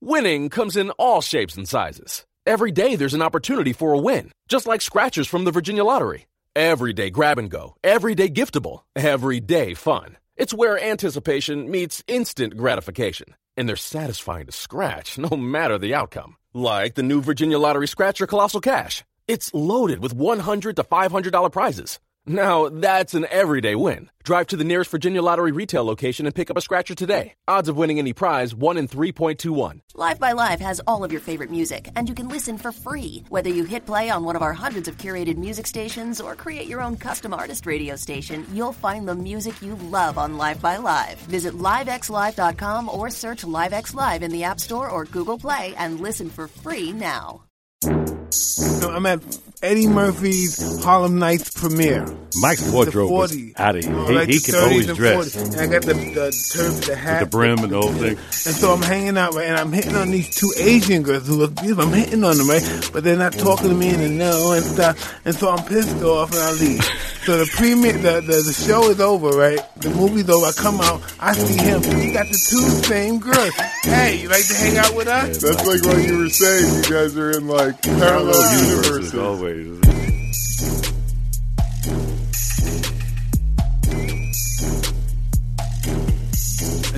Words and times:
Winning 0.00 0.48
comes 0.48 0.76
in 0.76 0.90
all 0.90 1.20
shapes 1.20 1.56
and 1.56 1.68
sizes. 1.68 2.24
Every 2.46 2.70
day 2.70 2.94
there's 2.94 3.14
an 3.14 3.22
opportunity 3.22 3.72
for 3.72 3.92
a 3.92 3.98
win, 3.98 4.30
just 4.48 4.64
like 4.64 4.80
scratchers 4.80 5.26
from 5.26 5.42
the 5.42 5.50
Virginia 5.50 5.82
Lottery. 5.82 6.28
Every 6.54 6.92
day 6.92 7.10
grab 7.10 7.36
and 7.36 7.50
go, 7.50 7.74
every 7.82 8.14
day 8.14 8.28
giftable, 8.28 8.82
every 8.94 9.40
day 9.40 9.74
fun. 9.74 10.16
It's 10.36 10.54
where 10.54 10.80
anticipation 10.80 11.68
meets 11.68 12.04
instant 12.06 12.56
gratification, 12.56 13.34
and 13.56 13.68
they're 13.68 13.74
satisfying 13.74 14.46
to 14.46 14.52
scratch 14.52 15.18
no 15.18 15.36
matter 15.36 15.78
the 15.78 15.94
outcome. 15.96 16.36
Like 16.54 16.94
the 16.94 17.02
new 17.02 17.20
Virginia 17.20 17.58
Lottery 17.58 17.88
Scratcher 17.88 18.28
Colossal 18.28 18.60
Cash. 18.60 19.02
It's 19.26 19.52
loaded 19.52 19.98
with 19.98 20.14
100 20.14 20.76
to 20.76 20.84
$500 20.84 21.50
prizes. 21.52 21.98
Now, 22.28 22.68
that's 22.68 23.14
an 23.14 23.26
everyday 23.30 23.74
win. 23.74 24.10
Drive 24.22 24.48
to 24.48 24.58
the 24.58 24.64
nearest 24.64 24.90
Virginia 24.90 25.22
Lottery 25.22 25.50
retail 25.50 25.84
location 25.84 26.26
and 26.26 26.34
pick 26.34 26.50
up 26.50 26.58
a 26.58 26.60
scratcher 26.60 26.94
today. 26.94 27.32
Odds 27.48 27.70
of 27.70 27.78
winning 27.78 27.98
any 27.98 28.12
prize 28.12 28.54
1 28.54 28.76
in 28.76 28.86
3.21. 28.86 29.80
LiveXLive 29.94 30.60
has 30.60 30.78
all 30.86 31.02
of 31.02 31.10
your 31.10 31.22
favorite 31.22 31.50
music, 31.50 31.88
and 31.96 32.06
you 32.06 32.14
can 32.14 32.28
listen 32.28 32.58
for 32.58 32.70
free. 32.70 33.24
Whether 33.30 33.48
you 33.48 33.64
hit 33.64 33.86
play 33.86 34.10
on 34.10 34.24
one 34.24 34.36
of 34.36 34.42
our 34.42 34.52
hundreds 34.52 34.88
of 34.88 34.98
curated 34.98 35.38
music 35.38 35.66
stations 35.66 36.20
or 36.20 36.36
create 36.36 36.68
your 36.68 36.82
own 36.82 36.98
custom 36.98 37.32
artist 37.32 37.64
radio 37.64 37.96
station, 37.96 38.44
you'll 38.52 38.72
find 38.72 39.08
the 39.08 39.14
music 39.14 39.62
you 39.62 39.76
love 39.76 40.18
on 40.18 40.34
LiveXLive. 40.34 41.16
Visit 41.30 41.54
livexlive.com 41.54 42.90
or 42.90 43.08
search 43.08 43.44
LiveXLive 43.44 44.20
in 44.20 44.30
the 44.30 44.44
App 44.44 44.60
Store 44.60 44.90
or 44.90 45.06
Google 45.06 45.38
Play 45.38 45.74
and 45.78 46.00
listen 46.00 46.28
for 46.28 46.46
free 46.46 46.92
now. 46.92 47.47
I'm 47.84 49.06
at 49.06 49.20
Eddie 49.62 49.86
Murphy's 49.86 50.82
Harlem 50.82 51.18
Nights 51.18 51.50
premiere. 51.50 52.06
Mike's 52.40 52.68
wardrobe 52.70 53.10
was 53.10 53.30
The 53.32 53.52
40s. 53.54 53.60
out 53.60 53.76
of 53.76 53.84
here. 53.84 54.06
He, 54.06 54.12
like 54.14 54.28
he 54.28 54.40
can 54.40 54.54
always 54.56 54.86
dress 54.86 55.34
40s. 55.36 55.52
And 55.52 55.60
I 55.60 55.66
got 55.66 55.82
the, 55.82 55.94
the 55.94 56.52
turf, 56.52 56.86
the 56.86 56.96
hat. 56.96 57.20
with 57.22 57.30
the 57.30 57.36
brim 57.36 57.58
and 57.60 57.70
the 57.72 57.80
whole 57.80 57.92
thing. 57.92 58.16
And 58.16 58.54
so 58.56 58.72
I'm 58.72 58.82
hanging 58.82 59.16
out, 59.16 59.34
right, 59.34 59.46
and 59.48 59.56
I'm 59.56 59.72
hitting 59.72 59.94
on 59.96 60.10
these 60.10 60.34
two 60.36 60.52
Asian 60.58 61.02
girls 61.02 61.26
who 61.26 61.36
look 61.36 61.54
beautiful. 61.56 61.84
I'm 61.84 61.92
hitting 61.92 62.22
on 62.24 62.36
them, 62.36 62.48
right? 62.48 62.90
But 62.92 63.02
they're 63.04 63.16
not 63.16 63.32
talking 63.32 63.68
to 63.68 63.74
me 63.74 63.90
and 63.90 64.00
they 64.00 64.10
know 64.10 64.52
and 64.52 64.64
stuff. 64.64 65.20
And 65.24 65.34
so 65.34 65.48
I'm 65.50 65.64
pissed 65.66 66.02
off 66.02 66.30
and 66.32 66.40
I 66.40 66.52
leave. 66.52 66.84
So 67.24 67.36
the 67.38 67.50
premiere, 67.56 67.92
the, 67.94 68.20
the, 68.20 68.42
the 68.42 68.52
show 68.52 68.90
is 68.90 69.00
over, 69.00 69.30
right? 69.30 69.60
The 69.76 69.90
movie's 69.90 70.28
over. 70.30 70.46
I 70.46 70.52
come 70.52 70.80
out, 70.80 71.02
I 71.20 71.32
see 71.32 71.58
him. 71.62 71.82
He 71.82 72.12
got 72.12 72.26
the 72.26 72.32
two 72.50 72.60
same 72.86 73.18
girls. 73.18 73.54
Hey, 73.82 74.20
you 74.22 74.28
like 74.28 74.46
to 74.46 74.54
hang 74.54 74.76
out 74.78 74.94
with 74.94 75.08
us? 75.08 75.38
That's 75.38 75.66
like 75.66 75.82
what 75.84 76.06
you 76.06 76.18
were 76.18 76.28
saying. 76.28 76.84
You 76.84 76.90
guys 76.90 77.16
are 77.16 77.30
in 77.32 77.46
like 77.48 77.67
parallel 77.72 78.42
universes. 78.60 79.14
always. 79.14 80.87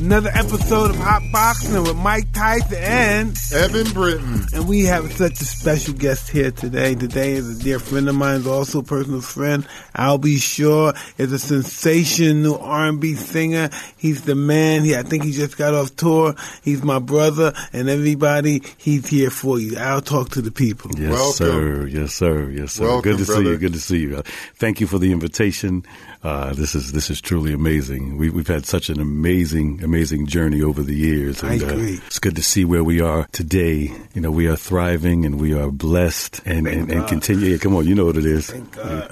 Another 0.00 0.30
episode 0.32 0.90
of 0.92 0.96
Hotboxin 0.96 1.86
with 1.86 1.94
Mike 1.94 2.32
Tyson 2.32 2.78
and 2.78 3.36
Eben 3.52 3.92
Britton. 3.92 4.46
And 4.54 4.66
we 4.66 4.84
have 4.86 5.12
such 5.12 5.42
a 5.42 5.44
special 5.44 5.92
guest 5.92 6.30
here 6.30 6.50
today. 6.50 6.94
Today 6.94 7.32
is 7.32 7.60
a 7.60 7.62
dear 7.62 7.78
friend 7.78 8.08
of 8.08 8.14
mine, 8.14 8.40
is 8.40 8.46
also 8.46 8.78
a 8.78 8.82
personal 8.82 9.20
friend. 9.20 9.66
Al 9.94 10.16
B. 10.16 10.38
Sure 10.38 10.94
is 11.18 11.32
a 11.32 11.38
sensational 11.38 12.58
R&B 12.60 13.14
singer. 13.14 13.68
He's 13.98 14.22
the 14.22 14.34
man. 14.34 14.84
He, 14.84 14.96
I 14.96 15.02
think 15.02 15.22
he 15.22 15.32
just 15.32 15.58
got 15.58 15.74
off 15.74 15.94
tour. 15.96 16.34
He's 16.62 16.82
my 16.82 16.98
brother 16.98 17.52
and 17.74 17.90
everybody. 17.90 18.62
He's 18.78 19.06
here 19.06 19.28
for 19.28 19.60
you. 19.60 19.76
I'll 19.76 20.00
talk 20.00 20.30
to 20.30 20.40
the 20.40 20.50
people. 20.50 20.92
Yes, 20.96 21.10
Welcome. 21.12 21.32
sir. 21.34 21.86
Yes, 21.88 22.14
sir. 22.14 22.48
Yes, 22.48 22.72
sir. 22.72 22.84
Welcome, 22.84 23.02
Good 23.02 23.18
to 23.18 23.24
see 23.26 23.42
you. 23.42 23.58
Good 23.58 23.72
to 23.74 23.80
see 23.80 23.98
you. 23.98 24.22
Thank 24.54 24.80
you 24.80 24.86
for 24.86 24.98
the 24.98 25.12
invitation. 25.12 25.84
Uh, 26.22 26.52
this 26.52 26.74
is 26.74 26.92
this 26.92 27.08
is 27.08 27.18
truly 27.18 27.52
amazing. 27.54 28.18
We, 28.18 28.28
we've 28.28 28.46
had 28.46 28.66
such 28.66 28.90
an 28.90 29.00
amazing, 29.00 29.82
amazing 29.82 30.26
journey 30.26 30.60
over 30.60 30.82
the 30.82 30.94
years. 30.94 31.42
I 31.42 31.54
agree. 31.54 31.96
Uh, 31.96 32.00
it's 32.06 32.18
good 32.18 32.36
to 32.36 32.42
see 32.42 32.66
where 32.66 32.84
we 32.84 33.00
are 33.00 33.26
today. 33.32 33.90
You 34.12 34.20
know, 34.20 34.30
we 34.30 34.46
are 34.46 34.56
thriving 34.56 35.24
and 35.24 35.40
we 35.40 35.54
are 35.54 35.70
blessed 35.70 36.42
and, 36.44 36.66
and, 36.66 36.90
and 36.92 37.08
continue. 37.08 37.52
Yeah, 37.52 37.56
come 37.56 37.74
on, 37.74 37.86
you 37.86 37.94
know 37.94 38.04
what 38.04 38.18
it 38.18 38.26
is. 38.26 38.50
You, 38.50 38.66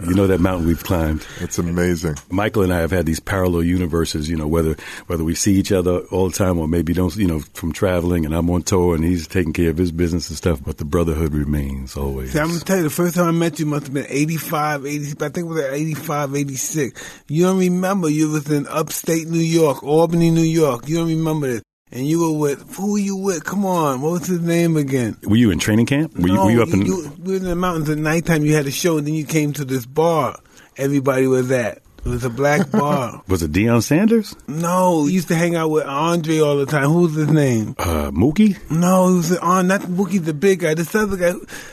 you 0.07 0.15
know 0.15 0.27
that 0.27 0.41
mountain 0.41 0.67
we've 0.67 0.85
climbed. 0.85 1.27
It's 1.41 1.57
amazing. 1.59 2.17
Michael 2.29 2.63
and 2.63 2.75
I 2.75 2.81
have 2.81 2.91
had 2.91 3.07
these 3.07 3.21
parallel 3.21 3.63
universes, 3.63 4.29
you 4.29 4.37
know, 4.37 4.47
whether 4.47 4.77
whether 5.07 5.25
we 5.25 5.35
see 5.35 5.55
each 5.55 5.73
other 5.73 6.01
all 6.11 6.29
the 6.29 6.37
time 6.37 6.59
or 6.59 6.69
maybe 6.69 6.93
don't, 6.93 7.17
you 7.17 7.27
know, 7.27 7.39
from 7.55 7.73
traveling 7.73 8.27
and 8.27 8.35
I'm 8.35 8.51
on 8.51 8.65
tour 8.65 8.95
and 8.95 9.03
he's 9.03 9.27
taking 9.27 9.55
care 9.55 9.71
of 9.71 9.79
his 9.79 9.93
business 9.93 10.29
and 10.29 10.37
stuff, 10.37 10.63
but 10.63 10.77
the 10.77 10.85
brotherhood 10.85 11.33
remains 11.33 11.97
always. 11.97 12.33
See, 12.33 12.39
I'm 12.39 12.49
gonna 12.49 12.61
tell 12.61 12.77
you, 12.77 12.83
the 12.83 12.91
first 12.91 13.15
time 13.15 13.29
I 13.29 13.31
met 13.31 13.59
you 13.59 13.65
must 13.65 13.85
have 13.85 13.95
been 13.95 14.07
85, 14.07 14.85
80, 14.85 15.11
I 15.13 15.29
think 15.31 15.39
it 15.39 15.43
was 15.45 15.63
like 15.63 15.73
85, 15.73 16.37
86. 16.37 16.98
You 17.29 17.45
don't 17.45 17.59
remember 17.59 18.09
you 18.09 18.31
was 18.31 18.51
in 18.51 18.67
upstate 18.67 19.29
New 19.29 19.39
York, 19.39 19.83
Albany, 19.83 20.31
New 20.31 20.41
York. 20.43 20.89
You 20.89 20.97
don't 20.99 21.09
remember 21.09 21.47
this. 21.49 21.63
And 21.91 22.07
you 22.07 22.21
were 22.21 22.39
with, 22.39 22.77
who 22.77 22.93
were 22.93 22.99
you 22.99 23.17
with? 23.17 23.45
Come 23.45 23.65
on, 23.65 24.03
what 24.03 24.13
was 24.13 24.27
his 24.27 24.41
name 24.43 24.77
again? 24.77 25.17
Were 25.25 25.37
you 25.37 25.51
in 25.51 25.59
training 25.59 25.87
camp? 25.87 26.15
Were, 26.19 26.29
you, 26.29 26.37
were 26.39 26.51
you 26.51 26.63
up 26.63 26.69
in? 26.69 26.85
you, 26.85 27.11
we 27.19 27.33
were 27.33 27.37
in 27.39 27.45
the 27.45 27.57
mountains 27.57 27.89
at 27.89 27.97
nighttime. 27.97 28.45
You 28.45 28.55
had 28.55 28.67
a 28.67 28.71
show, 28.71 28.99
and 28.99 29.07
then 29.07 29.15
you 29.15 29.25
came 29.25 29.55
to 29.55 29.65
this 29.65 29.87
bar. 29.87 30.39
Everybody 30.77 31.27
was 31.27 31.51
at. 31.51 31.79
It 32.05 32.11
was 32.11 32.25
a 32.25 32.31
black 32.31 32.71
bar. 32.73 33.23
was 33.27 33.43
it 33.43 33.53
Deion 33.53 33.83
Sanders? 33.83 34.37
no, 34.47 35.07
he 35.07 35.15
used 35.15 35.29
to 35.29 35.35
hang 35.35 35.57
out 35.57 35.71
with 35.71 35.85
Andre 35.85 36.39
all 36.41 36.57
the 36.57 36.65
time. 36.67 36.91
Who's 36.91 37.15
his 37.15 37.29
name? 37.29 37.75
Uh, 37.79 38.11
Mookie? 38.13 38.57
No, 38.71 39.09
it 39.09 39.17
was 39.17 39.37
on 39.39 39.67
not 39.67 39.81
Wookie 39.83 40.23
the 40.25 40.33
big 40.35 40.61
guy. 40.61 40.75
This 40.75 40.95
other 40.95 41.17
guy, 41.17 41.33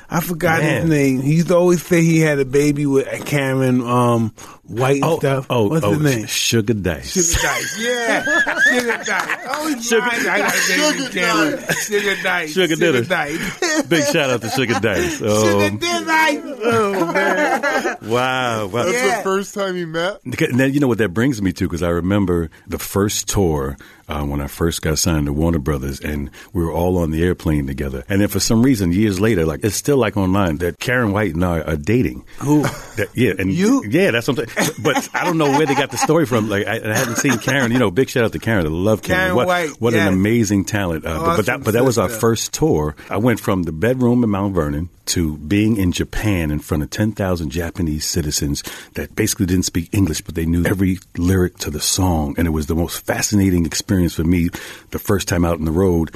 I 0.09 0.21
forgot 0.21 0.61
Man. 0.61 0.81
his 0.81 0.89
name. 0.89 1.21
He 1.21 1.35
used 1.35 1.49
to 1.49 1.55
always 1.55 1.85
say 1.85 2.01
he 2.01 2.19
had 2.21 2.39
a 2.39 2.45
baby 2.45 2.85
with 2.85 3.05
Karyn 3.05 3.85
um, 3.87 4.33
White 4.67 5.01
Oh, 5.03 5.19
stuff. 5.19 5.45
oh, 5.49 5.67
what's 5.69 5.85
oh, 5.85 5.91
his 5.93 6.01
name? 6.01 6.25
Sugar 6.25 6.73
Dice. 6.73 7.11
Sugar 7.13 7.39
Dice. 7.41 7.79
Yeah, 7.79 8.23
Sugar 8.59 9.03
Dice. 9.03 9.45
Oh, 9.47 9.67
he's 9.67 9.87
Sugar- 9.87 10.01
right. 10.01 10.19
I 10.27 10.37
got 10.39 10.49
a 10.49 10.67
baby 10.67 10.81
Sugar 10.81 11.03
with 11.03 11.13
Cameron. 11.13 11.73
Sugar 11.75 12.15
Dice. 12.23 12.51
Sugar 12.53 12.75
Sugar 12.75 13.01
Dice. 13.03 13.83
Big 13.83 14.03
shout 14.05 14.29
out 14.31 14.41
to 14.41 14.49
Sugar 14.49 14.79
Dice. 14.79 15.17
Sugar 15.19 15.65
Um, 15.65 15.77
Dice. 15.77 16.41
Oh 16.63 17.11
man. 17.13 17.97
wow, 18.03 18.65
wow. 18.67 18.83
That's 18.85 18.93
Yeah. 18.93 19.17
the 19.17 19.23
first 19.23 19.53
time 19.53 19.77
you 19.77 19.85
met. 19.87 20.21
And 20.25 20.59
then, 20.59 20.73
you 20.73 20.79
know 20.79 20.87
what 20.87 20.97
that 20.97 21.09
brings 21.13 21.41
me 21.41 21.53
to? 21.53 21.65
Because 21.67 21.83
I 21.83 21.89
remember 21.89 22.49
the 22.67 22.79
first 22.79 23.29
tour 23.29 23.77
uh, 24.07 24.23
when 24.23 24.41
I 24.41 24.47
first 24.47 24.81
got 24.81 24.97
signed 24.99 25.25
to 25.25 25.33
Warner 25.33 25.59
Brothers, 25.59 25.99
and 25.99 26.29
we 26.53 26.63
were 26.63 26.71
all 26.71 26.97
on 26.97 27.11
the 27.11 27.23
airplane 27.23 27.67
together. 27.67 28.03
And 28.09 28.21
then 28.21 28.27
for 28.27 28.39
some 28.39 28.61
reason, 28.61 28.91
years 28.91 29.19
later, 29.19 29.45
like 29.45 29.63
it's 29.63 29.75
still 29.75 29.97
like 29.97 30.17
online 30.17 30.57
that 30.57 30.79
Karyn 30.79 31.11
White 31.11 31.33
and 31.33 31.43
I 31.43 31.61
are 31.61 31.77
dating. 31.77 32.25
Who? 32.39 32.65
That, 32.95 33.09
yeah, 33.13 33.33
and 33.37 33.51
You? 33.51 33.83
Yeah, 33.85 34.11
that's 34.11 34.25
something. 34.25 34.45
But 34.81 35.09
I 35.13 35.25
don't 35.25 35.37
know 35.37 35.51
where 35.51 35.65
they 35.65 35.75
got 35.75 35.91
the 35.91 35.97
story 35.97 36.25
from. 36.25 36.47
Like 36.47 36.65
I, 36.65 36.75
I 36.75 36.95
hadn't 36.95 37.17
seen 37.17 37.33
Karyn. 37.33 37.73
You 37.73 37.77
know, 37.77 37.91
big 37.91 38.09
shout 38.09 38.23
out 38.23 38.31
to 38.31 38.39
Karyn. 38.39 38.63
I 38.63 38.69
love 38.69 39.01
Karyn. 39.01 39.31
Karyn 39.31 39.35
what 39.35 39.47
White, 39.47 39.69
what 39.81 39.93
an 39.93 40.07
amazing 40.07 40.63
talent. 40.63 41.05
Uh, 41.05 41.19
but, 41.19 41.35
but 41.35 41.45
that 41.47 41.63
but 41.65 41.71
that 41.73 41.83
was 41.83 41.97
our 41.97 42.07
first 42.07 42.53
tour. 42.53 42.95
I 43.09 43.17
went 43.17 43.41
from 43.41 43.63
the 43.63 43.73
bedroom 43.73 44.23
in 44.23 44.29
Mount 44.29 44.55
Vernon 44.55 44.89
to 45.07 45.37
being 45.37 45.77
in 45.77 45.91
Japan 45.91 46.51
in 46.51 46.59
front 46.59 46.83
of 46.83 46.89
ten 46.89 47.11
thousand 47.11 47.49
Japanese 47.49 48.05
citizens 48.05 48.63
that 48.93 49.15
basically 49.15 49.45
didn't 49.45 49.65
speak 49.65 49.89
English, 49.93 50.21
but 50.21 50.35
they 50.35 50.45
knew 50.45 50.65
every 50.65 50.99
lyric 51.17 51.57
to 51.59 51.69
the 51.69 51.81
song, 51.81 52.35
and 52.37 52.47
it 52.47 52.51
was 52.51 52.67
the 52.67 52.75
most 52.75 53.05
fascinating 53.05 53.65
experience 53.65 54.13
for 54.13 54.23
me. 54.23 54.49
The 54.91 54.99
first 54.99 55.27
time 55.27 55.45
out 55.45 55.59
on 55.59 55.65
the 55.65 55.71
road 55.71 56.13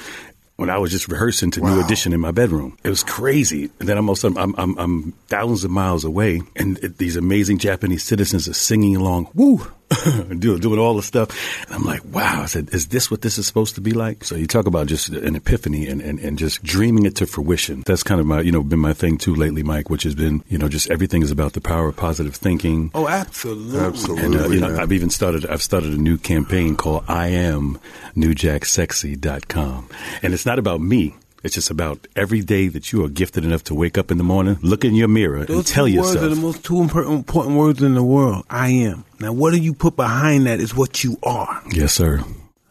when 0.59 0.69
I 0.69 0.77
was 0.77 0.91
just 0.91 1.07
rehearsing 1.07 1.51
to 1.51 1.61
New 1.61 1.79
Edition 1.83 2.11
in 2.11 2.19
my 2.19 2.31
bedroom. 2.31 2.77
It 2.83 2.89
was 2.89 3.01
crazy. 3.01 3.69
And 3.79 3.87
then 3.87 3.97
I'm 3.97 4.09
also 4.09 4.27
I'm 4.35 4.53
I'm, 4.57 4.77
I'm 4.77 5.11
thousands 5.27 5.63
of 5.63 5.71
miles 5.71 6.03
away, 6.03 6.41
and 6.55 6.77
it, 6.79 6.97
these 6.97 7.15
amazing 7.15 7.59
Japanese 7.59 8.03
citizens 8.03 8.49
are 8.49 8.53
singing 8.53 8.95
along, 8.97 9.29
woo, 9.33 9.65
doing 10.39 10.59
doing 10.59 10.79
all 10.79 10.95
the 10.95 11.01
stuff. 11.01 11.29
And 11.65 11.75
I'm 11.75 11.83
like, 11.83 12.01
wow. 12.05 12.43
I 12.43 12.45
said, 12.45 12.69
is 12.73 12.87
this 12.87 13.09
what 13.09 13.21
this 13.21 13.37
is 13.37 13.47
supposed 13.47 13.75
to 13.75 13.81
be 13.81 13.91
like? 13.91 14.23
So 14.23 14.35
you 14.35 14.47
talk 14.47 14.67
about 14.67 14.87
just 14.87 15.09
an 15.09 15.35
epiphany 15.35 15.87
and, 15.87 16.01
and, 16.01 16.19
and 16.19 16.37
just 16.37 16.63
dreaming 16.63 17.05
it 17.05 17.15
to 17.17 17.25
fruition. 17.25 17.83
That's 17.85 18.03
kind 18.03 18.21
of 18.21 18.27
my 18.27 18.41
you 18.41 18.51
know 18.51 18.63
been 18.63 18.79
my 18.79 18.93
thing 18.93 19.17
too 19.17 19.35
lately, 19.35 19.63
Mike, 19.63 19.89
which 19.89 20.03
has 20.03 20.15
been 20.15 20.43
you 20.47 20.57
know 20.57 20.69
just 20.69 20.89
everything 20.89 21.21
is 21.21 21.31
about 21.31 21.53
the 21.53 21.61
power 21.61 21.89
of 21.89 21.95
positive 21.95 22.35
thinking. 22.35 22.91
Oh, 22.93 23.07
absolutely. 23.07 23.79
Absolutely. 23.79 24.25
And 24.25 24.35
uh, 24.35 24.47
you 24.49 24.59
know. 24.59 24.77
I've 24.79 24.91
even 24.91 25.09
started. 25.09 25.45
I've 25.45 25.63
started 25.63 25.93
a 25.93 25.97
new 25.97 26.17
campaign 26.17 26.75
called 26.75 27.05
"I 27.07 27.27
Am 27.27 27.79
NewJackSexy.com," 28.15 29.89
and 30.21 30.33
it's 30.33 30.45
not 30.45 30.59
about 30.59 30.81
me. 30.81 31.15
It's 31.43 31.55
just 31.55 31.71
about 31.71 32.05
every 32.15 32.41
day 32.41 32.67
that 32.67 32.91
you 32.91 33.03
are 33.05 33.09
gifted 33.09 33.45
enough 33.45 33.63
to 33.65 33.75
wake 33.75 33.97
up 33.97 34.11
in 34.11 34.17
the 34.17 34.23
morning, 34.25 34.57
look 34.61 34.83
in 34.83 34.93
your 34.95 35.07
mirror, 35.07 35.37
and 35.37 35.47
Those 35.47 35.65
tell 35.69 35.87
two 35.87 35.97
words 35.97 36.13
yourself. 36.15 36.31
are 36.31 36.35
the 36.35 36.41
most 36.41 36.63
two 36.65 36.81
important, 36.81 37.13
important 37.15 37.55
words 37.57 37.81
in 37.81 37.93
the 37.93 38.03
world. 38.03 38.45
I 38.49 38.69
am. 38.69 39.05
Now, 39.21 39.31
what 39.31 39.51
do 39.51 39.57
you 39.57 39.73
put 39.73 39.95
behind 39.95 40.47
that 40.47 40.59
is 40.59 40.75
what 40.75 41.03
you 41.03 41.17
are. 41.23 41.61
yes, 41.71 41.93
sir. 41.93 42.23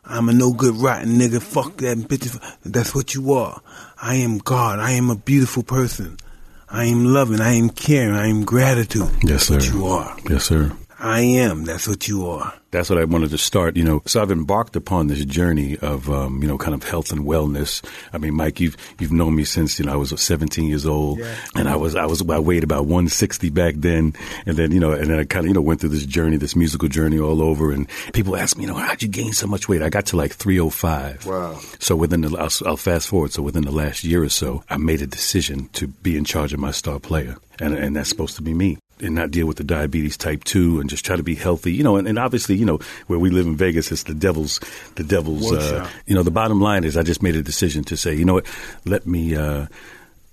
I'm 0.05 0.29
a 0.29 0.33
no 0.33 0.53
good 0.55 0.75
rotten 0.77 1.19
nigga. 1.19 1.43
Fuck 1.43 1.79
that 1.79 1.99
bitch. 1.99 2.57
That's 2.65 2.95
what 2.95 3.15
you 3.15 3.33
are. 3.35 3.61
I 4.01 4.15
am 4.17 4.39
God. 4.39 4.79
I 4.79 4.93
am 4.93 5.11
a 5.11 5.17
beautiful 5.17 5.63
person. 5.63 6.17
I 6.71 6.85
am 6.87 7.05
loving. 7.07 7.41
I 7.41 7.53
am 7.55 7.69
caring. 7.71 8.15
I 8.15 8.29
am 8.29 8.45
gratitude. 8.45 9.11
Yes, 9.23 9.45
sir. 9.47 9.55
That's 9.55 9.67
what 9.71 9.75
you 9.75 9.87
are. 9.87 10.17
Yes, 10.29 10.45
sir. 10.45 10.73
I 11.01 11.21
am. 11.21 11.65
That's 11.65 11.87
what 11.87 12.09
you 12.09 12.29
are. 12.29 12.53
That's 12.71 12.91
what 12.91 12.99
I 12.99 13.05
wanted 13.05 13.31
to 13.31 13.39
start, 13.39 13.77
you 13.77 13.85
know. 13.85 14.03
So 14.05 14.21
I've 14.21 14.31
embarked 14.33 14.77
upon 14.77 15.07
this 15.07 15.25
journey 15.25 15.79
of, 15.79 16.11
um, 16.11 16.43
you 16.43 16.49
know, 16.49 16.59
kind 16.59 16.75
of 16.75 16.83
health 16.83 17.13
and 17.13 17.25
wellness. 17.25 17.83
I 18.13 18.19
mean, 18.19 18.35
Mike, 18.35 18.61
you've 18.61 18.77
you've 18.99 19.13
known 19.13 19.35
me 19.37 19.45
since 19.45 19.79
you 19.79 19.87
know 19.87 19.93
I 19.93 19.97
was 19.97 20.11
17 20.21 20.67
years 20.67 20.85
old, 20.85 21.19
Yeah. 21.21 21.35
and 21.55 21.69
I 21.69 21.77
was 21.77 21.95
I 21.95 22.05
was 22.05 22.21
I 22.29 22.39
weighed 22.41 22.65
about 22.65 22.85
160 22.87 23.49
back 23.51 23.75
then, 23.79 24.13
and 24.45 24.57
then 24.59 24.73
you 24.73 24.81
know, 24.81 24.93
and 24.93 25.09
then 25.09 25.19
I 25.19 25.25
kind 25.25 25.47
of 25.47 25.49
you 25.49 25.55
know 25.55 25.63
went 25.63 25.81
through 25.81 25.91
this 25.91 26.05
journey, 26.05 26.37
this 26.37 26.57
musical 26.57 26.89
journey 26.89 27.19
all 27.19 27.41
over, 27.43 27.71
and 27.73 27.89
people 28.13 28.37
ask 28.37 28.57
me, 28.59 28.65
you 28.65 28.69
know, 28.69 28.75
how'd 28.75 29.01
you 29.01 29.09
gain 29.09 29.33
so 29.33 29.47
much 29.47 29.69
weight? 29.69 29.81
I 29.83 29.89
got 29.89 30.07
to 30.07 30.17
like 30.17 30.35
305. 30.35 31.27
Wow. 31.27 31.59
So 31.79 31.97
within 31.97 32.21
the 32.23 32.37
I'll, 32.37 32.69
I'll 32.69 32.77
fast 32.77 33.09
forward. 33.09 33.33
So 33.33 33.41
within 33.43 33.65
the 33.65 33.73
last 33.73 34.05
year 34.05 34.23
or 34.25 34.29
so, 34.29 34.63
I 34.69 34.77
made 34.77 35.01
a 35.01 35.07
decision 35.07 35.69
to 35.75 35.87
be 35.87 36.19
in 36.19 36.25
charge 36.25 36.53
of 36.53 36.61
my 36.61 36.73
star 36.73 36.99
player, 36.99 37.37
and 37.61 37.73
and 37.73 37.97
that's 37.97 38.11
supposed 38.11 38.37
to 38.37 38.43
be 38.43 38.53
me. 38.53 38.79
And 39.01 39.15
not 39.15 39.31
deal 39.31 39.47
with 39.47 39.57
the 39.57 39.65
diabetes 39.65 40.17
type 40.17 40.45
two, 40.45 40.81
and 40.81 40.91
just 40.91 41.05
try 41.05 41.17
to 41.17 41.23
be 41.23 41.35
healthy, 41.35 41.73
you 41.73 41.85
know. 41.85 41.97
And, 41.97 42.09
and 42.09 42.19
obviously, 42.19 42.57
you 42.57 42.65
know, 42.65 42.79
where 43.07 43.19
we 43.19 43.31
live 43.31 43.47
in 43.47 43.57
Vegas, 43.57 43.93
it's 43.93 44.03
the 44.03 44.15
devil's, 44.15 44.61
the 44.97 45.05
devil's. 45.05 45.53
Uh, 45.53 45.89
you 46.07 46.15
know, 46.15 46.23
the 46.23 46.31
bottom 46.31 46.61
line 46.61 46.85
is, 46.85 46.97
I 46.97 47.03
just 47.03 47.23
made 47.23 47.37
a 47.37 47.43
decision 47.43 47.85
to 47.85 47.97
say, 47.97 48.15
you 48.15 48.25
know 48.25 48.35
what, 48.35 48.47
let 48.85 49.07
me 49.07 49.37
uh, 49.37 49.67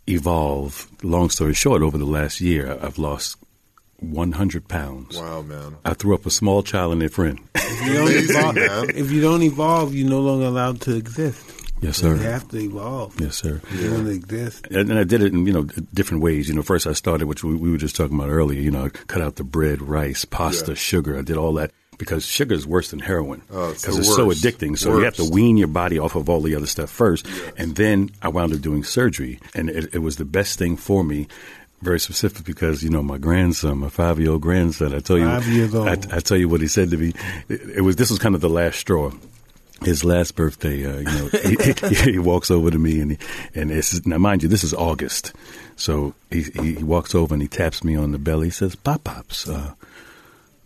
evolve. 0.08 0.88
Long 1.04 1.30
story 1.30 1.54
short, 1.54 1.82
over 1.82 1.98
the 1.98 2.06
last 2.06 2.42
year, 2.42 2.78
I've 2.82 2.98
lost 2.98 3.38
100 4.00 4.68
pounds. 4.68 5.18
Wow, 5.18 5.42
man. 5.42 5.78
I 5.86 5.94
threw 5.94 6.16
up 6.16 6.26
a 6.26 6.32
small 6.32 6.64
child 6.64 6.94
and 6.94 7.02
their 7.02 7.10
friend. 7.10 7.40
If 7.56 7.88
you 7.88 7.94
don't 7.94 8.12
evolve, 8.30 8.56
man. 8.56 8.90
if 8.96 9.12
you 9.12 9.22
don't 9.22 9.42
evolve, 9.42 9.96
you're 9.96 10.10
no 10.10 10.22
longer 10.22 10.46
allowed 10.46 10.82
to 10.82 10.96
exist. 10.96 11.45
Yes, 11.86 11.98
sir. 11.98 12.16
You 12.16 12.22
have 12.24 12.48
to 12.50 12.58
evolve. 12.58 13.20
Yes, 13.20 13.36
sir. 13.36 13.62
If 13.72 13.82
you 13.82 13.92
want 13.92 14.06
to 14.06 14.12
exist. 14.12 14.68
And, 14.68 14.90
and 14.90 15.00
I 15.00 15.04
did 15.04 15.22
it 15.22 15.34
in 15.34 15.46
you 15.46 15.54
know 15.54 15.64
different 15.94 16.24
ways. 16.24 16.48
You 16.50 16.56
know, 16.56 16.62
first 16.64 16.88
I 16.88 16.94
started, 16.94 17.28
which 17.28 17.44
we, 17.44 17.56
we 17.56 17.72
were 17.72 17.78
just 17.78 17.96
talking 17.96 18.16
about 18.18 18.30
earlier. 18.30 18.60
You 18.60 18.72
know, 18.72 18.86
I 18.86 18.90
cut 18.90 19.22
out 19.22 19.36
the 19.36 19.44
bread, 19.44 19.82
rice, 19.82 20.26
pasta, 20.26 20.72
Yeah. 20.72 20.76
sugar. 20.76 21.18
I 21.18 21.22
did 21.22 21.38
all 21.38 21.54
that 21.54 21.72
because 21.98 22.26
sugar 22.26 22.54
is 22.54 22.68
worse 22.68 22.90
than 22.92 23.00
heroin 23.00 23.42
Oh, 23.50 23.70
it's 23.70 23.82
because 23.84 24.00
it's 24.00 24.14
so 24.14 24.28
addicting. 24.30 24.78
So 24.78 24.98
you 24.98 25.06
have 25.06 25.16
to 25.16 25.30
wean 25.30 25.56
your 25.58 25.70
body 25.70 25.98
off 25.98 26.16
of 26.16 26.30
all 26.30 26.42
the 26.42 26.56
other 26.56 26.66
stuff 26.68 26.90
first, 26.90 27.26
and 27.58 27.76
then 27.76 28.10
I 28.22 28.28
wound 28.28 28.54
up 28.54 28.62
doing 28.62 28.84
surgery, 28.84 29.40
and 29.54 29.70
it, 29.70 29.94
it 29.96 30.00
was 30.00 30.18
the 30.18 30.26
best 30.26 30.58
thing 30.60 30.76
for 30.78 31.04
me. 31.04 31.28
Very 31.82 32.00
specific 32.00 32.46
because 32.46 32.84
you 32.84 32.90
know 32.90 33.04
my 33.04 33.18
grandson, 33.18 33.78
my 33.80 33.90
five 33.90 34.20
year 34.20 34.32
old 34.32 34.42
grandson. 34.42 34.94
I 34.96 35.00
tell 35.00 35.18
you, 35.20 35.26
Five 35.26 35.48
years 35.48 35.76
old. 35.76 35.88
I, 35.88 35.94
I 36.12 36.20
tell 36.20 36.38
you 36.38 36.50
what 36.50 36.62
he 36.62 36.68
said 36.68 36.90
to 36.92 36.98
me. 36.98 37.14
It, 37.50 37.62
it 37.78 37.82
was 37.82 37.96
this 37.98 38.10
was 38.10 38.18
kind 38.18 38.34
of 38.34 38.42
the 38.42 38.50
last 38.50 38.80
straw 38.80 39.12
his 39.82 40.04
last 40.04 40.36
birthday, 40.36 40.86
uh, 40.86 41.00
you 41.00 41.04
know, 41.04 41.28
he, 41.28 41.96
he, 41.96 42.12
he 42.12 42.20
walks 42.20 42.50
over 42.50 42.72
to 42.72 42.78
me 42.78 43.00
and 43.02 43.12
he, 43.12 43.18
and 43.54 43.72
it's 43.72 44.06
now 44.06 44.18
mind 44.18 44.44
you, 44.44 44.50
this 44.50 44.64
is 44.64 44.74
August, 44.74 45.34
so 45.76 46.14
he, 46.30 46.44
he 46.44 46.84
walks 46.84 47.14
over 47.14 47.34
and 47.34 47.42
he 47.42 47.48
taps 47.48 47.84
me 47.84 47.96
on 47.96 48.12
the 48.12 48.18
belly. 48.18 48.48
He 48.48 48.52
says, 48.52 48.76
"Pop 48.76 49.04
pops, 49.04 49.50
uh, 49.50 49.74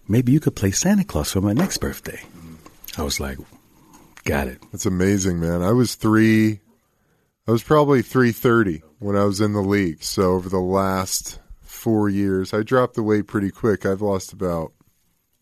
maybe 0.07 0.31
you 0.31 0.39
could 0.39 0.55
play 0.55 0.71
Santa 0.71 1.03
Claus 1.03 1.31
for 1.31 1.41
my 1.41 1.53
next 1.53 1.79
birthday." 1.79 2.21
I 2.97 3.03
was 3.03 3.19
like, 3.19 3.37
"Got 4.25 4.47
it." 4.47 4.61
That's 4.71 4.85
amazing, 4.85 5.39
man. 5.39 5.61
I 5.61 5.71
was 5.71 5.95
three. 5.95 6.59
I 7.47 7.51
was 7.51 7.63
probably 7.63 8.01
three 8.03 8.31
thirty 8.31 8.83
when 8.99 9.15
I 9.15 9.23
was 9.23 9.41
in 9.41 9.53
the 9.53 9.61
league. 9.61 10.03
So 10.03 10.33
over 10.33 10.49
the 10.49 10.59
last 10.59 11.39
four 11.61 12.09
years, 12.09 12.53
I 12.53 12.61
dropped 12.61 12.95
the 12.95 13.03
weight 13.03 13.25
pretty 13.25 13.49
quick. 13.49 13.85
I've 13.85 14.01
lost 14.01 14.33
about 14.33 14.73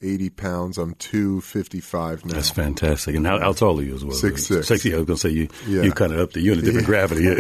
eighty 0.01 0.29
pounds. 0.29 0.77
I'm 0.77 0.94
two 0.95 1.41
fifty 1.41 1.79
five 1.79 2.25
now. 2.25 2.33
That's 2.35 2.49
fantastic. 2.49 3.15
And 3.15 3.25
how, 3.25 3.39
how 3.39 3.53
tall 3.53 3.79
are 3.79 3.83
you 3.83 3.95
as 3.95 4.03
well? 4.05 4.15
Six, 4.15 4.45
six. 4.45 4.67
Six. 4.67 4.85
Yeah, 4.85 4.95
I 4.95 4.97
was 4.97 5.05
gonna 5.05 5.17
say 5.17 5.29
you. 5.29 5.47
Yeah. 5.67 5.83
You 5.83 5.91
kind 5.91 6.13
of 6.13 6.19
up 6.19 6.33
there. 6.33 6.44
You're 6.44 6.53
in 6.53 6.59
a 6.59 6.63
different 6.63 6.88
gravity. 6.88 7.25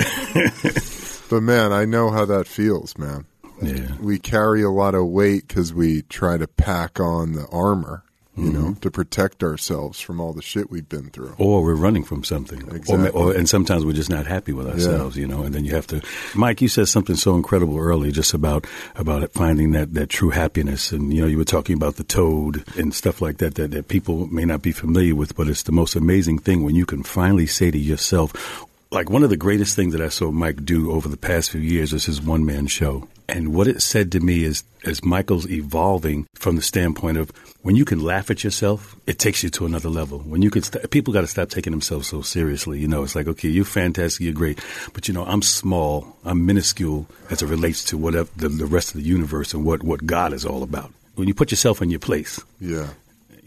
But 1.29 1.41
man, 1.43 1.73
I 1.73 1.83
know 1.83 2.09
how 2.09 2.23
that 2.23 2.47
feels, 2.47 2.97
man. 2.97 3.25
yeah. 3.61 3.95
We 3.99 4.17
carry 4.17 4.63
a 4.63 4.69
lot 4.69 4.95
of 4.95 5.07
weight 5.07 5.45
because 5.45 5.73
we 5.73 6.03
try 6.03 6.37
to 6.37 6.47
pack 6.47 7.01
on 7.01 7.33
the 7.33 7.45
armor, 7.51 8.05
you 8.37 8.51
know, 8.51 8.59
Mm-hmm. 8.59 8.73
to 8.81 8.91
protect 8.91 9.43
ourselves 9.43 9.99
from 9.99 10.19
all 10.19 10.31
the 10.33 10.41
shit 10.41 10.69
we've 10.69 10.87
been 10.87 11.09
through. 11.09 11.33
or 11.39 11.63
we're 11.63 11.73
running 11.75 12.03
from 12.03 12.23
something, 12.23 12.59
Exactly. 12.71 13.09
or 13.09 13.33
and 13.33 13.49
sometimes 13.49 13.83
we're 13.85 13.93
just 13.93 14.09
not 14.09 14.25
happy 14.27 14.53
with 14.53 14.67
ourselves, 14.67 15.17
you 15.17 15.25
know. 15.27 15.41
And 15.43 15.55
then 15.55 15.65
you 15.65 15.71
have 15.71 15.87
to. 15.87 16.01
Mike, 16.35 16.61
you 16.61 16.67
said 16.67 16.87
something 16.87 17.15
so 17.15 17.35
incredible 17.35 17.77
earlier, 17.77 18.11
just 18.11 18.33
about 18.33 18.65
about 18.95 19.31
finding 19.33 19.71
that 19.71 19.93
that 19.95 20.09
true 20.09 20.29
happiness, 20.29 20.91
and 20.91 21.11
you 21.13 21.21
know, 21.21 21.27
you 21.27 21.37
were 21.37 21.45
talking 21.45 21.75
about 21.75 21.95
the 21.95 22.03
toad 22.03 22.63
and 22.77 22.93
stuff 22.93 23.21
like 23.21 23.37
that, 23.37 23.55
that 23.55 23.71
that 23.71 23.87
people 23.87 24.27
may 24.27 24.45
not 24.45 24.61
be 24.61 24.71
familiar 24.71 25.15
with, 25.15 25.35
but 25.35 25.47
it's 25.47 25.63
the 25.63 25.71
most 25.71 25.95
amazing 25.95 26.37
thing 26.39 26.63
when 26.63 26.75
you 26.75 26.85
can 26.85 27.03
finally 27.03 27.47
say 27.47 27.71
to 27.71 27.77
yourself. 27.77 28.33
Like 28.89 29.09
one 29.09 29.23
of 29.23 29.29
the 29.29 29.37
greatest 29.37 29.75
things 29.75 29.93
that 29.93 30.01
I 30.01 30.07
saw 30.09 30.31
Mike 30.31 30.63
do 30.63 30.91
over 30.91 31.09
the 31.09 31.17
past 31.17 31.51
few 31.51 31.59
years 31.59 31.91
is 31.91 32.05
his 32.05 32.21
one 32.21 32.45
man 32.45 32.67
show. 32.67 33.07
And 33.27 33.53
what 33.53 33.67
it 33.67 33.81
said 33.81 34.13
to 34.13 34.21
me 34.21 34.45
is, 34.45 34.63
as 34.85 35.03
Michael's 35.03 35.49
evolving 35.49 36.25
from 36.33 36.55
the 36.55 36.61
standpoint 36.61 37.17
of 37.17 37.29
when 37.61 37.75
you 37.75 37.83
can 37.83 37.99
laugh 38.01 38.31
at 38.31 38.45
yourself, 38.45 38.95
it 39.05 39.19
takes 39.19 39.43
you 39.43 39.49
to 39.49 39.65
another 39.65 39.89
level. 39.89 40.19
When 40.19 40.41
you 40.41 40.49
can, 40.49 40.63
st- 40.63 40.89
people 40.89 41.13
got 41.13 41.21
to 41.21 41.27
stop 41.27 41.49
taking 41.49 41.71
themselves 41.71 42.07
so 42.07 42.21
seriously. 42.21 42.79
You 42.79 42.87
know, 42.87 43.03
it's 43.03 43.13
like, 43.15 43.27
okay, 43.27 43.49
you're 43.49 43.65
fantastic, 43.65 44.21
you're 44.21 44.31
great, 44.33 44.63
but 44.93 45.09
you 45.09 45.13
know, 45.13 45.25
I'm 45.25 45.41
small, 45.41 46.15
I'm 46.23 46.45
minuscule 46.45 47.05
as 47.29 47.41
it 47.41 47.47
relates 47.47 47.83
to 47.85 47.97
whatever 47.97 48.29
the, 48.37 48.47
the 48.47 48.65
rest 48.65 48.95
of 48.95 49.01
the 49.01 49.07
universe 49.07 49.53
and 49.53 49.65
what 49.65 49.83
what 49.83 50.05
God 50.05 50.31
is 50.31 50.45
all 50.45 50.63
about. 50.63 50.93
When 51.15 51.27
you 51.27 51.33
put 51.33 51.51
yourself 51.51 51.81
in 51.81 51.89
your 51.89 51.99
place, 51.99 52.39
Yeah. 52.61 52.87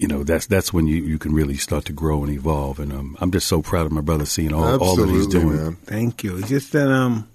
You 0.00 0.08
know, 0.08 0.24
that's 0.24 0.46
that's 0.46 0.72
when 0.72 0.86
you, 0.86 0.96
you 1.02 1.18
can 1.18 1.34
really 1.34 1.56
start 1.56 1.84
to 1.84 1.92
grow 1.92 2.24
and 2.24 2.32
evolve. 2.32 2.80
And 2.80 2.90
um, 2.90 3.18
I'm 3.20 3.30
just 3.30 3.46
so 3.46 3.60
proud 3.60 3.84
of 3.84 3.92
my 3.92 4.00
brother 4.00 4.24
seeing 4.24 4.54
all, 4.54 4.82
all 4.82 4.96
that 4.96 5.10
he's 5.10 5.26
doing. 5.26 5.56
man. 5.56 5.76
Thank 5.84 6.24
you. 6.24 6.38
It's 6.38 6.48
just 6.48 6.72
that 6.72 6.90
um, 6.90 7.28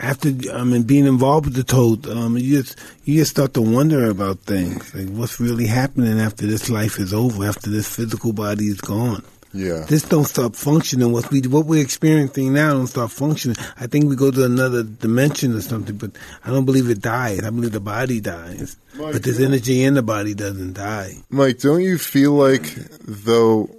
after 0.00 0.30
I 0.52 0.64
mean 0.64 0.82
being 0.82 1.06
involved 1.06 1.46
with 1.46 1.54
the 1.54 1.62
toad, 1.62 2.08
um, 2.08 2.36
you 2.36 2.62
just 2.62 2.76
you 3.04 3.20
just 3.20 3.30
start 3.30 3.54
to 3.54 3.62
wonder 3.62 4.10
about 4.10 4.40
things 4.40 4.92
like 4.92 5.08
what's 5.08 5.38
really 5.38 5.68
happening 5.68 6.18
after 6.18 6.48
this 6.48 6.68
life 6.68 6.98
is 6.98 7.14
over, 7.14 7.44
after 7.44 7.70
this 7.70 7.94
physical 7.94 8.32
body 8.32 8.64
is 8.64 8.80
gone. 8.80 9.22
Yeah. 9.52 9.84
This 9.88 10.02
don't 10.02 10.24
stop 10.24 10.54
functioning. 10.54 11.10
What 11.10 11.30
we 11.30 11.40
what 11.42 11.66
we're 11.66 11.82
experiencing 11.82 12.52
now 12.52 12.74
don't 12.74 12.86
stop 12.86 13.10
functioning. 13.10 13.56
I 13.78 13.86
think 13.86 14.08
we 14.08 14.16
go 14.16 14.30
to 14.30 14.44
another 14.44 14.82
dimension 14.82 15.54
or 15.54 15.60
something, 15.60 15.96
but 15.96 16.12
I 16.44 16.50
don't 16.50 16.66
believe 16.66 16.90
it 16.90 17.00
dies. 17.00 17.42
I 17.44 17.50
believe 17.50 17.72
the 17.72 17.80
body 17.80 18.20
dies, 18.20 18.76
but 18.96 19.22
this 19.22 19.40
energy 19.40 19.82
in 19.82 19.94
the 19.94 20.02
body 20.02 20.34
doesn't 20.34 20.74
die. 20.74 21.14
Mike, 21.30 21.60
don't 21.60 21.80
you 21.80 21.96
feel 21.98 22.32
like, 22.32 22.74
though, 23.00 23.70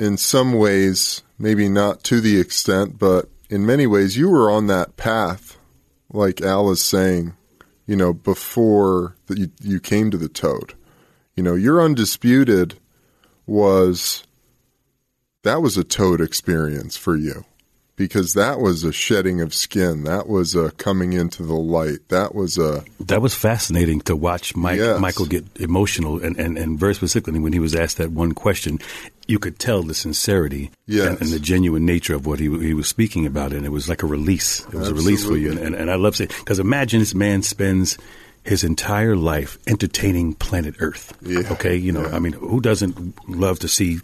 in 0.00 0.16
some 0.16 0.54
ways, 0.54 1.22
maybe 1.38 1.68
not 1.68 2.02
to 2.04 2.20
the 2.20 2.40
extent, 2.40 2.98
but 2.98 3.28
in 3.48 3.66
many 3.66 3.86
ways, 3.86 4.16
you 4.16 4.28
were 4.28 4.50
on 4.50 4.66
that 4.68 4.96
path, 4.96 5.56
like 6.12 6.40
Al 6.40 6.70
is 6.70 6.82
saying, 6.82 7.34
you 7.86 7.96
know, 7.96 8.12
before 8.12 9.16
that 9.26 9.38
you, 9.38 9.50
you 9.60 9.80
came 9.80 10.10
to 10.10 10.18
the 10.18 10.28
toad. 10.28 10.74
You 11.36 11.42
know, 11.42 11.54
your 11.54 11.80
undisputed 11.80 12.78
was 13.46 14.24
that 15.42 15.62
was 15.62 15.76
a 15.76 15.84
toad 15.84 16.20
experience 16.20 16.96
for 16.96 17.16
you 17.16 17.44
because 17.96 18.32
that 18.32 18.60
was 18.60 18.82
a 18.82 18.92
shedding 18.92 19.40
of 19.42 19.52
skin. 19.54 20.04
That 20.04 20.26
was 20.26 20.54
a 20.54 20.70
coming 20.72 21.12
into 21.12 21.42
the 21.42 21.54
light. 21.54 22.08
That 22.08 22.34
was 22.34 22.56
a 22.56 22.82
That 22.98 23.20
was 23.20 23.34
fascinating 23.34 24.00
to 24.02 24.16
watch 24.16 24.56
Mike, 24.56 24.78
Yes. 24.78 24.98
Michael 25.00 25.26
get 25.26 25.44
emotional, 25.60 26.22
and, 26.22 26.38
and, 26.38 26.56
and 26.56 26.78
very 26.78 26.94
specifically 26.94 27.38
when 27.40 27.52
he 27.52 27.58
was 27.58 27.74
asked 27.74 27.98
that 27.98 28.10
one 28.10 28.32
question, 28.32 28.78
you 29.26 29.38
could 29.38 29.58
tell 29.58 29.82
the 29.82 29.92
sincerity 29.94 30.70
Yes. 30.86 31.06
and, 31.08 31.20
and 31.20 31.30
the 31.30 31.38
genuine 31.40 31.84
nature 31.84 32.14
of 32.14 32.24
what 32.26 32.38
he, 32.40 32.46
he 32.60 32.72
was 32.74 32.88
speaking 32.88 33.26
about, 33.26 33.52
and 33.52 33.66
it 33.66 33.70
was 33.70 33.86
like 33.88 34.02
a 34.02 34.06
release. 34.06 34.60
It 34.66 34.74
was 34.74 34.88
a 34.88 34.94
release 34.94 35.24
for 35.24 35.36
you, 35.36 35.50
and, 35.50 35.58
and, 35.60 35.74
and 35.74 35.90
I 35.90 35.96
love 35.96 36.16
saying 36.16 36.30
because 36.38 36.58
imagine 36.58 37.00
this 37.00 37.14
man 37.14 37.42
spends 37.42 37.98
his 38.44 38.64
entire 38.64 39.16
life 39.16 39.58
entertaining 39.66 40.32
planet 40.32 40.74
Earth. 40.78 41.12
Yeah. 41.20 41.40
Okay, 41.52 41.76
you 41.76 41.92
know, 41.92 42.08
Yeah. 42.08 42.16
I 42.16 42.18
mean, 42.18 42.32
who 42.32 42.62
doesn't 42.62 43.28
love 43.28 43.58
to 43.58 43.68
see 43.68 43.98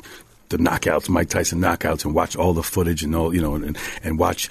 the 0.48 0.58
knockouts, 0.58 1.08
Mike 1.08 1.28
Tyson 1.28 1.60
knockouts, 1.60 2.04
and 2.04 2.14
watch 2.14 2.36
all 2.36 2.52
the 2.52 2.62
footage 2.62 3.02
and 3.02 3.14
all, 3.14 3.34
you 3.34 3.40
know, 3.40 3.54
and, 3.54 3.76
and 4.02 4.18
watch 4.18 4.48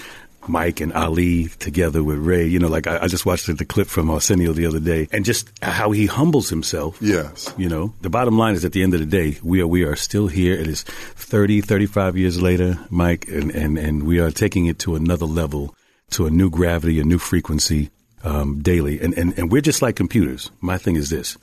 Mike 0.47 0.81
and 0.81 0.93
Ali 0.93 1.47
together 1.59 2.03
with 2.03 2.17
Ray. 2.17 2.45
You 2.45 2.59
know, 2.59 2.67
like 2.67 2.87
I, 2.87 3.03
I 3.03 3.07
just 3.07 3.25
watched 3.25 3.47
the, 3.47 3.65
clip 3.65 3.87
from 3.87 4.09
Arsenio 4.09 4.53
the 4.53 4.65
other 4.65 4.79
day, 4.79 5.07
and 5.11 5.25
just 5.25 5.51
how 5.61 5.91
he 5.91 6.05
humbles 6.05 6.49
himself. 6.49 6.97
yes. 7.01 7.53
You 7.57 7.69
know, 7.69 7.93
the 8.01 8.09
bottom 8.09 8.37
line 8.37 8.55
is 8.55 8.65
at 8.65 8.73
the 8.73 8.83
end 8.83 8.93
of 8.93 8.99
the 8.99 9.05
day, 9.05 9.37
we 9.43 9.61
are 9.61 9.67
we 9.67 9.83
are 9.83 9.95
still 9.95 10.27
here. 10.27 10.53
It 10.53 10.67
is 10.67 10.83
30, 10.83 11.61
35 11.61 12.17
years 12.17 12.41
later, 12.41 12.79
Mike, 12.89 13.27
and, 13.27 13.51
and, 13.51 13.77
and 13.77 14.03
we 14.03 14.19
are 14.19 14.31
taking 14.31 14.65
it 14.67 14.79
to 14.79 14.95
another 14.95 15.25
level, 15.25 15.75
to 16.11 16.25
a 16.25 16.29
new 16.29 16.49
gravity, 16.49 16.99
a 16.99 17.03
new 17.03 17.17
frequency 17.17 17.89
um, 18.23 18.61
daily. 18.61 18.99
And, 18.99 19.13
and, 19.17 19.37
and 19.37 19.51
we're 19.51 19.61
just 19.61 19.81
like 19.81 19.95
computers. 19.95 20.51
My 20.61 20.77
thing 20.77 20.95
is 20.95 21.09
this 21.09 21.37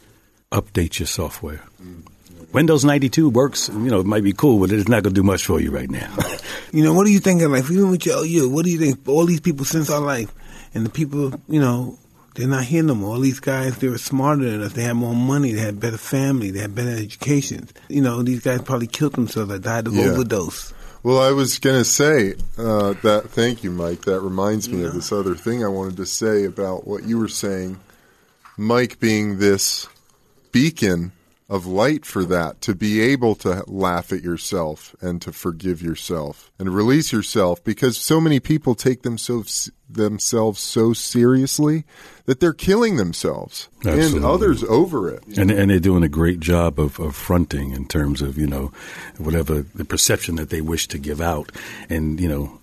update 0.50 0.98
your 0.98 1.06
software. 1.06 1.62
Windows 2.52 2.84
92 2.84 3.28
works, 3.30 3.68
you 3.68 3.78
know, 3.90 4.00
it 4.00 4.06
might 4.06 4.22
be 4.24 4.32
cool, 4.32 4.60
but 4.60 4.70
it's 4.72 4.88
not 4.88 5.02
going 5.02 5.14
to 5.14 5.20
do 5.20 5.22
much 5.24 5.44
for 5.46 5.60
you 5.60 5.70
right 5.70 5.90
now. 5.90 6.14
You 6.74 6.82
know, 6.82 6.94
what 6.94 7.04
do 7.04 7.12
you 7.12 7.18
think 7.20 7.42
of 7.42 7.50
life? 7.50 7.70
Even 7.70 7.90
with 7.90 8.06
your, 8.06 8.24
you, 8.24 8.48
what 8.48 8.64
do 8.64 8.70
you 8.70 8.78
think? 8.78 9.06
All 9.06 9.26
these 9.26 9.40
people 9.42 9.66
since 9.66 9.90
our 9.90 10.00
life, 10.00 10.32
and 10.72 10.86
the 10.86 10.90
people, 10.90 11.38
you 11.46 11.60
know, 11.60 11.98
they're 12.34 12.48
not 12.48 12.64
here 12.64 12.82
no 12.82 12.94
more. 12.94 13.16
All 13.16 13.20
these 13.20 13.40
guys, 13.40 13.76
they 13.76 13.88
were 13.88 13.98
smarter 13.98 14.48
than 14.50 14.62
us. 14.62 14.72
They 14.72 14.84
had 14.84 14.94
more 14.94 15.14
money. 15.14 15.52
They 15.52 15.60
had 15.60 15.78
better 15.78 15.98
family. 15.98 16.50
They 16.50 16.60
had 16.60 16.74
better 16.74 16.88
educations. 16.96 17.74
You 17.90 18.00
know, 18.00 18.22
these 18.22 18.40
guys 18.40 18.62
probably 18.62 18.86
killed 18.86 19.12
themselves 19.12 19.52
or 19.52 19.58
died 19.58 19.86
of 19.86 19.92
Yeah. 19.92 20.04
overdose. 20.12 20.72
Well, 21.02 21.18
I 21.20 21.32
was 21.32 21.58
going 21.58 21.76
to 21.76 21.84
say 21.84 22.36
uh, 22.56 22.94
that. 23.02 23.24
Thank 23.28 23.62
you, 23.64 23.70
Mike. 23.70 24.06
That 24.06 24.20
reminds 24.20 24.70
me 24.70 24.82
of 24.84 24.94
this 24.94 25.12
other 25.12 25.34
thing 25.34 25.62
I 25.62 25.68
wanted 25.68 25.98
to 25.98 26.06
say 26.06 26.46
about 26.46 26.86
what 26.86 27.04
you 27.04 27.18
were 27.18 27.28
saying. 27.28 27.80
Mike 28.56 28.98
being 28.98 29.38
this 29.40 29.88
beacon 30.52 31.12
of 31.52 31.66
light 31.66 32.06
for 32.06 32.24
that 32.24 32.62
to 32.62 32.74
be 32.74 32.98
able 32.98 33.34
to 33.34 33.62
laugh 33.66 34.10
at 34.10 34.22
yourself 34.22 34.96
and 35.02 35.20
to 35.20 35.30
forgive 35.30 35.82
yourself 35.82 36.50
and 36.58 36.74
release 36.74 37.12
yourself 37.12 37.62
because 37.62 37.98
so 37.98 38.18
many 38.18 38.40
people 38.40 38.74
take 38.74 39.02
themselves 39.02 39.70
themselves 39.86 40.58
so 40.58 40.94
seriously 40.94 41.84
that 42.24 42.40
they're 42.40 42.54
killing 42.54 42.96
themselves 42.96 43.68
and 43.84 44.24
others 44.24 44.64
over 44.64 45.10
it. 45.10 45.22
And, 45.36 45.50
and 45.50 45.70
they're 45.70 45.78
doing 45.78 46.02
a 46.02 46.08
great 46.08 46.40
job 46.40 46.80
of, 46.80 46.98
of 46.98 47.14
fronting 47.14 47.72
in 47.72 47.86
terms 47.86 48.22
of, 48.22 48.38
you 48.38 48.46
know, 48.46 48.72
whatever 49.18 49.60
the 49.60 49.84
perception 49.84 50.36
that 50.36 50.48
they 50.48 50.62
wish 50.62 50.88
to 50.88 50.98
give 50.98 51.20
out. 51.20 51.52
And, 51.90 52.18
you 52.18 52.30
know, 52.30 52.60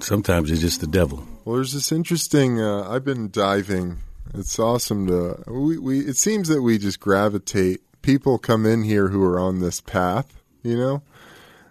sometimes 0.00 0.50
it's 0.50 0.60
just 0.60 0.82
the 0.82 0.86
devil. 0.86 1.26
Well, 1.46 1.54
there's 1.56 1.72
this 1.72 1.92
interesting. 1.92 2.60
Uh, 2.60 2.86
I've 2.90 3.06
been 3.06 3.30
diving. 3.30 4.00
It's 4.34 4.58
awesome 4.58 5.06
to. 5.06 5.42
We, 5.46 5.78
we. 5.78 6.00
It 6.00 6.18
seems 6.18 6.48
that 6.48 6.60
we 6.60 6.76
just 6.76 7.00
gravitate. 7.00 7.80
People 8.08 8.38
come 8.38 8.64
in 8.64 8.84
here 8.84 9.08
who 9.08 9.22
are 9.22 9.38
on 9.38 9.60
this 9.60 9.82
path. 9.82 10.40
You 10.62 10.78
know, 10.78 11.02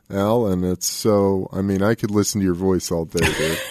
Al, 0.10 0.48
and 0.48 0.64
it's 0.64 0.88
so. 0.88 1.50
I 1.52 1.62
mean, 1.62 1.82
I 1.84 1.94
could 1.96 2.12
listen 2.12 2.40
to 2.40 2.46
your 2.46 2.54
voice 2.56 2.92
all 2.92 3.06
day, 3.06 3.28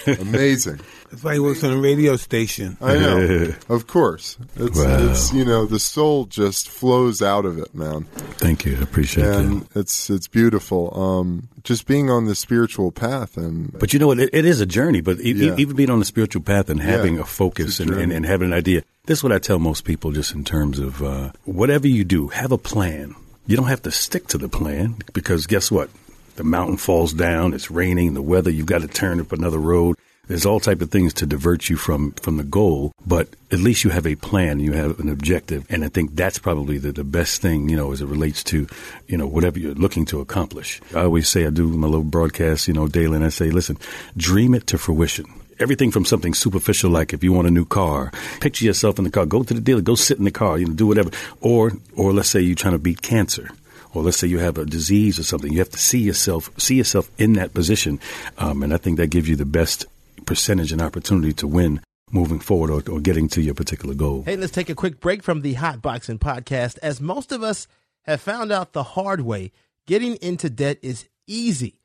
dude. 0.07 0.19
Amazing. 0.21 0.81
That's 1.11 1.23
why 1.25 1.35
he 1.35 1.38
works 1.40 1.64
on 1.64 1.73
a 1.73 1.81
radio 1.81 2.16
station. 2.16 2.76
I 2.81 2.95
know. 2.99 3.55
of 3.69 3.87
course, 3.87 4.37
it's 4.57 4.76
Wow. 4.78 5.11
it's 5.11 5.33
you 5.33 5.45
know 5.47 5.64
the 5.64 5.78
soul 5.78 6.26
just 6.26 6.69
flows 6.69 7.23
out 7.23 7.47
of 7.47 7.59
it, 7.59 7.75
man, 7.75 8.02
Thank 8.38 8.66
you. 8.66 8.76
I 8.76 8.83
appreciate 8.83 9.26
and 9.26 9.62
that. 9.62 9.81
it's 9.81 10.11
it's 10.11 10.28
beautiful. 10.28 10.93
Um, 11.00 11.49
just 11.64 11.87
being 11.87 12.11
on 12.11 12.26
the 12.26 12.35
spiritual 12.35 12.93
path 12.93 13.37
and 13.38 13.73
But 13.78 13.93
you 13.95 13.99
know 13.99 14.09
what? 14.09 14.19
It, 14.21 14.31
it 14.33 14.45
is 14.45 14.61
a 14.61 14.66
journey. 14.66 15.00
But 15.00 15.19
e- 15.21 15.31
e- 15.31 15.47
Yeah. 15.47 15.55
even 15.57 15.75
being 15.75 15.90
on 15.90 16.00
the 16.00 16.05
spiritual 16.05 16.43
path 16.43 16.69
and 16.69 16.81
having 16.81 17.14
Yeah, 17.14 17.23
a 17.23 17.25
focus 17.25 17.81
a 17.81 17.85
and, 17.85 17.93
and, 17.95 18.12
and 18.12 18.26
having 18.26 18.49
an 18.49 18.52
idea. 18.59 18.83
This 19.07 19.19
is 19.21 19.23
what 19.25 19.33
I 19.33 19.38
tell 19.38 19.59
most 19.59 19.85
people 19.85 20.11
just 20.12 20.35
in 20.35 20.45
terms 20.45 20.78
of 20.81 21.02
uh, 21.02 21.31
whatever 21.45 21.87
you 21.88 22.05
do, 22.05 22.28
have 22.28 22.52
a 22.52 22.59
plan. 22.59 23.14
You 23.47 23.57
don't 23.57 23.69
have 23.69 23.83
to 23.83 23.90
stick 23.93 24.26
to 24.28 24.38
the 24.38 24.49
plan 24.49 24.97
because 25.12 25.47
guess 25.47 25.71
what? 25.71 25.88
The 26.37 26.45
mountain 26.45 26.76
falls 26.76 27.14
down, 27.14 27.55
it's 27.55 27.71
raining, 27.71 28.14
the 28.14 28.23
weather, 28.23 28.50
you've 28.50 28.66
got 28.66 28.83
to 28.83 28.88
turn 28.88 29.21
up 29.21 29.33
another 29.33 29.59
road. 29.59 29.97
There's 30.28 30.45
all 30.45 30.61
type 30.61 30.83
of 30.83 30.90
things 30.90 31.14
to 31.14 31.26
divert 31.26 31.71
you 31.71 31.76
from, 31.76 32.12
from 32.12 32.37
the 32.37 32.45
goal, 32.45 32.93
but 33.07 33.28
at 33.52 33.61
least 33.61 33.85
you 33.85 33.90
have 33.90 34.07
a 34.07 34.16
plan, 34.16 34.61
you 34.61 34.73
have 34.73 34.99
an 34.99 35.09
objective, 35.09 35.64
and 35.71 35.85
I 35.85 35.88
think 35.88 36.14
that's 36.14 36.38
probably 36.38 36.78
the, 36.78 36.93
the 36.93 37.05
best 37.05 37.40
thing, 37.40 37.69
you 37.69 37.76
know, 37.76 37.93
as 37.93 38.02
it 38.02 38.07
relates 38.07 38.43
to, 38.45 38.66
you 39.07 39.16
know, 39.16 39.26
whatever 39.26 39.59
you're 39.59 39.75
looking 39.75 40.05
to 40.07 40.21
accomplish. 40.21 40.81
I 40.95 41.05
always 41.05 41.28
say 41.28 41.47
I 41.47 41.50
do 41.50 41.69
my 41.69 41.87
little 41.87 42.02
broadcast, 42.02 42.69
you 42.69 42.75
know, 42.75 42.88
daily, 42.88 43.16
and 43.16 43.25
I 43.25 43.31
say, 43.31 43.50
listen, 43.50 43.78
dream 44.16 44.55
it 44.55 44.66
to 44.69 44.78
fruition 44.78 45.26
everything 45.59 45.90
from 45.90 46.05
something 46.05 46.35
superficial 46.35 46.90
like 46.90 47.14
if 47.14 47.25
you 47.25 47.33
want 47.33 47.49
a 47.49 47.50
new 47.50 47.64
car 47.64 48.12
picture 48.40 48.66
yourself 48.66 48.99
in 48.99 49.05
the 49.05 49.11
car 49.11 49.25
go 49.25 49.43
to 49.43 49.55
the 49.55 49.61
dealer 49.61 49.81
go 49.81 49.95
sit 49.95 50.19
in 50.19 50.25
the 50.25 50.31
car 50.31 50.59
you 50.59 50.66
know 50.66 50.75
do 50.75 50.87
whatever 50.87 51.11
or 51.40 51.73
or 51.97 52.12
let's 52.12 52.28
say 52.28 52.40
you're 52.40 52.55
trying 52.55 52.75
to 52.75 52.78
beat 52.78 53.00
cancer 53.00 53.49
or 53.97 54.03
let's 54.03 54.19
say 54.19 54.26
you 54.26 54.38
have 54.38 54.59
a 54.59 54.65
disease 54.67 55.19
or 55.19 55.23
something 55.25 55.53
you 55.53 55.59
have 55.59 55.71
to 55.71 55.79
see 55.79 55.99
yourself 55.99 56.50
see 56.59 56.76
yourself 56.76 57.11
in 57.19 57.33
that 57.35 57.55
position 57.55 57.99
um, 58.38 58.62
and 58.62 58.73
i 58.73 58.76
think 58.76 58.97
that 58.99 59.09
gives 59.09 59.29
you 59.29 59.37
the 59.37 59.45
best 59.45 59.87
percentage 60.25 60.73
and 60.73 60.83
opportunity 60.83 61.33
to 61.33 61.47
win 61.47 61.81
moving 62.12 62.38
forward 62.38 62.71
or, 62.71 62.93
or 62.93 63.00
getting 63.00 63.29
to 63.29 63.41
your 63.41 63.55
particular 63.55 63.95
goal 63.95 64.23
Hey, 64.25 64.37
let's 64.37 64.53
take 64.53 64.69
a 64.71 64.75
quick 64.75 65.00
break 65.00 65.23
from 65.23 65.43
the 65.43 65.55
Hotboxin 65.55 66.19
podcast. 66.19 66.79
As 66.83 67.00
most 67.00 67.33
of 67.33 67.43
us 67.43 67.67
have 68.03 68.21
found 68.21 68.53
out 68.53 68.73
the 68.73 68.83
hard 68.83 69.21
way, 69.23 69.50
getting 69.87 70.15
into 70.17 70.49
debt 70.49 70.79
is 70.83 71.09
easy. 71.26 71.81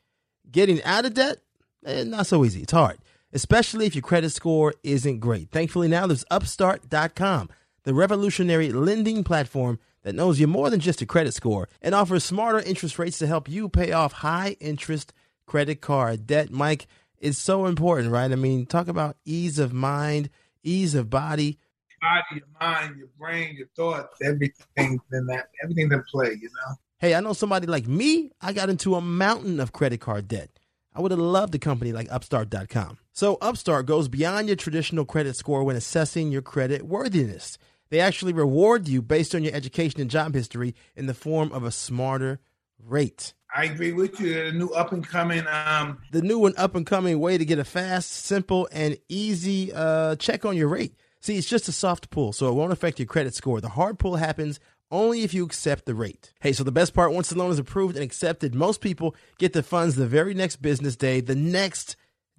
Getting 0.51 0.83
out 0.83 1.05
of 1.05 1.15
debt, 1.15 1.37
eh, 1.85 2.03
not 2.03 2.27
so 2.27 2.45
easy. 2.45 2.61
It's 2.61 2.71
hard, 2.71 2.99
especially 3.33 3.87
if 3.87 3.95
your 3.95 4.03
credit 4.03 4.29
score 4.31 4.75
isn't 4.83 5.19
great. 5.19 5.49
Thankfully, 5.49 5.87
now 5.87 6.05
there's 6.05 6.25
Upstart.com, 6.29 7.49
the 7.83 7.93
revolutionary 7.93 8.71
lending 8.71 9.23
platform 9.23 9.79
that 10.03 10.15
knows 10.15 10.39
you're 10.39 10.47
more 10.47 10.69
than 10.69 10.79
just 10.79 11.01
a 11.01 11.05
credit 11.05 11.33
score 11.33 11.69
and 11.81 11.93
offers 11.95 12.23
smarter 12.23 12.59
interest 12.59 12.97
rates 12.97 13.19
to 13.19 13.27
help 13.27 13.49
you 13.49 13.69
pay 13.69 13.91
off 13.91 14.13
high 14.13 14.57
interest 14.59 15.13
credit 15.45 15.81
card 15.81 16.25
debt. 16.27 16.49
Mike, 16.49 16.87
is 17.21 17.37
so 17.37 17.67
important, 17.67 18.11
right? 18.11 18.31
I 18.31 18.35
mean, 18.35 18.65
talk 18.65 18.87
about 18.87 19.15
ease 19.23 19.59
of 19.59 19.71
mind, 19.71 20.29
ease 20.63 20.95
of 20.95 21.09
body. 21.09 21.59
Body, 22.01 22.41
your 22.41 22.47
mind, 22.59 22.97
your 22.97 23.07
brain, 23.17 23.55
your 23.55 23.67
thoughts, 23.75 24.17
everything 24.23 24.99
in 25.11 25.25
that, 25.27 25.49
everything's 25.63 25.93
in 25.93 26.03
play. 26.11 26.31
You 26.31 26.49
know. 26.49 26.75
Hey, 26.97 27.13
I 27.13 27.19
know 27.19 27.33
somebody 27.33 27.67
like 27.67 27.87
me, 27.87 28.31
I 28.41 28.53
got 28.53 28.69
into 28.69 28.95
a 28.95 29.01
mountain 29.01 29.59
of 29.59 29.71
credit 29.71 30.01
card 30.01 30.27
debt. 30.27 30.49
I 30.93 30.99
would 30.99 31.11
have 31.11 31.19
loved 31.19 31.55
a 31.55 31.59
company 31.59 31.93
like 31.93 32.11
Upstart.com. 32.11 32.97
So, 33.13 33.37
Upstart 33.39 33.85
goes 33.85 34.07
beyond 34.07 34.47
your 34.47 34.57
traditional 34.57 35.05
credit 35.05 35.35
score 35.35 35.63
when 35.63 35.75
assessing 35.75 36.31
your 36.31 36.41
credit 36.41 36.83
worthiness. 36.83 37.57
They 37.91 37.99
actually 37.99 38.33
reward 38.33 38.87
you 38.87 39.01
based 39.01 39.35
on 39.35 39.43
your 39.43 39.53
education 39.53 40.01
and 40.01 40.09
job 40.09 40.33
history 40.33 40.73
in 40.95 41.05
the 41.05 41.13
form 41.13 41.51
of 41.51 41.63
a 41.63 41.71
smarter 41.71 42.39
rate. 42.79 43.33
I 43.53 43.65
agree 43.65 43.91
with 43.91 44.17
you. 44.21 44.45
The 44.45 44.51
new 44.53 44.69
up 44.69 44.93
and 44.93 45.05
coming. 45.05 45.45
Um, 45.47 45.99
The 46.11 46.21
new 46.21 46.45
and 46.45 46.57
up 46.57 46.73
and 46.73 46.85
coming 46.85 47.19
way 47.19 47.37
to 47.37 47.43
get 47.43 47.59
a 47.59 47.65
fast, 47.65 48.11
simple, 48.11 48.69
and 48.71 48.97
easy 49.09 49.73
uh, 49.73 50.15
check 50.15 50.45
on 50.45 50.55
your 50.55 50.69
rate. 50.69 50.95
See, 51.19 51.37
it's 51.37 51.49
just 51.49 51.67
a 51.67 51.73
soft 51.73 52.09
pull, 52.09 52.31
so 52.31 52.47
it 52.47 52.53
won't 52.53 52.71
affect 52.71 52.97
your 52.97 53.07
credit 53.07 53.35
score. 53.35 53.59
The 53.59 53.69
hard 53.69 53.99
pull 53.99 54.15
happens 54.15 54.61
only 54.89 55.23
if 55.23 55.33
you 55.33 55.43
accept 55.45 55.85
the 55.85 55.93
rate. 55.93 56.31
Hey, 56.39 56.53
so 56.53 56.63
the 56.63 56.71
best 56.71 56.93
part 56.93 57.13
once 57.13 57.29
the 57.29 57.37
loan 57.37 57.51
is 57.51 57.59
approved 57.59 57.95
and 57.95 58.03
accepted, 58.03 58.55
most 58.55 58.79
people 58.79 59.15
get 59.37 59.51
the 59.51 59.63
funds 59.63 59.95
the 59.95 60.07
very 60.07 60.33
next 60.33 60.61
business 60.61 60.95
day, 60.95 61.19
the 61.19 61.35
next 61.35 61.97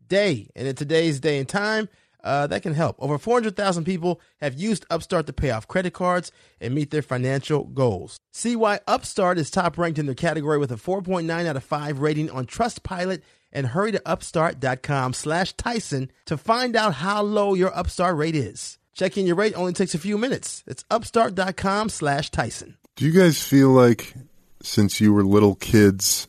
day. 0.09 0.49
And 0.57 0.67
in 0.67 0.75
today's 0.75 1.21
day 1.21 1.39
and 1.39 1.49
time, 1.49 1.91
uh, 2.23 2.47
that 2.49 2.63
can 2.63 2.75
help. 2.75 2.97
Over 2.99 3.19
400,000 3.19 3.85
people 3.85 4.21
have 4.41 4.55
used 4.55 4.87
Upstart 4.91 5.27
to 5.27 5.33
pay 5.33 5.51
off 5.51 5.69
credit 5.69 5.93
cards 5.93 6.33
and 6.61 6.75
meet 6.75 6.91
their 6.91 7.03
financial 7.03 7.65
goals. 7.65 8.19
See 8.33 8.57
why 8.57 8.81
Upstart 8.87 9.39
is 9.39 9.51
top 9.51 9.79
ranked 9.79 9.99
in 9.99 10.07
their 10.07 10.15
category 10.15 10.59
with 10.59 10.73
a 10.73 10.77
4.9 10.77 11.47
out 11.47 11.57
of 11.57 11.65
5 11.65 12.01
rating 12.01 12.31
on 12.31 12.47
Trustpilot 12.47 13.23
and 13.53 13.67
hurry 13.69 13.93
to 13.93 14.03
upstart.com 14.07 15.13
slash 15.13 15.53
Tyson 15.55 16.11
to 16.27 16.37
find 16.37 16.75
out 16.75 16.95
how 16.95 17.23
low 17.23 17.55
your 17.55 17.77
Upstart 17.77 18.17
rate 18.17 18.35
is. 18.37 18.79
Checking 18.95 19.27
your 19.27 19.37
rate 19.37 19.55
only 19.57 19.73
takes 19.73 19.95
a 19.95 19.99
few 19.99 20.19
minutes. 20.19 20.63
It's 20.67 20.85
upstart.com 20.91 21.89
slash 21.89 22.31
Tyson. 22.31 22.77
Do 22.97 23.07
you 23.07 23.13
guys 23.13 23.43
feel 23.43 23.71
like 23.71 24.15
since 24.63 25.01
you 25.01 25.13
were 25.13 25.25
little 25.25 25.55
kids, 25.55 26.29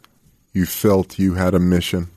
you 0.53 0.65
felt 0.65 1.19
you 1.19 1.33
had 1.33 1.53
a 1.53 1.59
mission? 1.59 2.09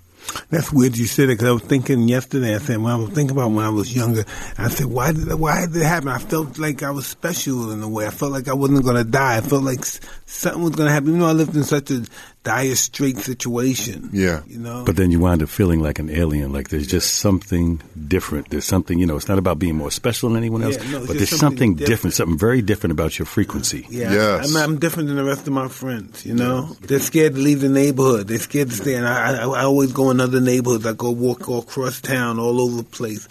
That's 0.51 0.73
weird 0.73 0.97
you 0.97 1.07
said 1.07 1.25
it 1.25 1.39
because 1.39 1.49
I 1.49 1.53
was 1.53 1.63
thinking 1.63 2.09
yesterday. 2.09 2.55
I 2.55 2.59
said 2.59 2.79
when 2.79 2.93
I 2.93 2.97
was 2.97 3.11
thinking 3.11 3.37
about 3.37 3.51
when 3.51 3.65
I 3.65 3.71
was 3.71 3.95
younger. 3.95 4.25
I 4.59 4.69
said 4.69 4.87
why 4.87 5.13
did 5.13 5.33
why 5.35 5.67
did 5.67 5.77
it 5.77 5.85
happen? 5.85 6.09
I 6.09 6.19
felt 6.19 6.59
like 6.59 6.83
I 6.83 6.91
was 6.91 7.07
special 7.07 7.71
in 7.73 7.83
a 7.83 7.89
way. 7.89 8.07
I 8.07 8.11
felt 8.11 8.33
like 8.33 8.49
I 8.49 8.55
wasn't 8.55 8.85
to 8.85 9.05
die. 9.05 9.39
I 9.39 9.41
felt 9.41 9.65
like 9.65 9.85
something 10.27 10.63
was 10.63 10.75
going 10.75 10.87
to 10.89 10.93
happen. 10.93 11.09
Even 11.09 11.21
though 11.21 11.29
I 11.29 11.33
lived 11.33 11.57
in 11.57 11.65
such 11.65 11.91
a 11.91 12.05
dire 12.43 12.75
straight 12.77 13.19
situation. 13.19 14.11
Yeah. 14.13 14.43
you 14.47 14.59
know. 14.59 14.85
But 14.85 14.97
then 14.97 15.11
you 15.11 15.19
wind 15.21 15.43
up 15.43 15.49
feeling 15.49 15.81
like 15.81 15.99
an 15.99 16.11
alien, 16.11 16.53
like 16.53 16.69
there's 16.69 16.87
just 16.87 17.15
something 17.17 17.81
different. 18.07 18.51
There's 18.51 18.65
something, 18.65 18.99
you 18.99 19.07
know, 19.07 19.17
it's 19.17 19.29
not 19.29 19.39
about 19.39 19.59
being 19.59 19.75
more 19.77 19.91
special 19.91 20.29
than 20.29 20.37
anyone 20.37 20.63
else, 20.63 20.77
Yeah, 20.77 20.91
no, 20.93 21.07
but 21.07 21.17
there's 21.17 21.31
something 21.31 21.39
something 21.39 21.75
different. 21.75 21.89
different. 21.89 22.15
something 22.15 22.39
very 22.39 22.63
different 22.63 22.93
about 22.93 23.19
your 23.19 23.27
frequency. 23.27 23.87
Yeah, 23.91 24.13
Yes. 24.13 24.55
I'm, 24.55 24.63
I'm 24.63 24.79
different 24.79 25.09
than 25.09 25.17
the 25.17 25.25
rest 25.25 25.47
of 25.47 25.53
my 25.53 25.69
friends. 25.69 26.25
You 26.27 26.35
know, 26.35 26.77
they're 26.83 27.01
scared 27.01 27.35
to 27.35 27.41
leave 27.41 27.61
the 27.61 27.69
neighborhood. 27.69 28.29
They're 28.29 28.39
scared 28.39 28.71
to 28.71 28.77
stay. 28.77 28.95
And 28.95 29.07
I, 29.07 29.43
I, 29.43 29.47
I 29.47 29.65
always 29.65 29.93
go 29.93 30.11
in 30.11 30.21
other 30.21 30.41
neighborhoods. 30.41 30.87
I 30.87 30.93
go 30.93 31.11
walk 31.11 31.49
all 31.49 31.61
across 31.61 32.01
town, 32.01 32.39
all 32.39 32.61
over 32.61 32.77
the 32.77 32.85
place. 32.85 33.27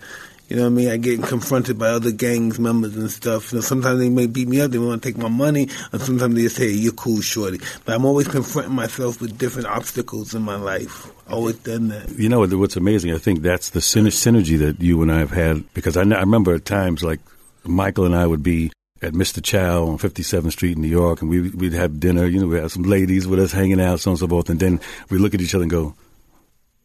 You 0.48 0.58
know 0.58 0.64
what 0.64 0.68
I 0.68 0.72
mean? 0.72 0.90
I 0.90 0.98
get 0.98 1.24
confronted 1.24 1.80
by 1.80 1.88
other 1.88 2.12
gangs 2.12 2.60
members 2.60 2.96
and 2.96 3.10
stuff. 3.10 3.52
You 3.52 3.58
know, 3.58 3.62
sometimes 3.62 4.00
they 4.00 4.10
may 4.10 4.28
beat 4.28 4.48
me 4.48 4.62
up. 4.62 4.72
They 4.72 4.78
want 4.78 5.02
to 5.02 5.10
take 5.10 5.18
my 5.18 5.28
money, 5.28 5.70
and 5.92 6.02
sometimes 6.02 6.36
they 6.36 6.48
say, 6.50 6.70
"You're 6.70 6.94
cool, 6.94 7.22
shorty." 7.22 7.60
But 7.84 7.96
I'm 7.96 8.06
always 8.06 8.28
confronting 8.28 8.75
myself 8.75 9.20
with 9.20 9.38
different 9.38 9.68
obstacles 9.68 10.36
in 10.36 10.44
my 10.44 10.56
life. 10.56 11.12
Always 11.28 11.56
done 11.58 11.88
that. 11.88 12.10
You 12.18 12.30
know 12.30 12.46
what's 12.46 12.75
amazing? 12.75 13.12
I 13.12 13.18
think 13.18 13.42
that's 13.42 13.72
the 13.72 13.80
synergy 13.80 14.60
that 14.60 14.80
you 14.80 15.02
and 15.02 15.12
I 15.12 15.20
have 15.20 15.32
had 15.32 15.64
because 15.74 15.98
I, 15.98 16.02
I 16.02 16.20
remember 16.20 16.54
at 16.54 16.66
times 16.66 17.04
like 17.04 17.22
Michael 17.64 18.06
and 18.06 18.16
I 18.16 18.28
would 18.28 18.44
be 18.44 18.72
at 19.02 19.14
Mr. 19.14 19.44
Chow 19.44 19.88
on 19.88 19.98
57th 19.98 20.52
Street 20.52 20.75
in 20.75 20.82
New 20.82 20.88
York, 20.88 21.22
and 21.22 21.30
we, 21.30 21.50
we'd 21.50 21.74
have 21.74 22.00
dinner. 22.00 22.28
You 22.28 22.42
know, 22.42 22.48
we 22.48 22.58
have 22.58 22.72
some 22.72 22.84
ladies 22.84 23.28
with 23.28 23.40
us 23.40 23.52
hanging 23.52 23.82
out, 23.82 24.00
so 24.00 24.12
on 24.12 24.14
and 24.14 24.20
so 24.20 24.28
forth, 24.28 24.50
and 24.50 24.60
then 24.60 24.80
we 25.10 25.18
look 25.18 25.34
at 25.34 25.42
each 25.42 25.56
other 25.56 25.64
and 25.64 25.72
go, 25.72 25.96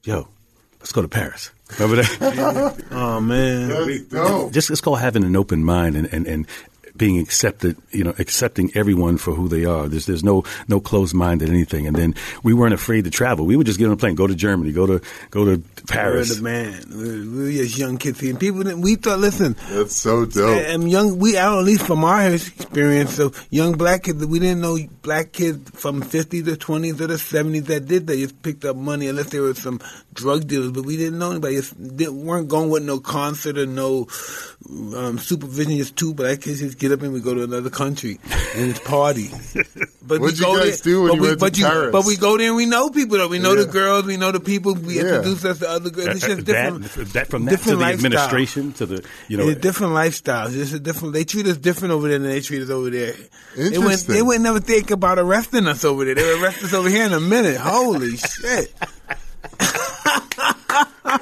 "Yo, 0.04 0.28
let's 0.80 0.92
go 0.92 1.02
to 1.02 1.08
Paris." 1.08 1.50
Remember 1.78 2.02
that? 2.02 2.84
Oh 2.90 3.20
man, 3.20 3.68
That's 3.68 4.00
dope. 4.02 4.52
just 4.52 4.70
it's 4.70 4.80
called 4.80 4.98
having 5.00 5.24
an 5.24 5.36
open 5.36 5.64
mind 5.64 5.96
and, 5.96 6.06
and, 6.12 6.26
and 6.26 6.46
being 6.96 7.18
accepted, 7.18 7.76
you 7.90 8.04
know, 8.04 8.14
accepting 8.18 8.70
everyone 8.74 9.16
for 9.18 9.32
who 9.34 9.48
they 9.48 9.64
are. 9.64 9.88
There's 9.88 10.06
there's 10.06 10.24
no 10.24 10.44
no 10.68 10.80
closed 10.80 11.14
mind 11.14 11.42
at 11.42 11.48
anything. 11.48 11.86
And 11.86 11.96
then 11.96 12.14
we 12.42 12.52
weren't 12.54 12.74
afraid 12.74 13.04
to 13.04 13.10
travel. 13.10 13.46
We 13.46 13.56
would 13.56 13.66
just 13.66 13.78
get 13.78 13.86
on 13.86 13.92
a 13.92 13.96
plane, 13.96 14.14
go 14.14 14.26
to 14.26 14.34
Germany, 14.34 14.72
go 14.72 14.86
to 14.86 15.00
go 15.30 15.44
to 15.44 15.50
we're 15.52 15.62
Paris. 15.86 16.36
the 16.36 16.42
man. 16.42 16.82
We're, 16.90 17.30
we're 17.44 17.52
just 17.52 17.78
young 17.78 17.96
kids, 17.96 18.22
and 18.22 18.38
people. 18.38 18.62
didn't- 18.62 18.80
We 18.82 18.96
thought, 18.96 19.18
listen, 19.18 19.56
That's 19.70 19.96
so 19.96 20.24
dope. 20.24 20.62
And 20.66 20.90
young, 20.90 21.18
we 21.18 21.36
I 21.36 21.56
at 21.58 21.64
least 21.64 21.86
from 21.86 22.04
our 22.04 22.30
experience 22.30 23.18
of 23.18 23.46
young 23.50 23.72
black 23.72 24.04
kids, 24.04 24.24
we 24.26 24.38
didn't 24.38 24.60
know 24.60 24.78
black 25.02 25.32
kids 25.32 25.70
from 25.70 26.02
50s 26.02 26.44
to 26.44 26.56
20s 26.56 27.00
or 27.00 27.06
the 27.06 27.14
70s 27.14 27.64
that 27.66 27.86
did 27.86 28.06
that 28.06 28.16
just 28.16 28.40
picked 28.42 28.64
up 28.64 28.76
money 28.76 29.08
unless 29.08 29.30
there 29.30 29.42
was 29.42 29.58
some 29.58 29.80
drug 30.14 30.46
dealers, 30.46 30.72
but 30.72 30.84
we 30.84 30.96
didn't 30.96 31.18
know 31.18 31.30
anybody. 31.32 31.56
Just 31.56 31.76
didn't, 31.96 32.24
weren't 32.24 32.48
going 32.48 32.68
with 32.70 32.82
no 32.84 33.00
concert 33.00 33.56
or 33.58 33.66
no 33.66 34.06
um, 34.96 35.18
supervision. 35.18 35.76
Just 35.76 35.96
two 35.96 36.14
black 36.14 36.40
kids 36.42 36.60
just 36.60 36.78
get 36.80 36.90
up 36.90 37.02
and 37.02 37.12
we 37.12 37.20
go 37.20 37.34
to 37.34 37.44
another 37.44 37.70
country 37.70 38.18
and 38.56 38.70
it's 38.70 38.80
party. 38.80 39.30
But 40.02 40.18
What'd 40.20 40.38
we 40.40 40.44
you 40.44 40.52
go 40.52 40.58
guys 40.58 40.80
there, 40.80 40.92
do 40.94 41.02
when 41.02 41.08
but 41.10 41.14
you 41.14 41.20
we, 41.22 41.28
went 41.28 41.38
to 41.38 41.44
but 41.44 41.58
you, 41.58 41.64
Paris? 41.66 41.92
But 41.92 42.04
we 42.04 42.16
go 42.16 42.36
there 42.36 42.48
and 42.48 42.56
we 42.56 42.66
know 42.66 42.90
people. 42.90 43.18
Though. 43.18 43.28
We 43.28 43.38
know 43.38 43.52
Yeah. 43.54 43.62
the 43.66 43.70
girls, 43.70 44.04
we 44.06 44.16
know 44.16 44.32
the 44.32 44.40
people. 44.40 44.74
We 44.74 44.96
Yeah. 44.96 45.02
introduce 45.02 45.44
us 45.44 45.58
to 45.60 45.70
other 45.70 45.90
girls. 45.90 46.08
It's 46.16 46.26
just 46.26 46.44
different. 46.46 46.82
that, 46.94 47.06
that 47.12 47.26
from 47.28 47.44
that 47.44 47.60
to 47.60 47.64
the 47.70 47.76
lifestyle. 47.76 47.92
administration 48.10 48.72
to 48.72 48.86
the 48.86 49.04
you 49.28 49.36
know 49.36 49.48
it's 49.48 49.60
different 49.60 49.92
lifestyles. 49.92 50.56
It's 50.56 50.72
a 50.72 50.80
different. 50.80 51.14
They 51.14 51.22
treat 51.22 51.46
us 51.46 51.58
different 51.58 51.92
over 51.92 52.08
there 52.08 52.18
than 52.18 52.28
they 52.28 52.40
treat 52.40 52.62
us 52.62 52.70
over 52.70 52.90
there. 52.90 53.12
They 53.12 53.62
wouldn't, 53.62 53.74
Interesting. 53.76 54.14
they 54.16 54.22
wouldn't 54.22 54.42
never 54.42 54.58
think 54.58 54.90
about 54.90 55.20
arresting 55.20 55.68
us 55.68 55.84
over 55.84 56.04
there. 56.04 56.16
They 56.16 56.24
would 56.24 56.42
arrest 56.42 56.64
us 56.64 56.72
over 56.74 56.88
here 56.88 57.04
in 57.06 57.12
a 57.12 57.20
minute. 57.20 57.58
Holy 57.58 58.16
shit! 58.16 58.74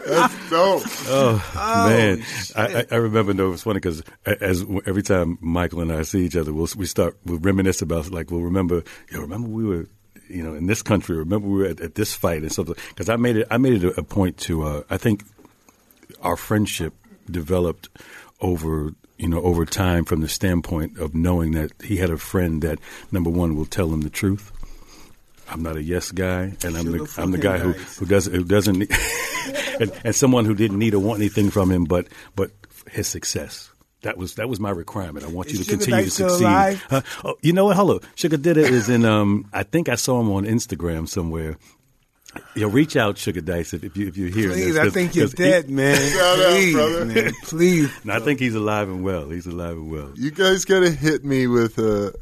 That's 0.06 0.50
dope. 0.50 0.82
Oh, 1.06 1.52
man. 1.56 2.22
I, 2.56 2.86
I, 2.90 2.96
remember 2.96 3.32
though 3.32 3.52
it's 3.52 3.62
funny 3.62 3.78
because 3.78 4.02
as 4.26 4.64
every 4.86 5.02
time 5.02 5.38
Michael 5.40 5.80
and 5.80 5.92
I 5.92 6.02
see 6.02 6.24
each 6.24 6.36
other, 6.36 6.52
we'll 6.52 6.68
we 6.76 6.86
start 6.86 7.16
we'll 7.24 7.38
reminisce 7.38 7.82
about 7.82 8.10
like 8.10 8.30
we'll 8.30 8.42
remember. 8.42 8.84
Yo, 9.10 9.20
remember 9.20 9.48
we 9.48 9.64
were. 9.64 9.86
You 10.30 10.42
know, 10.42 10.52
in 10.52 10.66
this 10.66 10.82
country, 10.82 11.16
remember 11.16 11.48
we 11.48 11.58
were 11.60 11.64
at, 11.64 11.80
at 11.80 11.94
this 11.94 12.12
fight 12.12 12.42
and 12.42 12.52
something. 12.52 12.74
Because 12.90 13.08
I 13.08 13.16
made 13.16 13.38
it, 13.38 13.46
I 13.50 13.56
made 13.56 13.82
it 13.82 13.96
a, 13.96 14.00
a 14.00 14.02
point 14.02 14.36
to. 14.40 14.62
Uh, 14.62 14.82
I 14.90 14.98
think 14.98 15.24
our 16.20 16.36
friendship 16.36 16.92
developed 17.30 17.88
over 18.40 18.92
you 19.16 19.28
know 19.28 19.40
over 19.42 19.64
time 19.64 20.04
from 20.04 20.20
the 20.20 20.28
standpoint 20.28 20.98
of 20.98 21.14
knowing 21.14 21.52
that 21.52 21.72
he 21.82 21.96
had 21.96 22.10
a 22.10 22.18
friend 22.18 22.62
that 22.62 22.78
number 23.10 23.30
one 23.30 23.56
will 23.56 23.66
tell 23.66 23.92
him 23.92 24.02
the 24.02 24.10
truth. 24.10 24.52
I'm 25.50 25.62
not 25.62 25.76
a 25.76 25.82
yes 25.82 26.10
guy, 26.12 26.52
and 26.64 26.76
I'm 26.76 26.90
the 26.92 26.98
Sugar 27.06 27.22
I'm 27.22 27.30
the 27.30 27.38
guy 27.38 27.58
who, 27.58 27.72
who 27.72 28.06
doesn't 28.06 28.34
who 28.34 28.44
doesn't 28.44 28.78
need, 28.78 28.90
and, 29.80 29.92
and 30.04 30.14
someone 30.14 30.44
who 30.44 30.54
didn't 30.54 30.78
need 30.78 30.94
or 30.94 30.98
want 31.00 31.20
anything 31.20 31.50
from 31.50 31.70
him, 31.70 31.84
but 31.84 32.08
but 32.36 32.50
his 32.90 33.06
success. 33.06 33.70
That 34.02 34.16
was 34.16 34.34
that 34.36 34.48
was 34.48 34.60
my 34.60 34.70
requirement. 34.70 35.24
I 35.26 35.28
want 35.28 35.50
you 35.50 35.58
to 35.58 35.64
Sugar 35.64 35.76
continue 35.78 36.04
to 36.04 36.10
succeed. 36.10 36.80
Huh? 36.88 37.00
Oh, 37.24 37.34
you 37.42 37.52
know 37.52 37.64
what? 37.64 37.76
Hello, 37.76 38.00
Sugar 38.14 38.38
Dida 38.38 38.58
is 38.58 38.88
in. 38.88 39.04
Um, 39.04 39.48
I 39.52 39.64
think 39.64 39.88
I 39.88 39.96
saw 39.96 40.20
him 40.20 40.30
on 40.30 40.44
Instagram 40.44 41.08
somewhere. 41.08 41.56
Yo, 42.54 42.68
reach 42.68 42.94
out, 42.94 43.16
Sugar 43.18 43.40
Dice, 43.40 43.72
if, 43.72 43.82
if 43.82 43.96
you 43.96 44.06
if 44.06 44.16
you're 44.16 44.28
here. 44.28 44.50
Please, 44.50 44.76
I 44.76 44.90
think 44.90 45.14
you're 45.14 45.28
dead, 45.28 45.70
man. 45.70 45.96
Shout 46.12 46.38
out, 46.38 46.50
Please, 46.50 46.74
brother. 46.74 47.04
man. 47.06 47.32
Please. 47.44 48.04
No, 48.04 48.12
I 48.14 48.20
think 48.20 48.38
he's 48.38 48.54
alive 48.54 48.88
and 48.88 49.02
well. 49.02 49.30
He's 49.30 49.46
alive 49.46 49.72
and 49.76 49.90
well. 49.90 50.12
You 50.14 50.30
guys 50.30 50.64
got 50.64 50.80
to 50.80 50.90
hit 50.90 51.24
me 51.24 51.46
with 51.46 51.78
a, 51.78 52.14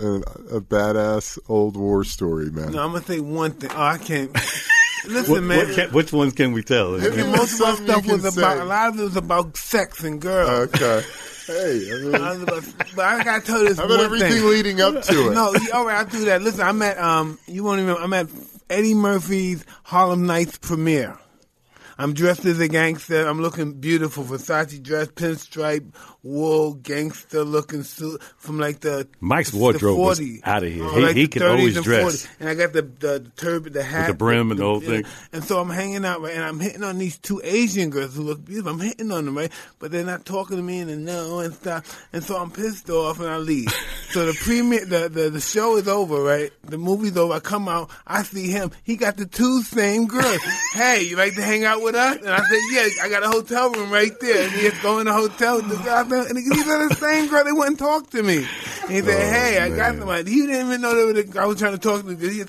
a 0.00 0.56
a 0.56 0.60
badass 0.60 1.38
old 1.48 1.76
war 1.76 2.04
story, 2.04 2.50
man. 2.50 2.72
No, 2.72 2.82
I'm 2.84 2.92
gonna 2.92 3.04
say 3.04 3.20
one 3.20 3.52
thing. 3.52 3.70
Oh, 3.74 3.82
I 3.82 3.98
can't. 3.98 4.32
Listen, 5.06 5.32
What, 5.34 5.42
man. 5.44 5.58
what 5.58 5.74
can, 5.74 5.90
which 5.90 6.12
ones 6.12 6.32
can 6.34 6.52
we 6.52 6.62
tell? 6.62 6.94
Hit 6.94 7.14
me 7.14 7.22
And 7.22 7.30
with 7.32 7.40
most 7.40 7.60
of 7.60 7.66
our 7.68 7.76
stuff 7.76 8.06
was 8.06 8.36
about 8.36 8.58
a 8.58 8.64
lot 8.64 8.88
of 8.88 8.98
it 9.00 9.02
was 9.04 9.16
about 9.16 9.56
sex 9.56 10.02
and 10.04 10.20
girls. 10.20 10.68
Okay. 10.74 11.02
Hey, 11.48 11.88
I 11.90 12.04
mean, 12.04 12.14
I 12.14 12.34
about- 12.34 12.64
but 12.94 13.04
I 13.06 13.24
gotta 13.24 13.46
tell 13.46 13.62
you 13.62 13.68
this 13.70 13.78
how 13.78 13.86
about 13.86 14.00
everything 14.00 14.32
thing. 14.32 14.50
leading 14.50 14.82
up 14.82 15.02
to 15.04 15.30
it? 15.30 15.34
No, 15.34 15.54
all 15.72 15.86
right, 15.86 15.96
I'll 15.96 16.04
do 16.04 16.26
that. 16.26 16.42
Listen, 16.42 16.60
I'm 16.60 16.82
at 16.82 16.98
um, 16.98 17.38
you 17.46 17.64
won't 17.64 17.80
even. 17.80 17.96
I'm 17.96 18.12
at 18.12 18.26
Eddie 18.68 18.92
Murphy's 18.92 19.64
Harlem 19.82 20.26
Nights 20.26 20.58
premiere. 20.58 21.16
I'm 21.98 22.14
dressed 22.14 22.44
as 22.44 22.60
a 22.60 22.68
gangster. 22.68 23.26
I'm 23.26 23.40
looking 23.40 23.74
beautiful. 23.80 24.22
Versace 24.24 24.80
dress, 24.82 25.08
pinstripe, 25.08 25.92
wool, 26.22 26.74
gangster 26.74 27.42
looking 27.44 27.82
suit 27.82 28.22
from 28.36 28.58
like 28.58 28.80
the 28.80 29.08
Mike's 29.20 29.50
the 29.50 29.58
wardrobe 29.58 29.98
was 29.98 30.20
40s. 30.20 30.40
outta 30.44 30.68
here. 30.68 30.84
Oh, 30.84 30.94
He- 30.94 31.00
like 31.02 31.16
he 31.16 31.22
the 31.26 31.28
can 31.28 31.42
always 31.42 31.76
and 31.76 31.84
dress. 31.84 32.04
40s. 32.26 32.28
And 32.40 32.48
I 32.48 32.54
got 32.54 32.72
the 32.72 32.82
the, 32.82 33.18
the 33.20 33.30
turban, 33.36 33.72
the 33.72 33.82
hat, 33.82 34.06
the 34.08 34.14
brim 34.14 34.50
and 34.50 34.60
the 34.60 34.64
whole 34.64 34.80
thing. 34.80 35.04
And 35.32 35.42
so 35.42 35.60
I'm 35.60 35.70
hanging 35.70 36.04
out, 36.04 36.20
right, 36.20 36.34
and 36.34 36.44
I'm 36.44 36.60
hitting 36.60 36.84
on 36.84 36.98
these 36.98 37.18
two 37.18 37.40
Asian 37.42 37.90
girls 37.90 38.14
who 38.14 38.22
look 38.22 38.44
beautiful. 38.44 38.72
I'm 38.72 38.80
hitting 38.80 39.10
on 39.10 39.24
them, 39.24 39.36
right, 39.36 39.50
but 39.78 39.90
they're 39.90 40.04
not 40.04 40.24
talking 40.24 40.56
to 40.56 40.62
me 40.62 40.80
and 40.80 41.04
no 41.04 41.40
and 41.40 41.52
stuff. 41.54 42.06
And 42.12 42.22
so 42.22 42.36
I'm 42.36 42.50
pissed 42.50 42.88
off 42.90 43.18
and 43.18 43.28
I 43.28 43.38
leave. 43.38 43.68
so 44.10 44.24
the 44.26 44.34
premiere, 44.34 44.84
the, 44.86 45.08
the 45.08 45.30
the 45.30 45.40
show 45.40 45.76
is 45.76 45.88
over, 45.88 46.22
right? 46.22 46.52
The 46.62 46.78
movie's 46.78 47.16
over. 47.16 47.34
I 47.34 47.40
come 47.40 47.68
out, 47.68 47.90
I 48.06 48.22
see 48.22 48.48
him. 48.50 48.70
He 48.84 48.96
got 48.96 49.16
the 49.16 49.26
two 49.26 49.62
same 49.62 50.06
girls. 50.06 50.40
hey, 50.74 51.02
you 51.02 51.16
like 51.16 51.34
to 51.34 51.42
hang 51.42 51.64
out 51.64 51.82
with 51.88 51.94
us? 51.96 52.16
And 52.18 52.28
I 52.28 52.38
said, 52.38 52.60
yeah. 52.72 52.88
I 53.04 53.08
got 53.08 53.22
a 53.24 53.28
hotel 53.28 53.70
room 53.72 53.90
right 53.90 54.12
there. 54.20 54.44
And 54.44 54.52
he 54.52 54.64
had 54.64 54.74
to 54.74 54.82
go 54.82 54.98
in 55.00 55.06
the 55.06 55.12
hotel 55.12 55.56
with 55.56 55.68
the 55.68 55.76
guy, 55.76 56.00
and 56.02 56.36
these 56.36 56.68
are 56.68 56.88
the 56.88 56.94
same 56.94 57.28
girl. 57.28 57.44
They 57.44 57.52
wouldn't 57.52 57.78
talk 57.78 58.10
to 58.10 58.22
me. 58.22 58.38
And 58.38 58.90
he 58.90 59.00
said, 59.00 59.08
oh, 59.08 59.30
hey, 59.32 59.58
I 59.58 59.68
got 59.76 59.96
somebody. 59.98 60.30
He 60.30 60.46
didn't 60.46 60.66
even 60.66 60.80
know 60.80 61.12
that 61.12 61.36
I 61.36 61.46
was 61.46 61.58
trying 61.58 61.72
to 61.72 61.78
talk 61.78 62.02
to 62.02 62.08
him. 62.08 62.18
'cause 62.18 62.32
he- 62.32 62.44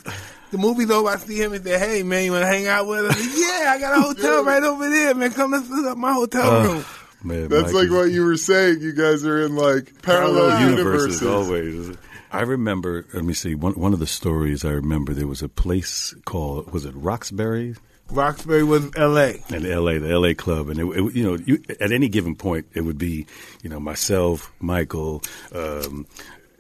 the 0.51 0.57
movie's 0.57 0.89
over. 0.89 1.09
I 1.09 1.17
see 1.17 1.39
him 1.39 1.53
and 1.53 1.63
say, 1.63 1.77
"Hey, 1.77 2.01
man, 2.01 2.25
you 2.25 2.31
want 2.31 2.41
to 2.41 2.47
hang 2.47 2.65
out 2.65 2.87
with 2.87 3.05
us?" 3.05 3.15
Said, 3.15 3.37
yeah, 3.37 3.71
I 3.71 3.79
got 3.79 3.99
a 3.99 4.01
hotel 4.01 4.43
right 4.43 4.63
over 4.63 4.89
there, 4.89 5.13
man. 5.13 5.31
Come 5.31 5.51
let's 5.51 5.67
set 5.67 5.85
up 5.85 5.95
my 5.95 6.11
hotel 6.11 6.41
uh, 6.49 6.63
room. 6.63 6.85
Man, 7.21 7.49
That's 7.49 7.65
Mike 7.65 7.73
like 7.75 7.83
is- 7.83 7.91
what 7.91 8.03
you 8.11 8.25
were 8.25 8.35
saying. 8.35 8.81
You 8.81 8.93
guys 8.93 9.23
are 9.25 9.45
in 9.45 9.55
like 9.55 10.01
parallel, 10.01 10.49
parallel 10.49 10.69
universes. 10.71 11.21
universes 11.21 11.87
always. 11.87 11.97
I 12.31 12.41
remember. 12.41 13.05
Let 13.13 13.25
me 13.25 13.33
see. 13.35 13.53
One 13.53 13.73
one 13.73 13.93
of 13.93 13.99
the 13.99 14.07
stories 14.07 14.65
I 14.65 14.71
remember. 14.71 15.13
There 15.13 15.27
was 15.27 15.43
a 15.43 15.49
place 15.49 16.15
called 16.25 16.71
was 16.73 16.83
it 16.83 16.95
Roxbury 16.95 17.75
Roxbury 18.11 18.63
was 18.63 18.89
L.A. 18.95 19.41
and 19.49 19.65
L.A. 19.65 19.99
The 19.99 20.09
L.A. 20.09 20.33
club, 20.33 20.69
and 20.69 20.79
it, 20.79 20.85
it 20.85 21.15
you 21.15 21.23
know 21.23 21.35
you, 21.45 21.61
at 21.79 21.91
any 21.91 22.09
given 22.09 22.35
point 22.35 22.65
it 22.73 22.81
would 22.81 22.97
be 22.97 23.25
you 23.63 23.69
know 23.69 23.79
myself, 23.79 24.51
Michael. 24.59 25.21
Um, 25.53 26.07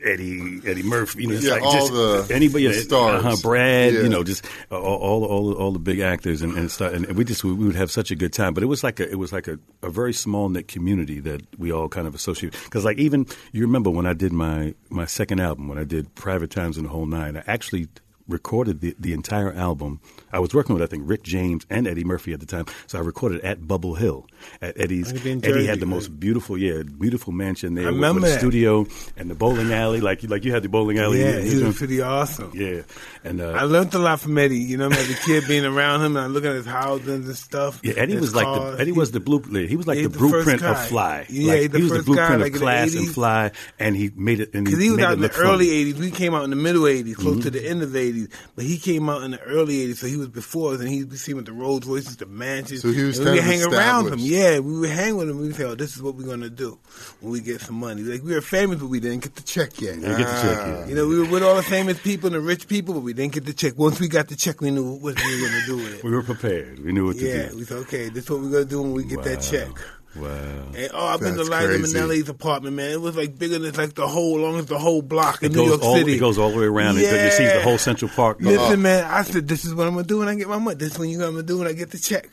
Eddie, 0.01 0.61
Eddie 0.65 0.83
Murphy, 0.83 1.23
you 1.23 1.27
know, 1.27 1.33
Yeah, 1.35 1.51
like 1.55 1.61
all 1.61 1.73
just 1.73 1.91
the- 1.91 2.33
anybody, 2.33 2.67
the 2.67 2.73
stars. 2.75 3.19
uh-huh, 3.25 3.35
Brad, 3.41 3.91
Yeah. 3.93 3.99
you 4.03 4.07
know, 4.07 4.23
just 4.23 4.45
all, 4.71 4.79
all, 4.81 5.25
all, 5.25 5.53
all 5.55 5.71
the 5.73 5.79
big 5.79 5.99
actors, 5.99 6.41
and 6.41 6.57
and, 6.57 6.71
stuff, 6.71 6.93
and 6.93 7.05
we 7.17 7.25
just 7.25 7.43
we 7.43 7.51
would 7.51 7.75
have 7.75 7.91
such 7.91 8.09
a 8.09 8.15
good 8.15 8.31
time. 8.31 8.53
But 8.53 8.63
it 8.63 8.67
was 8.67 8.81
like 8.81 9.01
a 9.01 9.09
it 9.11 9.19
was 9.19 9.33
like 9.33 9.49
a, 9.49 9.59
a 9.83 9.89
very 9.89 10.13
small 10.13 10.47
knit 10.47 10.69
community 10.69 11.19
that 11.19 11.41
we 11.59 11.73
all 11.73 11.89
kind 11.89 12.07
of 12.07 12.15
associated. 12.15 12.57
Because 12.63 12.85
like 12.85 12.97
even 12.97 13.25
you 13.51 13.61
remember 13.63 13.89
when 13.89 14.05
I 14.05 14.13
did 14.13 14.31
my 14.31 14.73
my 14.89 15.05
second 15.05 15.41
album, 15.41 15.67
when 15.67 15.77
I 15.77 15.83
did 15.83 16.15
Private 16.15 16.49
Times 16.51 16.77
and 16.77 16.85
the 16.85 16.89
Whole 16.91 17.05
Nine, 17.05 17.35
I 17.35 17.43
actually 17.45 17.89
recorded 18.29 18.79
the, 18.79 18.95
the 18.97 19.11
entire 19.11 19.51
album. 19.53 19.99
I 20.31 20.39
was 20.39 20.53
working 20.53 20.75
with 20.75 20.83
I 20.83 20.87
think 20.87 21.03
Rick 21.05 21.23
James 21.23 21.65
and 21.69 21.87
Eddie 21.87 22.03
Murphy 22.03 22.33
at 22.33 22.39
the 22.39 22.45
time, 22.45 22.65
so 22.87 22.97
I 22.97 23.01
recorded 23.01 23.41
at 23.41 23.67
Bubble 23.67 23.95
Hill 23.95 24.27
at 24.61 24.79
Eddie's. 24.79 25.13
Like 25.13 25.25
in 25.25 25.43
Eddie 25.45 25.65
had 25.65 25.73
Jersey, 25.75 25.79
the 25.81 25.85
most 25.85 26.19
beautiful, 26.19 26.57
yeah, 26.57 26.83
beautiful 26.83 27.33
mansion 27.33 27.75
there 27.75 27.85
I 27.85 27.87
with, 27.87 27.95
remember 27.95 28.21
with 28.21 28.29
a 28.29 28.33
that. 28.33 28.39
studio 28.39 28.85
and 29.17 29.29
the 29.29 29.35
bowling 29.35 29.71
alley, 29.73 30.01
like 30.01 30.23
like 30.23 30.43
you 30.45 30.51
had 30.51 30.63
the 30.63 30.69
bowling 30.69 30.99
alley. 30.99 31.19
Yeah, 31.21 31.39
he 31.39 31.59
in- 31.59 31.67
was 31.67 31.77
pretty 31.77 32.01
awesome. 32.01 32.51
yeah, 32.53 32.81
and 33.23 33.41
uh, 33.41 33.51
I 33.51 33.63
learned 33.63 33.93
a 33.93 33.99
lot 33.99 34.19
from 34.19 34.37
Eddie. 34.37 34.57
You 34.59 34.77
know, 34.77 34.87
as 34.89 35.09
a 35.09 35.13
kid 35.25 35.45
being 35.47 35.65
around 35.65 36.01
him 36.01 36.15
and 36.17 36.25
I 36.25 36.27
looking 36.27 36.49
at 36.49 36.55
his 36.55 36.65
houses 36.65 37.07
and 37.27 37.35
stuff. 37.35 37.79
Yeah, 37.83 37.93
Eddie 37.97 38.13
his 38.13 38.21
was 38.21 38.35
like 38.35 38.45
the 38.45 38.81
Eddie 38.81 38.91
was 38.91 39.11
the 39.11 39.19
blueprint. 39.19 39.69
He 39.69 39.75
was 39.75 39.87
like 39.87 39.97
He's 39.97 40.07
the 40.07 40.13
the 40.13 40.17
blueprint 40.17 40.63
of. 40.63 40.87
Fly. 40.87 41.25
Yeah, 41.29 41.51
Like, 41.53 41.59
he's 41.61 41.69
the 41.69 41.77
he 41.77 41.83
was 41.83 41.91
the 41.91 41.97
first 41.97 42.07
guy, 42.07 42.13
blueprint 42.13 42.41
like 42.41 42.53
of 42.53 42.59
class 42.59 42.95
and 42.95 43.09
Fly, 43.09 43.51
and 43.79 43.95
he 43.95 44.11
made 44.15 44.39
it. 44.39 44.53
and 44.53 44.67
he 44.67 44.71
Because 44.73 44.83
he 44.83 44.89
was 44.91 44.99
out 44.99 45.13
in 45.13 45.21
the 45.21 45.33
early 45.35 45.67
'80s. 45.67 45.99
We 45.99 46.11
came 46.11 46.33
out 46.33 46.43
in 46.43 46.49
the 46.49 46.55
middle 46.55 46.83
'80s, 46.83 47.15
close 47.15 47.29
Mm-hmm. 47.35 47.41
to 47.41 47.49
the 47.51 47.67
end 47.67 47.81
of 47.83 47.91
the 47.91 47.99
'80s. 48.25 48.31
But 48.55 48.65
he 48.65 48.77
came 48.77 49.09
out 49.09 49.23
in 49.23 49.31
the 49.31 49.41
early 49.41 49.87
'80s, 49.87 49.97
so 49.97 50.07
he 50.07 50.15
was 50.17 50.29
before 50.29 50.73
us, 50.73 50.79
and 50.79 50.89
he 50.89 51.03
we 51.03 51.15
see 51.17 51.31
him 51.31 51.37
with 51.37 51.45
the 51.45 51.53
Rolls 51.53 51.85
Royces, 51.85 52.17
the 52.17 52.25
mansions. 52.25 52.81
So 52.81 52.91
he 52.91 53.03
was 53.03 53.19
and 53.19 53.31
we 53.31 53.39
hang 53.39 53.61
around 53.63 54.07
him. 54.13 54.19
Yeah, 54.29 54.59
we 54.59 54.79
would 54.79 54.89
hang 54.89 55.15
with 55.17 55.29
him. 55.29 55.37
We 55.39 55.47
would 55.47 55.55
say, 55.55 55.63
"Oh, 55.63 55.75
this 55.75 55.95
is 55.95 56.01
what 56.01 56.15
we're 56.15 56.27
gonna 56.27 56.49
do 56.49 56.77
when 57.19 57.31
we 57.31 57.41
get 57.41 57.61
some 57.61 57.75
money." 57.75 58.03
Like 58.03 58.23
we 58.23 58.33
were 58.33 58.41
famous, 58.41 58.79
but 58.79 58.87
we 58.87 58.99
didn't 58.99 59.23
get 59.23 59.35
the 59.35 59.41
check 59.41 59.81
yet. 59.81 59.95
You 59.95 60.01
get 60.01 60.17
the 60.17 60.23
check, 60.23 60.57
yeah. 60.67 60.87
You 60.87 60.95
know, 60.95 61.07
we 61.07 61.17
were 61.19 61.25
with 61.25 61.43
all 61.43 61.55
the 61.55 61.63
famous 61.63 61.99
people 61.99 62.27
and 62.27 62.35
the 62.35 62.39
rich 62.39 62.67
people, 62.67 62.93
but 62.93 63.01
we 63.01 63.13
didn't 63.13 63.33
get 63.33 63.45
the 63.45 63.53
check. 63.53 63.73
Once 63.77 63.99
we 63.99 64.07
got 64.07 64.27
the 64.27 64.35
check, 64.35 64.61
we 64.61 64.69
knew 64.71 64.93
what 64.93 65.15
we 65.15 65.41
were 65.41 65.47
gonna 65.47 65.65
do 65.65 65.77
with 65.77 65.93
it. 65.95 66.03
We 66.03 66.11
were 66.11 66.23
prepared. 66.23 66.83
We 66.85 66.91
knew 66.91 67.07
what 67.07 67.17
to 67.17 67.25
Yeah, 67.25 67.33
do. 67.33 67.39
Yeah, 67.39 67.55
we 67.55 67.63
said, 67.65 67.77
okay, 67.79 68.09
this 68.09 68.25
is 68.25 68.29
what 68.29 68.41
we're 68.41 68.51
gonna 68.51 68.65
do 68.65 68.81
when 68.81 68.93
we 68.93 69.03
get 69.03 69.23
that 69.23 69.41
check. 69.41 69.69
Wow. 70.15 70.27
And, 70.75 70.89
oh, 70.93 71.05
I've 71.05 71.19
been 71.19 71.35
That's 71.37 71.47
to 71.49 71.55
Liza 71.55 71.67
crazy. 71.67 71.97
Minnelli's 71.97 72.29
apartment, 72.29 72.75
man. 72.75 72.89
It 72.91 72.99
was 72.99 73.15
like 73.15 73.37
bigger 73.37 73.59
than 73.59 73.75
like 73.75 73.93
the 73.93 74.07
whole, 74.07 74.39
long 74.39 74.57
as 74.57 74.65
the 74.65 74.79
whole 74.79 75.03
block 75.03 75.43
in 75.43 75.51
It 75.51 75.55
New 75.55 75.59
goes 75.61 75.69
York 75.69 75.83
all. 75.83 75.95
City. 75.97 76.13
It 76.15 76.19
goes 76.19 76.37
all 76.39 76.49
the 76.49 76.57
way 76.57 76.65
around. 76.65 76.97
It- 76.97 77.01
You 77.01 77.31
see 77.31 77.45
the 77.45 77.61
whole 77.61 77.77
Central 77.77 78.09
Park. 78.09 78.37
Listen, 78.41 78.81
man, 78.81 79.03
I 79.05 79.21
said, 79.21 79.47
this 79.47 79.65
is 79.65 79.75
what 79.75 79.85
I'm 79.87 79.93
gonna 79.93 80.07
do 80.07 80.17
when 80.19 80.27
I 80.27 80.35
get 80.35 80.49
my 80.49 80.57
money. 80.57 80.75
This 80.77 80.93
is 80.93 80.99
what 80.99 81.07
you're 81.09 81.19
gonna 81.21 81.43
do 81.43 81.59
when 81.59 81.67
I 81.67 81.73
get 81.73 81.91
the 81.91 81.99
check. 81.99 82.27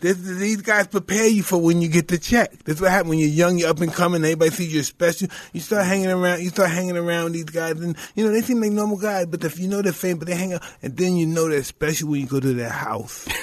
This, 0.00 0.18
these 0.18 0.60
guys 0.60 0.86
prepare 0.86 1.26
you 1.26 1.42
for 1.42 1.56
when 1.58 1.80
you 1.80 1.88
get 1.88 2.08
the 2.08 2.18
check. 2.18 2.62
This 2.64 2.76
is 2.76 2.82
what 2.82 2.90
happens 2.90 3.08
when 3.08 3.18
you're 3.18 3.28
young, 3.30 3.58
you're 3.58 3.70
up 3.70 3.80
and 3.80 3.90
coming. 3.92 4.22
Everybody 4.22 4.50
sees 4.50 4.74
you're 4.74 4.82
special. 4.82 5.28
You 5.54 5.60
start 5.60 5.86
hanging 5.86 6.10
around. 6.10 6.42
You 6.42 6.50
start 6.50 6.70
hanging 6.70 6.98
around 6.98 7.32
these 7.32 7.44
guys, 7.44 7.80
and 7.80 7.96
you 8.14 8.24
know 8.26 8.32
they 8.32 8.42
seem 8.42 8.60
like 8.60 8.72
normal 8.72 8.98
guys, 8.98 9.26
but 9.26 9.42
if 9.44 9.58
you 9.58 9.66
know 9.66 9.80
they're 9.80 9.92
famous, 9.94 10.18
but 10.18 10.28
they 10.28 10.34
hang 10.34 10.52
out, 10.52 10.62
and 10.82 10.94
then 10.94 11.16
you 11.16 11.24
know 11.26 11.48
they're 11.48 11.64
special 11.64 12.10
when 12.10 12.20
you 12.20 12.26
go 12.26 12.38
to 12.38 12.52
their 12.52 12.68
house. 12.68 13.26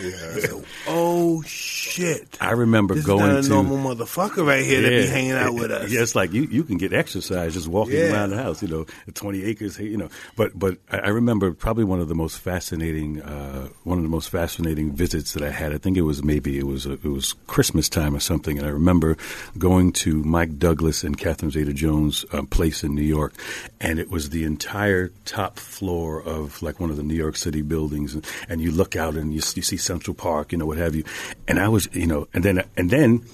Yeah. 0.00 0.60
Oh 0.88 1.42
shit! 1.42 2.38
I 2.40 2.52
remember 2.52 2.94
this 2.94 3.04
going 3.04 3.36
is 3.36 3.48
to 3.48 3.54
not 3.54 3.60
a 3.64 3.68
normal 3.68 3.94
motherfucker 3.96 4.46
right 4.46 4.64
here 4.64 4.80
that 4.82 4.88
be 4.88 5.06
hanging 5.06 5.32
out 5.32 5.54
with 5.54 5.70
us. 5.70 5.90
Yeah, 5.90 6.00
it's 6.02 6.14
like 6.14 6.32
you, 6.32 6.42
you 6.44 6.64
can 6.64 6.78
get 6.78 6.92
exercise 6.92 7.54
just 7.54 7.68
walking 7.68 7.96
Yeah. 7.96 8.12
around 8.12 8.30
the 8.30 8.42
house, 8.42 8.62
you 8.62 8.68
know, 8.68 8.86
20 9.12 9.44
acres, 9.44 9.78
you 9.78 9.96
know. 9.96 10.08
But 10.36 10.58
but 10.58 10.78
I 10.90 10.98
I 10.98 11.08
remember 11.08 11.52
probably 11.52 11.84
one 11.84 12.00
of 12.00 12.08
the 12.08 12.14
most 12.14 12.38
fascinating 12.38 13.20
uh, 13.22 13.68
one 13.84 13.98
of 13.98 14.02
the 14.04 14.08
most 14.10 14.30
fascinating 14.30 14.92
visits 14.92 15.32
that 15.34 15.42
I 15.42 15.50
had. 15.50 15.72
I 15.74 15.78
think 15.78 15.96
it 15.96 16.02
was 16.02 16.22
maybe 16.24 16.58
it 16.58 16.66
was 16.66 16.86
it 16.86 17.04
was 17.04 17.34
Christmas 17.46 17.88
time 17.88 18.14
or 18.16 18.20
something, 18.20 18.58
and 18.58 18.66
I 18.66 18.70
remember 18.70 19.16
going 19.58 19.92
to 19.92 20.22
Mike 20.24 20.58
Douglas 20.58 21.04
and 21.04 21.18
Catherine 21.18 21.50
Zeta-Jones' 21.50 22.24
um, 22.32 22.46
place 22.46 22.82
in 22.82 22.94
New 22.94 23.02
York, 23.02 23.34
and 23.80 23.98
it 23.98 24.10
was 24.10 24.30
the 24.30 24.44
entire 24.44 25.10
top 25.26 25.58
floor 25.58 26.22
of 26.22 26.62
like 26.62 26.80
one 26.80 26.90
of 26.90 26.96
the 26.96 27.02
New 27.02 27.14
York 27.14 27.36
City 27.36 27.60
buildings, 27.62 28.14
and, 28.14 28.24
and 28.48 28.60
you 28.60 28.70
look 28.70 28.96
out 28.96 29.14
and 29.16 29.32
you, 29.32 29.38
s- 29.40 29.56
you 29.56 29.62
see 29.62 29.76
Central 29.82 30.14
Park, 30.14 30.52
you 30.52 30.58
know, 30.58 30.66
what 30.66 30.78
have 30.78 30.94
you, 30.94 31.04
and 31.46 31.58
I 31.58 31.68
was, 31.68 31.88
you 31.92 32.06
know, 32.06 32.28
and 32.32 32.44
then 32.44 32.64
and 32.76 32.90
then 32.90 33.24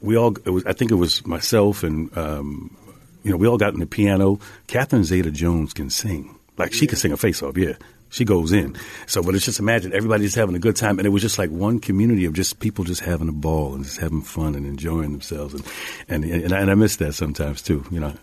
we 0.00 0.16
all 0.16 0.36
it 0.44 0.50
was 0.50 0.64
I 0.66 0.72
think 0.72 0.90
it 0.90 0.96
was 0.96 1.26
myself 1.26 1.82
and 1.82 2.16
um, 2.16 2.76
you 3.22 3.30
know 3.30 3.36
we 3.36 3.46
all 3.46 3.58
got 3.58 3.74
in 3.74 3.80
the 3.80 3.86
piano. 3.86 4.38
Catherine 4.66 5.04
Zeta 5.04 5.30
Jones 5.30 5.72
can 5.72 5.90
sing 5.90 6.36
like 6.58 6.72
she 6.72 6.86
can 6.86 6.96
sing 6.98 7.12
a 7.12 7.16
face 7.16 7.42
off. 7.42 7.56
Yeah, 7.56 7.74
she 8.10 8.24
goes 8.24 8.52
in. 8.52 8.76
So, 9.06 9.22
but 9.22 9.34
it's 9.34 9.44
just 9.44 9.60
imagine 9.60 9.92
everybody 9.92 10.24
just 10.24 10.36
having 10.36 10.54
a 10.54 10.60
good 10.60 10.76
time, 10.76 10.98
and 10.98 11.06
it 11.06 11.10
was 11.10 11.22
just 11.22 11.38
like 11.38 11.50
one 11.50 11.80
community 11.80 12.24
of 12.24 12.32
just 12.32 12.60
people 12.60 12.84
just 12.84 13.02
having 13.02 13.28
a 13.28 13.32
ball 13.32 13.74
and 13.74 13.84
just 13.84 13.98
having 13.98 14.22
fun 14.22 14.54
and 14.54 14.66
enjoying 14.66 15.12
themselves, 15.12 15.54
and 15.54 15.64
and 16.08 16.24
and 16.24 16.52
I, 16.52 16.60
and 16.60 16.70
I 16.70 16.74
miss 16.74 16.96
that 16.96 17.14
sometimes 17.14 17.62
too. 17.62 17.84
You 17.90 18.00
know. 18.00 18.14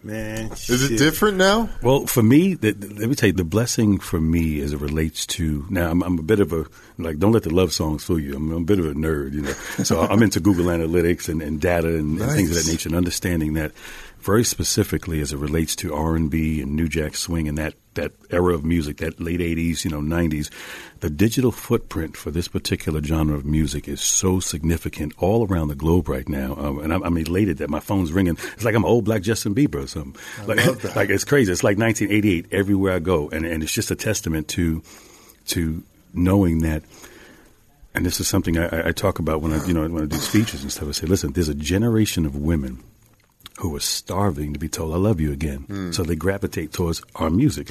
Man, 0.00 0.52
Is 0.52 0.90
it 0.90 0.96
different 0.96 1.38
now? 1.38 1.68
Well, 1.82 2.06
for 2.06 2.22
me, 2.22 2.54
the, 2.54 2.70
the- 2.72 2.86
let 3.00 3.08
me 3.08 3.16
tell 3.16 3.26
you, 3.26 3.32
the 3.32 3.42
blessing 3.42 3.98
for 3.98 4.20
me 4.20 4.60
as 4.60 4.72
it 4.72 4.80
relates 4.80 5.26
to 5.26 5.66
now, 5.70 5.90
I'm, 5.90 6.02
I'm 6.02 6.18
a 6.18 6.22
bit 6.22 6.38
of 6.38 6.52
a 6.52 6.66
like, 6.98 7.18
don't 7.18 7.32
let 7.32 7.42
the 7.42 7.50
love 7.52 7.72
songs 7.72 8.04
fool 8.04 8.18
you. 8.20 8.36
I'm, 8.36 8.50
I'm 8.52 8.62
a 8.62 8.64
bit 8.64 8.78
of 8.78 8.86
a 8.86 8.94
nerd, 8.94 9.32
you 9.32 9.42
know. 9.42 9.52
So 9.84 10.00
I'm 10.00 10.22
into 10.22 10.38
Google 10.40 10.66
Analytics 10.66 11.28
and, 11.28 11.42
and 11.42 11.60
data 11.60 11.88
and, 11.88 12.20
and 12.20 12.30
things 12.32 12.50
of 12.56 12.64
that 12.64 12.70
nature, 12.70 12.88
and 12.88 12.96
understanding 12.96 13.54
that 13.54 13.72
very 14.20 14.44
specifically 14.44 15.20
as 15.20 15.32
it 15.32 15.38
relates 15.38 15.74
to 15.76 15.94
R 15.94 16.16
and 16.16 16.30
B 16.30 16.60
and 16.60 16.74
New 16.74 16.88
Jack 16.88 17.14
Swing 17.16 17.48
and 17.48 17.56
that 17.58 17.74
that 17.94 18.12
era 18.30 18.54
of 18.54 18.64
music, 18.64 18.98
that 18.98 19.20
late 19.20 19.40
'80s, 19.40 19.84
you 19.84 19.90
know, 19.90 20.00
'90s, 20.00 20.50
the 21.00 21.10
digital 21.10 21.50
footprint 21.50 22.16
for 22.16 22.30
this 22.30 22.46
particular 22.46 23.02
genre 23.02 23.34
of 23.34 23.44
music 23.44 23.88
is 23.88 24.00
so 24.00 24.38
significant 24.40 25.12
all 25.18 25.46
around 25.46 25.68
the 25.68 25.74
globe 25.74 26.08
right 26.08 26.28
now. 26.28 26.54
Um, 26.56 26.78
and 26.80 26.92
I'm, 26.92 27.02
I'm 27.02 27.16
elated 27.16 27.58
that 27.58 27.70
my 27.70 27.80
phone's 27.80 28.12
ringing. 28.12 28.36
It's 28.54 28.64
like 28.64 28.74
I'm 28.74 28.84
an 28.84 28.90
old 28.90 29.04
black 29.04 29.22
Justin 29.22 29.54
Bieber 29.54 29.82
or 29.84 29.86
something. 29.86 30.20
Like, 30.46 30.94
like 30.96 31.10
it's 31.10 31.24
crazy. 31.24 31.50
It's 31.50 31.64
like 31.64 31.78
1988 31.78 32.46
everywhere 32.52 32.94
I 32.94 32.98
go, 33.00 33.28
and 33.30 33.44
and 33.46 33.62
it's 33.62 33.72
just 33.72 33.90
a 33.90 33.96
testament 33.96 34.48
to 34.48 34.82
to 35.48 35.82
knowing 36.12 36.58
that. 36.60 36.82
And 37.94 38.06
this 38.06 38.20
is 38.20 38.28
something 38.28 38.58
I, 38.58 38.66
I- 38.68 38.88
I 38.88 38.92
talk 38.92 39.18
about 39.18 39.42
when 39.42 39.52
I 39.52 39.64
you 39.66 39.74
know 39.74 39.88
when 39.88 40.02
I 40.04 40.06
do 40.06 40.18
speeches 40.18 40.62
and 40.62 40.70
stuff. 40.70 40.88
I 40.88 40.92
say, 40.92 41.06
listen, 41.06 41.32
there's 41.32 41.48
a 41.48 41.54
generation 41.54 42.26
of 42.26 42.36
women 42.36 42.84
who 43.58 43.74
are 43.76 43.80
starving 43.80 44.52
to 44.54 44.58
be 44.58 44.68
told 44.68 44.94
"I 44.94 44.98
love 44.98 45.20
you" 45.20 45.32
again, 45.32 45.60
hmm. 45.60 45.90
so 45.92 46.02
they 46.02 46.16
gravitate 46.16 46.72
towards 46.72 47.02
our 47.16 47.30
music. 47.30 47.70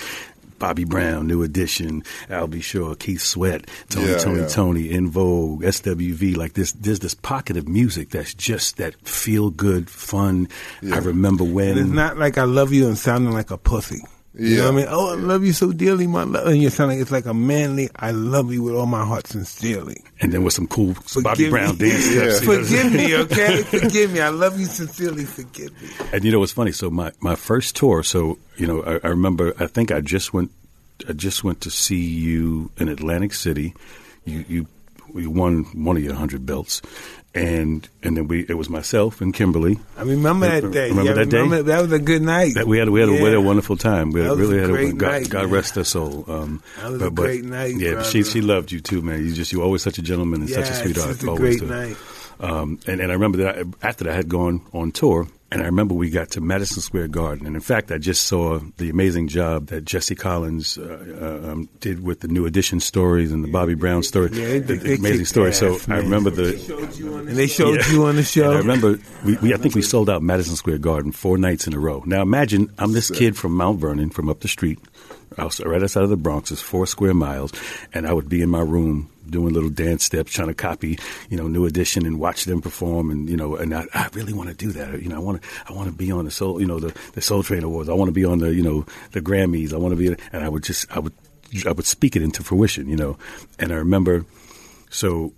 Bobby 0.60 0.86
Brown, 0.86 1.28
New 1.28 1.44
Edition, 1.44 2.04
Al 2.32 2.48
B. 2.48 2.62
Sure, 2.62 2.96
Keith 2.96 3.22
Sweat, 3.22 3.68
Tony, 3.90 4.08
Yeah, 4.10 4.18
Tony, 4.18 4.40
yeah. 4.40 4.48
Tony, 4.48 4.90
En 4.92 5.08
Vogue, 5.08 5.62
SWV. 5.62 6.36
Like 6.36 6.54
this, 6.54 6.72
there's 6.72 7.00
this 7.00 7.14
pocket 7.14 7.58
of 7.58 7.68
music 7.68 8.10
that's 8.10 8.34
just 8.34 8.78
that 8.78 8.96
feel 9.08 9.52
good, 9.52 9.88
fun. 9.88 10.48
I 10.92 10.98
remember 10.98 11.44
when 11.44 11.78
And 11.78 11.80
it's 11.80 11.90
not 11.90 12.18
like 12.18 12.40
I 12.40 12.44
love 12.46 12.74
you 12.74 12.88
and 12.88 12.98
sounding 12.98 13.34
like 13.34 13.52
a 13.52 13.58
pussy. 13.58 14.02
You 14.36 14.58
know 14.58 14.66
what 14.66 14.74
I 14.74 14.76
mean? 14.78 14.86
Oh, 14.90 15.12
I 15.14 15.16
love 15.16 15.44
you 15.44 15.52
so 15.54 15.72
dearly, 15.72 16.06
my 16.06 16.24
love. 16.24 16.46
And 16.48 16.62
you 16.62 16.70
sound 16.70 16.92
like 16.92 17.00
it's 17.00 17.10
like 17.12 17.26
a 17.26 17.34
manly, 17.34 17.90
I 17.96 18.12
love 18.12 18.54
you 18.54 18.62
with 18.62 18.76
all 18.76 18.86
my 18.86 19.04
heart 19.04 19.26
sincerely. 19.26 20.04
and 20.22 20.32
then 20.32 20.44
with 20.44 20.54
some 20.54 20.68
cool 20.68 20.94
Bobby 21.24 21.46
Forgive 21.46 21.50
Brown 21.52 21.78
me. 21.78 21.90
dance 21.90 22.04
steps. 22.06 22.42
you. 22.44 22.64
Forgive 22.64 22.94
me, 22.94 23.16
okay? 23.16 23.64
Forgive 23.64 24.14
me. 24.14 24.22
I 24.22 24.30
love 24.30 24.60
you 24.60 24.66
sincerely. 24.68 25.26
Forgive 25.26 25.82
me. 25.82 25.90
And 26.14 26.24
you 26.24 26.32
know 26.32 26.40
what's 26.40 26.52
funny? 26.52 26.72
So 26.72 26.92
my, 26.92 27.12
my 27.20 27.34
first 27.36 27.76
tour. 27.76 28.04
So 28.04 28.38
you 28.58 28.68
know, 28.68 28.84
I, 28.84 29.00
I 29.08 29.10
remember. 29.10 29.54
I 29.60 29.66
think 29.66 29.92
I 29.92 30.02
just 30.02 30.34
went. 30.34 30.52
I 31.10 31.14
just 31.14 31.44
went 31.44 31.62
to 31.62 31.72
see 31.72 32.04
you 32.04 32.70
in 32.78 32.90
Atlantic 32.90 33.34
City. 33.34 33.74
You 34.26 34.46
you 34.48 34.68
we 35.14 35.26
won 35.26 35.64
one 35.84 35.98
of 35.98 36.04
your 36.04 36.14
hundred 36.14 36.46
belts, 36.46 36.82
and 37.38 37.88
and 38.04 38.18
then 38.18 38.28
we 38.28 38.46
it 38.48 38.56
was 38.58 38.70
myself 38.70 39.22
and 39.22 39.34
Kimberly. 39.34 39.80
I 39.98 40.02
remember 40.04 40.48
that 40.48 40.72
day. 40.72 40.90
Remember 40.90 41.10
Yeah, 41.12 41.14
that 41.24 41.30
day? 41.30 41.62
That 41.62 41.82
was 41.82 41.92
a 41.92 42.00
good 42.00 42.22
night. 42.22 42.54
That 42.56 42.68
we 42.68 42.78
had 42.80 42.90
we 42.90 43.00
had, 43.00 43.10
a, 43.10 43.12
we 43.12 43.20
had 43.24 43.34
a 43.34 43.42
wonderful 43.42 43.78
time. 43.78 44.12
We 44.12 44.22
really 44.22 44.58
a 44.58 44.62
had 44.62 44.70
a 44.70 44.94
God, 44.94 45.12
night, 45.12 45.30
God 45.30 45.52
rest 45.52 45.76
her 45.76 45.84
soul. 45.84 46.26
Um, 46.28 46.62
That 46.82 46.92
was 46.92 47.02
a 47.02 47.10
great 47.12 47.46
night, 47.46 47.76
Yeah, 47.78 47.96
but 47.96 48.06
she 48.06 48.24
she 48.24 48.42
loved 48.42 48.72
you 48.72 48.80
too, 48.80 49.02
man. 49.02 49.26
You 49.26 49.34
just 49.34 49.52
you 49.52 49.60
were 49.60 49.66
always 49.66 49.82
such 49.84 49.98
a 49.98 50.02
gentleman 50.02 50.42
and 50.42 50.50
such 50.50 50.70
a 50.70 50.74
sweetheart. 50.74 51.12
it's 51.12 51.24
a 51.24 51.30
always 51.30 51.60
great 51.60 51.70
do. 51.70 51.76
night. 51.76 51.98
Um, 52.40 52.80
and, 52.86 53.02
and 53.02 53.10
I 53.12 53.16
remember 53.16 53.40
that 53.40 53.58
I, 53.58 53.88
after 53.88 54.04
that 54.04 54.14
I 54.14 54.16
had 54.16 54.30
gone 54.30 54.62
on 54.72 54.92
tour, 54.92 55.28
and 55.52 55.62
I 55.62 55.66
remember 55.66 55.94
we 55.94 56.10
got 56.10 56.32
to 56.32 56.42
Madison 56.42 56.82
Square 56.82 57.08
Garden, 57.10 57.46
and 57.48 57.56
in 57.56 57.62
fact, 57.62 57.92
I 57.92 57.98
just 57.98 58.24
saw 58.24 58.60
the 58.78 58.90
amazing 58.90 59.28
job 59.30 59.68
that 59.68 59.86
Jesse 59.86 60.16
Collins 60.16 60.78
uh, 60.78 61.42
uh, 61.46 61.52
um, 61.52 61.70
did 61.80 62.04
with 62.04 62.20
the 62.20 62.28
New 62.28 62.46
Edition 62.46 62.80
stories 62.80 63.32
and 63.32 63.44
the 63.44 63.48
Bobby 63.52 63.74
Brown 63.74 64.04
story, 64.04 64.30
Yeah, 64.34 64.46
they- 64.46 64.60
the, 64.60 64.76
they 64.76 64.96
amazing 64.96 65.20
kicked 65.20 65.30
story. 65.30 65.54
So 65.54 65.76
ass, 65.76 65.88
I 65.90 65.98
remember 65.98 66.30
the 66.30 66.54
And 67.28 67.30
they 67.30 67.48
showed 67.48 67.80
yeah. 67.80 67.92
you 67.92 68.06
on 68.06 68.16
the 68.18 68.24
show. 68.24 68.50
And 68.50 68.56
I 68.56 68.60
remember, 68.60 69.00
we, 69.26 69.38
we, 69.38 69.54
I 69.54 69.58
think 69.58 69.76
we 69.76 69.82
sold 69.82 70.10
out 70.10 70.22
Madison 70.22 70.56
Square 70.56 70.80
Garden 70.80 71.12
four 71.12 71.38
nights 71.38 71.68
in 71.68 71.74
a 71.74 71.80
row. 71.80 72.04
Now 72.06 72.22
imagine 72.22 72.72
I'm 72.78 72.92
this 72.94 73.10
kid 73.10 73.38
from 73.38 73.54
Mount 73.54 73.80
Vernon, 73.80 74.10
from 74.10 74.30
up 74.30 74.42
the 74.42 74.48
street, 74.48 74.80
right 75.38 75.82
outside 75.84 76.04
of 76.04 76.10
the 76.10 76.18
Bronx, 76.18 76.52
it's 76.52 76.62
four 76.62 76.86
square 76.88 77.14
miles, 77.14 77.52
and 77.94 78.08
I 78.08 78.14
would 78.14 78.28
be 78.28 78.42
in 78.42 78.50
my 78.50 78.62
room 78.62 79.10
doing 79.30 79.54
little 79.54 79.70
dance 79.70 80.04
steps, 80.04 80.32
trying 80.32 80.48
to 80.48 80.54
copy, 80.54 80.98
you 81.30 81.38
know, 81.38 81.48
New 81.48 81.66
Edition 81.66 82.06
and 82.06 82.20
watch 82.20 82.46
them 82.46 82.62
perform, 82.62 83.10
and 83.10 83.30
you 83.30 83.38
know, 83.38 83.56
and 83.56 83.74
I, 83.74 83.86
I 83.94 84.10
really 84.14 84.34
want 84.34 84.50
to 84.50 84.56
do 84.56 84.72
that. 84.72 85.02
You 85.02 85.10
know, 85.10 85.16
I 85.16 85.20
want 85.20 85.42
to, 85.42 85.48
I 85.68 85.74
want 85.74 85.90
to 85.90 85.96
be 85.96 86.12
on 86.12 86.26
the 86.26 86.32
Soul, 86.32 86.60
you 86.60 86.68
know, 86.68 86.80
the 86.80 86.98
the 87.14 87.22
Soul 87.22 87.44
Train 87.44 87.64
Awards. 87.64 87.90
I 87.90 87.94
want 87.94 88.10
to 88.10 88.14
be 88.14 88.26
on 88.26 88.40
the, 88.40 88.54
you 88.54 88.64
know, 88.64 88.86
the 89.12 89.22
Grammys. 89.22 89.74
I 89.74 89.78
want 89.78 89.94
to 89.94 89.98
be, 89.98 90.08
and 90.32 90.44
I 90.44 90.50
would 90.50 90.64
just, 90.64 90.90
I 90.92 91.00
would, 91.00 91.14
I 91.66 91.72
would 91.72 91.86
speak 91.86 92.16
it 92.16 92.22
into 92.22 92.44
fruition, 92.44 92.88
you 92.88 92.96
know. 92.96 93.18
And 93.60 93.72
I 93.72 93.76
remember, 93.76 94.26
so 94.90 95.34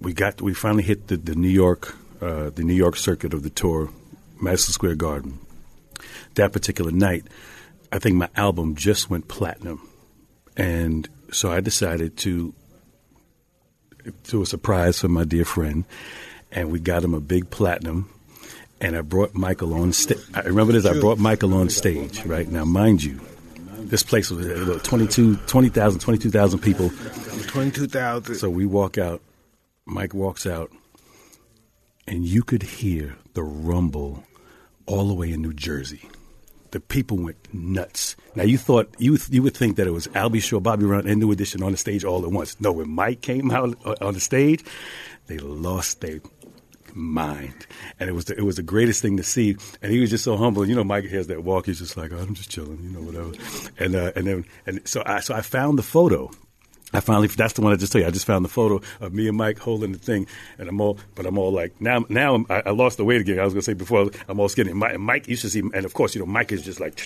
we 0.00 0.12
got 0.12 0.40
we 0.40 0.54
finally 0.54 0.82
hit 0.82 1.08
the, 1.08 1.16
the 1.16 1.34
New 1.34 1.48
York 1.48 1.94
uh, 2.20 2.50
the 2.50 2.64
New 2.64 2.74
York 2.74 2.96
circuit 2.96 3.32
of 3.34 3.42
the 3.42 3.50
tour, 3.50 3.90
Madison 4.40 4.72
Square 4.72 4.96
Garden. 4.96 5.38
That 6.34 6.52
particular 6.52 6.90
night, 6.90 7.26
I 7.92 7.98
think 7.98 8.16
my 8.16 8.28
album 8.36 8.74
just 8.74 9.10
went 9.10 9.28
platinum, 9.28 9.88
and 10.56 11.08
so 11.32 11.50
I 11.50 11.60
decided 11.60 12.16
to 12.18 12.54
do 14.24 14.42
a 14.42 14.46
surprise 14.46 14.98
for 15.00 15.08
my 15.08 15.24
dear 15.24 15.44
friend, 15.44 15.84
and 16.52 16.70
we 16.70 16.80
got 16.80 17.04
him 17.04 17.14
a 17.14 17.20
big 17.20 17.50
platinum. 17.50 18.10
And 18.80 18.96
I 18.96 19.00
brought 19.00 19.34
Michael 19.34 19.74
on 19.74 19.92
stage. 19.92 20.18
I 20.34 20.42
remember 20.42 20.72
this. 20.72 20.86
I 20.86 20.98
brought 21.00 21.18
Michael 21.18 21.54
on 21.54 21.68
stage. 21.68 22.24
Right 22.24 22.48
now, 22.48 22.64
mind 22.64 23.02
you, 23.02 23.20
this 23.78 24.04
place 24.04 24.30
was 24.30 24.46
uh, 24.46 24.78
22 24.82 25.36
20,000, 25.46 26.00
22,000 26.00 26.58
people. 26.60 26.90
22,000. 27.48 28.36
So 28.36 28.48
we 28.48 28.66
walk 28.66 28.98
out. 28.98 29.20
Mike 29.84 30.14
walks 30.14 30.46
out, 30.46 30.70
and 32.06 32.24
you 32.24 32.42
could 32.42 32.62
hear 32.62 33.16
the 33.32 33.42
rumble 33.42 34.22
all 34.86 35.08
the 35.08 35.14
way 35.14 35.32
in 35.32 35.42
New 35.42 35.54
Jersey. 35.54 36.08
The 36.70 36.80
people 36.80 37.16
went 37.16 37.36
nuts. 37.52 38.16
Now 38.34 38.42
you 38.44 38.58
thought 38.58 38.94
you 38.98 39.18
you 39.30 39.42
would 39.42 39.56
think 39.56 39.76
that 39.76 39.86
it 39.86 39.92
was 39.92 40.08
Al 40.14 40.30
B. 40.30 40.40
Sure, 40.40 40.60
Bobby 40.60 40.84
Brown, 40.84 41.06
and 41.06 41.20
New 41.20 41.32
Edition 41.32 41.62
on 41.62 41.72
the 41.72 41.78
stage 41.78 42.04
all 42.04 42.24
at 42.24 42.30
once. 42.30 42.60
No, 42.60 42.72
when 42.72 42.90
Mike 42.90 43.22
came 43.22 43.50
out 43.50 43.76
on 44.02 44.14
the 44.14 44.20
stage, 44.20 44.64
they 45.26 45.38
lost 45.38 46.00
their 46.00 46.20
mind, 46.94 47.66
and 47.98 48.10
it 48.10 48.12
was 48.12 48.26
the, 48.26 48.36
it 48.36 48.42
was 48.44 48.56
the 48.56 48.62
greatest 48.62 49.00
thing 49.02 49.16
to 49.16 49.22
see. 49.22 49.56
And 49.82 49.92
he 49.92 50.00
was 50.00 50.10
just 50.10 50.24
so 50.24 50.36
humble. 50.36 50.66
You 50.66 50.74
know, 50.74 50.84
Mike 50.84 51.06
has 51.06 51.28
that 51.28 51.44
walk. 51.44 51.66
He's 51.66 51.78
just 51.78 51.96
like, 51.96 52.12
oh, 52.12 52.18
I'm 52.18 52.34
just 52.34 52.50
chilling, 52.50 52.82
you 52.82 52.90
know, 52.90 53.00
whatever. 53.00 53.32
And 53.78 53.94
uh, 53.94 54.12
and 54.14 54.26
then 54.26 54.44
and 54.66 54.86
so 54.86 55.02
I 55.06 55.20
so 55.20 55.34
I 55.34 55.40
found 55.40 55.78
the 55.78 55.82
photo. 55.82 56.30
I 56.92 57.00
finally, 57.00 57.28
that's 57.28 57.52
the 57.52 57.60
one 57.60 57.72
I 57.72 57.76
just 57.76 57.92
tell 57.92 58.00
you. 58.00 58.06
I 58.06 58.10
just 58.10 58.24
found 58.26 58.44
the 58.44 58.48
photo 58.48 58.80
of 59.00 59.12
me 59.12 59.28
and 59.28 59.36
Mike 59.36 59.58
holding 59.58 59.92
the 59.92 59.98
thing, 59.98 60.26
and 60.56 60.68
I'm 60.70 60.80
all, 60.80 60.98
but 61.14 61.26
I'm 61.26 61.36
all 61.36 61.52
like, 61.52 61.78
now, 61.80 62.04
now 62.08 62.34
I'm, 62.34 62.46
I, 62.48 62.62
I 62.66 62.70
lost 62.70 62.96
the 62.96 63.04
weight 63.04 63.20
again. 63.20 63.38
I 63.38 63.44
was 63.44 63.52
gonna 63.52 63.62
say 63.62 63.74
before, 63.74 64.10
I'm 64.26 64.40
all 64.40 64.48
skinny. 64.48 64.72
Mike, 64.72 64.94
and 64.94 65.02
Mike, 65.02 65.28
you 65.28 65.36
should 65.36 65.50
see, 65.50 65.60
and 65.60 65.84
of 65.84 65.92
course, 65.92 66.14
you 66.14 66.20
know, 66.20 66.26
Mike 66.26 66.50
is 66.50 66.62
just 66.62 66.80
like, 66.80 66.98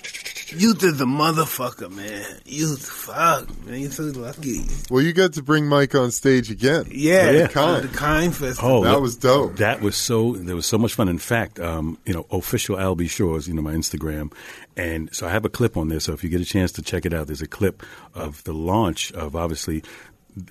you 0.55 0.73
did 0.73 0.95
the 0.97 1.05
motherfucker, 1.05 1.91
man. 1.91 2.23
Youth, 2.45 2.87
fuck, 2.87 3.49
man. 3.65 3.79
You're 3.81 3.91
so 3.91 4.03
lucky. 4.03 4.61
Well, 4.89 5.01
you 5.01 5.11
got 5.11 5.33
to 5.33 5.43
bring 5.43 5.67
Mike 5.67 5.95
on 5.95 6.11
stage 6.11 6.49
again. 6.51 6.85
Yeah, 6.89 7.31
Yeah. 7.31 7.47
the 7.47 7.89
Kind 7.93 8.35
Festival. 8.35 8.69
Oh, 8.71 8.83
That 8.83 9.01
was 9.01 9.15
dope. 9.17 9.57
That 9.57 9.81
was 9.81 9.95
so. 9.97 10.33
There 10.33 10.55
was 10.55 10.65
so 10.65 10.77
much 10.77 10.93
fun. 10.93 11.09
In 11.09 11.17
fact, 11.17 11.59
um, 11.59 11.97
you 12.05 12.13
know, 12.13 12.25
official 12.31 12.79
Al 12.79 12.95
B. 12.95 13.07
Sure's, 13.07 13.47
you 13.47 13.53
know, 13.53 13.61
my 13.61 13.73
Instagram, 13.73 14.31
and 14.75 15.13
so 15.13 15.27
I 15.27 15.29
have 15.29 15.45
a 15.45 15.49
clip 15.49 15.77
on 15.77 15.89
there. 15.89 15.99
So 15.99 16.13
if 16.13 16.23
you 16.23 16.29
get 16.29 16.41
a 16.41 16.45
chance 16.45 16.71
to 16.73 16.81
check 16.81 17.05
it 17.05 17.13
out, 17.13 17.27
there's 17.27 17.41
a 17.41 17.47
clip 17.47 17.83
of 18.13 18.43
the 18.43 18.53
launch 18.53 19.11
of 19.13 19.35
obviously. 19.35 19.83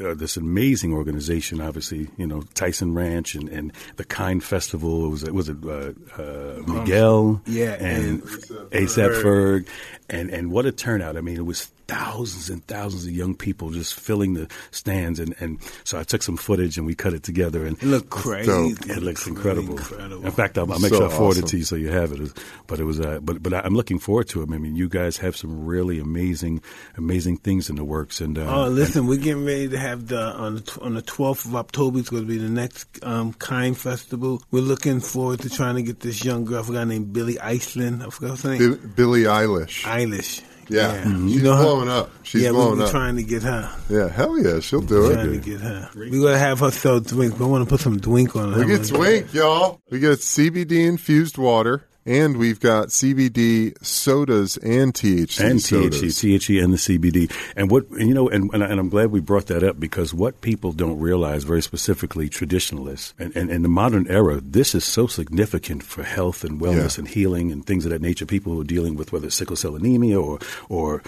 Uh, 0.01 0.15
this 0.15 0.37
amazing 0.37 0.93
organization, 0.93 1.61
obviously, 1.61 2.09
you 2.17 2.25
know 2.25 2.43
Tyson 2.55 2.95
Ranch 2.95 3.35
and, 3.35 3.49
and 3.49 3.73
the 3.97 4.05
Kind 4.05 4.45
Festival. 4.45 5.07
It 5.07 5.09
was 5.09 5.23
it 5.25 5.35
was 5.35 5.49
it 5.49 5.57
uh, 5.65 5.93
uh, 6.23 6.63
Miguel, 6.69 7.43
Yeah, 7.47 7.73
and 7.73 8.23
and 8.23 8.23
ASAP 8.71 9.25
Ferg, 9.25 9.67
and 10.09 10.31
and 10.31 10.53
what 10.53 10.67
a 10.67 10.71
turnout! 10.71 11.17
I 11.17 11.21
mean, 11.21 11.37
it 11.37 11.45
was 11.45 11.69
thousands 11.89 12.51
and 12.51 12.67
thousands 12.67 13.05
of 13.07 13.13
young 13.13 13.35
people 13.35 13.71
just 13.71 13.95
filling 13.95 14.35
the 14.35 14.49
stands. 14.71 15.19
And, 15.21 15.35
and 15.41 15.59
so 15.85 15.99
I 15.99 16.05
took 16.05 16.23
some 16.23 16.37
footage 16.37 16.79
and 16.79 16.87
we 16.87 16.95
cut 16.95 17.13
it 17.15 17.23
together. 17.23 17.65
And 17.67 17.77
It 17.83 17.87
looked 17.87 18.11
crazy. 18.11 18.47
dope. 18.75 18.87
it 18.91 19.03
looks 19.03 19.27
incredible. 19.27 19.77
incredible. 19.79 20.25
In 20.25 20.33
fact, 20.33 20.59
I'll, 20.59 20.71
I'll 20.73 20.79
make 20.79 20.91
So 20.91 20.99
sure 20.99 21.09
I 21.09 21.17
forward 21.17 21.39
it 21.39 21.47
to 21.49 21.59
you 21.59 21.65
so 21.65 21.77
you 21.77 21.91
have 21.91 22.13
it. 22.13 22.21
It 22.21 22.39
But 22.67 22.81
it 22.81 22.85
was, 22.85 23.01
uh, 23.01 23.19
but 23.23 23.43
but 23.43 23.53
I'm 23.55 23.75
looking 23.75 23.99
forward 23.99 24.29
to 24.31 24.43
it. 24.43 24.51
I 24.53 24.59
mean, 24.59 24.77
you 24.77 24.89
guys 24.89 25.17
have 25.19 25.37
some 25.37 25.65
really 25.67 25.99
amazing, 25.99 26.63
amazing 26.97 27.39
things 27.39 27.69
in 27.71 27.77
the 27.77 27.85
works. 27.85 28.21
And 28.21 28.39
uh, 28.39 28.65
Oh, 28.65 28.69
listen, 28.69 29.07
we're 29.07 29.19
getting 29.19 29.45
ready 29.45 29.69
to 29.69 29.79
have 29.79 30.09
the 30.09 30.21
on 30.21 30.57
the 30.57 30.79
on 30.83 30.95
the 30.95 31.03
twelfth 31.03 31.45
of 31.47 31.55
October. 31.57 31.99
It's 31.99 32.11
going 32.11 32.23
to 32.23 32.29
be 32.29 32.39
the 32.39 32.49
next 32.49 33.03
um, 33.03 33.33
Kind 33.35 33.77
Festival. 33.79 34.43
We're 34.51 34.61
looking 34.63 35.01
forward 35.01 35.41
to 35.41 35.51
trying 35.51 35.77
to 35.77 35.83
get 35.83 36.01
this 36.01 36.25
young 36.25 36.45
girl. 36.45 36.61
I 36.61 36.63
forgot 36.67 36.79
her 36.81 36.87
name, 36.87 37.05
Billie 37.13 37.39
Iceland. 37.41 38.03
I 38.03 38.11
forgot 38.11 38.41
her 38.41 38.51
name. 38.57 38.75
Bi- 38.77 38.87
Billie 38.95 39.23
Eilish. 39.25 39.83
Eilish. 39.85 40.43
Yeah. 40.69 41.03
Mm-hmm. 41.03 41.29
You 41.29 41.35
She's 41.35 41.43
know 41.43 41.57
her? 41.57 41.63
blowing 41.63 41.89
up. 41.89 42.11
She's 42.23 42.43
yeah, 42.43 42.51
blowing 42.51 42.79
we're 42.79 42.85
up. 42.85 42.91
trying 42.91 43.17
to 43.17 43.23
get 43.23 43.43
her. 43.43 43.71
Yeah, 43.91 44.09
hell 44.09 44.39
yeah, 44.39 44.61
she'll 44.61 44.81
do 44.81 45.11
it. 45.11 45.15
Trying 45.15 45.27
to 45.27 45.33
it. 45.35 45.43
get 45.45 45.61
her. 45.61 45.91
We're 45.95 46.11
going 46.11 46.33
to 46.35 46.39
have 46.39 46.61
her 46.61 46.71
sell 46.71 47.01
drink. 47.01 47.41
I 47.41 47.45
want 47.45 47.65
to 47.65 47.69
put 47.69 47.81
some 47.81 47.99
drink 47.99 48.35
on 48.37 48.53
her. 48.53 48.59
We 48.61 48.67
get 48.67 48.87
Twink, 48.87 49.33
y'all. 49.35 49.81
We 49.91 49.99
get 50.01 50.19
CBD 50.21 50.87
infused 50.87 51.37
water, 51.39 51.85
and 52.05 52.37
we've 52.37 52.59
got 52.59 52.89
CBD 52.89 53.75
sodas 53.85 54.57
and 54.57 54.93
THC 54.93 55.41
and 55.51 55.61
sodas. 55.63 56.03
THC, 56.03 56.35
THC, 56.37 56.63
and 56.65 56.73
the 56.73 56.77
CBD. 56.77 57.33
And 57.57 57.71
what 57.71 57.89
you 57.93 58.13
know, 58.15 58.29
and, 58.29 58.53
and, 58.53 58.65
I- 58.65 58.67
and 58.69 58.81
I'm 58.81 58.89
glad 58.89 59.11
we 59.13 59.21
brought 59.21 59.47
that 59.47 59.63
up 59.63 59.79
because 59.79 60.13
what 60.13 60.41
people 60.41 60.73
don't 60.73 60.99
realize, 60.99 61.45
very 61.45 61.63
specifically 61.63 62.29
traditionalists, 62.29 63.15
and, 63.19 63.35
and 63.37 63.51
in 63.51 63.63
the 63.63 63.69
modern 63.69 64.07
era, 64.09 64.41
this 64.41 64.75
is 64.75 64.85
so 64.85 65.07
significant 65.07 65.83
for 65.83 66.03
health 66.03 66.43
and 66.45 66.61
wellness 66.61 66.97
Yeah. 66.97 67.03
and 67.03 67.09
healing 67.09 67.53
and 67.53 67.65
things 67.67 67.85
of 67.85 67.91
that 67.93 68.03
nature. 68.03 68.27
People 68.27 68.53
who 68.55 68.61
are 68.61 68.65
dealing 68.65 68.97
with 68.97 69.13
whether 69.13 69.27
it's 69.27 69.37
sickle 69.37 69.57
cell 69.57 69.77
anemia 69.77 70.21
or 70.21 70.39
or 70.69 71.03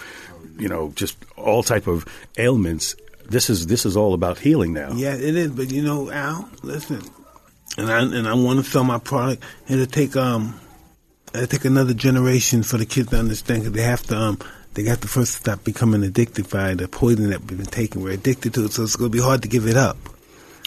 you 0.57 0.69
know 0.69 0.93
just 0.95 1.17
all 1.35 1.63
type 1.63 1.87
of 1.87 2.05
ailments. 2.37 2.95
This 3.27 3.49
is 3.49 3.67
this 3.67 3.85
is 3.85 3.97
all 3.97 4.13
about 4.13 4.37
healing 4.37 4.71
now. 4.73 4.91
Yeah, 4.93 5.15
it 5.15 5.35
is. 5.35 5.51
But 5.51 5.71
you 5.71 5.81
know, 5.81 6.11
Al, 6.11 6.47
listen, 6.63 7.01
and 7.77 7.91
I 7.91 7.99
and 8.01 8.27
I 8.27 8.33
want 8.35 8.63
to 8.63 8.69
sell 8.71 8.83
my 8.83 8.99
product. 8.99 9.43
It'll 9.67 9.87
take 9.87 10.15
um, 10.15 10.59
it'll 11.35 11.47
take 11.47 11.65
another 11.65 11.93
generation 11.93 12.63
for 12.63 12.77
the 12.77 12.85
kids 12.85 13.09
to 13.09 13.17
understand. 13.19 13.63
Cause 13.63 13.71
they 13.73 13.81
have 13.83 14.03
to 14.03 14.17
um, 14.17 14.39
they 14.73 14.83
got 14.83 15.01
to 15.01 15.07
first 15.07 15.33
stop 15.35 15.63
becoming 15.63 16.03
addicted 16.03 16.49
by 16.49 16.73
the 16.73 16.87
poison 16.87 17.29
that 17.29 17.39
we've 17.41 17.57
been 17.57 17.65
taking. 17.65 18.01
We're 18.01 18.11
addicted 18.11 18.53
to 18.55 18.65
it, 18.65 18.73
so 18.73 18.83
it's 18.83 18.95
going 18.95 19.11
to 19.11 19.15
be 19.17 19.23
hard 19.23 19.41
to 19.43 19.47
give 19.47 19.67
it 19.67 19.77
up. 19.77 19.97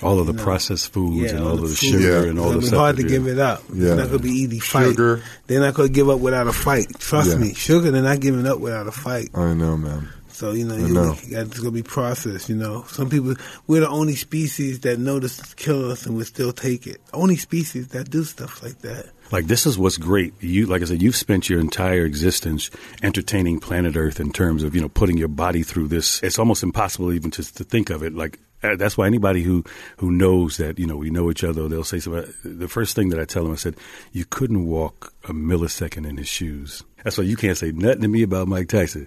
All 0.03 0.21
of 0.21 0.27
the 0.29 0.33
know. 0.33 0.43
processed 0.45 0.93
foods 0.93 1.33
and 1.33 1.43
all, 1.43 1.55
of 1.55 1.61
the 1.63 1.67
food. 1.69 1.77
sugar 1.77 2.23
Yeah. 2.23 2.29
and 2.31 2.39
all 2.39 2.51
It'll 2.51 2.55
the 2.55 2.59
be 2.61 2.67
stuff. 2.69 2.79
hard 2.79 2.97
to 2.99 3.03
you- 3.03 3.09
give 3.09 3.27
it 3.27 3.39
up. 3.41 3.65
Yeah. 3.75 3.89
It's 3.89 3.97
not 3.99 4.07
going 4.09 4.19
to 4.19 4.19
be 4.21 4.31
easy 4.31 4.61
fight. 4.61 4.91
Sugar. 4.91 5.23
They're 5.49 5.61
not 5.61 5.75
going 5.75 5.89
to 5.89 5.93
give 5.93 6.09
up 6.09 6.21
without 6.21 6.47
a 6.47 6.53
fight. 6.53 6.87
Trust 7.01 7.31
Yeah. 7.31 7.39
me. 7.39 7.53
Sugar, 7.55 7.91
they're 7.91 8.01
not 8.03 8.21
giving 8.21 8.47
up 8.47 8.61
without 8.61 8.87
a 8.87 8.93
fight. 8.93 9.31
I 9.35 9.55
know, 9.55 9.77
man. 9.77 10.09
So 10.29 10.53
you 10.53 10.65
know, 10.67 10.77
you 10.77 10.95
know. 10.95 11.17
you 11.25 11.33
got- 11.33 11.47
it's 11.47 11.59
gonna 11.59 11.73
be 11.73 11.83
processed. 11.83 12.49
You 12.49 12.55
know, 12.55 12.85
some 12.87 13.11
people 13.11 13.35
we're 13.67 13.81
the 13.81 13.89
only 13.89 14.15
species 14.15 14.79
that 14.81 15.01
know 15.01 15.19
this 15.19 15.41
kill 15.55 15.91
us 15.91 16.07
and 16.07 16.17
we 16.17 16.23
still 16.23 16.53
take 16.53 16.87
it. 16.87 17.01
Only 17.13 17.35
species 17.37 17.89
that 17.89 18.09
do 18.09 18.23
stuff 18.23 18.63
like 18.63 18.79
that. 18.83 19.07
Like 19.31 19.47
this 19.47 19.67
is 19.67 19.79
what's 19.79 19.99
great. 19.99 20.33
You, 20.41 20.67
like 20.67 20.83
I 20.83 20.87
said, 20.87 21.03
you've 21.03 21.17
spent 21.17 21.49
your 21.49 21.61
entire 21.61 22.05
existence 22.05 22.71
entertaining 23.03 23.61
planet 23.61 23.97
Earth 23.97 24.21
in 24.21 24.33
terms 24.33 24.63
of 24.63 24.75
you 24.75 24.81
know 24.81 24.89
putting 24.89 25.19
your 25.19 25.29
body 25.29 25.63
through 25.63 25.89
this. 25.89 26.23
It's 26.23 26.39
almost 26.39 26.63
impossible 26.63 27.13
even 27.13 27.31
to, 27.33 27.55
to 27.55 27.65
think 27.65 27.91
of 27.91 28.03
it. 28.03 28.15
Like 28.15 28.39
uh, 28.63 28.77
that's 28.77 28.97
why 28.97 29.07
anybody 29.07 29.43
who 29.43 29.65
who 29.99 30.11
knows 30.11 30.57
that 30.57 30.79
you 30.79 30.87
know 30.87 30.97
we 30.97 31.11
know 31.11 31.31
each 31.31 31.45
other, 31.45 31.69
they'll 31.69 31.85
say 31.85 32.01
something. 32.01 32.33
The 32.43 32.69
first 32.69 32.97
thing 32.97 33.11
that 33.11 33.21
I 33.21 33.25
tell 33.25 33.45
them, 33.45 33.53
I 33.53 33.57
said, 33.57 33.77
you 34.13 34.25
couldn't 34.25 34.67
walk 34.67 35.13
a 35.25 35.33
millisecond 35.33 36.09
in 36.09 36.17
his 36.17 36.29
shoes. 36.29 36.83
That's 37.05 37.19
why 37.19 37.25
you 37.25 37.37
can't 37.37 37.57
say 37.57 37.71
nothing 37.73 38.03
to 38.03 38.09
me 38.09 38.23
about 38.23 38.49
Mike 38.49 38.69
Tyson. 38.69 39.07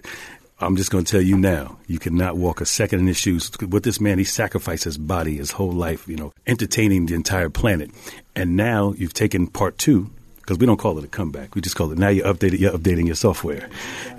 I'm 0.62 0.76
just 0.76 0.90
going 0.90 1.04
to 1.04 1.10
tell 1.10 1.20
you 1.20 1.36
now, 1.36 1.78
you 1.88 1.98
cannot 1.98 2.36
walk 2.36 2.60
a 2.60 2.66
second 2.66 3.00
in 3.00 3.06
his 3.08 3.16
shoes. 3.16 3.50
With 3.60 3.82
this 3.82 4.00
man, 4.00 4.18
he 4.18 4.24
sacrificed 4.24 4.84
his 4.84 4.96
body, 4.96 5.36
his 5.36 5.50
whole 5.50 5.72
life, 5.72 6.06
you 6.06 6.16
know, 6.16 6.32
entertaining 6.46 7.06
the 7.06 7.14
entire 7.14 7.50
planet. 7.50 7.90
And 8.36 8.56
now 8.56 8.94
you've 8.96 9.12
taken 9.12 9.48
part 9.48 9.76
two, 9.76 10.10
because 10.36 10.58
we 10.58 10.66
don't 10.66 10.76
call 10.76 10.98
it 10.98 11.04
a 11.04 11.08
comeback. 11.08 11.54
We 11.54 11.60
just 11.60 11.76
call 11.76 11.92
it 11.92 11.98
now 11.98 12.08
you're 12.08 12.26
updated, 12.26 12.58
you're 12.58 12.72
updating 12.72 13.06
your 13.06 13.14
software. 13.14 13.68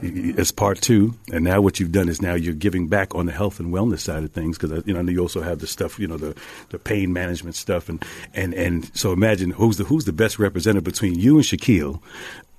It's 0.01 0.51
part 0.51 0.81
two. 0.81 1.15
And 1.31 1.43
now 1.43 1.61
what 1.61 1.79
you've 1.79 1.91
done 1.91 2.09
is 2.09 2.21
now 2.21 2.33
you're 2.33 2.53
giving 2.53 2.87
back 2.87 3.15
on 3.15 3.25
the 3.25 3.31
health 3.31 3.59
and 3.59 3.73
wellness 3.73 3.99
side 3.99 4.23
of 4.23 4.31
things. 4.31 4.57
Because, 4.57 4.71
uh, 4.71 4.81
you 4.85 4.93
know, 4.93 5.01
know 5.01 5.11
you 5.11 5.19
also 5.19 5.41
have 5.41 5.59
the 5.59 5.67
stuff, 5.67 5.99
you 5.99 6.07
know, 6.07 6.17
the, 6.17 6.35
the 6.69 6.79
pain 6.79 7.11
management 7.13 7.55
stuff. 7.55 7.89
And, 7.89 8.03
and, 8.33 8.53
and 8.53 8.89
so 8.97 9.11
imagine 9.11 9.51
who's 9.51 9.77
the, 9.77 9.83
who's 9.83 10.05
the 10.05 10.13
best 10.13 10.39
representative 10.39 10.85
between 10.85 11.19
you 11.19 11.35
and 11.35 11.45
Shaquille, 11.45 12.01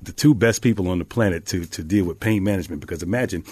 the 0.02 0.12
two 0.12 0.34
best 0.34 0.60
people 0.60 0.88
on 0.88 0.98
the 0.98 1.06
planet 1.06 1.46
to, 1.46 1.64
to 1.64 1.82
deal 1.82 2.04
with 2.04 2.20
pain 2.20 2.44
management. 2.44 2.82
Because 2.82 3.02
imagine 3.02 3.44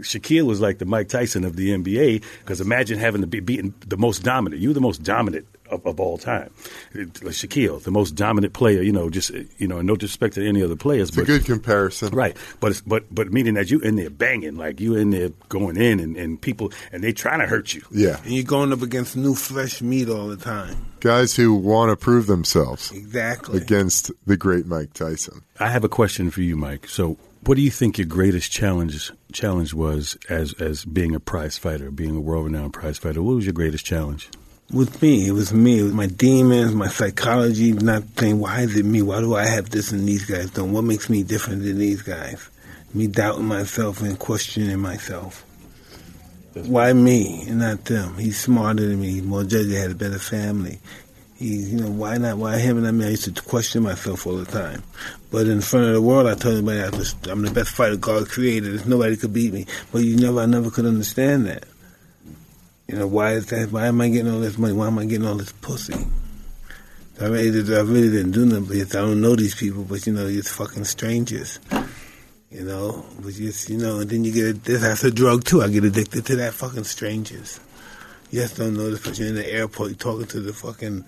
Shaquille 0.00 0.46
was 0.46 0.60
like 0.60 0.78
the 0.78 0.84
Mike 0.84 1.08
Tyson 1.08 1.44
of 1.44 1.56
the 1.56 1.70
NBA 1.70 2.22
because 2.40 2.60
imagine 2.60 2.98
having 2.98 3.20
to 3.22 3.26
be 3.26 3.40
beaten 3.40 3.74
the 3.86 3.96
most 3.96 4.22
dominant. 4.22 4.60
You 4.62 4.70
were 4.70 4.74
the 4.74 4.80
most 4.80 5.02
dominant 5.02 5.46
of, 5.70 5.84
of 5.86 5.98
all 5.98 6.16
time. 6.18 6.50
It- 6.94 7.12
Shaquille, 7.14 7.82
the 7.82 7.90
most 7.90 8.12
dominant 8.14 8.52
player. 8.52 8.82
You 8.82 8.92
know, 8.92 9.10
just 9.10 9.30
you 9.58 9.66
know, 9.66 9.80
no 9.82 9.96
disrespect 9.96 10.34
to 10.34 10.46
any 10.46 10.62
other 10.62 10.76
players, 10.76 11.08
It's 11.08 11.16
a 11.18 11.20
but 11.20 11.26
good 11.26 11.44
comparison. 11.44 12.14
right. 12.14 12.36
But 12.60 12.72
it's, 12.72 12.80
but 12.82 13.12
but 13.14 13.32
meaning 13.32 13.54
that 13.54 13.70
you 13.70 13.80
in 13.80 13.96
there 13.96 14.10
banging, 14.10 14.56
like 14.56 14.80
you 14.80 14.94
in 14.96 15.10
there 15.10 15.30
going 15.48 15.76
in, 15.76 15.98
and, 16.00 16.16
and 16.16 16.40
people 16.40 16.72
and 16.92 17.02
they 17.02 17.12
trying 17.12 17.40
to 17.40 17.46
hurt 17.46 17.74
you. 17.74 17.82
Yeah. 17.90 18.20
And 18.24 18.32
you're 18.32 18.44
going 18.44 18.72
up 18.72 18.82
against 18.82 19.16
new 19.16 19.34
flesh 19.34 19.80
meat 19.82 20.08
all 20.08 20.28
the 20.28 20.36
time. 20.36 20.76
Guys 21.00 21.36
who 21.36 21.54
want 21.54 21.90
to 21.90 21.96
prove 21.96 22.26
themselves 22.26 22.90
Exactly. 22.92 23.58
against 23.60 24.10
the 24.26 24.36
great 24.36 24.66
Mike 24.66 24.92
Tyson. 24.94 25.42
I 25.60 25.68
have 25.68 25.84
a 25.84 25.88
question 25.88 26.30
for 26.30 26.40
you, 26.42 26.56
Mike. 26.56 26.88
So, 26.88 27.16
what 27.46 27.56
do 27.56 27.62
you 27.62 27.70
think 27.70 27.98
your 27.98 28.06
greatest 28.06 28.50
challenge 28.50 29.12
challenge 29.32 29.72
was 29.72 30.18
as 30.28 30.52
as 30.54 30.84
being 30.84 31.14
a 31.14 31.20
prize 31.20 31.56
fighter, 31.56 31.90
being 31.90 32.16
a 32.16 32.20
world 32.20 32.46
renowned 32.46 32.72
prize 32.72 32.98
fighter? 32.98 33.22
What 33.22 33.36
was 33.36 33.46
your 33.46 33.52
greatest 33.52 33.84
challenge? 33.84 34.28
With 34.72 35.00
me, 35.00 35.28
it 35.28 35.32
was 35.32 35.52
me. 35.52 35.78
It 35.78 35.82
was 35.84 35.92
my 35.92 36.06
demons, 36.06 36.74
my 36.74 36.88
psychology, 36.88 37.72
not 37.72 38.02
saying, 38.18 38.40
why 38.40 38.62
is 38.62 38.76
it 38.76 38.84
me? 38.84 39.00
Why 39.00 39.20
do 39.20 39.36
I 39.36 39.46
have 39.46 39.70
this 39.70 39.92
and 39.92 40.08
these 40.08 40.24
guys 40.24 40.50
don't? 40.50 40.72
What 40.72 40.82
makes 40.82 41.08
me 41.08 41.22
different 41.22 41.62
than 41.62 41.78
these 41.78 42.02
guys? 42.02 42.48
Me 42.92 43.06
doubting 43.06 43.46
myself 43.46 44.00
and 44.00 44.18
questioning 44.18 44.80
myself. 44.80 45.44
Why 46.54 46.92
me 46.94 47.44
and 47.46 47.60
not 47.60 47.84
them? 47.84 48.16
He's 48.18 48.40
smarter 48.40 48.88
than 48.88 49.00
me. 49.00 49.12
He's 49.12 49.22
more 49.22 49.44
judged. 49.44 49.68
He 49.68 49.74
had 49.74 49.92
a 49.92 49.94
better 49.94 50.18
family. 50.18 50.80
You 51.38 51.76
know, 51.80 51.90
why 51.90 52.16
not? 52.16 52.38
Why 52.38 52.58
him 52.58 52.78
and 52.78 52.86
not 52.86 52.94
me? 52.94 53.06
I 53.06 53.10
used 53.10 53.24
to 53.24 53.42
question 53.42 53.82
myself 53.82 54.26
all 54.26 54.36
the 54.36 54.50
time. 54.50 54.82
But 55.30 55.46
in 55.48 55.60
front 55.60 55.86
of 55.86 55.92
the 55.92 56.00
world, 56.00 56.26
I 56.26 56.34
told 56.34 56.54
everybody 56.54 56.80
I 56.80 56.88
was, 56.96 57.14
I'm 57.28 57.42
the 57.42 57.50
best 57.50 57.72
fighter 57.72 57.96
God 57.96 58.28
created. 58.28 58.86
Nobody 58.86 59.16
could 59.16 59.34
beat 59.34 59.52
me. 59.52 59.66
But 59.92 59.98
you 59.98 60.16
never, 60.16 60.40
I 60.40 60.46
never 60.46 60.70
could 60.70 60.86
understand 60.86 61.46
that. 61.46 61.64
You 62.88 62.96
know, 62.96 63.06
why 63.06 63.32
is 63.32 63.46
that? 63.46 63.70
Why 63.70 63.86
am 63.86 64.00
I 64.00 64.08
getting 64.08 64.32
all 64.32 64.40
this 64.40 64.56
money? 64.56 64.72
Why 64.72 64.86
am 64.86 64.98
I 64.98 65.04
getting 65.04 65.26
all 65.26 65.34
this 65.34 65.52
pussy? 65.52 66.06
I 67.20 67.26
really, 67.26 67.50
did, 67.50 67.72
I 67.72 67.80
really 67.80 68.10
didn't 68.10 68.32
do 68.32 68.46
nothing. 68.46 68.80
I 68.80 68.84
don't 68.84 69.20
know 69.20 69.36
these 69.36 69.54
people, 69.54 69.84
but 69.84 70.06
you 70.06 70.12
know, 70.12 70.26
it's 70.26 70.50
fucking 70.50 70.84
strangers. 70.84 71.58
You 72.50 72.62
know, 72.62 73.04
but 73.20 73.34
just 73.34 73.68
you 73.68 73.76
know, 73.76 74.00
and 74.00 74.08
then 74.08 74.24
you 74.24 74.32
get 74.32 74.64
this. 74.64 74.80
That's 74.80 75.04
a 75.04 75.10
drug 75.10 75.44
too. 75.44 75.62
I 75.62 75.68
get 75.68 75.84
addicted 75.84 76.24
to 76.26 76.36
that 76.36 76.54
fucking 76.54 76.84
strangers. 76.84 77.60
You 78.30 78.42
just 78.42 78.56
don't 78.56 78.74
know 78.74 78.90
this, 78.90 79.04
but 79.04 79.18
you're 79.18 79.28
in 79.28 79.34
the 79.34 79.52
airport, 79.52 79.98
talking 79.98 80.26
to 80.26 80.40
the 80.40 80.52
fucking 80.52 81.04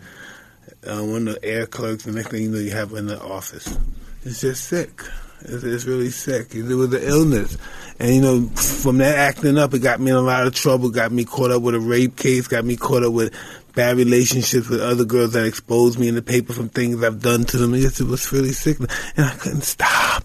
uh, 0.87 1.03
one 1.03 1.29
of 1.29 1.35
the 1.35 1.45
air 1.45 1.67
clerks. 1.67 2.05
The 2.05 2.13
next 2.13 2.29
thing 2.29 2.43
you 2.43 2.51
know, 2.51 2.59
you 2.59 2.71
have 2.73 2.93
in 2.93 3.07
the 3.07 3.21
office. 3.21 3.79
It's 4.25 4.41
just 4.41 4.65
sick. 4.65 5.03
It's, 5.43 5.63
it's 5.63 5.85
really 5.85 6.11
sick. 6.11 6.55
It 6.55 6.65
was 6.65 6.93
an 6.93 7.03
illness, 7.03 7.57
and 7.99 8.15
you 8.15 8.21
know, 8.21 8.47
from 8.49 8.99
that 8.99 9.17
acting 9.17 9.59
up, 9.59 9.73
it 9.75 9.81
got 9.81 10.01
me 10.01 10.11
in 10.11 10.17
a 10.17 10.21
lot 10.21 10.47
of 10.47 10.55
trouble. 10.55 10.91
Got 10.91 11.13
me 11.13 11.25
caught 11.25 11.51
up 11.51 11.63
with 11.63 11.75
a 11.75 11.81
rape 11.81 12.17
case. 12.17 12.49
Got 12.49 12.65
me 12.65 12.77
caught 12.77 13.05
up 13.05 13.13
with 13.13 13.35
bad 13.75 13.97
relationships 13.97 14.69
with 14.69 14.81
other 14.81 15.05
girls 15.05 15.35
that 15.35 15.47
exposed 15.47 15.99
me 15.99 16.09
in 16.09 16.17
the 16.17 16.23
paper 16.23 16.53
from 16.53 16.69
things 16.69 17.03
I've 17.03 17.23
done 17.23 17.45
to 17.45 17.57
them. 17.57 17.75
It, 17.75 18.01
it 18.01 18.07
was 18.07 18.33
really 18.33 18.53
sick, 18.53 18.79
and 18.81 18.91
I 19.25 19.35
couldn't 19.37 19.63
stop. 19.63 20.25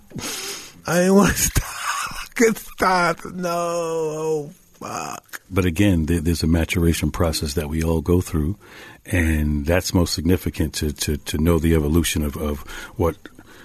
I 0.88 0.99
didn't 0.99 1.15
want 1.15 1.36
to 1.36 1.38
stop. 1.41 1.63
I 1.65 2.25
couldn't 2.34 2.58
stop. 2.58 3.25
No, 3.25 3.49
oh 3.51 4.49
fuck. 4.84 5.41
But 5.49 5.65
again, 5.65 6.08
there's 6.08 6.43
a 6.43 6.47
maturation 6.47 7.12
process 7.12 7.53
that 7.53 7.69
we 7.69 7.84
all 7.84 8.01
go 8.01 8.21
through, 8.21 8.58
and 9.06 9.66
that's 9.66 9.94
most 9.94 10.13
significant 10.13 10.74
to, 10.76 10.94
to, 10.94 11.18
to 11.18 11.38
know 11.38 11.60
the 11.60 11.76
evolution 11.76 12.24
of, 12.24 12.38
of 12.38 12.60
what 12.96 13.18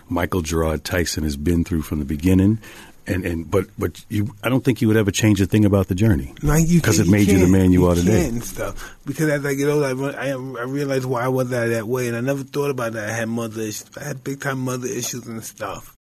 Michael 0.08 0.42
Gerard 0.42 0.84
Tyson 0.84 1.24
has 1.24 1.36
been 1.36 1.64
through 1.64 1.82
from 1.82 1.98
the 1.98 2.04
beginning. 2.04 2.58
And, 3.06 3.24
and 3.24 3.50
but 3.50 3.68
but 3.78 4.04
you, 4.10 4.34
I 4.42 4.50
don't 4.50 4.62
think 4.62 4.82
you 4.82 4.88
would 4.88 4.98
ever 4.98 5.10
change 5.10 5.40
a 5.40 5.46
thing 5.46 5.64
about 5.64 5.88
the 5.88 5.94
journey 5.94 6.34
Like 6.42 6.68
you 6.68 6.78
because 6.78 6.98
it 6.98 7.08
made 7.08 7.26
you 7.28 7.38
the 7.38 7.46
man 7.48 7.72
you, 7.72 7.86
are 7.86 7.94
today. 7.94 8.28
and 8.28 8.44
stuff. 8.44 8.94
Because 9.06 9.30
as 9.30 9.46
I 9.46 9.54
get 9.54 9.66
older, 9.66 10.14
I, 10.14 10.26
I, 10.26 10.30
I 10.32 10.34
realize 10.34 11.06
why 11.06 11.22
I 11.24 11.28
was 11.28 11.48
that 11.48 11.68
that 11.68 11.88
way, 11.88 12.08
and 12.08 12.16
I 12.18 12.20
never 12.20 12.42
thought 12.42 12.68
about 12.68 12.92
that. 12.92 13.08
I 13.08 13.12
had 13.12 13.30
mother 13.30 13.62
issues. 13.62 13.86
I 13.96 14.04
had 14.04 14.22
big 14.22 14.42
time 14.42 14.58
mother 14.58 14.88
issues 14.88 15.26
and 15.26 15.42
stuff. 15.42 15.96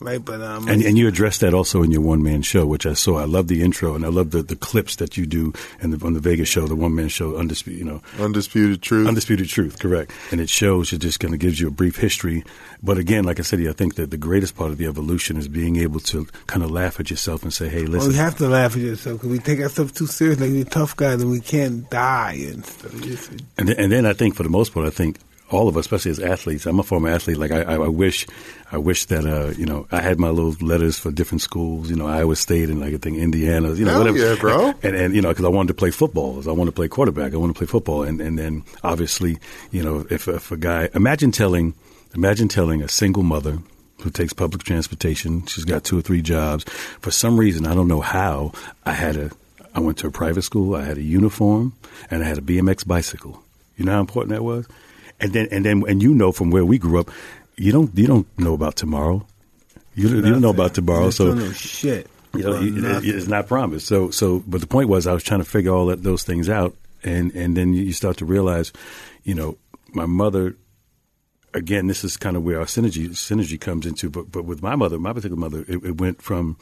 Right, 0.00 0.24
but 0.24 0.40
um, 0.40 0.66
And, 0.66 0.82
and 0.82 0.96
you 0.96 1.06
addressed 1.08 1.40
that 1.42 1.52
also 1.52 1.82
in 1.82 1.90
your 1.90 2.00
one 2.00 2.22
man 2.22 2.40
show, 2.40 2.64
which 2.64 2.86
I 2.86 2.94
saw. 2.94 3.18
I 3.18 3.24
love 3.26 3.48
the 3.48 3.62
intro 3.62 3.94
and 3.94 4.02
I 4.04 4.08
love 4.08 4.30
the, 4.30 4.42
the 4.42 4.56
clips 4.56 4.96
that 4.96 5.18
you 5.18 5.26
do 5.26 5.52
and 5.80 5.92
the, 5.92 6.06
on 6.06 6.14
the 6.14 6.20
Vegas 6.20 6.48
show, 6.48 6.66
the 6.66 6.74
one 6.74 6.94
man 6.94 7.08
show, 7.08 7.36
undisputed, 7.36 7.78
you 7.78 7.84
know, 7.84 8.00
Undisputed 8.18 8.80
truth. 8.80 9.06
undisputed 9.06 9.48
truth, 9.50 9.78
correct. 9.78 10.10
And 10.32 10.40
it 10.40 10.48
shows 10.48 10.92
it 10.94 10.98
just 10.98 11.20
kind 11.20 11.34
of 11.34 11.40
gives 11.40 11.60
you 11.60 11.68
a 11.68 11.70
brief 11.70 11.96
history. 11.96 12.44
But 12.82 12.96
again, 12.96 13.24
like 13.24 13.38
I 13.40 13.42
said, 13.42 13.60
I 13.60 13.72
think 13.72 13.96
that 13.96 14.10
the 14.10 14.16
greatest 14.16 14.56
part 14.56 14.70
of 14.70 14.78
the 14.78 14.86
evolution 14.86 15.36
is 15.36 15.48
being 15.48 15.76
able 15.76 16.00
to 16.00 16.26
kind 16.46 16.62
of 16.64 16.70
laugh 16.70 16.98
at 16.98 17.10
yourself 17.10 17.42
and 17.42 17.52
say, 17.52 17.68
"Hey, 17.68 17.82
well, 17.82 17.92
listen." 17.92 18.08
we 18.12 18.16
have 18.16 18.36
to 18.38 18.48
laugh 18.48 18.74
at 18.76 18.80
yourself 18.80 19.18
because 19.18 19.30
we 19.30 19.38
take 19.38 19.60
ourselves 19.60 19.92
too 19.92 20.06
seriously. 20.06 20.48
Like 20.48 20.64
we're 20.64 20.70
tough 20.70 20.96
guys 20.96 21.20
and 21.20 21.30
we 21.30 21.40
can't 21.40 21.88
die 21.90 22.38
and 22.40 22.64
stuff. 22.64 22.94
And 23.58 23.68
then, 23.68 23.76
and 23.78 23.92
then 23.92 24.06
I 24.06 24.14
think 24.14 24.34
for 24.34 24.44
the 24.44 24.48
most 24.48 24.72
part, 24.72 24.86
I 24.86 24.90
think 24.90 25.18
all 25.50 25.68
of 25.68 25.76
us, 25.76 25.80
especially 25.86 26.12
as 26.12 26.20
athletes, 26.20 26.66
I'm 26.66 26.78
a 26.78 26.82
former 26.82 27.08
athlete. 27.08 27.36
Like 27.36 27.50
I, 27.50 27.62
I, 27.62 27.78
wish, 27.88 28.26
I 28.70 28.78
wish 28.78 29.06
that 29.06 29.26
uh, 29.26 29.50
you 29.56 29.66
know 29.66 29.86
I 29.90 30.00
had 30.00 30.18
my 30.18 30.30
little 30.30 30.54
letters 30.66 30.98
for 30.98 31.10
different 31.10 31.42
schools. 31.42 31.90
You 31.90 31.96
know, 31.96 32.06
Iowa 32.06 32.36
State 32.36 32.70
and 32.70 32.80
like 32.80 32.94
I 32.94 32.98
think 32.98 33.18
Indiana. 33.18 33.72
You 33.74 33.84
know, 33.84 33.90
Hell 33.90 34.00
whatever. 34.00 34.18
yeah, 34.18 34.36
bro. 34.40 34.74
And 34.82 34.96
and 34.96 35.14
you 35.14 35.20
know, 35.20 35.28
because 35.28 35.44
I 35.44 35.48
wanted 35.48 35.68
to 35.68 35.74
play 35.74 35.90
football. 35.90 36.48
I 36.48 36.52
wanted 36.52 36.70
to 36.70 36.76
play 36.76 36.88
quarterback. 36.88 37.34
I 37.34 37.36
wanted 37.36 37.54
to 37.54 37.58
play 37.58 37.66
football. 37.66 38.02
And 38.04 38.20
and 38.20 38.38
then 38.38 38.62
obviously, 38.82 39.38
you 39.70 39.82
know, 39.82 40.06
if 40.10 40.28
if 40.28 40.50
a 40.52 40.56
guy, 40.56 40.88
imagine 40.94 41.32
telling, 41.32 41.74
imagine 42.14 42.48
telling 42.48 42.82
a 42.82 42.88
single 42.88 43.22
mother. 43.22 43.58
Who 44.02 44.08
takes 44.08 44.32
public 44.32 44.62
transportation? 44.62 45.44
She's 45.44 45.66
got 45.66 45.84
two 45.84 45.98
or 45.98 46.00
three 46.00 46.22
jobs. 46.22 46.64
For 47.00 47.10
some 47.10 47.38
reason, 47.38 47.66
I 47.66 47.74
don't 47.74 47.86
know 47.86 48.00
how. 48.00 48.52
I 48.86 48.92
had 48.92 49.14
a, 49.16 49.30
I 49.74 49.80
went 49.80 49.98
to 49.98 50.06
a 50.06 50.10
private 50.10 50.40
school. 50.40 50.74
I 50.74 50.84
had 50.84 50.96
a 50.96 51.02
uniform, 51.02 51.74
and 52.10 52.24
I 52.24 52.26
had 52.26 52.38
a 52.38 52.40
BMX 52.40 52.86
bicycle. 52.86 53.42
You 53.76 53.84
know 53.84 53.92
how 53.92 54.00
important 54.00 54.30
that 54.30 54.42
was. 54.42 54.66
And 55.20 55.32
then, 55.32 55.48
and 55.50 55.64
then, 55.64 55.82
and 55.88 56.02
you 56.02 56.14
know 56.14 56.32
from 56.32 56.50
where 56.50 56.64
we 56.64 56.78
grew 56.78 56.98
up, 57.00 57.10
you 57.56 57.72
don't, 57.72 57.96
you 57.96 58.06
don't 58.06 58.26
know 58.38 58.54
about 58.54 58.76
tomorrow. 58.76 59.26
You, 59.94 60.08
don't- 60.08 60.16
you 60.24 60.32
don't 60.32 60.40
know 60.40 60.50
about 60.50 60.74
tomorrow. 60.74 61.06
Just 61.06 61.18
So 61.18 61.52
shit. 61.52 62.06
you 62.34 62.42
know, 62.42 62.54
it- 62.60 63.04
it's 63.04 63.26
not 63.28 63.46
promised. 63.48 63.86
So, 63.86 64.10
so, 64.10 64.42
but 64.46 64.60
the 64.60 64.66
point 64.66 64.88
was, 64.88 65.06
I 65.06 65.12
was 65.12 65.22
trying 65.22 65.40
to 65.40 65.44
figure 65.46 65.72
all 65.72 65.86
that, 65.86 66.02
those 66.02 66.22
things 66.22 66.48
out, 66.48 66.74
and 67.02 67.34
and 67.34 67.56
then 67.56 67.72
you 67.74 67.92
start 67.92 68.16
to 68.18 68.24
realize, 68.24 68.72
you 69.24 69.34
know, 69.34 69.58
my 69.92 70.06
mother. 70.06 70.56
Again, 71.52 71.88
this 71.88 72.04
is 72.04 72.16
kind 72.16 72.36
of 72.36 72.44
where 72.44 72.60
our 72.60 72.66
synergy 72.66 73.08
synergy 73.08 73.60
comes 73.60 73.84
into. 73.84 74.08
But 74.08 74.30
but 74.30 74.44
with 74.44 74.62
my 74.62 74.76
mother, 74.76 74.98
my 75.00 75.12
particular 75.12 75.36
mother, 75.40 75.64
it, 75.66 75.82
it 75.84 76.00
went 76.00 76.22
from 76.22 76.56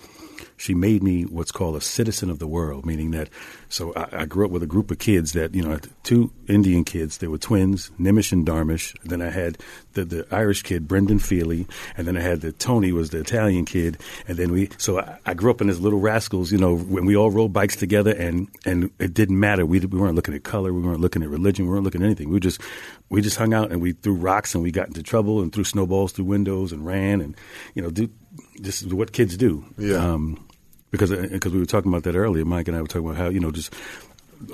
she 0.58 0.74
made 0.74 1.02
me 1.02 1.22
what's 1.22 1.52
called 1.52 1.76
a 1.76 1.80
citizen 1.80 2.30
of 2.30 2.38
the 2.38 2.46
world, 2.46 2.84
meaning 2.84 3.12
that. 3.12 3.30
So 3.68 3.92
I, 3.94 4.22
I 4.22 4.24
grew 4.26 4.44
up 4.44 4.50
with 4.50 4.62
a 4.62 4.66
group 4.66 4.90
of 4.90 4.98
kids 4.98 5.32
that 5.32 5.54
you 5.54 5.62
know, 5.62 5.78
two 6.02 6.30
Indian 6.48 6.84
kids. 6.84 7.18
They 7.18 7.28
were 7.28 7.38
twins, 7.38 7.90
Nimish 7.98 8.32
and 8.32 8.46
Darmish. 8.46 8.94
Then 9.04 9.22
I 9.22 9.30
had 9.30 9.58
the 9.94 10.04
the 10.04 10.26
Irish 10.30 10.62
kid, 10.62 10.88
Brendan 10.88 11.18
Feely, 11.18 11.66
and 11.96 12.06
then 12.06 12.16
I 12.16 12.20
had 12.20 12.40
the 12.40 12.52
Tony 12.52 12.92
was 12.92 13.10
the 13.10 13.20
Italian 13.20 13.64
kid, 13.64 13.98
and 14.26 14.36
then 14.36 14.52
we. 14.52 14.68
So 14.78 15.00
I, 15.00 15.18
I 15.26 15.34
grew 15.34 15.50
up 15.50 15.60
in 15.60 15.68
this 15.68 15.78
little 15.78 16.00
rascals, 16.00 16.52
you 16.52 16.58
know, 16.58 16.76
when 16.76 17.06
we 17.06 17.16
all 17.16 17.30
rode 17.30 17.52
bikes 17.52 17.76
together, 17.76 18.12
and 18.12 18.48
and 18.66 18.90
it 18.98 19.14
didn't 19.14 19.38
matter. 19.38 19.64
We 19.64 19.78
we 19.80 19.98
weren't 19.98 20.16
looking 20.16 20.34
at 20.34 20.42
color, 20.42 20.72
we 20.72 20.80
weren't 20.80 21.00
looking 21.00 21.22
at 21.22 21.28
religion, 21.28 21.66
we 21.66 21.72
weren't 21.72 21.84
looking 21.84 22.02
at 22.02 22.06
anything. 22.06 22.30
We 22.30 22.40
just 22.40 22.60
we 23.08 23.22
just 23.22 23.36
hung 23.36 23.54
out 23.54 23.70
and 23.70 23.80
we 23.80 23.92
threw 23.92 24.14
rocks 24.14 24.54
and 24.54 24.62
we 24.62 24.70
got 24.70 24.88
into 24.88 25.02
trouble 25.02 25.40
and 25.40 25.52
threw 25.52 25.64
snowballs 25.64 26.12
through 26.12 26.26
windows 26.26 26.72
and 26.72 26.84
ran 26.84 27.20
and 27.20 27.36
you 27.74 27.82
know 27.82 27.90
do 27.90 28.10
this 28.56 28.82
is 28.82 28.92
what 28.92 29.12
kids 29.12 29.36
do. 29.36 29.64
Yeah. 29.76 29.96
Um, 29.96 30.47
because 30.90 31.10
because 31.10 31.52
we 31.52 31.58
were 31.58 31.66
talking 31.66 31.90
about 31.90 32.04
that 32.04 32.16
earlier, 32.16 32.44
Mike 32.44 32.68
and 32.68 32.76
I 32.76 32.80
were 32.80 32.88
talking 32.88 33.06
about 33.06 33.18
how 33.18 33.28
you 33.28 33.40
know 33.40 33.50
just 33.50 33.72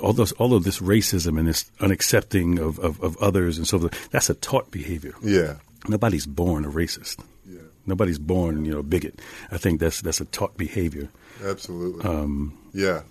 all 0.01 0.13
those 0.13 0.31
all 0.33 0.53
of 0.53 0.63
this 0.63 0.79
racism 0.79 1.37
and 1.37 1.47
this 1.47 1.65
unaccepting 1.79 2.59
of, 2.59 2.79
of, 2.79 3.01
of 3.01 3.17
others 3.17 3.57
and 3.57 3.67
so 3.67 3.79
forth. 3.79 4.09
That's 4.11 4.29
a 4.29 4.33
taught 4.33 4.71
behavior. 4.71 5.13
yeah. 5.21 5.55
Nobody's 5.87 6.25
born 6.25 6.65
a 6.65 6.69
racist. 6.69 7.23
Yeah. 7.47 7.59
Nobody's 7.85 8.17
born 8.17 8.65
you 8.65 8.71
know 8.71 8.79
a 8.79 8.83
bigot. 8.83 9.21
I 9.51 9.57
think 9.59 9.79
that's 9.79 10.01
that's 10.01 10.19
a 10.19 10.25
taught 10.25 10.57
behavior. 10.57 11.09
Absolutely. 11.43 12.03
Um, 12.03 12.57
yeah. 12.73 13.01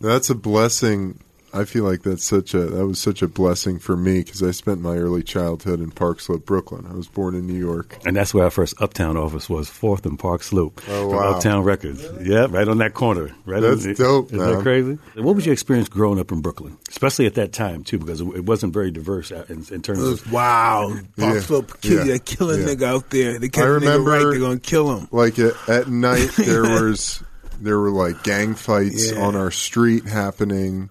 That's 0.00 0.28
a 0.28 0.34
blessing. 0.34 1.20
I 1.52 1.64
feel 1.64 1.84
like 1.84 2.02
that's 2.02 2.24
such 2.24 2.54
a 2.54 2.60
that 2.60 2.86
was 2.86 2.98
such 3.00 3.22
a 3.22 3.28
blessing 3.28 3.78
for 3.78 3.96
me 3.96 4.20
because 4.20 4.42
I 4.42 4.52
spent 4.52 4.80
my 4.80 4.96
early 4.96 5.22
childhood 5.22 5.80
in 5.80 5.90
Park 5.90 6.20
Slope, 6.20 6.46
Brooklyn. 6.46 6.86
I 6.88 6.94
was 6.94 7.08
born 7.08 7.34
in 7.34 7.46
New 7.46 7.58
York. 7.58 7.98
and 8.06 8.16
that's 8.16 8.32
where 8.32 8.44
our 8.44 8.50
first 8.50 8.80
Uptown 8.80 9.16
office 9.16 9.48
was, 9.50 9.68
Fourth 9.68 10.06
and 10.06 10.18
Park 10.18 10.42
Slope. 10.42 10.80
Oh, 10.88 11.08
wow. 11.08 11.34
Uptown 11.34 11.64
Records. 11.64 12.06
Yeah, 12.22 12.46
right 12.50 12.68
on 12.68 12.78
that 12.78 12.94
corner. 12.94 13.30
Right. 13.44 13.60
That's 13.60 13.84
on, 13.86 13.94
dope, 13.94 14.26
Isn't 14.26 14.38
man. 14.38 14.54
that 14.56 14.62
crazy? 14.62 14.98
What 15.16 15.34
was 15.34 15.44
your 15.46 15.52
experience 15.52 15.88
growing 15.88 16.20
up 16.20 16.30
in 16.32 16.40
Brooklyn, 16.40 16.78
especially 16.88 17.26
at 17.26 17.34
that 17.34 17.52
time 17.52 17.82
too? 17.84 17.98
Because 17.98 18.20
it, 18.20 18.26
it 18.36 18.44
wasn't 18.44 18.72
very 18.72 18.90
diverse 18.90 19.32
uh, 19.32 19.44
in, 19.48 19.64
in 19.72 19.82
terms 19.82 19.98
was 20.00 20.22
of. 20.22 20.32
wow. 20.32 20.88
Park 21.18 21.34
Yeah. 21.34 21.40
Slope 21.40 21.80
kill, 21.80 22.06
Yeah. 22.06 22.12
yeah. 22.12 22.18
kill 22.18 22.50
a 22.50 22.58
Yeah. 22.58 22.66
nigga 22.66 22.82
out 22.84 23.10
there. 23.10 23.38
They 23.38 23.48
catch 23.48 23.64
I 23.64 23.66
a 23.66 23.70
nigga 23.70 23.80
remember- 23.80 24.10
right, 24.10 24.18
they're 24.22 24.38
gonna 24.38 24.58
kill 24.60 24.96
him. 24.96 25.08
Like 25.10 25.38
at, 25.38 25.54
at 25.68 25.88
night, 25.88 26.30
there 26.36 26.62
was 26.82 27.22
there 27.60 27.78
were 27.78 27.90
like 27.90 28.22
gang 28.22 28.54
fights 28.54 29.12
Yeah. 29.12 29.20
on 29.22 29.36
our 29.36 29.50
street 29.50 30.04
happening. 30.06 30.90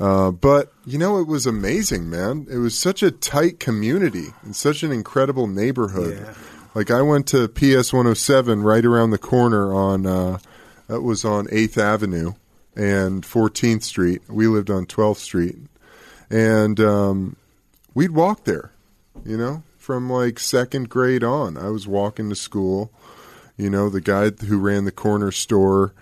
Uh, 0.00 0.30
but 0.30 0.72
you 0.86 0.96
know, 0.98 1.18
it 1.20 1.26
was 1.26 1.44
amazing, 1.46 2.08
man. 2.08 2.46
It 2.50 2.56
was 2.56 2.76
such 2.78 3.02
a 3.02 3.10
tight 3.10 3.60
community 3.60 4.28
and 4.42 4.56
such 4.56 4.82
an 4.82 4.90
incredible 4.92 5.46
neighborhood. 5.46 6.18
Yeah. 6.26 6.34
Like 6.74 6.90
I 6.90 7.02
went 7.02 7.26
to 7.28 7.48
PS 7.48 7.92
107 7.92 8.62
right 8.62 8.84
around 8.84 9.10
the 9.10 9.18
corner 9.18 9.74
on 9.74 10.06
uh, 10.06 10.38
that 10.86 11.02
was 11.02 11.24
on 11.24 11.48
Eighth 11.52 11.76
Avenue 11.76 12.32
and 12.74 13.22
14th 13.24 13.82
Street. 13.82 14.22
We 14.28 14.46
lived 14.46 14.70
on 14.70 14.86
12th 14.86 15.16
Street, 15.18 15.56
and 16.30 16.80
um, 16.80 17.36
we'd 17.94 18.12
walk 18.12 18.44
there. 18.44 18.70
You 19.26 19.36
know, 19.36 19.62
from 19.76 20.08
like 20.08 20.38
second 20.38 20.88
grade 20.88 21.22
on, 21.24 21.58
I 21.58 21.68
was 21.68 21.86
walking 21.86 22.30
to 22.30 22.36
school. 22.36 22.90
You 23.58 23.68
know, 23.68 23.90
the 23.90 24.00
guy 24.00 24.30
who 24.30 24.58
ran 24.58 24.84
the 24.86 24.92
corner 24.92 25.30
store. 25.30 25.92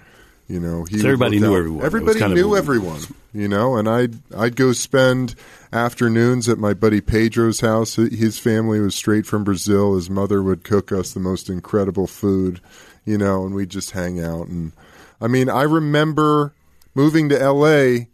You 0.46 0.60
know, 0.60 0.84
he 0.84 0.98
So 0.98 1.06
everybody 1.08 1.40
knew 1.40 1.52
out- 1.52 1.58
everyone. 1.58 1.84
Everybody 1.84 2.20
knew 2.34 2.56
everyone. 2.56 3.00
You 3.38 3.46
know, 3.46 3.76
and 3.76 3.88
I'd 3.88 4.16
I'd 4.36 4.56
go 4.56 4.72
spend 4.72 5.36
afternoons 5.72 6.48
at 6.48 6.58
my 6.58 6.74
buddy 6.74 7.00
Pedro's 7.00 7.60
house. 7.60 7.94
His 7.94 8.36
family 8.36 8.80
was 8.80 8.96
straight 8.96 9.26
from 9.26 9.44
Brazil. 9.44 9.94
His 9.94 10.10
mother 10.10 10.42
would 10.42 10.64
cook 10.64 10.90
us 10.90 11.12
the 11.12 11.20
most 11.20 11.48
incredible 11.48 12.08
food. 12.08 12.60
You 13.04 13.16
know, 13.16 13.46
and 13.46 13.54
we'd 13.54 13.70
just 13.70 13.92
hang 13.92 14.18
out. 14.20 14.48
And 14.48 14.72
I 15.20 15.28
mean, 15.28 15.48
I 15.48 15.62
remember 15.62 16.52
moving 16.96 17.28
to 17.28 17.40
L.A. 17.40 18.08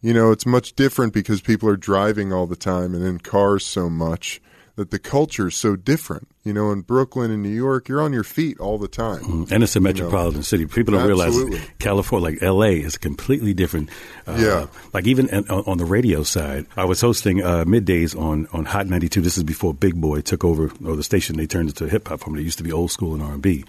You 0.00 0.12
know, 0.12 0.32
it's 0.32 0.44
much 0.44 0.74
different 0.74 1.12
because 1.12 1.40
people 1.40 1.68
are 1.68 1.76
driving 1.76 2.32
all 2.32 2.48
the 2.48 2.56
time 2.56 2.96
and 2.96 3.04
in 3.04 3.20
cars 3.20 3.64
so 3.64 3.88
much 3.88 4.40
that 4.78 4.92
the 4.92 4.98
culture 4.98 5.48
is 5.48 5.56
so 5.56 5.74
different. 5.74 6.28
You 6.44 6.52
know, 6.52 6.70
in 6.70 6.82
Brooklyn 6.82 7.32
and 7.32 7.42
New 7.42 7.48
York, 7.48 7.88
you're 7.88 8.00
on 8.00 8.12
your 8.12 8.22
feet 8.22 8.60
all 8.60 8.78
the 8.78 8.86
time. 8.86 9.48
And 9.50 9.64
it's 9.64 9.74
a 9.74 9.80
metropolitan 9.80 10.44
city. 10.44 10.66
People 10.66 10.94
don't 10.94 11.10
Absolutely. 11.10 11.50
realize 11.56 11.70
California, 11.80 12.30
like 12.30 12.42
L.A., 12.42 12.80
is 12.80 12.96
completely 12.96 13.54
different. 13.54 13.90
Uh, 14.24 14.36
Yeah. 14.38 14.66
Like 14.92 15.08
even 15.08 15.28
on, 15.50 15.64
on 15.66 15.78
the 15.78 15.84
radio 15.84 16.22
side, 16.22 16.66
I 16.76 16.84
was 16.84 17.00
hosting 17.00 17.42
uh, 17.42 17.64
middays 17.64 18.16
on, 18.18 18.46
on 18.52 18.66
Hot 18.66 18.86
92. 18.86 19.20
This 19.20 19.36
is 19.36 19.42
before 19.42 19.74
Big 19.74 20.00
Boy 20.00 20.20
took 20.20 20.44
over, 20.44 20.70
or 20.86 20.94
the 20.94 21.02
station 21.02 21.36
they 21.36 21.48
turned 21.48 21.70
into 21.70 21.84
a 21.84 21.88
hip 21.88 22.06
hop 22.06 22.20
from. 22.20 22.38
It 22.38 22.42
used 22.42 22.58
to 22.58 22.64
be 22.64 22.70
old 22.72 22.92
school 22.92 23.14
and 23.14 23.22
R&B. 23.22 23.64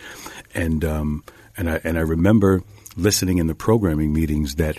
And, 0.54 0.86
um, 0.86 1.24
and, 1.58 1.72
I, 1.72 1.82
and 1.84 1.98
I 1.98 2.02
remember 2.02 2.62
listening 2.95 3.39
in 3.39 3.48
the 3.48 3.56
programming 3.56 4.13
meetings 4.13 4.56
that, 4.56 4.78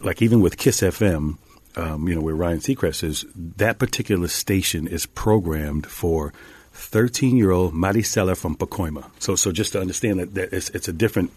like 0.00 0.22
even 0.22 0.40
with 0.40 0.56
Kiss 0.58 0.80
FM, 0.80 1.38
um, 1.76 2.08
you 2.08 2.14
know, 2.14 2.20
where 2.20 2.34
Ryan 2.34 2.58
Seacrest 2.58 3.04
is, 3.04 3.24
that 3.34 3.78
particular 3.78 4.28
station 4.28 4.86
is 4.86 5.06
programmed 5.06 5.86
for 5.86 6.32
13 6.72 7.36
year 7.36 7.50
old 7.50 7.74
Maricela 7.74 8.36
from 8.36 8.56
Pacoima. 8.56 9.10
So, 9.18 9.36
so 9.36 9.52
just 9.52 9.72
to 9.72 9.80
understand 9.80 10.20
that, 10.20 10.34
that 10.34 10.52
it's, 10.52 10.70
it's 10.70 10.88
a 10.88 10.92
different, 10.92 11.30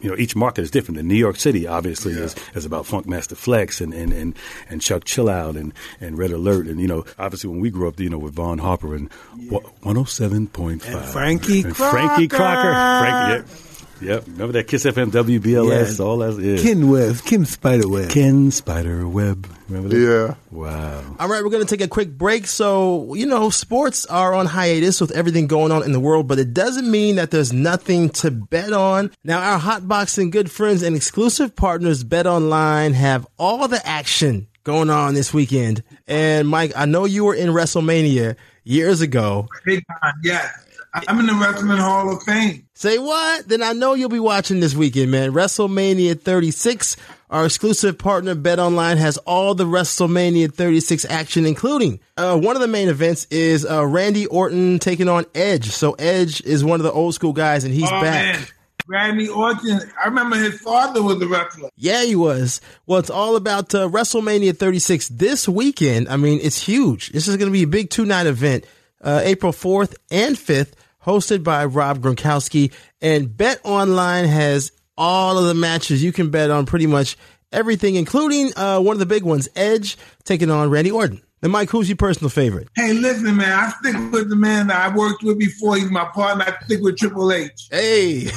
you 0.00 0.10
know, 0.10 0.16
each 0.18 0.36
market 0.36 0.60
is 0.62 0.70
different. 0.70 0.98
In 0.98 1.08
New 1.08 1.14
York 1.14 1.36
City, 1.36 1.66
obviously, 1.66 2.12
is, 2.12 2.34
is 2.54 2.66
about 2.66 2.84
Funkmaster 2.84 3.36
Flex 3.36 3.80
and, 3.80 3.94
and, 3.94 4.12
and, 4.12 4.36
and 4.68 4.82
Chuck 4.82 5.04
Chillout 5.04 5.56
and, 5.56 5.72
and 6.00 6.18
Red 6.18 6.30
Alert. 6.32 6.66
And, 6.66 6.80
you 6.80 6.86
know, 6.88 7.04
obviously 7.18 7.48
when 7.48 7.60
we 7.60 7.70
grew 7.70 7.88
up, 7.88 7.98
you 7.98 8.10
know, 8.10 8.18
with 8.18 8.34
Vaughn 8.34 8.58
Harper 8.58 8.94
and 8.94 9.08
wa- 9.50 9.60
107.5. 9.82 10.84
And 10.84 11.04
Frankie 11.06 11.62
And 11.62 11.76
Frankie 11.76 12.28
Crocker. 12.28 12.72
Crocker. 12.72 13.00
Frankie, 13.00 13.50
yep. 13.52 13.60
Yep. 14.04 14.24
Remember 14.26 14.52
that 14.52 14.68
Kiss 14.68 14.84
FM, 14.84 15.10
WBLS, 15.10 15.98
Yeah. 15.98 16.04
all 16.04 16.18
that? 16.18 16.38
Yeah. 16.40 16.62
Ken 16.62 16.88
Webb, 16.90 17.18
Kim 17.24 17.44
Spiderweb. 17.44 18.10
Ken 18.10 18.50
Spiderweb. 18.50 19.46
Remember 19.68 19.88
that? 19.88 19.98
Yeah. 19.98 20.34
Wow. 20.50 21.16
All 21.18 21.28
right, 21.28 21.42
we're 21.42 21.50
going 21.50 21.64
to 21.66 21.76
take 21.76 21.84
a 21.84 21.88
quick 21.88 22.16
break. 22.18 22.46
So, 22.46 23.14
you 23.14 23.24
know, 23.26 23.48
sports 23.50 24.04
are 24.06 24.34
on 24.34 24.46
hiatus 24.46 25.00
with 25.00 25.10
everything 25.12 25.46
going 25.46 25.72
on 25.72 25.82
in 25.82 25.92
the 25.92 26.00
world, 26.00 26.28
but 26.28 26.38
it 26.38 26.52
doesn't 26.52 26.90
mean 26.90 27.16
that 27.16 27.30
there's 27.30 27.52
nothing 27.52 28.10
to 28.10 28.30
bet 28.30 28.72
on. 28.72 29.10
Now, 29.24 29.40
our 29.40 29.58
Hotboxin 29.58 30.30
good 30.30 30.50
friends 30.50 30.82
and 30.82 30.94
exclusive 30.94 31.56
partners, 31.56 32.04
Bet 32.04 32.26
Online, 32.26 32.92
have 32.92 33.26
all 33.38 33.66
the 33.68 33.84
action 33.86 34.46
going 34.64 34.90
on 34.90 35.14
this 35.14 35.32
weekend. 35.32 35.82
And 36.06 36.46
Mike, 36.48 36.72
I 36.76 36.84
know 36.86 37.04
you 37.06 37.24
were 37.24 37.34
in 37.34 37.48
WrestleMania 37.50 38.36
years 38.64 39.00
ago. 39.00 39.46
Big 39.64 39.82
time, 40.02 40.14
yeah. 40.22 40.50
I'm 40.94 41.18
in 41.18 41.26
the 41.26 41.34
Wrestling 41.34 41.78
Hall 41.78 42.14
of 42.14 42.22
Fame. 42.22 42.68
Say 42.74 42.98
what? 42.98 43.48
Then 43.48 43.62
I 43.62 43.72
know 43.72 43.94
you'll 43.94 44.08
be 44.08 44.20
watching 44.20 44.60
this 44.60 44.76
weekend, 44.76 45.10
man. 45.10 45.32
WrestleMania 45.32 46.20
36 46.20 46.96
Our 47.30 47.46
exclusive 47.46 47.98
partner, 47.98 48.36
Bet 48.36 48.60
Online, 48.60 48.96
has 48.96 49.16
all 49.18 49.56
the 49.56 49.64
WrestleMania 49.64 50.54
36 50.54 51.04
action, 51.06 51.46
including 51.46 51.98
uh, 52.16 52.38
one 52.38 52.54
of 52.54 52.62
the 52.62 52.68
main 52.68 52.88
events 52.88 53.26
is 53.30 53.66
uh, 53.66 53.84
Randy 53.84 54.26
Orton 54.26 54.78
taking 54.78 55.08
on 55.08 55.26
Edge. 55.34 55.70
So 55.70 55.94
Edge 55.94 56.40
is 56.42 56.64
one 56.64 56.78
of 56.78 56.84
the 56.84 56.92
old 56.92 57.14
school 57.14 57.32
guys, 57.32 57.64
and 57.64 57.74
he's 57.74 57.90
oh, 57.90 58.00
back. 58.00 58.36
Man. 58.36 58.46
Randy 58.86 59.28
Orton. 59.28 59.80
I 60.00 60.06
remember 60.06 60.36
his 60.36 60.60
father 60.60 61.02
was 61.02 61.20
a 61.20 61.26
wrestler. 61.26 61.70
Yeah, 61.76 62.04
he 62.04 62.14
was. 62.14 62.60
Well, 62.86 63.00
it's 63.00 63.10
all 63.10 63.34
about 63.34 63.74
uh, 63.74 63.88
WrestleMania 63.88 64.56
36 64.56 65.08
this 65.08 65.48
weekend. 65.48 66.08
I 66.08 66.16
mean, 66.16 66.38
it's 66.42 66.62
huge. 66.62 67.10
This 67.10 67.26
is 67.26 67.36
going 67.36 67.50
to 67.50 67.52
be 67.52 67.62
a 67.62 67.66
big 67.66 67.90
two 67.90 68.04
night 68.04 68.26
event, 68.26 68.64
uh, 69.00 69.22
April 69.24 69.52
4th 69.52 69.94
and 70.10 70.36
5th, 70.36 70.72
hosted 71.04 71.42
by 71.44 71.64
Rob 71.64 71.98
Gronkowski. 71.98 72.72
And 73.00 73.34
Bet 73.36 73.60
Online 73.64 74.26
has 74.26 74.72
all 74.96 75.38
of 75.38 75.46
the 75.46 75.54
matches 75.54 76.02
you 76.02 76.12
can 76.12 76.30
bet 76.30 76.50
on 76.50 76.66
pretty 76.66 76.86
much 76.86 77.16
everything, 77.52 77.94
including 77.96 78.52
uh, 78.56 78.80
one 78.80 78.94
of 78.94 79.00
the 79.00 79.06
big 79.06 79.22
ones, 79.22 79.48
Edge 79.56 79.96
taking 80.24 80.50
on 80.50 80.70
Randy 80.70 80.90
Orton. 80.90 81.22
And 81.42 81.52
Mike, 81.52 81.68
who's 81.68 81.90
your 81.90 81.96
personal 81.96 82.30
favorite? 82.30 82.68
Hey, 82.74 82.94
listen, 82.94 83.36
man, 83.36 83.52
I 83.52 83.68
stick 83.68 83.94
with 84.10 84.30
the 84.30 84.36
man 84.36 84.68
that 84.68 84.90
I 84.90 84.96
worked 84.96 85.22
with 85.22 85.38
before. 85.38 85.76
He's 85.76 85.90
my 85.90 86.06
partner. 86.06 86.42
I 86.46 86.64
stick 86.64 86.80
with 86.80 86.96
Triple 86.96 87.30
H. 87.30 87.68
Hey. 87.70 88.28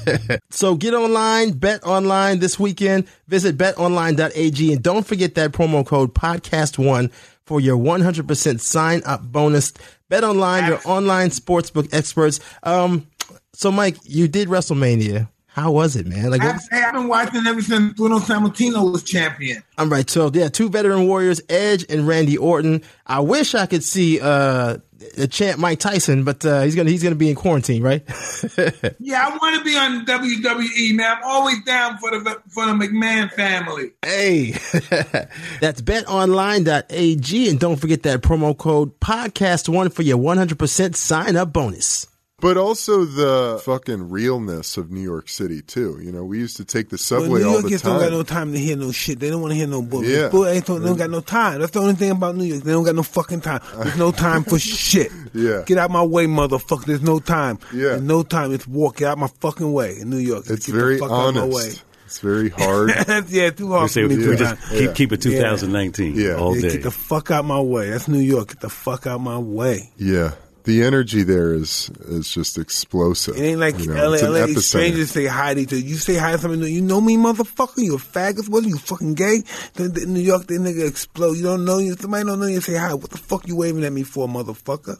so 0.50 0.74
get 0.74 0.94
online, 0.94 1.52
bet 1.52 1.84
online 1.84 2.38
this 2.38 2.58
weekend. 2.58 3.08
Visit 3.28 3.58
betonline.ag 3.58 4.72
and 4.72 4.82
don't 4.82 5.06
forget 5.06 5.34
that 5.34 5.52
promo 5.52 5.84
code 5.84 6.14
podcast1 6.14 7.12
for 7.46 7.60
your 7.60 7.78
100% 7.78 8.60
sign 8.60 9.02
up 9.06 9.22
bonus. 9.22 9.72
Bet 10.08 10.24
online, 10.24 10.66
your 10.66 10.80
online 10.84 11.30
sportsbook 11.30 11.92
experts. 11.94 12.40
Um, 12.62 13.06
so 13.52 13.72
Mike, 13.72 13.96
you 14.04 14.28
did 14.28 14.48
WrestleMania. 14.48 15.28
How 15.56 15.70
was 15.70 15.96
it, 15.96 16.06
man? 16.06 16.30
Like, 16.30 16.42
I, 16.42 16.52
hey, 16.70 16.82
I've 16.82 16.92
been 16.92 17.08
watching 17.08 17.46
ever 17.46 17.62
since 17.62 17.94
Bruno 17.94 18.18
Sammartino 18.18 18.92
was 18.92 19.02
champion. 19.02 19.62
I'm 19.78 19.88
right. 19.88 20.08
So, 20.10 20.30
yeah, 20.34 20.48
two 20.48 20.68
veteran 20.68 21.08
warriors, 21.08 21.40
Edge 21.48 21.86
and 21.88 22.06
Randy 22.06 22.36
Orton. 22.36 22.82
I 23.06 23.20
wish 23.20 23.54
I 23.54 23.64
could 23.64 23.82
see 23.82 24.20
uh, 24.20 24.76
the 25.16 25.26
champ 25.26 25.58
Mike 25.58 25.78
Tyson, 25.78 26.24
but 26.24 26.44
uh, 26.44 26.60
he's 26.60 26.74
gonna 26.74 26.90
he's 26.90 27.02
gonna 27.02 27.14
be 27.14 27.30
in 27.30 27.36
quarantine, 27.36 27.82
right? 27.82 28.04
yeah, 29.00 29.28
I 29.28 29.38
want 29.40 29.56
to 29.56 29.64
be 29.64 29.74
on 29.78 30.04
WWE, 30.04 30.94
man. 30.94 31.16
I'm 31.16 31.24
always 31.24 31.64
down 31.64 31.96
for 31.96 32.10
the 32.10 32.42
for 32.50 32.66
the 32.66 32.72
McMahon 32.72 33.32
family. 33.32 33.92
Hey, 34.04 34.50
that's 35.62 35.80
betonline.ag, 35.80 37.48
and 37.48 37.58
don't 37.58 37.76
forget 37.76 38.02
that 38.02 38.20
promo 38.20 38.54
code 38.54 39.00
podcast 39.00 39.70
one 39.70 39.88
for 39.88 40.02
your 40.02 40.18
100% 40.18 40.94
sign 40.96 41.34
up 41.34 41.54
bonus. 41.54 42.08
But 42.38 42.58
also 42.58 43.06
the 43.06 43.62
fucking 43.64 44.10
realness 44.10 44.76
of 44.76 44.90
New 44.90 45.00
York 45.00 45.30
City 45.30 45.62
too. 45.62 45.98
You 46.02 46.12
know, 46.12 46.22
we 46.22 46.38
used 46.38 46.58
to 46.58 46.66
take 46.66 46.90
the 46.90 46.98
subway 46.98 47.40
New 47.40 47.48
all 47.48 47.62
the 47.62 47.62
time. 47.62 47.62
New 47.62 47.68
Yorkers 47.70 47.82
time. 47.82 47.92
don't 47.92 48.00
got 48.02 48.10
no 48.12 48.22
time 48.24 48.52
to 48.52 48.58
hear 48.58 48.76
no 48.76 48.92
shit. 48.92 49.18
They 49.20 49.30
don't 49.30 49.40
want 49.40 49.52
to 49.52 49.56
hear 49.56 49.66
no 49.66 49.80
bullshit. 49.80 50.10
Yeah. 50.12 50.28
Bull 50.28 50.46
ain't 50.46 50.66
don't, 50.66 50.82
they 50.82 50.88
don't 50.88 50.98
got 50.98 51.08
no 51.08 51.20
time. 51.22 51.60
That's 51.60 51.72
the 51.72 51.80
only 51.80 51.94
thing 51.94 52.10
about 52.10 52.36
New 52.36 52.44
York. 52.44 52.62
They 52.62 52.72
don't 52.72 52.84
got 52.84 52.94
no 52.94 53.02
fucking 53.02 53.40
time. 53.40 53.62
There's 53.78 53.96
no 53.96 54.12
time 54.12 54.44
for 54.44 54.58
shit. 54.58 55.10
Yeah. 55.32 55.62
Get 55.64 55.78
out 55.78 55.90
my 55.90 56.02
way, 56.02 56.26
motherfucker. 56.26 56.84
There's 56.84 57.00
no 57.00 57.20
time. 57.20 57.58
Yeah. 57.72 57.88
There's 57.88 58.02
no 58.02 58.22
time. 58.22 58.52
It's 58.52 58.68
walk. 58.68 58.98
Get 58.98 59.08
out 59.08 59.16
my 59.16 59.28
fucking 59.40 59.72
way 59.72 59.98
in 59.98 60.10
New 60.10 60.18
York. 60.18 60.44
It's 60.50 60.66
Get 60.66 60.74
very 60.74 60.94
the 60.96 61.00
fuck 61.00 61.10
Out 61.12 61.34
my 61.34 61.44
way. 61.46 61.52
honest. 61.62 61.84
It's 62.04 62.18
very 62.20 62.50
hard. 62.50 62.90
yeah, 63.28 63.48
too 63.50 63.72
hard 63.72 63.84
We 63.84 63.88
say 63.88 64.02
for 64.02 64.08
me 64.10 64.28
we 64.28 64.36
just 64.36 64.68
keep, 64.70 64.94
keep 64.94 65.12
it 65.12 65.22
2019 65.22 66.14
Yeah. 66.14 66.34
all 66.36 66.52
day. 66.54 66.60
Get 66.72 66.82
the 66.82 66.90
fuck 66.90 67.30
out 67.30 67.46
my 67.46 67.60
way. 67.60 67.88
That's 67.90 68.08
New 68.08 68.18
York. 68.20 68.48
Get 68.48 68.60
the 68.60 68.68
fuck 68.68 69.06
out 69.06 69.22
my 69.22 69.38
way. 69.38 69.90
yeah. 69.96 70.32
The 70.66 70.82
energy 70.82 71.22
there 71.22 71.54
is 71.54 71.90
is 72.06 72.28
just 72.28 72.58
explosive. 72.58 73.36
It 73.36 73.40
ain't 73.40 73.60
like 73.60 73.78
you 73.78 73.86
know, 73.86 74.10
LA. 74.10 74.16
LA 74.16 74.46
strangers 74.58 75.12
say 75.12 75.26
hi 75.26 75.54
to 75.54 75.60
each 75.60 75.68
other. 75.68 75.78
You 75.78 75.94
say 75.94 76.16
hi 76.16 76.32
to 76.32 76.38
somebody. 76.38 76.72
You 76.72 76.82
know 76.82 77.00
me, 77.00 77.16
motherfucker. 77.16 77.78
You 77.78 77.94
a 77.94 77.98
faggot? 77.98 78.48
What 78.48 78.64
are 78.64 78.68
you 78.68 78.76
fucking 78.76 79.14
gay? 79.14 79.44
Then 79.74 79.96
in 79.96 80.12
New 80.12 80.20
York, 80.20 80.48
that 80.48 80.54
nigga 80.54 80.88
explode. 80.88 81.36
You 81.36 81.44
don't 81.44 81.64
know 81.64 81.78
you. 81.78 81.94
Somebody 81.94 82.24
don't 82.24 82.40
know 82.40 82.46
you. 82.46 82.60
Say 82.60 82.74
hi. 82.74 82.94
What 82.94 83.10
the 83.10 83.18
fuck 83.18 83.46
you 83.46 83.54
waving 83.54 83.84
at 83.84 83.92
me 83.92 84.02
for, 84.02 84.26
motherfucker? 84.26 84.98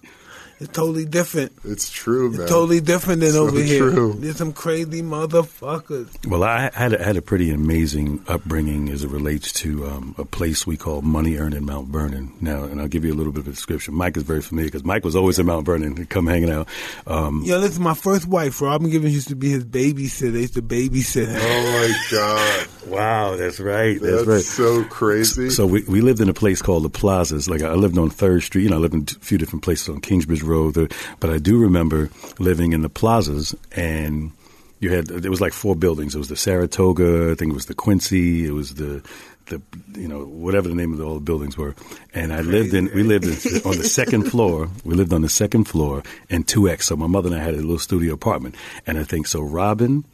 It's 0.58 0.72
totally 0.72 1.04
different. 1.04 1.52
It's 1.64 1.90
true, 1.90 2.30
man. 2.30 2.40
It's 2.42 2.50
totally 2.50 2.80
different 2.80 3.20
than 3.20 3.32
So 3.32 3.46
over 3.46 3.60
here. 3.60 3.90
true. 3.90 4.14
There's 4.18 4.36
some 4.36 4.54
crazy 4.54 5.02
motherfuckers. 5.02 6.26
Well, 6.26 6.42
I 6.42 6.70
had 6.72 6.92
a, 6.94 7.04
had 7.04 7.16
a 7.16 7.22
pretty 7.22 7.50
amazing 7.50 8.22
upbringing 8.26 8.88
as 8.88 9.04
it 9.04 9.10
relates 9.10 9.52
to 9.54 9.86
um, 9.86 10.14
a 10.18 10.24
place 10.24 10.66
we 10.66 10.76
call 10.76 11.02
Money 11.02 11.36
Earned 11.36 11.54
in 11.54 11.64
Mount 11.66 11.88
Vernon. 11.88 12.32
Now, 12.40 12.64
and 12.64 12.80
I'll 12.80 12.88
give 12.88 13.04
you 13.04 13.12
a 13.12 13.14
little 13.16 13.32
bit 13.32 13.40
of 13.40 13.48
a 13.48 13.50
description. 13.50 13.94
Mike 13.94 14.16
is 14.16 14.22
very 14.22 14.40
familiar 14.40 14.68
because 14.68 14.84
Mike 14.84 15.04
was 15.04 15.14
always 15.14 15.38
in 15.38 15.46
Mount 15.46 15.66
Vernon, 15.66 15.96
He'd 15.96 16.08
come 16.08 16.26
hanging 16.26 16.50
out. 16.50 16.68
Um, 17.06 17.42
Yo, 17.44 17.58
listen, 17.58 17.82
my 17.82 17.94
first 17.94 18.26
wife, 18.26 18.60
Robin 18.62 18.88
Givens, 18.90 19.14
used 19.14 19.28
to 19.28 19.36
be 19.36 19.50
his 19.50 19.64
babysitter. 19.64 20.36
I 20.36 20.40
used 20.40 20.54
to 20.54 20.62
babysit 20.62 21.26
her. 21.26 21.38
Oh 21.38 21.72
my 21.72 21.94
god, 22.10 22.68
wow, 22.90 23.36
that's 23.36 23.60
right. 23.60 24.00
that's 24.00 24.16
That's, 24.24 24.26
right. 24.26 24.42
so 24.42 24.84
crazy. 24.84 25.50
So 25.50 25.66
we, 25.66 25.82
we 25.84 26.00
lived 26.00 26.20
in 26.20 26.28
a 26.30 26.34
place 26.34 26.62
called 26.62 26.84
the 26.84 26.88
Plazas. 26.90 27.48
Like 27.50 27.60
I 27.62 27.72
lived 27.74 27.98
on 27.98 28.08
Third 28.10 28.42
Street. 28.42 28.62
You 28.64 28.70
know, 28.70 28.76
I 28.76 28.80
lived 28.80 28.94
in 28.94 29.02
a 29.02 29.20
few 29.24 29.36
different 29.38 29.62
places 29.62 29.88
on 29.90 30.00
Kingsbridge 30.00 30.42
Road. 30.46 30.74
The- 30.74 30.94
But 31.20 31.30
I 31.30 31.38
do 31.38 31.58
remember 31.58 32.10
living 32.38 32.72
in 32.72 32.82
the 32.82 32.88
Plazas, 32.88 33.54
and 33.72 34.32
you 34.80 34.90
had 34.92 35.10
it 35.10 35.28
was 35.30 35.40
like 35.40 35.52
four 35.52 35.74
buildings. 35.76 36.14
It 36.14 36.18
was 36.18 36.28
the 36.28 36.36
Saratoga. 36.36 37.30
I 37.32 37.34
think 37.34 37.50
it 37.52 37.54
was 37.54 37.66
the 37.66 37.74
Quincy. 37.74 38.46
It 38.46 38.52
was 38.52 38.74
the 38.74 39.02
the 39.46 39.62
you 39.94 40.08
know 40.08 40.24
whatever 40.24 40.68
the 40.68 40.74
name 40.74 40.92
of 40.92 40.98
the, 40.98 41.04
all 41.04 41.14
the 41.14 41.20
buildings 41.20 41.56
were. 41.56 41.74
And 42.12 42.32
I 42.32 42.40
lived 42.40 42.74
in 42.74 42.90
we 42.94 43.02
lived 43.02 43.24
in, 43.24 43.62
on 43.64 43.78
the 43.78 43.88
second 43.88 44.24
floor. 44.30 44.68
We 44.84 44.94
lived 44.94 45.12
on 45.12 45.22
the 45.22 45.28
second 45.28 45.64
floor 45.64 46.02
in 46.28 46.42
two 46.44 46.68
X. 46.68 46.86
So 46.86 46.96
my 46.96 47.06
mother 47.06 47.28
and 47.30 47.36
I 47.40 47.42
had 47.44 47.54
a 47.54 47.58
little 47.58 47.78
studio 47.78 48.12
apartment. 48.14 48.54
And 48.86 48.98
I 48.98 49.04
think 49.04 49.26
so. 49.28 49.40
Robin, 49.40 50.04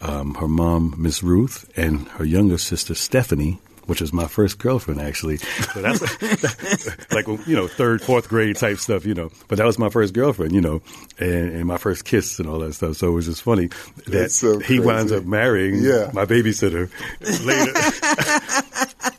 um, 0.00 0.34
her 0.36 0.48
mom 0.48 0.94
Miss 0.96 1.22
Ruth, 1.22 1.70
and 1.76 2.08
her 2.16 2.24
younger 2.24 2.58
sister 2.58 2.94
Stephanie 2.94 3.58
which 3.90 4.00
was 4.00 4.12
my 4.14 4.26
first 4.26 4.58
girlfriend 4.58 5.00
actually. 5.00 5.38
So 5.74 5.82
that's 5.82 7.12
like 7.12 7.26
you 7.46 7.54
know 7.54 7.66
third, 7.68 8.00
fourth 8.02 8.28
grade 8.28 8.56
type 8.56 8.78
stuff, 8.78 9.04
you 9.04 9.14
know. 9.14 9.30
But 9.48 9.58
that 9.58 9.66
was 9.66 9.78
my 9.78 9.88
first 9.90 10.14
girlfriend, 10.14 10.52
you 10.52 10.60
know, 10.60 10.80
and, 11.18 11.52
and 11.52 11.66
my 11.66 11.76
first 11.76 12.04
kiss 12.04 12.38
and 12.38 12.48
all 12.48 12.58
that 12.60 12.72
stuff. 12.74 12.96
So 12.96 13.08
it 13.08 13.12
was 13.12 13.26
just 13.26 13.42
funny 13.42 13.66
that 13.66 14.06
That's 14.06 14.34
so 14.36 14.58
he 14.58 14.80
winds 14.80 15.12
up 15.12 15.24
marrying 15.24 15.82
Yeah. 15.82 16.10
my 16.14 16.24
babysitter 16.24 16.88
later. 17.44 19.14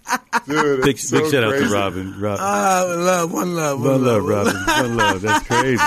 Dude, 0.47 0.82
big 0.84 0.97
so 0.97 1.22
big 1.22 1.32
shout 1.32 1.43
out 1.43 1.51
to 1.51 1.68
Robin. 1.70 2.20
Robin. 2.20 2.39
Ah, 2.41 2.86
love, 2.88 3.32
one 3.34 3.55
love, 3.55 3.80
one, 3.80 3.89
one 3.91 4.03
love, 4.03 4.24
love. 4.24 4.45
Robin. 4.47 4.55
One 4.88 4.97
love. 4.97 5.22
That's 5.22 5.45
crazy. 5.47 5.78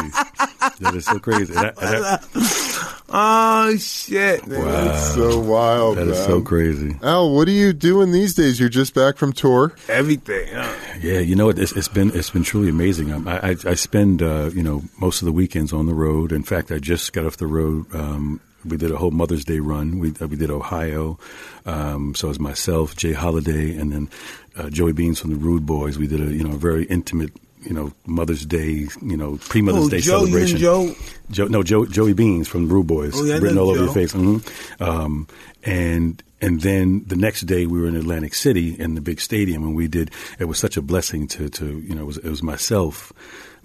That 0.81 0.95
is 0.95 1.05
so 1.07 1.19
crazy. 1.19 1.55
And 1.55 1.67
I- 1.67 1.73
and 1.97 2.05
I- 2.05 2.91
Oh 3.17 3.77
shit! 3.77 4.45
man. 4.47 4.89
It's 4.91 5.15
so 5.15 5.39
wild, 5.39 5.99
that 5.99 6.09
is 6.09 6.19
man. 6.19 6.27
so 6.27 6.41
crazy. 6.41 6.97
Al, 7.03 7.33
what 7.33 7.47
are 7.47 7.53
you 7.53 7.73
doing 7.73 8.11
these 8.11 8.35
days? 8.35 8.59
You're 8.59 8.69
just 8.69 8.93
back 8.93 9.19
from 9.19 9.33
tour. 9.33 9.73
Everything. 9.89 10.49
huh? 10.53 10.75
Yeah, 11.01 11.21
you 11.21 11.37
know, 11.37 11.49
it's, 11.49 11.71
it's 11.73 11.87
been 11.87 12.11
it's 12.17 12.31
been 12.31 12.43
truly 12.43 12.71
amazing. 12.71 13.13
Um, 13.13 13.29
I, 13.29 13.51
I, 13.51 13.57
I 13.67 13.75
spend 13.75 14.21
uh, 14.21 14.51
you 14.53 14.65
know 14.65 14.83
most 14.99 15.23
of 15.23 15.27
the 15.27 15.33
weekends 15.33 15.73
on 15.73 15.87
the 15.87 15.95
road. 15.95 16.33
In 16.33 16.43
fact, 16.43 16.73
I 16.73 16.79
just 16.79 17.13
got 17.13 17.25
off 17.25 17.37
the 17.37 17.47
road. 17.47 17.87
Um, 17.95 18.41
we 18.65 18.77
did 18.77 18.91
a 18.91 18.97
whole 18.97 19.11
Mother's 19.11 19.45
Day 19.45 19.59
run. 19.61 19.99
We 19.99 20.13
uh, 20.21 20.27
we 20.29 20.37
did 20.37 20.51
Ohio. 20.51 21.19
Um, 21.67 22.15
so 22.15 22.29
it 22.29 22.31
was 22.31 22.41
myself, 22.41 22.97
J. 22.97 23.13
Holiday, 23.13 23.77
and 23.77 23.93
then 23.93 24.11
uh, 24.57 24.71
Joey 24.71 24.93
Beans 24.93 25.19
from 25.21 25.31
the 25.31 25.37
Rude 25.37 25.67
Boys. 25.67 25.99
We 25.99 26.07
did 26.07 26.21
a 26.21 26.33
you 26.33 26.45
know 26.45 26.55
a 26.55 26.59
very 26.59 26.85
intimate 26.85 27.33
you 27.63 27.73
know 27.73 27.93
Mother's 28.07 28.45
Day 28.45 28.87
you 29.03 29.17
know 29.17 29.39
pre 29.49 29.63
Mother's 29.63 29.85
Oh, 29.87 29.89
Day 29.89 30.01
Joe, 30.01 30.19
celebration. 30.27 30.59
Joe? 30.59 30.95
Joe, 31.31 31.47
no, 31.47 31.63
Joe, 31.63 31.87
Joey 31.87 32.13
Beans 32.13 32.47
from 32.49 32.69
the 32.69 32.75
Rude 32.75 32.87
Boys, 32.87 33.13
Oh, 33.17 33.25
yeah, 33.25 33.39
written 33.39 33.57
all 33.59 33.71
over 33.71 33.85
your 33.85 33.93
face. 33.95 34.13
hmm 34.13 34.39
Um, 34.81 35.27
and 35.63 36.23
and 36.43 36.61
then 36.61 37.05
the 37.07 37.17
next 37.17 37.43
day 37.43 37.65
we 37.65 37.81
were 37.81 37.87
in 37.89 37.97
Atlantic 37.97 38.35
City 38.35 38.75
in 38.79 38.95
the 38.97 39.01
big 39.01 39.19
stadium, 39.21 39.63
and 39.63 39.75
we 39.75 39.89
did. 39.89 40.11
It 40.39 40.45
was 40.45 40.59
such 40.59 40.77
a 40.77 40.83
blessing 40.83 41.27
to 41.29 41.49
to 41.49 41.79
you 41.81 41.95
know 41.95 42.03
it 42.03 42.07
was, 42.07 42.19
it 42.19 42.29
was 42.29 42.43
myself. 42.43 43.13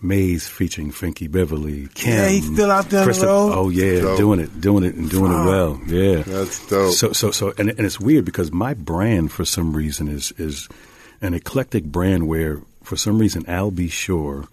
Maze 0.01 0.47
featuring 0.47 0.91
Frankie 0.91 1.27
Beverly, 1.27 1.87
Kim. 1.93 2.13
Yeah, 2.13 2.29
he's 2.29 2.45
still 2.45 2.71
out 2.71 2.89
there 2.89 3.01
on 3.01 3.11
the 3.11 3.25
road? 3.25 3.51
Oh 3.53 3.69
yeah, 3.69 4.01
Dope. 4.01 4.17
doing 4.17 4.39
it, 4.39 4.61
doing 4.61 4.83
it, 4.83 4.95
and 4.95 5.09
doing 5.09 5.31
it 5.31 5.45
well. 5.45 5.81
Yeah, 5.87 6.21
That's 6.23 6.67
dope. 6.67 6.93
So 6.93 7.11
so 7.11 7.31
so, 7.31 7.53
and 7.57 7.69
and 7.69 7.81
it's 7.81 7.99
weird 7.99 8.25
because 8.25 8.51
my 8.51 8.73
brand 8.73 9.31
for 9.31 9.45
some 9.45 9.75
reason 9.75 10.07
is 10.07 10.31
is 10.37 10.69
an 11.21 11.33
eclectic 11.33 11.83
brand 11.83 12.27
where 12.27 12.61
for 12.83 12.95
some 12.95 13.19
reason 13.19 13.45
Al 13.47 13.71
B. 13.71 13.87
Sure 13.89 14.47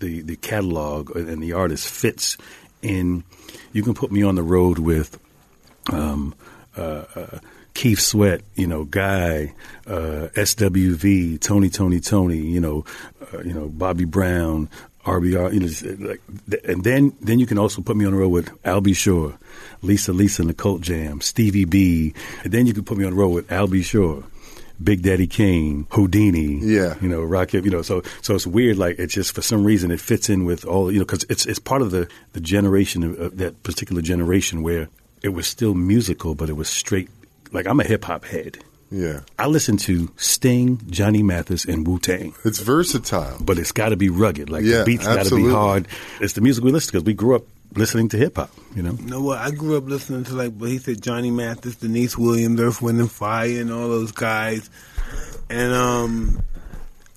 the 0.00 0.22
the 0.22 0.36
catalog 0.36 1.14
and 1.14 1.42
the 1.42 1.52
artist 1.52 1.88
fits 1.88 2.36
in. 2.82 3.24
You 3.72 3.82
can 3.82 3.94
put 3.94 4.10
me 4.10 4.22
on 4.22 4.34
the 4.34 4.42
road 4.42 4.78
with 4.78 5.18
um, 5.92 6.34
uh, 6.76 7.04
uh, 7.14 7.38
Keith 7.74 8.00
Sweat, 8.00 8.42
you 8.56 8.66
know, 8.66 8.84
Guy, 8.84 9.54
uh, 9.86 10.28
SWV, 10.34 11.40
Tony, 11.40 11.68
Tony, 11.70 12.00
Tony, 12.00 12.38
you 12.38 12.60
know, 12.60 12.84
uh, 13.32 13.40
you 13.42 13.52
know, 13.52 13.68
Bobby 13.68 14.04
Brown, 14.04 14.68
RBR, 15.04 15.52
you 15.54 15.60
know, 15.60 16.08
like, 16.08 16.20
th- 16.50 16.62
and 16.64 16.84
then 16.84 17.12
then 17.20 17.38
you 17.38 17.46
can 17.46 17.58
also 17.58 17.80
put 17.82 17.96
me 17.96 18.04
on 18.04 18.12
the 18.12 18.18
road 18.18 18.28
with 18.28 18.50
Al 18.66 18.80
B. 18.80 18.92
Sure, 18.92 19.38
Lisa, 19.82 20.12
Lisa 20.12 20.42
and 20.42 20.50
the 20.50 20.54
Cult 20.54 20.82
Jam, 20.82 21.20
Stevie 21.20 21.64
B, 21.64 22.12
and 22.44 22.52
then 22.52 22.66
you 22.66 22.74
can 22.74 22.84
put 22.84 22.98
me 22.98 23.04
on 23.04 23.12
the 23.12 23.16
road 23.16 23.30
with 23.30 23.50
Al 23.52 23.66
B. 23.66 23.82
Sure. 23.82 24.24
Big 24.82 25.02
Daddy 25.02 25.26
Kane, 25.26 25.84
Whodini, 25.90 26.58
Yeah. 26.62 26.94
you 27.02 27.08
know, 27.08 27.22
Rocket, 27.22 27.66
you 27.66 27.70
know, 27.70 27.82
so 27.82 28.02
so 28.22 28.34
it's 28.34 28.46
weird. 28.46 28.78
Like 28.78 28.98
it's 28.98 29.12
just 29.12 29.34
for 29.34 29.42
some 29.42 29.62
reason 29.62 29.90
it 29.90 30.00
fits 30.00 30.30
in 30.30 30.46
with 30.46 30.64
all, 30.64 30.90
you 30.90 30.98
know, 30.98 31.04
because 31.04 31.26
it's 31.28 31.44
it's 31.44 31.58
part 31.58 31.82
of 31.82 31.90
the 31.90 32.08
the 32.32 32.40
generation 32.40 33.02
of, 33.02 33.20
of 33.20 33.36
that 33.36 33.62
particular 33.62 34.00
generation 34.00 34.62
where 34.62 34.88
it 35.22 35.30
was 35.34 35.46
still 35.46 35.74
musical, 35.74 36.34
but 36.34 36.48
it 36.48 36.54
was 36.56 36.68
straight 36.70 37.10
like 37.52 37.66
I'm 37.66 37.80
a 37.80 37.84
hip 37.84 38.04
hop 38.04 38.24
head. 38.24 38.58
Yeah. 38.90 39.20
I 39.38 39.46
listen 39.46 39.76
to 39.78 40.10
Sting, 40.16 40.80
Johnny 40.90 41.22
Mathis, 41.22 41.64
and 41.64 41.86
Wu 41.86 41.98
Tang. 42.00 42.34
It's 42.44 42.58
versatile. 42.58 43.38
But 43.40 43.58
it's 43.58 43.72
got 43.72 43.90
to 43.90 43.96
be 43.96 44.08
rugged. 44.08 44.50
Like 44.50 44.64
Yeah, 44.64 44.78
the 44.78 44.84
beats 44.84 45.06
got 45.06 45.26
to 45.26 45.36
be 45.36 45.48
hard. 45.48 45.86
It's 46.20 46.32
the 46.32 46.40
music 46.40 46.64
we 46.64 46.72
listen 46.72 46.88
to 46.88 46.98
because 46.98 47.06
we 47.06 47.14
grew 47.14 47.36
up 47.36 47.44
listening 47.76 48.08
to 48.10 48.16
hip 48.16 48.36
hop. 48.36 48.50
You 48.74 48.82
know. 48.82 48.92
You 48.92 49.06
know 49.06 49.22
what? 49.22 49.38
I 49.38 49.52
grew 49.52 49.76
up 49.76 49.84
listening 49.84 50.24
to 50.24 50.34
like, 50.34 50.58
but 50.58 50.68
he 50.68 50.78
said 50.78 51.02
Johnny 51.02 51.30
Mathis, 51.30 51.76
Deniece 51.76 52.18
Williams, 52.18 52.60
Earth, 52.60 52.82
Wind 52.82 53.00
and 53.00 53.10
Fire, 53.10 53.60
and 53.60 53.72
all 53.72 53.88
those 53.88 54.12
guys. 54.12 54.68
And 55.48 55.72
um, 55.72 56.42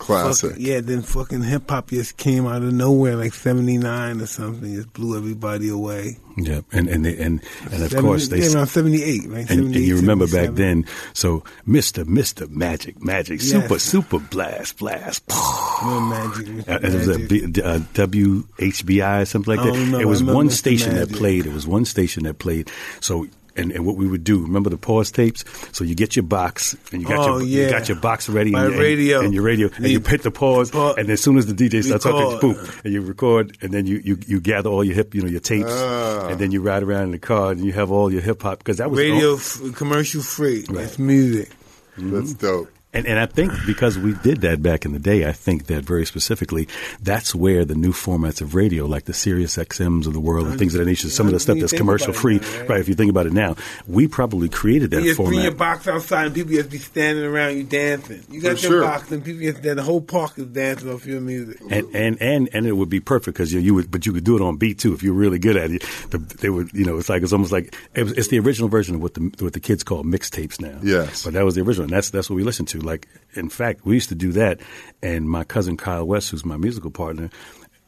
Classic. 0.04 0.51
fuck- 0.51 0.60
yeah, 0.60 0.82
then 0.82 1.01
fucking 1.01 1.41
hip 1.43 1.70
hop 1.70 1.89
just 1.89 2.18
came 2.18 2.45
out 2.45 2.62
of 2.64 2.74
nowhere, 2.74 3.16
like 3.16 3.34
'79 3.34 4.22
or 4.22 4.26
something, 4.26 4.76
just 4.76 4.93
blew 4.93 5.18
everybody 5.18 5.70
away. 5.70 6.18
Yeah, 6.38 6.62
and 6.72 6.88
and 6.89 7.06
they, 7.06 7.16
and 7.18 7.41
and 7.72 7.84
of 7.84 7.91
70 7.91 8.01
course 8.01 8.28
they. 8.30 8.39
yeah, 8.41 8.54
around 8.56 8.68
'78, 8.68 9.22
right? 9.30 9.49
and, 9.49 9.60
and 9.68 9.76
you 9.76 9.95
remember 9.97 10.26
back 10.28 10.51
then, 10.56 10.86
so 11.14 11.43
Mister 11.66 12.06
Mister 12.06 12.47
Magic 12.47 13.04
Magic 13.04 13.39
Yes. 13.41 13.51
Super 13.51 13.80
Super 13.80 14.20
Blast 14.20 14.78
Blast. 14.78 15.24
No 15.30 15.99
magic. 15.99 16.45
Mr. 16.47 16.70
Uh, 16.70 16.80
it 16.88 16.93
was 16.93 17.08
a. 17.10 17.66
Uh, 17.68 17.80
WHBI 17.93 19.28
something 19.28 19.56
like 19.56 19.60
I 19.60 19.66
that. 19.66 19.72
don't 19.74 19.80
remember. 19.86 20.01
It 20.01 20.08
was 20.08 20.24
one 20.24 20.49
station 20.49 20.95
that 20.95 21.12
played. 21.12 21.45
It 21.45 21.54
was 21.54 21.68
one 21.68 21.86
station 21.86 22.24
that 22.24 22.39
played. 22.39 22.70
So. 22.99 23.28
And, 23.56 23.72
and 23.72 23.86
what 23.86 23.97
we 23.97 24.08
would 24.08 24.24
do, 24.24 24.41
remember 24.41 24.72
the 24.72 24.80
pause 24.80 25.12
tapes? 25.12 25.43
So 25.74 25.84
you 25.84 25.93
get 25.93 26.16
your 26.16 26.24
box, 26.24 26.76
and 26.91 27.04
you 27.04 27.08
got 27.08 27.20
Oh, 27.30 27.38
your 27.38 27.66
you 27.66 27.70
got 27.70 27.88
your 27.88 27.99
box 27.99 28.28
ready, 28.28 28.49
My 28.49 28.66
and, 28.66 28.74
and- 28.74 28.82
radio. 28.82 29.22
and 29.22 29.32
your 29.32 29.43
radio, 29.43 29.70
and 29.76 29.86
you 29.88 29.99
The- 29.99 30.10
hit 30.10 30.24
the 30.24 30.32
pause, 30.32 30.72
Pa- 30.72 30.93
and 30.93 31.08
as 31.12 31.22
soon 31.22 31.38
as 31.38 31.45
the 31.45 31.54
DJ 31.54 31.84
starts 31.84 32.04
talking, 32.04 32.34
Record. 32.34 32.41
boom, 32.41 32.68
and 32.84 32.93
you 32.93 33.01
record, 33.01 33.56
and 33.62 33.72
then 33.72 33.86
you, 33.86 34.01
you, 34.04 34.18
you 34.26 34.39
gather 34.41 34.70
all 34.72 34.84
your 34.84 34.95
hip, 34.95 35.14
you 35.14 35.22
know, 35.22 35.28
your 35.28 35.39
tapes, 35.39 35.70
Ah. 35.70 36.30
and 36.30 36.39
then 36.39 36.51
you 36.51 36.62
ride 36.62 36.82
around 36.82 37.04
in 37.04 37.12
the 37.12 37.20
car, 37.20 37.51
and 37.51 37.64
you 37.64 37.74
have 37.74 37.91
all 37.91 38.12
your 38.12 38.22
hip 38.22 38.41
hop 38.41 38.58
because 38.58 38.78
that 38.78 38.89
was 38.89 38.97
radio 38.99 39.36
f- 39.36 39.62
commercial 39.76 40.22
free. 40.24 40.66
That's 40.68 40.97
music. 40.97 41.51
That's 41.95 42.34
dope. 42.34 42.70
And, 42.94 43.08
and 43.08 43.20
I 43.20 43.26
think 43.26 43.52
because 43.66 43.98
we 43.98 44.14
did 44.14 44.41
that 44.41 44.62
back 44.62 44.86
in 44.86 44.94
the 44.94 45.00
day, 45.00 45.28
I 45.28 45.32
think 45.32 45.66
that 45.68 45.84
very 45.84 46.06
specifically, 46.06 46.68
that's 47.02 47.34
where 47.34 47.66
the 47.66 47.76
new 47.76 47.91
formats 47.91 48.41
of 48.41 48.54
radio, 48.56 48.86
like 48.86 49.06
the 49.06 49.14
Sirius 49.14 49.58
XMs 49.58 50.06
of 50.06 50.14
the 50.14 50.20
world 50.20 50.48
and 50.48 50.60
things 50.60 50.76
of 50.76 50.80
that 50.80 50.86
nature, 50.86 51.10
some 51.10 51.28
of 51.28 51.34
the 51.34 51.39
stuff 51.39 51.58
that's 51.60 51.74
commercial 51.74 52.14
free, 52.14 52.39
now, 52.39 52.60
right? 52.60 52.70
right? 52.70 52.80
If 52.80 52.88
you 52.88 52.96
think 52.96 53.10
about 53.10 53.26
it 53.26 53.34
now, 53.34 53.56
we 53.88 54.08
probably 54.08 54.48
created 54.48 54.91
that 54.91 55.02
You 55.02 55.16
just 55.16 55.24
bring 55.24 55.41
your 55.41 55.52
box 55.54 55.88
outside 55.88 56.28
and 56.28 56.36
people 56.36 56.54
just 56.54 56.70
be 56.70 56.78
standing 56.78 57.24
around 57.24 57.58
you 57.58 57.64
dancing. 57.64 58.24
You 58.30 58.41
got 58.41 58.58
For 58.60 58.68
your 58.68 58.72
sure. 58.72 58.82
box 58.82 59.12
and 59.12 59.24
people 59.24 59.41
just 59.41 59.64
there. 59.64 59.76
The 59.76 59.84
whole 59.84 60.02
park 60.02 60.38
is 60.38 60.46
dancing 60.46 60.91
off 60.94 61.06
your 61.06 61.22
music. 61.22 61.62
And, 61.70 61.96
and 61.96 62.22
and 62.22 62.50
and 62.54 62.68
it 62.68 62.74
would 62.74 62.89
be 62.89 63.00
perfect 63.00 63.38
because 63.38 63.52
you, 63.52 63.60
you 63.60 63.74
would, 63.74 63.89
but 63.89 64.06
you 64.06 64.14
could 64.14 64.24
do 64.24 64.36
it 64.36 64.41
on 64.41 64.58
beat 64.58 64.80
too 64.80 64.94
if 64.94 65.02
you're 65.02 65.14
really 65.14 65.39
good 65.39 65.58
at 65.58 65.72
it. 65.72 65.84
The, 66.12 66.20
they 66.20 66.50
would, 66.50 66.72
you 66.74 66.86
know, 66.86 66.98
it's 67.00 67.10
like 67.10 67.24
it's 67.24 67.34
almost 67.34 67.52
like 67.52 67.76
it 67.96 68.04
was, 68.04 68.12
it's 68.14 68.28
the 68.28 68.39
original 68.39 68.70
version 68.70 68.96
of 68.96 69.02
what 69.02 69.16
the 69.16 69.34
what 69.39 69.54
the 69.54 69.60
kids 69.60 69.84
call 69.84 70.04
mixtapes 70.04 70.62
now. 70.62 70.80
Yes. 70.84 71.24
but 71.24 71.34
that 71.34 71.44
was 71.44 71.56
the 71.56 71.62
original, 71.62 71.86
and 71.86 71.94
that's 71.94 72.12
that's 72.12 72.30
what 72.30 72.36
we 72.36 72.44
listened 72.44 72.68
to. 72.70 72.83
Like, 72.84 73.08
in 73.34 73.50
fact, 73.50 73.86
we 73.86 73.96
used 73.96 74.10
to 74.10 74.16
do 74.16 74.32
that. 74.34 74.60
And 75.02 75.30
my 75.30 75.44
cousin 75.44 75.78
Kyle 75.78 76.06
West, 76.06 76.32
who's 76.32 76.46
my 76.46 76.58
musical 76.58 76.92
partner, 76.92 77.30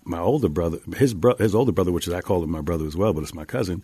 my 0.04 0.20
older 0.20 0.50
brother, 0.50 0.80
his 0.96 1.14
bro- 1.14 1.36
his 1.38 1.56
older 1.56 1.72
brother, 1.72 1.92
which 1.92 2.08
is 2.08 2.14
I 2.14 2.22
call 2.22 2.44
him 2.44 2.52
my 2.52 2.62
brother 2.62 2.86
as 2.86 2.96
well, 2.96 3.14
but 3.14 3.24
it's 3.24 3.34
my 3.34 3.46
cousin. 3.46 3.84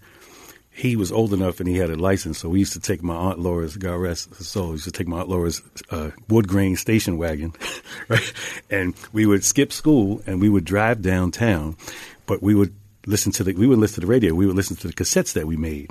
He 0.73 0.95
was 0.95 1.11
old 1.11 1.33
enough 1.33 1.59
and 1.59 1.67
he 1.67 1.75
had 1.75 1.89
a 1.89 1.97
license, 1.97 2.37
so 2.37 2.47
we 2.47 2.59
used 2.59 2.73
to 2.73 2.79
take 2.79 3.03
my 3.03 3.15
aunt 3.15 3.39
Laura's, 3.39 3.75
God 3.75 3.95
rest 3.95 4.29
her 4.35 4.43
soul, 4.43 4.67
we 4.67 4.73
used 4.73 4.85
to 4.85 4.91
take 4.91 5.07
my 5.07 5.19
aunt 5.19 5.29
Laura's 5.29 5.61
uh, 5.89 6.11
wood 6.29 6.47
grain 6.47 6.77
station 6.77 7.17
wagon, 7.17 7.53
right? 8.07 8.33
And 8.69 8.93
we 9.11 9.25
would 9.25 9.43
skip 9.43 9.73
school 9.73 10.21
and 10.25 10.39
we 10.39 10.47
would 10.47 10.63
drive 10.63 11.01
downtown, 11.01 11.75
but 12.25 12.41
we 12.41 12.55
would 12.55 12.73
listen 13.05 13.31
to 13.33 13.43
the 13.43 13.53
we 13.53 13.67
would 13.67 13.79
listen 13.79 13.95
to 13.95 14.01
the 14.01 14.07
radio. 14.07 14.33
We 14.33 14.45
would 14.45 14.55
listen 14.55 14.77
to 14.77 14.87
the 14.87 14.93
cassettes 14.93 15.33
that 15.33 15.45
we 15.45 15.57
made, 15.57 15.89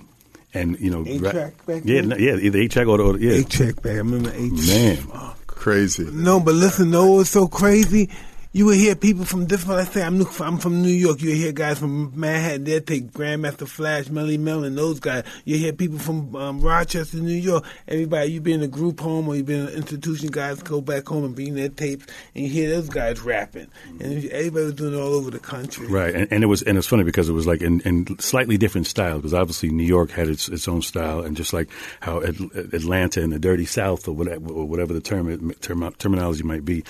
and 0.55 0.79
you 0.81 0.91
know, 0.91 1.05
Eight-track 1.07 1.67
back 1.67 1.83
yeah, 1.85 2.01
then? 2.01 2.09
no, 2.11 2.17
yeah, 2.17 2.37
either 2.37 2.59
eight 2.59 2.71
track 2.73 2.87
or, 2.87 3.01
or 3.01 3.17
yeah, 3.19 3.33
Eight 3.33 3.51
track 3.51 3.77
back. 3.83 3.93
I 3.93 3.97
remember 3.99 4.33
eight. 4.35 4.53
man. 4.53 4.99
Oh, 5.15 5.35
crazy. 5.47 6.05
No, 6.11 6.41
but 6.41 6.55
listen, 6.55 6.91
no, 6.91 7.13
what's 7.13 7.31
so 7.31 7.47
crazy? 7.49 8.11
You 8.53 8.67
would 8.67 8.79
hear 8.79 8.97
people 8.97 9.25
from 9.25 9.47
different. 9.47 9.79
Let's 9.79 9.93
say 9.93 10.03
I'm 10.03 10.19
New, 10.19 10.27
I'm 10.41 10.59
from 10.59 10.83
New 10.83 10.89
York. 10.89 11.23
You 11.23 11.29
would 11.29 11.39
hear 11.39 11.53
guys 11.53 11.79
from 11.79 12.19
Manhattan. 12.19 12.65
They'd 12.65 12.85
take 12.85 13.13
Grandmaster 13.13 13.69
Flash, 13.69 14.07
Melle 14.07 14.37
Mel, 14.41 14.65
and 14.65 14.77
those 14.77 14.99
guys. 14.99 15.23
You 15.45 15.57
hear 15.57 15.73
people 15.73 16.01
from 16.01 16.35
um, 16.35 16.61
Rochester, 16.61 17.19
New 17.19 17.33
York. 17.33 17.65
Everybody, 17.87 18.33
you 18.33 18.41
been 18.41 18.55
in 18.55 18.63
a 18.63 18.69
group 18.69 18.99
home 18.99 19.29
or 19.29 19.37
you 19.37 19.45
been 19.45 19.61
in 19.61 19.69
an 19.69 19.75
institution. 19.75 20.31
Guys 20.31 20.61
go 20.65 20.81
back 20.81 21.07
home 21.07 21.23
and 21.23 21.37
bring 21.37 21.55
their 21.55 21.69
tapes, 21.69 22.07
and 22.35 22.43
you 22.43 22.51
hear 22.51 22.71
those 22.71 22.89
guys 22.89 23.21
rapping. 23.21 23.69
And 24.01 24.25
everybody 24.25 24.65
was 24.65 24.75
doing 24.75 24.95
it 24.95 25.01
all 25.01 25.15
over 25.15 25.31
the 25.31 25.39
country. 25.39 25.87
Right, 25.87 26.13
and, 26.13 26.27
and 26.33 26.43
it 26.43 26.49
was 26.49 26.63
and 26.63 26.77
it's 26.77 26.89
funny 26.89 27.05
because 27.05 27.29
it 27.29 27.35
was 27.35 27.47
like 27.47 27.63
in, 27.63 27.81
in 27.83 28.19
slightly 28.19 28.57
different 28.57 28.89
styles 28.89 29.21
because 29.21 29.33
obviously 29.33 29.71
New 29.71 29.85
York 29.87 30.11
had 30.11 30.27
its 30.27 30.49
its 30.49 30.67
own 30.67 30.83
style, 30.83 31.21
and 31.21 31.37
just 31.37 31.53
like 31.53 31.71
how 32.01 32.19
Atlanta 32.19 33.23
and 33.23 33.33
the 33.33 33.39
Dirty 33.39 33.65
South 33.65 34.09
or 34.09 34.13
whatever 34.13 34.53
or 34.53 34.67
whatever 34.67 34.93
the 34.93 35.01
term, 35.01 35.53
term 35.61 35.95
terminology 35.99 36.43
might 36.43 36.65
be, 36.65 36.83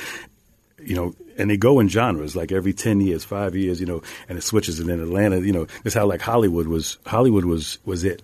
you 0.82 0.94
know, 0.94 1.14
and 1.36 1.50
they 1.50 1.56
go 1.56 1.80
in 1.80 1.88
genres 1.88 2.36
like 2.36 2.52
every 2.52 2.72
ten 2.72 3.00
years, 3.00 3.24
five 3.24 3.54
years, 3.54 3.80
you 3.80 3.86
know, 3.86 4.02
and 4.28 4.38
it 4.38 4.42
switches. 4.42 4.80
And 4.80 4.88
then 4.88 5.00
Atlanta, 5.00 5.40
you 5.40 5.52
know, 5.52 5.66
it's 5.84 5.94
how 5.94 6.06
like 6.06 6.20
Hollywood 6.20 6.66
was 6.66 6.98
Hollywood 7.06 7.44
was 7.44 7.78
was 7.84 8.04
it. 8.04 8.22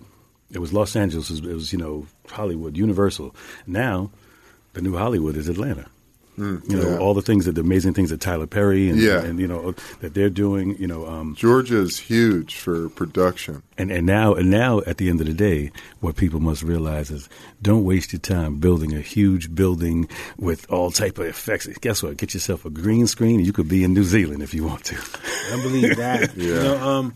It 0.51 0.59
was 0.59 0.71
Los 0.71 0.95
Angeles. 0.95 1.29
It 1.29 1.41
was, 1.41 1.51
it 1.51 1.53
was 1.53 1.73
you 1.73 1.79
know 1.79 2.07
Hollywood, 2.29 2.77
Universal. 2.77 3.35
Now, 3.65 4.11
the 4.73 4.81
new 4.81 4.95
Hollywood 4.95 5.35
is 5.35 5.49
Atlanta. 5.49 5.87
You 6.37 6.61
know 6.67 6.89
yeah. 6.91 6.97
all 6.99 7.13
the 7.15 7.21
things 7.21 7.45
that 7.45 7.53
the 7.53 7.61
amazing 7.61 7.93
things 7.93 8.11
that 8.11 8.21
Tyler 8.21 8.45
Perry 8.47 8.89
and, 8.89 8.99
Yeah. 8.99 9.23
and 9.23 9.39
you 9.39 9.47
know 9.47 9.73
that 10.01 10.13
they're 10.13 10.29
doing. 10.29 10.77
You 10.77 10.85
know, 10.87 11.07
um, 11.07 11.33
Georgia 11.35 11.77
is 11.79 11.97
huge 11.97 12.55
for 12.55 12.89
production. 12.89 13.63
and 13.77 13.91
and 13.91 14.05
now 14.05 14.33
and 14.35 14.49
now 14.51 14.81
at 14.85 14.97
the 14.97 15.09
end 15.09 15.19
of 15.21 15.27
the 15.27 15.33
day, 15.33 15.71
what 15.99 16.15
people 16.15 16.39
must 16.39 16.61
realize 16.63 17.09
is 17.09 17.27
don't 17.61 17.83
waste 17.83 18.13
your 18.13 18.19
time 18.19 18.59
building 18.59 18.93
a 18.95 19.01
huge 19.01 19.55
building 19.55 20.07
with 20.37 20.69
all 20.71 20.91
type 20.91 21.17
of 21.17 21.25
effects. 21.25 21.65
Guess 21.81 22.03
what? 22.03 22.17
Get 22.17 22.33
yourself 22.35 22.65
a 22.65 22.69
green 22.69 23.07
screen, 23.07 23.37
and 23.37 23.45
you 23.47 23.53
could 23.53 23.67
be 23.67 23.83
in 23.83 23.93
New 23.93 24.03
Zealand 24.03 24.43
if 24.43 24.53
you 24.53 24.63
want 24.63 24.83
to. 24.85 24.95
I 25.53 25.61
believe 25.61 25.97
that. 25.97 26.35
You 26.37 26.53
Yeah. 26.53 26.63
know, 26.63 26.77
um, 26.89 27.13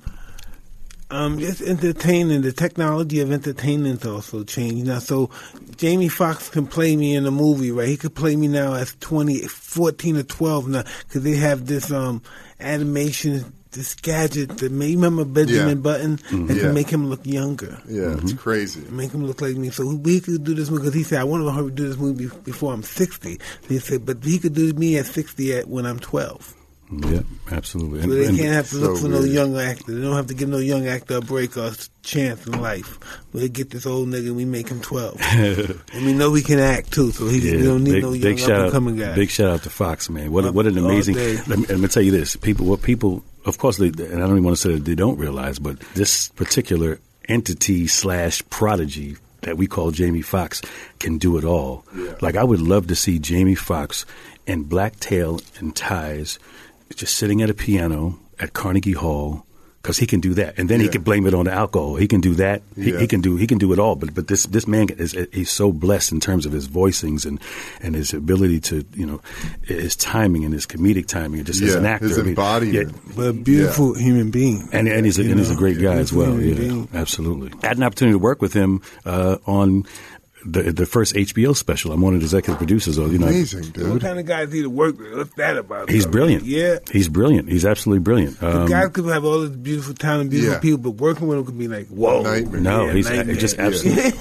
um, 1.11 1.37
it's 1.39 1.61
entertaining. 1.61 2.41
The 2.41 2.51
technology 2.51 3.19
of 3.19 3.31
entertainment's 3.31 4.05
also 4.05 4.43
changed 4.43 4.85
now. 4.87 4.99
So 4.99 5.29
Jamie 5.77 6.07
Foxx 6.09 6.49
can 6.49 6.65
play 6.67 6.95
me 6.95 7.15
in 7.15 7.25
a 7.25 7.31
movie, 7.31 7.71
right? 7.71 7.87
He 7.87 7.97
could 7.97 8.15
play 8.15 8.35
me 8.35 8.47
now 8.47 8.73
as 8.73 8.95
20, 9.01 9.41
14 9.47 10.17
or 10.17 10.23
12 10.23 10.67
now 10.67 10.83
because 11.07 11.23
they 11.23 11.35
have 11.35 11.65
this 11.67 11.91
um, 11.91 12.21
animation, 12.59 13.53
this 13.71 13.95
gadget 13.95 14.57
that 14.59 14.71
may 14.71 14.95
remember 14.95 15.23
Benjamin 15.25 15.67
Yeah. 15.77 15.81
Button 15.83 16.15
that 16.47 16.55
Yeah. 16.55 16.61
can 16.63 16.73
make 16.73 16.89
him 16.89 17.09
look 17.09 17.25
younger. 17.25 17.79
Yeah, 17.87 18.17
it's 18.21 18.33
crazy. 18.33 18.81
Make 18.89 19.11
him 19.11 19.25
look 19.25 19.41
like 19.41 19.55
me. 19.55 19.69
So 19.69 19.95
we 19.95 20.19
could 20.19 20.43
do 20.43 20.53
this 20.55 20.69
movie 20.69 20.83
because 20.83 20.93
he 20.95 21.03
said, 21.03 21.19
I 21.21 21.23
want 21.25 21.43
to 21.43 21.71
do 21.71 21.87
this 21.87 21.97
movie 21.97 22.29
before 22.43 22.73
I'm 22.73 22.83
60. 22.83 23.39
He 23.67 23.79
said, 23.79 24.05
but 24.05 24.23
he 24.23 24.39
could 24.39 24.53
do 24.53 24.73
me 24.73 24.97
at 24.97 25.05
60 25.05 25.53
at 25.55 25.67
when 25.67 25.85
I'm 25.85 25.99
12. 25.99 26.55
Yeah, 26.91 27.21
absolutely. 27.51 28.01
So 28.01 28.07
they 28.09 28.25
And- 28.25 28.37
can't 28.37 28.53
have 28.53 28.69
to 28.69 28.75
so 28.75 28.81
look 28.81 28.97
for 28.99 29.07
no 29.07 29.19
weird. 29.19 29.31
young 29.31 29.57
actor. 29.57 29.93
They 29.95 30.01
don't 30.01 30.15
have 30.15 30.27
to 30.27 30.33
give 30.33 30.49
no 30.49 30.57
young 30.57 30.87
actor 30.87 31.17
a 31.17 31.21
break 31.21 31.55
or 31.57 31.67
a 31.67 31.73
chance 32.03 32.45
in 32.45 32.59
life. 32.61 32.99
We 33.31 33.47
get 33.47 33.69
this 33.69 33.85
old 33.85 34.09
nigga 34.09 34.27
and 34.27 34.35
we 34.35 34.43
make 34.45 34.67
him 34.67 34.81
12. 34.81 35.17
and 35.93 36.05
we 36.05 36.13
know 36.13 36.33
he 36.33 36.41
can 36.41 36.59
act 36.59 36.91
too, 36.91 37.11
so 37.11 37.27
he 37.29 37.39
Yeah, 37.39 37.55
we 37.57 37.63
don't 37.63 37.83
need 37.85 37.91
big, 37.93 38.03
no 38.03 38.11
young 38.11 38.21
big 38.21 38.39
shout 38.39 38.51
up 38.51 38.57
and 38.57 38.65
out, 38.65 38.71
coming 38.73 38.95
guy. 38.97 39.15
big 39.15 39.29
shout 39.29 39.49
out 39.49 39.63
to 39.63 39.69
Foxx, 39.69 40.09
man. 40.09 40.31
What 40.31 40.43
a- 40.43 40.49
Up 40.49 40.55
what 40.55 40.67
an 40.67 40.77
amazing. 40.77 41.15
Let 41.15 41.47
me, 41.59 41.65
let 41.67 41.79
me 41.79 41.87
tell 41.87 42.03
you 42.03 42.11
this: 42.11 42.35
people, 42.35 42.65
what 42.65 42.81
people, 42.81 43.23
of 43.45 43.57
course, 43.57 43.77
they, 43.77 43.87
and 43.87 44.15
I 44.15 44.19
don't 44.19 44.31
even 44.31 44.43
want 44.43 44.57
to 44.57 44.61
say 44.61 44.73
that 44.73 44.83
they 44.85 44.95
don't 44.95 45.17
realize, 45.17 45.59
but 45.59 45.79
this 45.93 46.27
particular 46.29 46.99
entity 47.29 47.87
slash 47.87 48.43
prodigy 48.49 49.15
that 49.43 49.57
we 49.57 49.65
call 49.65 49.91
Jamie 49.91 50.21
Foxx 50.21 50.61
can 50.99 51.17
do 51.17 51.37
it 51.37 51.45
all. 51.45 51.85
Like 52.21 52.35
I 52.35 52.43
would 52.43 52.59
love 52.61 52.87
to 52.87 52.95
see 52.95 53.17
Jamie 53.17 53.55
Foxx 53.55 54.05
in 54.45 54.63
black 54.63 54.99
tail 54.99 55.39
and 55.59 55.75
ties, 55.75 56.37
just 56.95 57.15
sitting 57.17 57.41
at 57.41 57.49
a 57.49 57.53
piano 57.53 58.17
at 58.39 58.53
Carnegie 58.53 58.93
Hall. 58.93 59.45
Because 59.81 59.97
he 59.97 60.05
can 60.05 60.19
do 60.19 60.35
that, 60.35 60.59
and 60.59 60.69
then 60.69 60.79
he 60.79 60.87
can 60.89 61.01
blame 61.01 61.25
it 61.25 61.33
on 61.33 61.45
the 61.45 61.51
alcohol. 61.51 61.95
He 61.95 62.07
can 62.07 62.21
do 62.21 62.35
that. 62.35 62.61
He, 62.75 62.91
Yeah. 62.91 62.99
he 62.99 63.07
can 63.07 63.19
do 63.19 63.35
he 63.35 63.47
can 63.47 63.57
do 63.57 63.73
it 63.73 63.79
all. 63.79 63.95
But 63.95 64.13
but 64.13 64.27
this 64.27 64.45
this 64.45 64.67
man 64.67 64.89
is 64.89 65.17
he's 65.33 65.49
so 65.49 65.71
blessed 65.71 66.11
in 66.11 66.19
terms 66.19 66.45
of 66.45 66.51
his 66.51 66.67
voicings 66.67 67.25
and 67.25 67.39
and 67.81 67.95
his 67.95 68.13
ability 68.13 68.59
to 68.59 68.85
you 68.93 69.07
know 69.07 69.21
his 69.63 69.95
timing 69.95 70.45
and 70.45 70.53
his 70.53 70.67
comedic 70.67 71.07
timing 71.07 71.39
and 71.39 71.47
just 71.47 71.63
as 71.63 71.73
an 71.73 71.87
actor. 71.87 72.09
his 72.09 72.19
I 72.19 72.21
mean, 72.21 72.29
embodiment. 72.29 72.95
but 73.15 73.25
a 73.29 73.33
beautiful 73.33 73.95
human 73.95 74.29
being. 74.29 74.69
and 74.71 74.87
and 74.87 75.03
he's 75.03 75.17
a, 75.17 75.23
You 75.23 75.31
and 75.31 75.39
he's 75.39 75.49
a 75.49 75.53
know, 75.53 75.59
great 75.59 75.81
guy 75.81 75.95
as 75.95 76.13
well. 76.13 76.39
Yeah, 76.39 76.53
being. 76.53 76.87
absolutely. 76.93 77.49
I 77.63 77.69
had 77.69 77.77
an 77.77 77.83
opportunity 77.83 78.13
to 78.13 78.19
work 78.19 78.39
with 78.39 78.53
him 78.53 78.83
uh, 79.03 79.37
on 79.47 79.87
the 80.45 80.71
the 80.71 80.85
first 80.85 81.13
HBO 81.15 81.55
special. 81.55 81.91
I'm 81.91 82.01
one 82.01 82.13
of 82.13 82.19
the 82.21 82.25
executive 82.25 82.57
producers. 82.57 82.97
Of, 82.97 83.11
you 83.13 83.19
know, 83.19 83.27
Amazing, 83.27 83.65
What 83.91 84.01
kind 84.01 84.19
of 84.19 84.25
guys 84.25 84.51
he 84.51 84.61
to 84.61 84.69
work 84.69 84.97
with? 84.97 85.13
What's 85.13 85.33
that 85.35 85.57
about? 85.57 85.89
He's 85.89 86.05
though? 86.05 86.11
brilliant. 86.11 86.43
Yeah. 86.45 86.79
he's 86.91 87.09
brilliant. 87.09 87.49
He's 87.49 87.65
absolutely 87.65 88.03
brilliant. 88.03 88.39
The 88.39 88.61
Um, 88.61 88.67
guys 88.67 88.89
could 88.91 89.05
have 89.05 89.25
all 89.25 89.41
this 89.41 89.49
beautiful 89.55 89.93
talent, 89.93 90.29
beautiful 90.29 90.53
Yeah. 90.55 90.59
people, 90.59 90.77
but 90.79 91.01
working 91.01 91.27
with 91.27 91.37
him 91.39 91.45
could 91.45 91.57
be 91.59 91.67
like, 91.67 91.87
whoa. 91.89 92.21
Nightmare. 92.23 92.61
no, 92.61 92.85
Yeah, 92.87 92.93
he's 92.93 93.09
nightmare. 93.09 93.35
just 93.35 93.59
absolutely. 93.59 94.03
It'd 94.05 94.19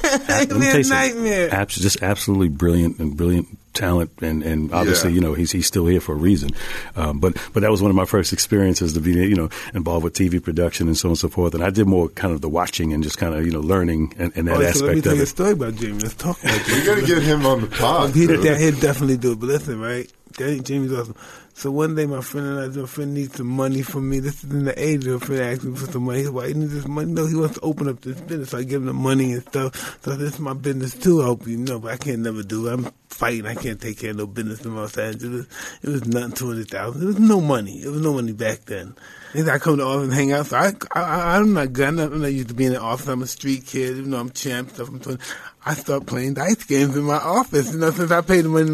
let 0.51 0.51
me 0.61 0.68
a 0.68 0.71
tell 0.73 0.81
you 0.81 0.89
nightmare. 0.91 1.55
Abs- 1.55 1.77
just 1.77 2.03
absolutely 2.03 2.49
brilliant 2.49 2.99
and 2.99 3.16
brilliant 3.16 3.47
talent, 3.73 4.11
and, 4.21 4.43
and 4.43 4.73
obviously, 4.73 5.11
Yeah. 5.11 5.14
you 5.16 5.21
know, 5.21 5.35
he's 5.35 5.53
he's 5.53 5.66
still 5.66 5.87
here 5.87 6.01
for 6.01 6.12
a 6.12 6.16
reason. 6.16 6.51
Um, 6.97 7.21
but 7.21 7.37
but 7.53 7.61
that 7.61 7.71
was 7.71 7.81
one 7.83 7.91
of 7.91 7.97
my 7.97 8.05
first 8.05 8.33
experiences 8.33 8.93
to 8.95 9.01
be, 9.01 9.12
you 9.12 9.35
know, 9.37 9.49
involved 9.75 10.05
with 10.05 10.14
TV 10.14 10.43
production 10.43 10.87
and 10.89 10.97
so 10.97 11.09
on 11.09 11.11
and 11.12 11.18
so 11.18 11.29
forth. 11.29 11.55
And 11.55 11.62
I 11.62 11.71
did 11.71 11.87
more 11.87 12.09
kind 12.09 12.33
of 12.35 12.41
the 12.41 12.49
watching 12.49 12.93
and 12.93 13.03
just 13.03 13.18
kind 13.18 13.35
of 13.35 13.45
you 13.47 13.53
know 13.53 13.61
learning 13.61 14.14
and, 14.18 14.33
and 14.37 14.49
that 14.49 14.57
Oh, 14.57 14.71
so 14.73 14.87
let 14.87 14.93
me 14.95 14.99
aspect 14.99 15.05
tell 15.05 15.12
of 15.12 15.16
you 15.16 15.23
a 15.23 15.25
it. 15.25 15.27
story 15.27 15.53
about 15.53 15.75
Jamie. 15.77 15.99
Let's 16.01 16.14
talk 16.14 16.43
about 16.43 16.61
Jamie. 16.66 16.81
You 16.81 16.87
got 16.87 16.95
to 17.01 17.07
get 17.07 17.23
him 17.23 17.47
on 17.47 17.61
the 17.61 17.66
pod. 17.68 18.14
He, 18.14 18.27
dude. 18.27 18.43
that, 18.43 18.61
he'd 18.61 18.81
definitely 18.81 19.16
do 19.16 19.33
it. 19.33 19.41
But 19.41 19.47
listen, 19.47 19.81
right? 19.81 20.11
That, 20.39 20.64
Jamie's 20.64 20.93
awesome. 20.93 21.14
So 21.61 21.70
one 21.70 21.94
day, 21.94 22.06
my 22.06 22.22
friend 22.22 22.46
and 22.46 22.58
I, 22.58 22.80
my 22.80 22.86
friend 22.86 23.12
needs 23.12 23.36
some 23.36 23.48
money 23.48 23.82
from 23.82 24.08
me. 24.08 24.18
This 24.18 24.42
is 24.42 24.50
in 24.50 24.64
the 24.64 24.82
age 24.82 25.06
of 25.06 25.22
friend 25.22 25.42
asked 25.42 25.62
me 25.62 25.76
for 25.76 25.92
some 25.92 26.04
money. 26.04 26.20
He's 26.20 26.30
like, 26.30 26.48
he 26.48 26.54
needs 26.54 26.72
this 26.72 26.88
money. 26.88 27.12
No, 27.12 27.26
he 27.26 27.34
wants 27.34 27.56
to 27.56 27.61
open 27.61 27.86
up 27.86 28.00
this 28.00 28.18
business. 28.18 28.48
So 28.48 28.58
I 28.61 28.62
give 28.62 28.80
him 28.80 28.86
the 28.86 28.94
money 28.94 29.34
and 29.34 29.42
stuff. 29.42 30.02
So 30.02 30.16
this 30.16 30.32
is 30.32 30.40
my 30.40 30.54
business 30.54 30.94
too. 30.94 31.20
I 31.20 31.26
hope 31.26 31.46
you 31.46 31.58
know, 31.58 31.78
but 31.78 31.92
I 31.92 31.98
can't 31.98 32.20
never 32.20 32.42
do 32.42 32.66
it. 32.66 32.72
I'm 32.72 32.90
fighting. 33.11 33.44
I 33.44 33.54
can't 33.56 33.78
take 33.78 33.98
care 33.98 34.12
of 34.12 34.16
no 34.16 34.26
business 34.26 34.64
in 34.64 34.74
Los 34.74 34.96
Angeles. 34.96 35.46
It 35.82 35.90
was 35.90 36.06
nothing, 36.06 36.32
200000 36.32 36.98
There 36.98 37.08
was 37.08 37.18
no 37.18 37.42
money. 37.42 37.82
There 37.82 37.92
was 37.92 38.00
no 38.00 38.14
money 38.14 38.32
back 38.32 38.61
then. 38.61 38.94
And 39.34 39.50
I 39.50 39.58
come 39.58 39.76
to 39.76 39.84
office 39.84 40.04
and 40.04 40.14
hang 40.14 40.32
out. 40.32 40.46
So 40.46 40.56
I, 40.56 40.72
I, 40.92 41.36
I'm 41.36 41.52
not 41.52 41.74
good. 41.74 41.88
I'm 41.88 41.96
not, 41.96 42.12
I'm 42.12 42.22
not 42.22 42.32
used 42.32 42.48
to 42.48 42.54
being 42.54 42.68
in 42.68 42.74
the 42.76 42.80
office. 42.80 43.06
I'm 43.06 43.22
a 43.22 43.26
street 43.26 43.66
kid. 43.66 43.98
Even 43.98 44.12
though 44.12 44.20
I'm 44.20 44.30
champ 44.30 44.70
stuff. 44.70 44.88
I'm 44.88 44.98
20. 44.98 45.22
I 45.64 45.74
start 45.74 46.06
playing 46.06 46.34
dice 46.34 46.64
games 46.64 46.96
in 46.96 47.02
my 47.02 47.18
office. 47.18 47.72
You 47.72 47.78
know, 47.78 47.90
since 47.90 48.11
I 48.11 48.22
paid 48.22 48.46
the 48.46 48.48
money, 48.48 48.70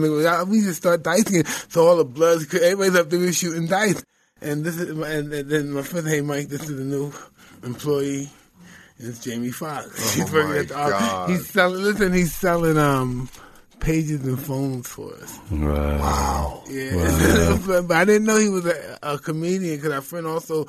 we 0.49 0.61
just 0.61 0.76
start 0.78 1.03
dice 1.03 1.24
games. 1.24 1.66
So 1.68 1.87
all 1.87 1.97
the 1.97 2.05
bloods, 2.05 2.47
everybody's 2.81 3.01
up 3.01 3.11
there 3.11 3.33
shooting 3.33 3.66
dice. 3.66 4.05
And 4.41 4.64
this 4.64 4.79
is, 4.79 4.95
my- 4.95 5.09
and, 5.09 5.33
and 5.33 5.49
then 5.51 5.70
my 5.72 5.83
friend, 5.83 6.07
hey 6.07 6.20
Mike, 6.20 6.49
this 6.49 6.62
is 6.68 6.79
a 6.79 6.85
new 6.85 7.12
employee. 7.62 8.31
And 8.99 9.09
it's 9.09 9.18
Jamie 9.18 9.51
Foxx. 9.51 10.14
he's 10.14 10.31
working 10.33 10.51
my 10.53 10.59
at 10.59 10.68
the 10.68 10.79
office. 10.79 10.99
God. 11.01 11.31
He's 11.31 11.47
selling. 11.51 11.83
Listen, 11.83 12.12
he's 12.12 12.35
selling 12.35 12.79
um 12.79 13.29
pages 13.81 14.24
and 14.24 14.41
phones 14.41 14.89
for 14.89 15.14
us. 15.16 15.39
Right. 15.51 15.99
Wow. 16.01 16.62
Yeah, 16.68 17.59
but 17.66 17.91
I 17.93 18.05
didn't 18.07 18.24
know 18.24 18.39
he 18.39 18.49
was 18.49 18.64
a, 18.66 18.99
a 19.03 19.18
comedian 19.18 19.77
because 19.77 19.93
our 19.93 20.01
friend 20.01 20.27
also. 20.27 20.66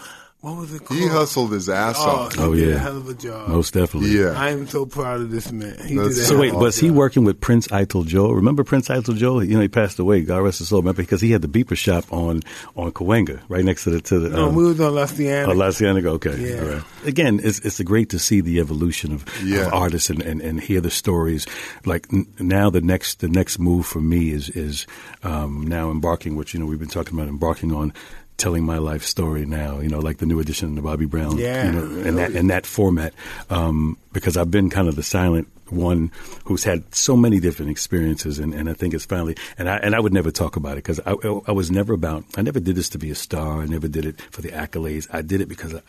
What 0.48 0.58
was 0.62 0.74
it 0.74 0.86
called? 0.86 1.00
He 1.00 1.08
hustled 1.08 1.52
his 1.52 1.68
ass 1.68 1.98
Oh, 2.00 2.10
off. 2.10 2.34
he 2.36 2.42
Oh, 2.42 2.54
did 2.56 2.70
yeah. 2.70 2.76
a 2.76 2.78
hell 2.80 2.98
of 2.98 3.10
a 3.10 3.14
job. 3.14 3.50
Most 3.50 3.74
definitely. 3.74 4.18
Yeah. 4.18 4.34
I 4.36 4.50
am 4.52 4.66
so 4.68 4.86
proud 4.86 5.20
of 5.20 5.30
this 5.30 5.52
man. 5.52 5.76
He 5.86 5.96
That's 5.96 6.16
did 6.16 6.24
a 6.24 6.26
So 6.28 6.40
wait, 6.40 6.50
of 6.52 6.56
a 6.56 6.60
was 6.60 6.78
he 6.78 6.90
working 6.90 7.26
with 7.26 7.42
Prince 7.42 7.70
Ital 7.72 8.04
Joe? 8.06 8.32
Remember 8.32 8.64
Prince 8.64 8.90
Ital 8.90 9.14
Joe? 9.14 9.42
You 9.42 9.56
know, 9.56 9.62
he 9.62 9.68
passed 9.68 10.00
away. 10.00 10.22
God 10.22 10.38
rest 10.38 10.60
his 10.60 10.70
soul. 10.70 10.80
Remember 10.80 11.02
because 11.02 11.20
he 11.20 11.32
had 11.32 11.42
the 11.42 11.48
beeper 11.50 11.76
shop 11.76 12.06
on 12.14 12.42
on 12.78 12.92
Cahuenga, 12.94 13.42
right 13.50 13.66
next 13.66 13.84
to 13.84 13.90
the 13.90 14.02
to 14.02 14.20
the. 14.20 14.30
No, 14.30 14.48
um, 14.48 14.56
we 14.56 14.64
was 14.64 14.80
on 14.80 14.96
La 14.96 15.06
Cienega. 15.06 15.52
Oh, 15.52 15.54
La 15.54 15.70
Cienega. 15.72 16.10
Okay, 16.12 16.38
Yeah. 16.54 16.62
all 16.62 16.68
right. 16.70 16.84
Again, 17.06 17.42
it's 17.44 17.60
it's 17.60 17.82
great 17.82 18.10
to 18.12 18.20
see 18.20 18.40
the 18.40 18.60
evolution 18.60 19.12
of, 19.14 19.26
Yeah. 19.44 19.68
of 19.68 19.74
artists 19.74 20.10
and, 20.10 20.22
and, 20.22 20.42
and 20.42 20.62
hear 20.62 20.80
the 20.80 20.92
stories. 20.92 21.46
Like 21.86 22.08
n- 22.14 22.26
now, 22.40 22.70
the 22.70 22.82
next 22.82 23.20
the 23.20 23.28
next 23.28 23.60
move 23.60 23.86
for 23.86 24.00
me 24.00 24.32
is 24.32 24.50
is 24.50 24.88
um, 25.24 25.68
now 25.68 25.92
embarking, 25.92 26.36
which 26.38 26.54
you 26.54 26.60
know 26.62 26.66
we've 26.66 26.80
been 26.80 26.88
talking 26.88 27.18
about 27.18 27.28
embarking 27.28 27.74
on. 27.74 27.92
Telling 28.38 28.64
my 28.66 28.78
life 28.78 29.04
story 29.04 29.46
now, 29.46 29.80
you 29.80 29.90
know, 29.90 29.98
like 29.98 30.20
the 30.20 30.28
new 30.28 30.40
edition 30.40 30.70
of 30.70 30.76
the 30.76 30.82
Bobby 30.84 31.06
Brown, 31.06 31.38
Yeah. 31.40 31.66
you 31.66 31.72
know, 31.72 32.08
in 32.08 32.16
that 32.18 32.32
in 32.34 32.48
that 32.48 32.68
format, 32.68 33.14
um, 33.50 33.98
because 34.14 34.38
I've 34.38 34.52
been 34.52 34.70
kind 34.70 34.88
of 34.88 34.96
the 34.96 35.02
silent 35.02 35.48
one 35.70 36.12
who's 36.46 36.64
had 36.64 36.84
so 36.94 37.18
many 37.18 37.40
different 37.40 37.72
experiences, 37.72 38.38
and, 38.38 38.54
and 38.54 38.70
I 38.70 38.74
think 38.74 38.94
it's 38.94 39.06
finally, 39.06 39.36
and 39.58 39.68
I 39.68 39.78
and 39.78 39.96
I 39.96 40.00
would 40.00 40.14
never 40.14 40.30
talk 40.30 40.56
about 40.56 40.74
it 40.74 40.84
because 40.86 41.00
I, 41.06 41.16
I 41.48 41.52
was 41.52 41.72
never 41.72 41.94
about, 41.94 42.26
I 42.38 42.44
never 42.44 42.60
did 42.60 42.76
this 42.76 42.90
to 42.90 43.00
be 43.00 43.10
a 43.10 43.16
star, 43.16 43.62
I 43.64 43.66
never 43.66 43.88
did 43.88 44.06
it 44.06 44.22
for 44.30 44.42
the 44.44 44.50
accolades, 44.50 45.08
I 45.12 45.24
did 45.24 45.42
it 45.42 45.48
because 45.50 45.74
I, 45.74 45.82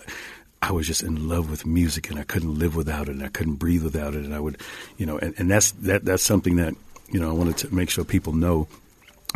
I 0.62 0.72
was 0.72 0.86
just 0.86 1.02
in 1.02 1.28
love 1.28 1.50
with 1.50 1.66
music, 1.66 2.08
and 2.08 2.18
I 2.18 2.24
couldn't 2.24 2.58
live 2.58 2.74
without 2.74 3.08
it, 3.08 3.12
and 3.12 3.22
I 3.22 3.28
couldn't 3.28 3.56
breathe 3.56 3.84
without 3.84 4.14
it, 4.14 4.24
and 4.24 4.34
I 4.34 4.40
would, 4.40 4.56
you 4.96 5.04
know, 5.04 5.18
and, 5.18 5.34
and 5.36 5.50
that's 5.50 5.72
that 5.82 6.06
that's 6.06 6.22
something 6.22 6.56
that 6.56 6.74
you 7.12 7.20
know 7.20 7.28
I 7.28 7.34
wanted 7.34 7.58
to 7.58 7.74
make 7.74 7.90
sure 7.90 8.04
people 8.04 8.32
know 8.32 8.66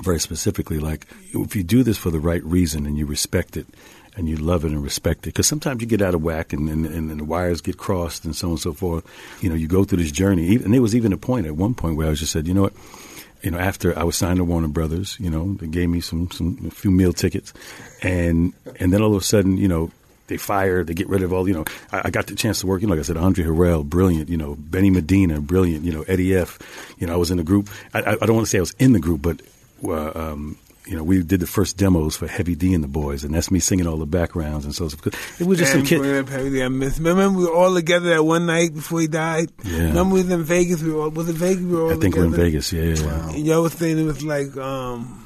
very 0.00 0.18
specifically 0.18 0.78
like 0.78 1.06
if 1.34 1.54
you 1.54 1.62
do 1.62 1.82
this 1.82 1.98
for 1.98 2.10
the 2.10 2.18
right 2.18 2.42
reason 2.44 2.86
and 2.86 2.96
you 2.96 3.04
respect 3.04 3.56
it 3.56 3.66
and 4.16 4.28
you 4.28 4.36
love 4.36 4.64
it 4.64 4.72
and 4.72 4.82
respect 4.82 5.20
it 5.20 5.30
because 5.30 5.46
sometimes 5.46 5.80
you 5.80 5.86
get 5.86 6.02
out 6.02 6.14
of 6.14 6.22
whack 6.22 6.52
and, 6.52 6.68
and, 6.68 6.86
and 6.86 7.10
the 7.10 7.24
wires 7.24 7.60
get 7.60 7.76
crossed 7.76 8.24
and 8.24 8.36
so 8.36 8.48
on 8.48 8.52
and 8.52 8.60
so 8.60 8.72
forth. 8.72 9.04
You 9.42 9.48
know 9.48 9.54
you 9.54 9.68
go 9.68 9.84
through 9.84 9.98
this 9.98 10.12
journey. 10.12 10.56
And 10.56 10.72
there 10.72 10.82
was 10.82 10.96
even 10.96 11.12
a 11.12 11.18
point 11.18 11.46
at 11.46 11.56
one 11.56 11.74
point 11.74 11.96
where 11.96 12.08
i 12.08 12.14
just 12.14 12.32
said 12.32 12.46
you 12.46 12.54
know 12.54 12.62
what? 12.62 12.74
You 13.42 13.50
know 13.50 13.58
after 13.58 13.98
i 13.98 14.04
was 14.04 14.16
signed 14.16 14.38
to 14.38 14.44
warner 14.44 14.68
brothers 14.68 15.16
you 15.20 15.28
know 15.28 15.54
they 15.54 15.66
gave 15.66 15.88
me 15.88 16.00
some, 16.00 16.30
some 16.30 16.58
a 16.66 16.70
few 16.70 16.90
meal 16.90 17.12
tickets 17.12 17.52
and 18.02 18.52
and 18.78 18.92
then 18.92 19.02
all 19.02 19.14
of 19.14 19.20
a 19.20 19.24
sudden 19.24 19.56
you 19.56 19.68
know 19.68 19.90
they 20.28 20.36
fire, 20.38 20.82
they 20.82 20.94
get 20.94 21.08
rid 21.08 21.22
of 21.22 21.32
all, 21.32 21.46
you 21.46 21.54
know, 21.54 21.64
I, 21.90 22.02
I 22.04 22.10
got 22.10 22.26
the 22.26 22.34
chance 22.34 22.60
to 22.60 22.66
work, 22.66 22.80
you 22.80 22.86
know, 22.86 22.94
like 22.94 23.00
I 23.00 23.02
said, 23.02 23.16
Andre 23.16 23.44
Harrell, 23.44 23.84
brilliant, 23.84 24.28
you 24.28 24.36
know, 24.36 24.54
Benny 24.58 24.88
Medina, 24.88 25.40
brilliant, 25.40 25.84
you 25.84 25.92
know, 25.92 26.02
Eddie 26.02 26.34
F, 26.34 26.58
you 26.98 27.06
know, 27.06 27.12
I 27.12 27.16
was 27.16 27.30
in 27.30 27.36
the 27.36 27.44
group. 27.44 27.68
I, 27.92 28.00
I, 28.00 28.12
I 28.12 28.26
don't 28.26 28.36
want 28.36 28.46
to 28.46 28.50
say 28.50 28.58
I 28.58 28.62
was 28.62 28.74
in 28.78 28.92
the 28.92 29.00
group, 29.00 29.20
but, 29.20 29.42
uh, 29.84 30.12
um, 30.14 30.56
you 30.86 30.96
know, 30.96 31.04
we 31.04 31.22
did 31.22 31.40
the 31.40 31.46
first 31.46 31.76
demos 31.76 32.16
for 32.16 32.26
Heavy 32.26 32.54
D 32.56 32.74
and 32.74 32.82
the 32.82 32.88
Boys, 32.88 33.22
and 33.22 33.32
that's 33.34 33.50
me 33.50 33.60
singing 33.60 33.86
all 33.86 33.96
the 33.98 34.06
backgrounds 34.06 34.64
and 34.64 34.74
so. 34.74 34.86
It 35.38 35.46
was 35.46 35.58
just 35.58 35.72
some 35.72 35.80
And 35.80 35.88
kid. 35.88 36.60
I 36.60 36.68
miss. 36.68 36.98
Remember, 36.98 37.38
we 37.38 37.44
were 37.44 37.54
all 37.54 37.72
together 37.74 38.10
that 38.10 38.24
one 38.24 38.46
night 38.46 38.74
before 38.74 39.00
he 39.00 39.06
died. 39.06 39.50
Yeah. 39.64 39.84
Remember, 39.84 40.14
we 40.14 40.22
was 40.22 40.30
in 40.30 40.42
Vegas. 40.42 40.82
We 40.82 40.92
were 40.92 41.02
all, 41.02 41.10
was 41.10 41.28
it 41.28 41.36
Vegas? 41.36 41.62
We 41.62 41.74
were 41.74 41.82
all 41.82 41.92
I 41.92 41.96
think 41.96 42.16
we're 42.16 42.24
in? 42.24 42.32
Vegas, 42.32 42.72
yeah, 42.72 42.82
yeah, 42.82 42.94
yeah. 42.96 43.30
And 43.30 43.46
y'all 43.46 43.62
was 43.62 43.74
saying 43.74 43.98
it 43.98 44.04
was 44.04 44.24
like 44.24 44.56
um, 44.56 45.21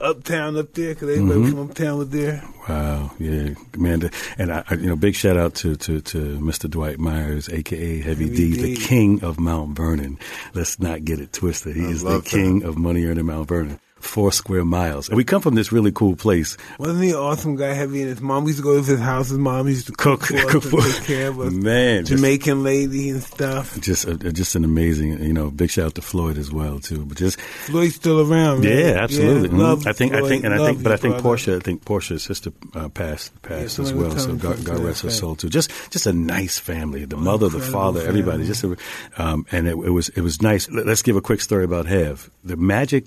uptown 0.00 0.56
up 0.56 0.72
there 0.72 0.94
because 0.94 1.10
everybody 1.10 1.40
Mm-hmm. 1.40 1.50
from 1.50 1.70
uptown 1.70 1.98
was 1.98 2.08
there. 2.10 2.42
Wow, 2.68 3.10
yeah, 3.18 3.50
man, 3.76 4.10
and 4.38 4.52
I, 4.52 4.64
you 4.70 4.86
know, 4.88 4.96
big 4.96 5.14
shout 5.14 5.36
out 5.36 5.54
to, 5.56 5.76
to, 5.76 6.00
to 6.00 6.18
Mr. 6.38 6.68
Dwight 6.68 6.98
Myers, 6.98 7.48
aka 7.48 7.98
Heavy 8.00 8.28
D, 8.28 8.56
Heavy 8.56 8.74
the 8.74 8.80
king 8.80 9.22
of 9.22 9.38
Mount 9.38 9.76
Vernon. 9.76 10.18
Let's 10.54 10.80
not 10.80 11.04
get 11.04 11.20
it 11.20 11.32
twisted. 11.32 11.76
He 11.76 11.84
I 11.84 11.88
is 11.90 12.02
the 12.02 12.10
love 12.10 12.24
that. 12.24 12.30
king 12.30 12.64
of 12.64 12.76
money 12.76 13.04
earning 13.04 13.26
Mount 13.26 13.48
Vernon. 13.48 13.78
Four 14.06 14.32
square 14.32 14.64
miles, 14.64 15.08
and 15.08 15.16
we 15.16 15.24
come 15.24 15.42
from 15.42 15.54
this 15.56 15.72
really 15.72 15.92
cool 15.92 16.16
place. 16.16 16.56
Wasn't 16.78 17.02
he 17.02 17.10
an 17.10 17.16
awesome 17.16 17.56
guy? 17.56 17.74
Heavy 17.74 18.00
and 18.00 18.08
his 18.10 18.20
mom. 18.20 18.44
We 18.44 18.50
used 18.50 18.60
to 18.60 18.62
go 18.64 18.80
to 18.80 18.82
his 18.82 19.00
house. 19.00 19.28
His 19.28 19.38
mom 19.38 19.68
used 19.68 19.86
to 19.88 19.92
cook, 19.92 20.20
Cook- 20.20 20.38
for 20.40 20.46
cook 20.60 20.62
for- 20.62 20.80
take 20.82 21.02
care 21.04 21.28
of 21.28 21.40
us. 21.40 21.52
Man, 21.52 22.04
just- 22.06 22.22
Jamaican 22.22 22.62
lady 22.62 23.10
and 23.10 23.22
stuff. 23.22 23.78
Just, 23.80 24.06
uh, 24.08 24.14
just 24.14 24.54
an 24.54 24.64
amazing, 24.64 25.22
you 25.22 25.32
know, 25.32 25.50
big 25.50 25.70
shout 25.70 25.86
out 25.86 25.94
to 25.96 26.02
Floyd 26.02 26.38
as 26.38 26.50
well 26.50 26.78
too. 26.78 27.04
But 27.04 27.18
just, 27.18 27.38
Floyd's 27.40 27.96
still 27.96 28.20
around. 28.20 28.64
Right? 28.64 28.74
yeah, 28.74 28.90
absolutely. 29.00 29.50
Yeah, 29.58 29.62
love 29.64 29.80
Mhm. 29.82 29.86
I 29.88 29.92
think, 29.92 30.14
I 30.14 30.22
think, 30.28 30.44
and 30.44 30.54
I 30.54 30.58
think, 30.66 30.82
but 30.82 30.92
I 30.92 30.96
think. 30.96 31.18
Portia, 31.18 31.56
I 31.56 31.60
think 31.60 31.84
Portia's 31.84 32.22
sister 32.22 32.52
uh, 32.74 32.88
passed, 32.88 33.32
passed 33.42 33.78
as 33.78 33.92
well. 33.92 34.16
So 34.16 34.34
God, 34.36 34.64
God 34.64 34.78
rest 34.80 35.02
her 35.02 35.10
soul 35.10 35.34
too. 35.36 35.48
Just, 35.50 35.70
just 35.90 36.06
a 36.06 36.12
nice 36.12 36.58
family. 36.58 37.04
The 37.04 37.16
mother, 37.16 37.48
the 37.48 37.60
father, 37.60 38.00
everybody. 38.06 38.46
Just, 38.46 38.64
a, 38.64 38.76
um, 39.18 39.44
and 39.52 39.66
it, 39.66 39.72
it 39.72 39.90
was, 39.90 40.08
it 40.10 40.20
was 40.22 40.40
nice. 40.40 40.70
Let- 40.70 40.86
Let's 40.86 41.02
give 41.02 41.16
a 41.16 41.20
quick 41.20 41.40
story 41.40 41.64
about 41.64 41.86
Hev. 41.86 42.30
The 42.44 42.56
magic 42.56 43.04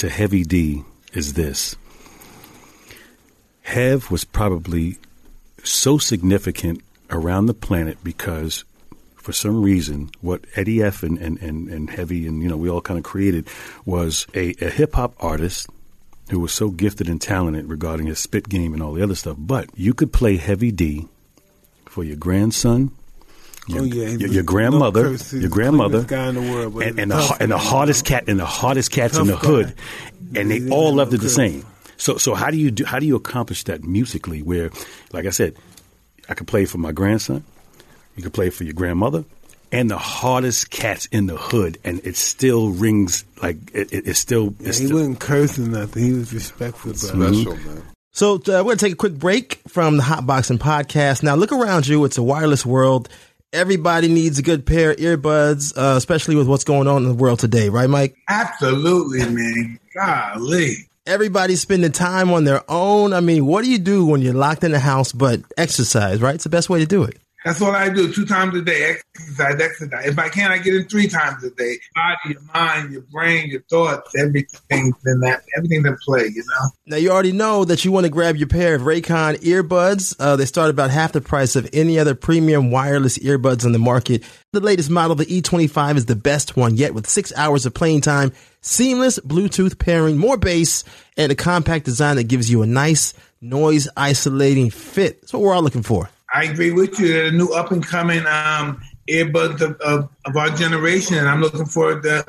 to 0.00 0.08
Heavy 0.08 0.44
D 0.44 0.82
is 1.12 1.34
this. 1.34 1.76
Hev 3.60 4.10
was 4.10 4.24
probably 4.24 4.96
so 5.62 5.98
significant 5.98 6.80
around 7.10 7.44
the 7.44 7.54
planet 7.54 7.98
because 8.02 8.64
for 9.16 9.34
some 9.34 9.60
reason 9.60 10.10
what 10.22 10.46
Eddie 10.56 10.82
F 10.82 11.02
and, 11.02 11.18
and, 11.18 11.36
and, 11.42 11.68
and 11.68 11.90
Heavy 11.90 12.26
and 12.26 12.42
you 12.42 12.48
know 12.48 12.56
we 12.56 12.70
all 12.70 12.80
kind 12.80 12.96
of 12.96 13.04
created 13.04 13.46
was 13.84 14.26
a, 14.34 14.54
a 14.62 14.70
hip 14.70 14.94
hop 14.94 15.12
artist 15.20 15.68
who 16.30 16.40
was 16.40 16.52
so 16.52 16.70
gifted 16.70 17.06
and 17.06 17.20
talented 17.20 17.68
regarding 17.68 18.06
his 18.06 18.18
spit 18.18 18.48
game 18.48 18.72
and 18.72 18.82
all 18.82 18.94
the 18.94 19.02
other 19.02 19.14
stuff. 19.14 19.36
But 19.38 19.68
you 19.74 19.92
could 19.92 20.14
play 20.14 20.38
Heavy 20.38 20.70
D 20.70 21.08
for 21.84 22.04
your 22.04 22.16
grandson, 22.16 22.92
your, 23.70 23.82
Oh, 23.82 23.84
yeah, 23.84 24.08
your, 24.16 24.28
your 24.30 24.42
grandmother, 24.42 25.10
no 25.10 25.38
your 25.38 25.48
grandmother, 25.50 26.02
guy 26.04 26.28
in 26.28 26.34
the 26.34 26.40
world, 26.42 26.82
and, 26.82 26.98
and, 26.98 27.10
the, 27.10 27.36
and 27.40 27.50
the 27.50 27.58
hardest 27.58 28.04
cat 28.04 28.24
and 28.28 28.38
the 28.38 28.44
hardest 28.46 28.90
cats 28.90 29.16
in 29.16 29.26
the 29.26 29.36
hood, 29.36 29.74
guy. 30.32 30.40
and 30.40 30.50
they 30.50 30.60
He's 30.60 30.70
all 30.70 30.90
no 30.90 30.96
loved 30.98 31.14
it 31.14 31.18
the 31.18 31.24
curse. 31.24 31.34
same. 31.36 31.66
So 31.96 32.16
so 32.16 32.34
how 32.34 32.50
do 32.50 32.56
you 32.56 32.70
do 32.70 32.84
how 32.84 32.98
do 32.98 33.06
you 33.06 33.16
accomplish 33.16 33.64
that 33.64 33.84
musically? 33.84 34.42
Where, 34.42 34.70
like 35.12 35.26
I 35.26 35.30
said, 35.30 35.54
I 36.28 36.34
could 36.34 36.46
play 36.46 36.64
for 36.64 36.78
my 36.78 36.92
grandson, 36.92 37.44
you 38.16 38.22
could 38.22 38.32
play 38.32 38.50
for 38.50 38.64
your 38.64 38.72
grandmother, 38.74 39.24
and 39.70 39.90
the 39.90 39.98
hardest 39.98 40.70
cats 40.70 41.06
in 41.12 41.26
the 41.26 41.36
hood, 41.36 41.78
and 41.84 42.00
it 42.04 42.16
still 42.16 42.70
rings 42.70 43.24
like 43.42 43.56
it, 43.74 43.92
it, 43.92 44.06
it's 44.06 44.18
still. 44.18 44.54
Yeah, 44.60 44.68
It's 44.70 44.78
he 44.78 44.86
still 44.86 44.96
wasn't 44.98 45.20
cursing 45.20 45.72
nothing. 45.72 46.02
He 46.02 46.12
was 46.12 46.32
respectful, 46.32 46.92
brother. 46.92 47.34
Special, 47.34 47.56
man. 47.56 47.82
So 48.12 48.34
uh, 48.34 48.40
we're 48.48 48.62
going 48.62 48.78
to 48.78 48.84
take 48.86 48.92
a 48.94 48.96
quick 48.96 49.14
break 49.14 49.60
from 49.68 49.96
the 49.96 50.02
Hotboxin 50.02 50.58
Podcast. 50.58 51.22
Now 51.22 51.36
look 51.36 51.52
around 51.52 51.86
you. 51.86 52.04
It's 52.06 52.18
a 52.18 52.22
wireless 52.24 52.66
world. 52.66 53.08
Everybody 53.52 54.06
needs 54.06 54.38
a 54.38 54.42
good 54.42 54.64
pair 54.64 54.92
of 54.92 54.98
earbuds, 54.98 55.76
uh, 55.76 55.96
especially 55.96 56.36
with 56.36 56.46
what's 56.46 56.62
going 56.62 56.86
on 56.86 57.02
in 57.02 57.08
the 57.08 57.14
world 57.14 57.40
today, 57.40 57.68
right, 57.68 57.90
Mike? 57.90 58.14
Absolutely, 58.28 59.18
man. 59.28 59.80
Golly. 59.92 60.88
Everybody's 61.04 61.60
spending 61.60 61.90
time 61.90 62.30
on 62.30 62.44
their 62.44 62.62
own. 62.68 63.12
I 63.12 63.18
mean, 63.18 63.46
what 63.46 63.64
do 63.64 63.70
you 63.70 63.78
do 63.78 64.06
when 64.06 64.22
you're 64.22 64.34
locked 64.34 64.62
in 64.62 64.70
the 64.70 64.78
house 64.78 65.10
but 65.10 65.40
exercise, 65.56 66.20
right? 66.20 66.36
It's 66.36 66.44
the 66.44 66.50
best 66.50 66.70
way 66.70 66.78
to 66.78 66.86
do 66.86 67.02
it. 67.02 67.18
That's 67.44 67.62
all 67.62 67.74
I 67.74 67.88
do, 67.88 68.12
two 68.12 68.26
times 68.26 68.54
a 68.54 68.60
day, 68.60 68.96
exercise, 69.16 69.58
exercise. 69.60 70.06
If 70.06 70.18
I 70.18 70.28
can, 70.28 70.52
I 70.52 70.58
get 70.58 70.74
in 70.74 70.86
three 70.88 71.08
times 71.08 71.42
a 71.42 71.50
day. 71.50 71.78
Body, 71.94 72.34
your 72.34 72.42
mind, 72.52 72.92
your 72.92 73.02
brain, 73.02 73.48
your 73.48 73.62
thoughts, 73.62 74.14
everything's 74.14 74.94
in 75.06 75.20
that, 75.20 75.42
everything's 75.56 75.86
in 75.86 75.96
play, 76.04 76.24
you 76.26 76.44
know? 76.46 76.70
Now 76.84 76.96
you 76.96 77.10
already 77.10 77.32
know 77.32 77.64
that 77.64 77.82
you 77.82 77.92
want 77.92 78.04
to 78.04 78.10
grab 78.10 78.36
your 78.36 78.48
pair 78.48 78.74
of 78.74 78.82
Raycon 78.82 79.36
earbuds. 79.36 80.14
Uh, 80.18 80.36
they 80.36 80.44
start 80.44 80.68
about 80.68 80.90
half 80.90 81.12
the 81.12 81.22
price 81.22 81.56
of 81.56 81.66
any 81.72 81.98
other 81.98 82.14
premium 82.14 82.70
wireless 82.70 83.16
earbuds 83.18 83.64
on 83.64 83.72
the 83.72 83.78
market. 83.78 84.22
The 84.52 84.60
latest 84.60 84.90
model, 84.90 85.16
the 85.16 85.24
E25, 85.24 85.96
is 85.96 86.06
the 86.06 86.16
best 86.16 86.58
one 86.58 86.76
yet 86.76 86.92
with 86.92 87.08
six 87.08 87.32
hours 87.36 87.64
of 87.64 87.72
playing 87.72 88.02
time, 88.02 88.32
seamless 88.60 89.18
Bluetooth 89.20 89.78
pairing, 89.78 90.18
more 90.18 90.36
bass, 90.36 90.84
and 91.16 91.32
a 91.32 91.34
compact 91.34 91.86
design 91.86 92.16
that 92.16 92.24
gives 92.24 92.50
you 92.50 92.60
a 92.60 92.66
nice 92.66 93.14
noise 93.40 93.88
isolating 93.96 94.68
fit. 94.68 95.22
That's 95.22 95.32
what 95.32 95.40
we're 95.40 95.54
all 95.54 95.62
looking 95.62 95.82
for. 95.82 96.10
I 96.32 96.44
agree 96.44 96.70
with 96.70 96.98
you. 97.00 97.08
They're 97.08 97.30
the 97.30 97.36
new 97.36 97.48
up 97.48 97.72
and 97.72 97.84
coming 97.84 98.24
um, 98.26 98.80
earbuds 99.08 99.60
of, 99.60 99.80
of, 99.80 100.08
of, 100.24 100.36
our 100.36 100.50
generation, 100.50 101.16
and 101.16 101.28
I'm 101.28 101.40
looking 101.40 101.66
forward 101.66 102.02
to 102.04 102.24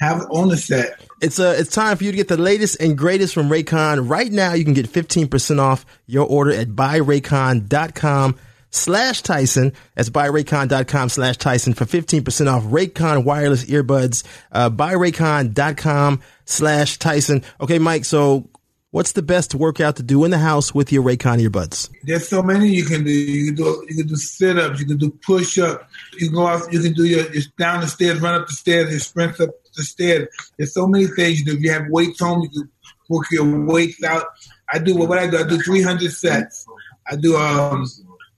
have 0.00 0.26
on 0.30 0.48
the 0.48 0.56
set. 0.56 1.00
It's 1.20 1.38
uh, 1.38 1.54
it's 1.58 1.70
time 1.70 1.96
for 1.96 2.04
you 2.04 2.10
to 2.12 2.16
get 2.16 2.28
the 2.28 2.36
latest 2.36 2.80
and 2.80 2.96
greatest 2.96 3.34
from 3.34 3.48
Raycon. 3.48 4.08
Right 4.08 4.32
now, 4.32 4.54
you 4.54 4.64
can 4.64 4.74
get 4.74 4.86
15% 4.86 5.58
off 5.58 5.84
your 6.06 6.26
order 6.26 6.52
at 6.52 6.68
buyraycon.com 6.68 8.38
slash 8.70 9.22
Tyson. 9.22 9.72
That's 9.94 10.10
buyraycon.com 10.10 11.08
slash 11.10 11.36
Tyson 11.36 11.74
for 11.74 11.84
15% 11.84 12.52
off 12.52 12.64
Raycon 12.64 13.24
wireless 13.24 13.64
earbuds. 13.66 14.24
Uh, 14.50 14.70
buyraycon.com 14.70 16.22
slash 16.46 16.98
Tyson. 16.98 17.44
Okay, 17.60 17.78
Mike, 17.78 18.04
so 18.04 18.48
What's 18.92 19.12
the 19.12 19.22
best 19.22 19.54
workout 19.54 19.96
to 19.96 20.02
do 20.02 20.22
in 20.22 20.30
the 20.30 20.38
house 20.38 20.74
with 20.74 20.92
your 20.92 21.02
Raycon 21.02 21.40
earbuds? 21.40 21.88
There's 22.02 22.28
so 22.28 22.42
many 22.42 22.68
you 22.68 22.84
can 22.84 23.04
do. 23.04 23.10
You 23.10 23.46
can 23.46 23.54
do 23.54 23.86
you 23.88 23.96
can 23.96 24.06
do 24.06 24.16
sit 24.16 24.58
ups. 24.58 24.80
You 24.80 24.84
can 24.84 24.98
do 24.98 25.08
push 25.24 25.58
ups. 25.58 25.82
You 26.12 26.26
can 26.26 26.34
go 26.34 26.46
out. 26.46 26.70
You 26.70 26.78
can 26.78 26.92
do 26.92 27.06
your, 27.06 27.32
your 27.32 27.42
down 27.58 27.80
the 27.80 27.86
stairs, 27.86 28.20
run 28.20 28.38
up 28.38 28.48
the 28.48 28.52
stairs, 28.52 28.90
your 28.90 29.00
sprints 29.00 29.40
up 29.40 29.48
the 29.74 29.82
stairs. 29.82 30.28
There's 30.58 30.74
so 30.74 30.86
many 30.86 31.06
things 31.06 31.38
you 31.38 31.46
do. 31.46 31.54
If 31.54 31.62
you 31.62 31.72
have 31.72 31.86
weights 31.88 32.20
home, 32.20 32.42
you 32.42 32.50
can 32.50 32.70
work 33.08 33.24
your 33.30 33.64
weights 33.64 34.04
out. 34.04 34.26
I 34.70 34.78
do 34.78 34.94
what 34.94 35.16
I 35.16 35.26
do. 35.26 35.38
I 35.38 35.48
do 35.48 35.56
300 35.56 36.12
sets. 36.12 36.66
I 37.10 37.16
do 37.16 37.34
um 37.34 37.86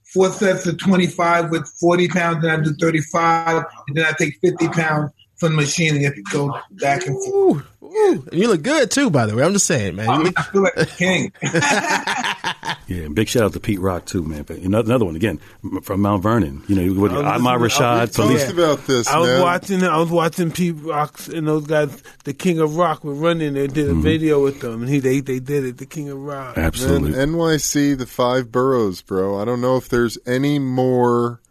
four 0.03 0.31
sets 0.31 0.65
of 0.67 0.77
25 0.77 1.51
with 1.51 1.67
40 1.67 2.07
pounds, 2.07 2.45
and 2.45 2.53
I 2.53 2.63
do 2.63 2.73
35, 2.79 3.65
and 3.89 3.97
then 3.97 4.05
I 4.05 4.13
take 4.17 4.39
50 4.39 4.69
pounds 4.69 5.11
from 5.37 5.51
the 5.51 5.61
machine 5.61 5.91
and 5.91 5.99
you 5.99 6.05
have 6.05 6.15
to 6.15 6.23
go 6.23 6.57
back 6.71 7.05
and 7.05 7.21
forth. 7.23 7.65
Ooh, 7.83 7.85
ooh. 7.85 8.27
And 8.31 8.39
you 8.39 8.47
look 8.47 8.63
good 8.63 8.89
too, 8.89 9.09
by 9.09 9.25
the 9.25 9.35
way. 9.35 9.43
I'm 9.43 9.53
just 9.53 9.67
saying, 9.67 9.95
man. 9.95 10.31
I 10.35 10.41
feel 10.43 10.61
like 10.61 10.77
a 10.77 10.85
king. 10.85 11.31
yeah, 12.87 13.07
big 13.09 13.27
shout 13.27 13.43
out 13.43 13.53
to 13.53 13.59
Pete 13.59 13.79
Rock 13.79 14.05
too, 14.05 14.23
man. 14.23 14.43
But 14.43 14.57
another 14.59 15.05
one 15.05 15.15
again 15.15 15.39
from 15.81 16.01
Mount 16.01 16.23
Vernon. 16.23 16.63
You 16.67 16.75
know, 16.75 17.01
with 17.01 17.11
Ahmad 17.11 17.59
Rashad. 17.59 18.15
Police 18.15 18.49
about 18.49 18.85
this. 18.87 19.07
I 19.07 19.17
was 19.17 19.29
man. 19.29 19.41
watching. 19.41 19.83
I 19.83 19.97
was 19.97 20.09
watching 20.09 20.51
Pete 20.51 20.75
Rock 20.77 21.19
and 21.27 21.47
those 21.47 21.67
guys. 21.67 22.01
The 22.23 22.33
King 22.33 22.59
of 22.59 22.77
Rock 22.77 23.03
were 23.03 23.13
running. 23.13 23.53
They 23.53 23.67
did 23.67 23.89
a 23.89 23.91
mm-hmm. 23.91 24.01
video 24.01 24.43
with 24.43 24.61
them, 24.61 24.83
and 24.83 24.89
he 24.89 24.99
they 24.99 25.19
they 25.19 25.39
did 25.39 25.65
it. 25.65 25.77
The 25.77 25.85
King 25.85 26.09
of 26.09 26.19
Rock. 26.19 26.57
Absolutely. 26.57 27.11
Man, 27.11 27.33
NYC, 27.33 27.97
the 27.97 28.05
five 28.05 28.51
boroughs, 28.51 29.01
bro. 29.01 29.39
I 29.39 29.45
don't 29.45 29.61
know 29.61 29.75
if 29.75 29.89
there's 29.89 30.17
any 30.25 30.59
more 30.59 31.41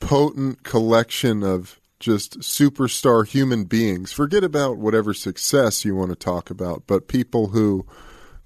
potent 0.00 0.62
collection 0.62 1.42
of 1.42 1.80
just 2.02 2.40
superstar 2.40 3.26
human 3.26 3.64
beings. 3.64 4.12
Forget 4.12 4.44
about 4.44 4.76
whatever 4.76 5.14
success 5.14 5.84
you 5.84 5.94
want 5.94 6.10
to 6.10 6.16
talk 6.16 6.50
about, 6.50 6.82
but 6.86 7.08
people 7.08 7.48
who 7.48 7.86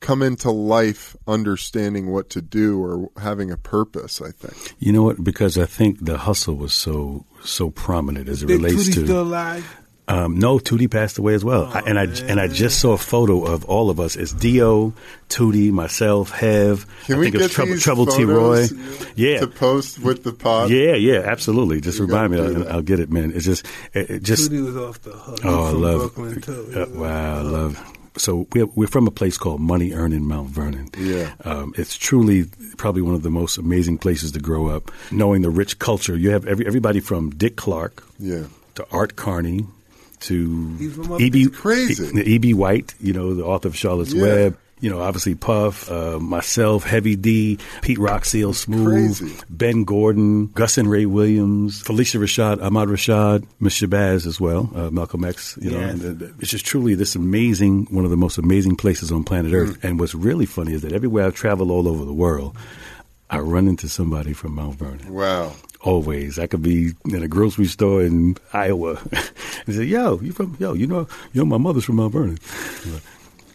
come 0.00 0.22
into 0.22 0.50
life 0.50 1.16
understanding 1.26 2.12
what 2.12 2.28
to 2.30 2.42
do 2.42 2.80
or 2.82 3.10
having 3.20 3.50
a 3.50 3.56
purpose, 3.56 4.20
I 4.20 4.30
think. 4.30 4.74
You 4.78 4.92
know 4.92 5.02
what? 5.02 5.24
Because 5.24 5.56
I 5.56 5.64
think 5.64 6.04
the 6.04 6.18
hustle 6.18 6.54
was 6.54 6.74
so 6.74 7.24
so 7.42 7.70
prominent 7.70 8.28
as 8.28 8.42
it 8.42 8.46
Big 8.46 8.62
relates 8.62 8.94
to 8.94 9.04
still 9.04 9.22
alive? 9.22 9.66
Um, 10.08 10.38
no, 10.38 10.58
Tootie 10.58 10.88
passed 10.88 11.18
away 11.18 11.34
as 11.34 11.44
well, 11.44 11.68
oh, 11.68 11.72
I, 11.74 11.80
and 11.80 11.98
I 11.98 12.06
man. 12.06 12.30
and 12.30 12.40
I 12.40 12.46
just 12.46 12.78
saw 12.78 12.92
a 12.92 12.98
photo 12.98 13.44
of 13.44 13.64
all 13.64 13.90
of 13.90 13.98
us. 13.98 14.14
It's 14.14 14.32
Dio, 14.32 14.92
Tootie, 15.28 15.72
myself, 15.72 16.30
Hev. 16.30 16.86
Can 17.06 17.16
I 17.16 17.18
we 17.18 17.24
think 17.24 17.36
get 17.36 17.44
it's 17.46 17.54
Trouble, 17.54 17.72
these 17.72 17.82
Trouble 17.82 18.06
T. 18.06 18.24
Roy. 18.24 18.66
Yeah, 19.16 19.40
to 19.40 19.48
post 19.48 19.98
with 19.98 20.22
the 20.22 20.32
pod. 20.32 20.70
Yeah, 20.70 20.94
yeah, 20.94 21.22
absolutely. 21.24 21.80
Just 21.80 21.98
you 21.98 22.06
remind 22.06 22.32
me, 22.32 22.38
I'll, 22.38 22.68
I'll, 22.68 22.82
get 22.82 23.00
it, 23.00 23.10
man. 23.10 23.32
It's 23.34 23.44
just, 23.44 23.66
it, 23.94 24.10
it 24.10 24.22
just. 24.22 24.48
Tootie 24.48 24.64
was 24.64 24.76
off 24.76 25.02
the 25.02 25.10
hook. 25.10 25.40
Oh, 25.42 25.66
I 25.66 25.70
love. 25.70 26.14
Brooklyn 26.14 26.40
too. 26.40 26.72
Uh, 26.76 27.00
wow, 27.00 27.38
I 27.38 27.42
love. 27.42 27.92
So 28.16 28.46
we're, 28.52 28.66
we're 28.66 28.86
from 28.86 29.08
a 29.08 29.10
place 29.10 29.36
called 29.36 29.60
Money 29.60 29.92
Earn 29.92 30.12
in 30.12 30.24
Mount 30.24 30.50
Vernon. 30.50 30.88
Yeah, 30.96 31.32
um, 31.44 31.74
it's 31.76 31.96
truly 31.96 32.44
probably 32.76 33.02
one 33.02 33.14
of 33.14 33.24
the 33.24 33.30
most 33.30 33.58
amazing 33.58 33.98
places 33.98 34.30
to 34.32 34.38
grow 34.38 34.68
up. 34.68 34.92
Knowing 35.10 35.42
the 35.42 35.50
rich 35.50 35.80
culture, 35.80 36.16
you 36.16 36.30
have 36.30 36.46
every, 36.46 36.64
everybody 36.64 37.00
from 37.00 37.30
Dick 37.30 37.56
Clark. 37.56 38.04
Yeah. 38.20 38.44
To 38.76 38.86
Art 38.92 39.16
Carney, 39.16 39.66
to 40.20 41.16
E.B. 41.20 41.48
Crazy. 41.48 42.20
E.B. 42.34 42.54
White, 42.54 42.94
you 43.00 43.12
know, 43.12 43.34
the 43.34 43.44
author 43.44 43.68
of 43.68 43.76
Charlotte's 43.76 44.14
yeah. 44.14 44.22
Web. 44.22 44.58
You 44.78 44.90
know, 44.90 45.00
obviously 45.00 45.34
Puff, 45.34 45.90
uh, 45.90 46.18
myself, 46.18 46.84
Heavy 46.84 47.16
D, 47.16 47.58
Pete 47.80 47.98
Rock, 47.98 48.26
CL 48.26 48.52
Smooth, 48.52 49.16
Crazy. 49.18 49.42
Ben 49.48 49.84
Gordon, 49.84 50.48
Gus 50.48 50.76
and 50.76 50.90
Ray 50.90 51.06
Williams, 51.06 51.82
Phylicia 51.82 52.20
Rashad, 52.20 52.62
Ahmad 52.62 52.88
Rashad, 52.88 53.46
Miss 53.58 53.80
Shabazz 53.80 54.26
as 54.26 54.38
well, 54.38 54.70
uh, 54.74 54.90
Malcolm 54.90 55.24
X. 55.24 55.58
You 55.62 55.70
know, 55.70 55.80
and, 55.80 56.22
uh, 56.22 56.26
it's 56.40 56.50
just 56.50 56.66
truly 56.66 56.94
this 56.94 57.14
amazing, 57.14 57.86
one 57.86 58.04
of 58.04 58.10
the 58.10 58.18
most 58.18 58.36
amazing 58.36 58.76
places 58.76 59.10
on 59.10 59.24
planet 59.24 59.54
Earth. 59.54 59.80
Mm. 59.80 59.84
And 59.84 60.00
what's 60.00 60.14
really 60.14 60.44
funny 60.44 60.74
is 60.74 60.82
that 60.82 60.92
everywhere 60.92 61.24
I've 61.24 61.34
traveled 61.34 61.70
all 61.70 61.88
over 61.88 62.04
the 62.04 62.12
world, 62.12 62.54
I 63.30 63.38
run 63.38 63.68
into 63.68 63.88
somebody 63.88 64.34
from 64.34 64.56
Mount 64.56 64.74
Vernon. 64.74 65.10
Wow 65.10 65.54
always. 65.86 66.38
I 66.38 66.46
could 66.46 66.62
be 66.62 66.92
in 67.06 67.22
a 67.22 67.28
grocery 67.28 67.66
store 67.66 68.02
in 68.02 68.36
Iowa 68.52 68.98
and 69.66 69.74
say, 69.74 69.84
"Yo, 69.84 70.20
you 70.20 70.32
from? 70.32 70.56
Yo, 70.58 70.74
you 70.74 70.86
know, 70.86 71.08
you 71.32 71.40
know, 71.40 71.46
my 71.46 71.58
mother's 71.58 71.84
from 71.84 71.96
Mount 71.96 72.12
Vernon." 72.12 72.38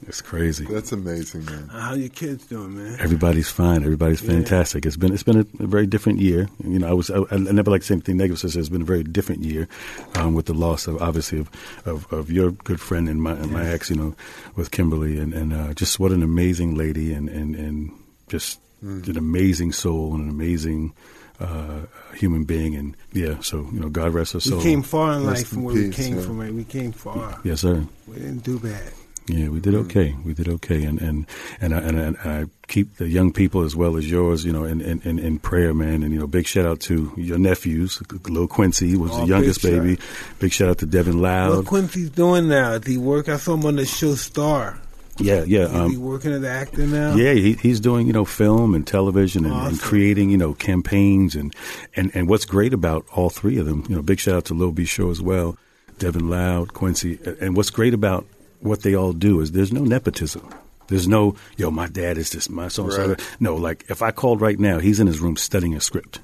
It's 0.08 0.22
crazy. 0.22 0.66
That's 0.66 0.92
amazing, 0.92 1.46
man. 1.46 1.68
How 1.68 1.92
are 1.92 1.96
your 1.96 2.10
kids 2.10 2.48
doing, 2.48 2.76
man? 2.76 2.98
Everybody's 3.00 3.50
fine. 3.50 3.84
Everybody's 3.84 4.20
fantastic. 4.20 4.84
Yeah. 4.84 4.88
It's 4.88 4.98
been 4.98 5.14
it's 5.14 5.22
been 5.22 5.38
a, 5.38 5.64
a, 5.64 5.68
very 5.68 5.86
different 5.86 6.20
year. 6.20 6.50
You 6.64 6.80
know, 6.80 6.90
I 6.90 6.94
was 6.94 7.12
I, 7.12 7.22
I 7.30 7.38
never 7.38 7.70
like 7.70 7.82
to 7.82 7.88
say 7.88 7.94
anything 7.94 8.18
negative. 8.18 8.52
So 8.52 8.60
it's 8.60 8.70
been 8.70 8.82
a 8.82 8.86
very 8.86 9.04
different 9.04 9.44
year 9.44 9.68
um, 10.16 10.34
with 10.34 10.48
the 10.48 10.56
loss 10.56 10.88
of 10.88 11.00
obviously 11.02 11.40
of, 11.40 11.52
of, 11.86 12.12
of 12.12 12.32
your 12.32 12.50
good 12.50 12.82
friend 12.82 13.08
and 13.10 13.22
my 13.22 13.34
and 13.34 13.52
my 13.52 13.68
ex. 13.68 13.92
You 13.92 13.96
know, 13.98 14.16
with 14.56 14.72
Kimberly 14.72 15.20
and 15.20 15.36
and 15.36 15.54
uh, 15.54 15.74
just 15.76 16.00
what 16.00 16.12
an 16.12 16.24
amazing 16.24 16.76
lady 16.76 17.14
and 17.14 17.30
and 17.30 17.56
and 17.56 17.92
just 18.28 18.60
mm. 18.84 19.08
an 19.08 19.18
amazing 19.18 19.72
soul 19.72 20.16
and 20.16 20.24
an 20.24 20.30
amazing 20.30 20.94
uh, 21.40 21.82
human 22.16 22.44
being. 22.44 22.76
And 22.76 22.96
yeah, 23.14 23.40
so 23.42 23.68
you 23.72 23.80
know, 23.80 23.90
God 23.90 24.14
rest 24.14 24.34
her 24.34 24.40
soul. 24.40 24.58
We 24.58 24.64
came 24.64 24.84
far 24.84 25.14
in 25.14 25.26
life 25.26 25.48
from 25.48 25.64
where 25.64 25.76
peace, 25.76 25.98
we 25.98 26.04
came 26.04 26.16
yeah. 26.16 26.22
from. 26.22 26.40
Right? 26.40 26.54
We 26.54 26.64
came 26.64 26.92
far. 26.92 27.40
Yes, 27.44 27.62
sir. 27.62 27.86
We 28.08 28.16
didn't 28.16 28.44
do 28.44 28.60
bad. 28.60 28.94
Yeah, 29.28 29.50
we 29.50 29.60
did 29.60 29.76
okay. 29.76 30.16
We 30.26 30.34
did 30.34 30.50
okay, 30.50 30.84
and 30.84 31.00
and 31.00 31.26
and 31.62 31.76
I, 31.76 31.78
and, 31.80 32.00
I, 32.00 32.04
and 32.04 32.18
I 32.18 32.46
keep 32.68 32.96
the 32.98 33.08
young 33.08 33.32
people 33.32 33.62
as 33.62 33.76
well 33.76 33.96
as 33.96 34.10
yours, 34.10 34.44
you 34.44 34.52
know, 34.52 34.64
in, 34.64 34.82
in, 34.82 35.20
in 35.20 35.40
prayer, 35.40 35.74
man. 35.74 36.04
And 36.04 36.12
you 36.12 36.20
know, 36.20 36.28
big 36.28 36.48
shout 36.48 36.66
out 36.66 36.80
to 36.82 37.14
your 37.16 37.38
nephews. 37.38 38.02
Little 38.12 38.48
Quincy 38.48 38.98
was 38.98 39.12
oh, 39.12 39.22
the 39.22 39.28
youngest 39.28 39.62
big 39.62 39.80
baby. 39.80 40.00
Big 40.40 40.52
shout 40.52 40.70
out 40.70 40.80
to 40.80 40.86
Devin 40.86 41.22
Loud. 41.22 41.56
What 41.56 41.66
Quincy's 41.68 42.10
doing 42.10 42.48
now? 42.48 42.74
Did 42.74 42.88
he 42.88 42.98
work? 42.98 43.30
I 43.30 43.38
saw 43.38 43.54
him 43.54 43.66
on 43.66 43.76
the 43.76 43.86
show 43.86 44.16
Star. 44.16 44.80
Yeah, 45.22 45.44
yeah. 45.44 45.66
Is 45.66 45.74
um, 45.76 45.92
he 45.92 45.98
working 45.98 46.32
as 46.32 46.40
an 46.40 46.46
actor 46.46 46.86
now? 46.88 47.16
Yeah, 47.16 47.34
he, 47.34 47.54
he's 47.54 47.80
doing 47.80 48.08
you 48.08 48.14
know 48.14 48.26
film 48.26 48.76
and 48.76 48.86
television 48.86 49.46
and, 49.46 49.54
awesome. 49.54 49.74
and, 49.74 49.80
creating 49.80 50.30
you 50.30 50.38
know 50.38 50.54
campaigns 50.54 51.36
and, 51.36 51.56
and 51.96 52.12
and 52.14 52.28
what's 52.28 52.46
great 52.46 52.74
about 52.74 53.06
all 53.14 53.30
three 53.30 53.58
of 53.58 53.66
them, 53.66 53.86
you 53.90 53.96
know, 53.96 54.02
big 54.02 54.20
shout 54.20 54.36
out 54.36 54.46
to 54.46 54.54
Lil 54.54 54.72
B 54.72 54.86
Show 54.86 55.10
as 55.10 55.22
well, 55.22 55.58
Devin 56.00 56.30
Loud, 56.30 56.74
Quincy, 56.74 57.20
and 57.40 57.56
what's 57.56 57.70
great 57.70 57.94
about 57.94 58.26
what 58.60 58.82
they 58.82 58.96
all 58.96 59.14
do 59.14 59.42
is 59.42 59.52
there's 59.52 59.74
no 59.74 59.84
nepotism. 59.84 60.48
There's 60.88 61.08
no 61.08 61.36
yo, 61.58 61.72
my 61.72 61.88
dad 61.88 62.18
is 62.18 62.32
this, 62.32 62.50
my 62.50 62.68
son. 62.68 62.88
Right. 62.88 63.20
No, 63.40 63.56
like 63.56 63.86
if 63.90 64.02
I 64.02 64.12
called 64.12 64.42
right 64.42 64.60
now, 64.60 64.80
he's 64.80 65.00
in 65.00 65.08
his 65.08 65.20
room 65.20 65.38
studying 65.38 65.76
a 65.76 65.82
script. 65.82 66.20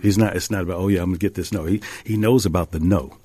He's 0.00 0.18
not. 0.18 0.36
It's 0.36 0.50
not 0.50 0.62
about 0.62 0.78
oh 0.78 0.88
yeah, 0.88 1.02
I'm 1.02 1.10
gonna 1.10 1.18
get 1.18 1.34
this. 1.34 1.52
No, 1.52 1.64
he 1.64 1.82
he 2.04 2.16
knows 2.16 2.46
about 2.46 2.70
the 2.70 2.80
no. 2.80 3.16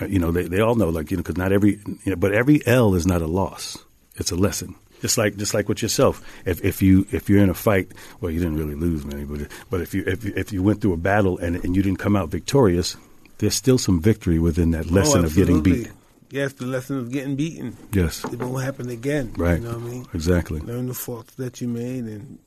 Uh, 0.00 0.06
you 0.06 0.18
know, 0.18 0.30
they 0.30 0.44
they 0.44 0.60
all 0.60 0.74
know 0.74 0.88
like 0.88 1.10
you 1.10 1.16
know 1.16 1.22
because 1.22 1.36
not 1.36 1.52
every 1.52 1.80
you 1.86 2.10
know, 2.10 2.16
but 2.16 2.32
every 2.32 2.64
L 2.66 2.94
is 2.94 3.06
not 3.06 3.22
a 3.22 3.26
loss 3.26 3.78
it's 4.16 4.30
a 4.30 4.36
lesson. 4.36 4.74
Just 5.00 5.18
like 5.18 5.36
just 5.36 5.52
like 5.52 5.68
with 5.68 5.82
yourself, 5.82 6.22
if 6.46 6.64
if 6.64 6.80
you 6.80 7.06
if 7.10 7.28
you're 7.28 7.42
in 7.42 7.50
a 7.50 7.54
fight, 7.54 7.90
well, 8.20 8.30
you 8.30 8.38
didn't 8.38 8.56
really 8.56 8.76
lose 8.76 9.04
many, 9.04 9.24
but 9.24 9.48
but 9.68 9.80
if 9.80 9.94
you 9.94 10.04
if 10.06 10.24
you, 10.24 10.32
if 10.36 10.52
you 10.52 10.62
went 10.62 10.80
through 10.80 10.92
a 10.92 10.96
battle 10.96 11.38
and 11.38 11.56
and 11.64 11.74
you 11.74 11.82
didn't 11.82 11.98
come 11.98 12.14
out 12.14 12.28
victorious, 12.28 12.96
there's 13.38 13.54
still 13.54 13.78
some 13.78 14.00
victory 14.00 14.38
within 14.38 14.70
that 14.70 14.92
lesson 14.92 15.22
oh, 15.22 15.24
of 15.24 15.34
getting 15.34 15.60
beat. 15.60 15.90
Yes, 16.30 16.52
the 16.52 16.66
lesson 16.66 16.98
of 16.98 17.10
getting 17.10 17.34
beaten. 17.34 17.76
Yes, 17.92 18.24
it 18.24 18.38
won't 18.38 18.62
happen 18.62 18.88
again. 18.90 19.34
Right. 19.36 19.60
You 19.60 19.64
know 19.66 19.76
what 19.76 19.88
I 19.88 19.90
mean? 19.90 20.06
Exactly. 20.14 20.60
Learn 20.60 20.86
the 20.86 20.94
faults 20.94 21.34
that 21.34 21.60
you 21.60 21.66
made 21.66 22.04
and 22.04 22.38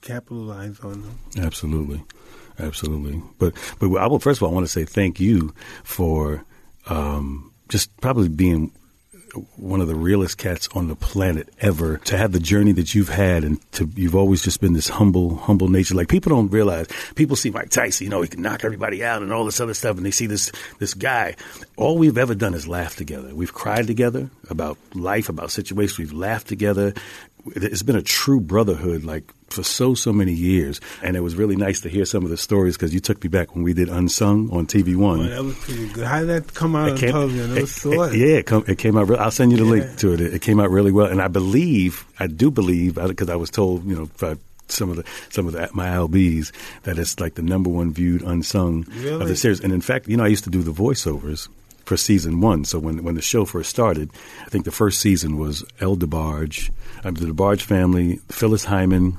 capitalize 0.00 0.80
on 0.80 1.02
them. 1.02 1.18
Absolutely, 1.38 2.02
absolutely. 2.58 3.22
But 3.38 3.52
but 3.78 3.94
I 3.96 4.06
will 4.06 4.20
first 4.20 4.38
of 4.38 4.44
all 4.44 4.50
I 4.50 4.54
want 4.54 4.66
to 4.66 4.72
say 4.72 4.86
thank 4.86 5.20
you 5.20 5.54
for 5.82 6.44
um, 6.86 7.52
just 7.68 7.94
probably 8.00 8.28
being 8.30 8.72
one 9.56 9.80
of 9.80 9.88
the 9.88 9.94
realest 9.94 10.38
cats 10.38 10.68
on 10.74 10.88
the 10.88 10.96
planet 10.96 11.48
ever. 11.60 11.98
To 11.98 12.16
have 12.16 12.32
the 12.32 12.40
journey 12.40 12.72
that 12.72 12.94
you've 12.94 13.08
had, 13.08 13.44
and 13.44 13.60
to 13.72 13.88
you've 13.94 14.14
always 14.14 14.42
just 14.42 14.60
been 14.60 14.72
this 14.72 14.88
humble, 14.88 15.36
humble 15.36 15.68
nature. 15.68 15.94
Like 15.94 16.08
people 16.08 16.30
don't 16.30 16.50
realize. 16.50 16.88
People 17.14 17.36
see 17.36 17.50
Mike 17.50 17.70
Tyson, 17.70 18.04
you 18.04 18.10
know, 18.10 18.22
he 18.22 18.28
can 18.28 18.42
knock 18.42 18.64
everybody 18.64 19.04
out 19.04 19.22
and 19.22 19.32
all 19.32 19.44
this 19.44 19.60
other 19.60 19.74
stuff, 19.74 19.96
and 19.96 20.04
they 20.04 20.10
see 20.10 20.26
this 20.26 20.52
this 20.78 20.94
guy. 20.94 21.36
All 21.76 21.98
we've 21.98 22.18
ever 22.18 22.34
done 22.34 22.54
is 22.54 22.68
laugh 22.68 22.96
together. 22.96 23.34
We've 23.34 23.52
cried 23.52 23.86
together 23.86 24.30
about 24.50 24.78
life, 24.94 25.28
about 25.28 25.50
situations. 25.50 25.98
We've 25.98 26.12
laughed 26.12 26.48
together. 26.48 26.94
It's 27.54 27.82
been 27.82 27.96
a 27.96 28.02
true 28.02 28.40
brotherhood, 28.40 29.04
like 29.04 29.24
for 29.48 29.62
so 29.62 29.94
so 29.94 30.12
many 30.12 30.32
years, 30.32 30.80
and 31.02 31.16
it 31.16 31.20
was 31.20 31.34
really 31.36 31.56
nice 31.56 31.80
to 31.80 31.88
hear 31.88 32.04
some 32.04 32.24
of 32.24 32.30
the 32.30 32.36
stories 32.36 32.76
because 32.76 32.94
you 32.94 33.00
took 33.00 33.22
me 33.22 33.28
back 33.28 33.54
when 33.54 33.62
we 33.64 33.72
did 33.74 33.88
Unsung 33.88 34.50
on 34.50 34.66
TV 34.66 34.96
One. 34.96 35.20
Oh, 35.20 35.28
that 35.28 35.44
was 35.44 35.54
pretty 35.58 35.88
good. 35.88 36.06
How 36.06 36.20
did 36.20 36.28
that 36.28 36.54
come 36.54 36.74
out 36.74 36.90
on 36.92 36.96
came- 36.98 37.10
television? 37.12 37.56
It 37.56 37.60
was 37.60 37.74
so 37.74 38.02
it- 38.04 38.16
yeah, 38.16 38.36
it, 38.38 38.46
come, 38.46 38.64
it 38.66 38.78
came 38.78 38.96
out. 38.96 39.08
Real, 39.08 39.18
I'll 39.20 39.30
send 39.30 39.52
you 39.52 39.58
the 39.58 39.64
link 39.64 39.96
to 39.98 40.12
it. 40.14 40.20
it. 40.20 40.34
It 40.34 40.42
came 40.42 40.58
out 40.58 40.70
really 40.70 40.90
well, 40.92 41.06
and 41.06 41.20
I 41.20 41.28
believe, 41.28 42.04
I 42.18 42.26
do 42.26 42.50
believe, 42.50 42.94
because 42.94 43.28
I 43.28 43.36
was 43.36 43.50
told, 43.50 43.84
you 43.84 43.94
know, 43.94 44.08
by 44.18 44.36
some 44.68 44.88
of 44.90 44.96
the 44.96 45.04
some 45.28 45.46
of 45.46 45.52
the, 45.52 45.68
my 45.74 45.88
LBs 45.88 46.50
that 46.84 46.98
it's 46.98 47.20
like 47.20 47.34
the 47.34 47.42
number 47.42 47.68
one 47.68 47.92
viewed 47.92 48.22
unsung 48.22 48.86
of 49.20 49.28
the 49.28 49.36
series. 49.36 49.60
And 49.60 49.72
in 49.74 49.82
fact, 49.82 50.08
you 50.08 50.16
know, 50.16 50.24
I 50.24 50.28
used 50.28 50.44
to 50.44 50.50
do 50.50 50.62
the 50.62 50.72
voiceovers 50.72 51.48
for 51.84 51.98
season 51.98 52.40
one. 52.40 52.64
So 52.64 52.78
when 52.78 53.04
when 53.04 53.14
the 53.14 53.20
show 53.22 53.44
first 53.44 53.68
started, 53.68 54.10
I 54.46 54.48
think 54.48 54.64
the 54.64 54.70
first 54.72 55.00
season 55.00 55.36
was 55.36 55.62
El 55.80 55.96
DeBarge, 55.98 56.70
um, 57.04 57.14
the 57.14 57.26
DeBarge 57.26 57.62
family, 57.62 58.16
Phyllis 58.30 58.64
Hyman, 58.64 59.18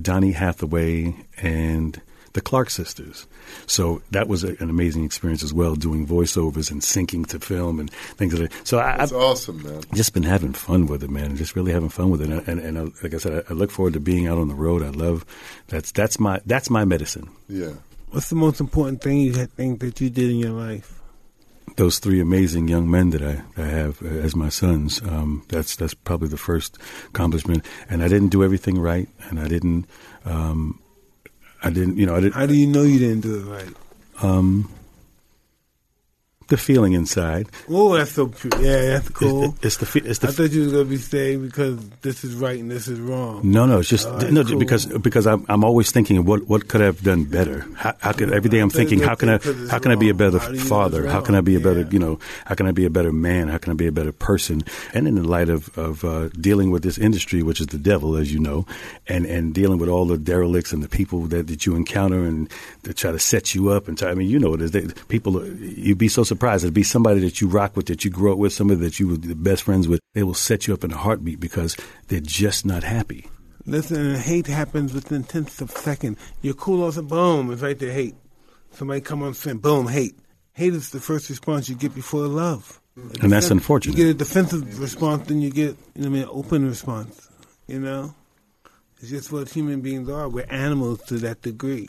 Donny 0.00 0.32
Hathaway, 0.32 1.14
and 1.38 2.00
the 2.32 2.40
Clark 2.40 2.70
sisters. 2.70 3.26
So 3.66 4.00
that 4.10 4.26
was 4.26 4.42
a, 4.42 4.56
an 4.60 4.70
amazing 4.70 5.04
experience 5.04 5.42
as 5.42 5.52
well, 5.52 5.74
doing 5.74 6.06
voiceovers 6.06 6.70
and 6.70 6.80
syncing 6.80 7.26
to 7.28 7.38
film 7.38 7.78
and 7.78 7.90
things 7.90 8.38
like 8.38 8.50
that. 8.50 8.66
So 8.66 8.78
I, 8.78 8.96
That's 8.96 9.12
I've 9.12 9.18
awesome, 9.18 9.62
man. 9.62 9.82
just 9.94 10.14
been 10.14 10.22
having 10.22 10.54
fun 10.54 10.86
with 10.86 11.02
it, 11.02 11.10
man. 11.10 11.36
Just 11.36 11.54
really 11.54 11.72
having 11.72 11.90
fun 11.90 12.10
with 12.10 12.22
it, 12.22 12.30
and 12.30 12.48
and, 12.48 12.60
and 12.60 12.78
I, 12.78 12.82
like 13.02 13.14
I 13.14 13.18
said, 13.18 13.44
I, 13.48 13.52
I 13.52 13.54
look 13.54 13.70
forward 13.70 13.92
to 13.94 14.00
being 14.00 14.26
out 14.26 14.38
on 14.38 14.48
the 14.48 14.54
road. 14.54 14.82
I 14.82 14.88
love 14.90 15.26
that's 15.68 15.92
that's 15.92 16.18
my 16.18 16.40
that's 16.46 16.70
my 16.70 16.84
medicine. 16.84 17.28
Yeah. 17.48 17.72
What's 18.10 18.28
the 18.28 18.36
most 18.36 18.60
important 18.60 19.02
thing 19.02 19.20
you 19.20 19.32
think 19.32 19.80
that 19.80 20.00
you 20.00 20.10
did 20.10 20.30
in 20.30 20.36
your 20.36 20.50
life? 20.50 21.01
Those 21.76 21.98
three 21.98 22.20
amazing 22.20 22.68
young 22.68 22.90
men 22.90 23.10
that 23.10 23.22
I, 23.22 23.42
I 23.56 23.66
have 23.66 24.02
uh, 24.02 24.08
as 24.08 24.36
my 24.36 24.48
sons. 24.48 25.00
Um, 25.02 25.44
that's 25.48 25.76
that's 25.76 25.94
probably 25.94 26.28
the 26.28 26.36
first 26.36 26.78
accomplishment. 27.08 27.64
And 27.88 28.02
I 28.02 28.08
didn't 28.08 28.28
do 28.28 28.44
everything 28.44 28.78
right, 28.78 29.08
and 29.28 29.40
I 29.40 29.48
didn't. 29.48 29.86
Um, 30.24 30.80
I 31.62 31.70
didn't. 31.70 31.96
You 31.96 32.06
know, 32.06 32.16
I 32.16 32.20
didn't. 32.20 32.34
How 32.34 32.46
do 32.46 32.54
you 32.54 32.66
know 32.66 32.82
you 32.82 32.98
didn't 32.98 33.20
do 33.20 33.40
it 33.40 33.44
right? 33.44 33.76
Um, 34.22 34.70
the 36.52 36.58
feeling 36.58 36.92
inside. 36.92 37.48
Oh, 37.68 37.96
that's 37.96 38.12
so 38.12 38.26
pure. 38.26 38.52
Yeah, 38.60 38.92
that's 38.92 39.08
cool. 39.08 39.56
It's, 39.62 39.80
it's 39.80 39.92
the. 39.92 40.02
It's 40.04 40.18
the. 40.18 40.28
I 40.28 40.30
thought 40.32 40.50
you 40.50 40.64
was 40.64 40.72
gonna 40.72 40.84
be 40.84 40.98
saying 40.98 41.46
because 41.46 41.80
this 42.02 42.24
is 42.24 42.34
right 42.34 42.60
and 42.60 42.70
this 42.70 42.88
is 42.88 43.00
wrong. 43.00 43.40
No, 43.42 43.64
no, 43.64 43.78
it's 43.78 43.88
just 43.88 44.06
right, 44.06 44.30
no 44.30 44.44
cool. 44.44 44.58
because 44.58 44.84
because 44.86 45.26
I'm 45.26 45.46
I'm 45.48 45.64
always 45.64 45.90
thinking 45.90 46.22
what 46.26 46.46
what 46.48 46.68
could 46.68 46.82
I 46.82 46.84
have 46.84 47.02
done 47.02 47.24
better. 47.24 47.66
How, 47.74 47.94
how 48.00 48.12
could 48.12 48.32
every 48.32 48.50
day 48.50 48.58
I'm 48.58 48.68
thinking 48.68 49.00
how 49.00 49.14
can 49.14 49.30
I 49.30 49.38
how 49.70 49.78
can 49.78 49.92
I 49.92 49.94
be 49.94 50.10
a 50.10 50.14
better 50.14 50.38
How 50.38 50.48
do 50.48 50.52
you 50.52 50.58
know 50.58 50.68
father? 50.68 51.08
How 51.08 51.22
can 51.22 51.34
I 51.34 51.40
be 51.40 51.56
a 51.56 51.60
better 51.60 51.88
you 51.90 51.98
know 51.98 52.18
how 52.44 52.54
can 52.54 52.66
I 52.66 52.72
be 52.72 52.84
a 52.84 52.90
better 52.90 53.12
man? 53.12 53.48
How 53.48 53.56
can 53.56 53.72
I 53.72 53.74
be 53.74 53.86
a 53.86 53.92
better 53.92 54.12
person? 54.12 54.62
And 54.92 55.08
in 55.08 55.14
the 55.14 55.26
light 55.26 55.48
of 55.48 55.76
of 55.78 56.04
uh, 56.04 56.28
dealing 56.38 56.70
with 56.70 56.82
this 56.82 56.98
industry, 56.98 57.42
which 57.42 57.62
is 57.62 57.68
the 57.68 57.78
devil, 57.78 58.16
as 58.16 58.30
you 58.30 58.38
know, 58.38 58.66
and 59.08 59.24
and 59.24 59.54
dealing 59.54 59.78
with 59.78 59.88
all 59.88 60.04
the 60.04 60.18
derelicts 60.18 60.70
and 60.70 60.82
the 60.82 60.88
people 60.88 61.22
that, 61.28 61.46
that 61.46 61.64
you 61.64 61.76
encounter 61.76 62.24
and 62.24 62.50
that 62.82 62.98
try 62.98 63.10
to 63.10 63.18
set 63.18 63.54
you 63.54 63.70
up 63.70 63.88
and 63.88 63.96
try, 63.96 64.10
I 64.10 64.14
mean 64.14 64.28
you 64.28 64.38
know 64.38 64.50
what 64.50 64.60
it 64.60 64.64
is. 64.64 64.70
They, 64.72 64.86
people 65.08 65.42
you'd 65.48 65.96
be 65.96 66.08
so 66.08 66.24
surprised. 66.24 66.41
It'd 66.42 66.74
be 66.74 66.82
somebody 66.82 67.20
that 67.20 67.40
you 67.40 67.48
rock 67.48 67.76
with, 67.76 67.86
that 67.86 68.04
you 68.04 68.10
grew 68.10 68.32
up 68.32 68.38
with, 68.38 68.52
somebody 68.52 68.80
that 68.80 68.98
you 68.98 69.08
were 69.08 69.16
the 69.16 69.34
best 69.34 69.62
friends 69.62 69.86
with. 69.86 70.00
They 70.14 70.22
will 70.22 70.34
set 70.34 70.66
you 70.66 70.74
up 70.74 70.84
in 70.84 70.92
a 70.92 70.96
heartbeat 70.96 71.40
because 71.40 71.76
they're 72.08 72.20
just 72.20 72.66
not 72.66 72.82
happy. 72.82 73.28
Listen, 73.64 74.16
hate 74.16 74.48
happens 74.48 74.92
within 74.92 75.22
tenths 75.22 75.60
of 75.60 75.70
a 75.70 75.78
second. 75.78 76.16
You're 76.40 76.54
cool 76.54 76.82
off 76.84 76.96
the 76.96 77.02
boom, 77.02 77.52
it's 77.52 77.62
right 77.62 77.78
there, 77.78 77.92
hate. 77.92 78.16
Somebody 78.72 79.00
come 79.00 79.22
on 79.22 79.34
and 79.46 79.62
boom, 79.62 79.86
hate. 79.86 80.16
Hate 80.52 80.74
is 80.74 80.90
the 80.90 81.00
first 81.00 81.30
response 81.30 81.68
you 81.68 81.76
get 81.76 81.94
before 81.94 82.26
love. 82.26 82.80
And 82.96 83.30
that's 83.32 83.50
unfortunate. 83.50 83.96
You 83.96 84.04
get 84.06 84.10
a 84.10 84.18
defensive 84.18 84.80
response, 84.80 85.28
then 85.28 85.40
you 85.40 85.50
get, 85.50 85.76
you 85.94 86.02
know, 86.02 86.02
what 86.02 86.06
I 86.06 86.08
mean, 86.08 86.22
an 86.22 86.28
open 86.30 86.68
response. 86.68 87.28
You 87.66 87.78
know, 87.78 88.14
it's 89.00 89.10
just 89.10 89.32
what 89.32 89.48
human 89.48 89.80
beings 89.80 90.10
are. 90.10 90.28
We're 90.28 90.50
animals 90.50 91.02
to 91.04 91.18
that 91.18 91.42
degree. 91.42 91.88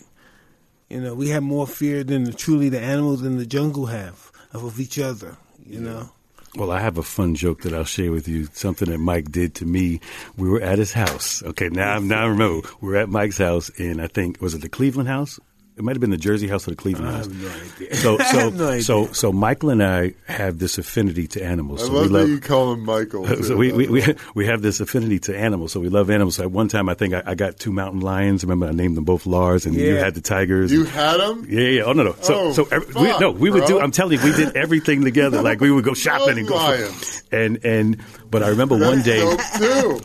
You 0.90 1.02
know, 1.02 1.16
we 1.16 1.30
have 1.30 1.44
more 1.44 1.66
fear 1.66 2.04
than 2.04 2.26
the, 2.26 2.34
truly 2.34 2.70
the 2.70 2.80
animals 2.80 3.24
in 3.24 3.38
the 3.38 3.46
jungle 3.46 3.88
have 3.88 4.33
of, 4.54 4.64
of 4.64 4.80
each 4.80 5.00
other. 5.00 5.38
You 5.66 5.80
know, 5.80 6.10
Well, 6.56 6.72
I 6.72 6.80
have 6.80 6.98
a 6.98 7.04
fun 7.04 7.36
joke 7.36 7.62
that 7.62 7.74
I'll 7.74 7.84
share 7.86 8.12
with 8.12 8.28
you. 8.28 8.48
Something 8.54 8.90
that 8.90 8.98
Mike 9.00 9.32
did 9.32 9.56
to 9.56 9.66
me. 9.66 10.00
We 10.38 10.50
were 10.50 10.62
at 10.62 10.78
his 10.78 10.94
house. 10.94 11.42
Okay, 11.44 11.70
now 11.70 12.00
now 12.00 12.24
I 12.24 12.28
remember. 12.28 12.68
we're 12.82 12.96
at 12.98 13.10
Mike's 13.10 13.38
house 13.38 13.70
in 13.70 14.00
I 14.00 14.08
think 14.08 14.42
was 14.42 14.54
it 14.54 14.62
the 14.62 14.70
Cleveland 14.70 15.10
house? 15.10 15.40
It 15.76 15.84
might 15.84 15.94
have 15.96 16.02
been 16.02 16.12
the 16.12 16.18
Jersey 16.18 16.48
house 16.48 16.68
or 16.68 16.72
the 16.72 16.78
Cleveland 16.78 17.10
I 17.10 17.18
house. 17.18 17.26
have 17.26 17.42
no 17.42 17.50
idea. 17.50 17.96
So 17.96 18.18
I 18.20 18.24
so 18.32 18.38
have 18.40 18.54
no 18.56 18.80
so 18.82 19.02
idea. 19.04 19.14
so 19.16 19.32
Michael 19.34 19.70
and 19.72 19.84
I 19.84 20.14
have 20.28 20.60
this 20.60 20.78
affinity 20.78 21.28
to 21.30 21.44
animals. 21.44 21.82
I 21.84 21.88
So 21.88 21.94
love 21.94 22.02
we 22.04 22.08
that 22.10 22.14
love 22.20 22.30
you 22.30 22.40
call 22.40 22.74
him 22.74 22.86
Michael. 22.86 23.26
so 23.44 23.56
we, 23.58 23.72
we, 23.72 23.88
we, 23.88 24.04
we 24.36 24.46
have 24.46 24.62
this 24.62 24.80
affinity 24.80 25.20
to 25.20 25.38
animals. 25.38 25.72
So 25.72 25.80
we 25.80 25.90
love 25.90 26.10
animals. 26.10 26.36
So 26.36 26.44
at 26.44 26.52
one 26.52 26.68
time, 26.68 26.90
I 26.90 26.94
think 26.94 27.14
I, 27.16 27.24
I 27.26 27.36
got 27.36 27.58
two 27.58 27.72
mountain 27.72 28.02
lions. 28.02 28.44
Remember, 28.44 28.68
I 28.68 28.72
named 28.72 28.98
them 28.98 29.04
both 29.04 29.26
Lars, 29.26 29.66
and 29.66 29.74
you 29.76 29.96
had 29.96 30.14
the 30.14 30.22
tigers. 30.22 30.72
You 30.72 30.84
had 30.86 31.18
them? 31.18 31.46
Yeah, 31.50 31.62
yeah. 31.70 31.82
Oh 31.84 31.94
no, 31.94 32.04
no. 32.04 32.16
So, 32.22 32.34
Oh, 32.36 32.54
so 32.54 32.68
every, 32.72 32.94
we, 32.94 33.18
no, 33.20 33.32
we 33.32 33.50
would 33.50 33.66
do. 33.66 33.80
I'm 33.80 33.92
telling 33.92 34.20
you, 34.20 34.24
we 34.24 34.32
did 34.36 34.56
everything 34.56 35.04
together. 35.04 35.42
Like 35.42 35.60
we 35.60 35.72
would 35.72 35.84
go 35.86 35.94
shopping 35.94 36.38
and 36.38 36.48
go. 36.48 36.56
lions. 36.56 37.24
And 37.32 37.66
and 37.66 37.98
but 38.34 38.44
I 38.44 38.50
remember 38.50 38.78
one 38.78 39.02
day. 39.02 39.22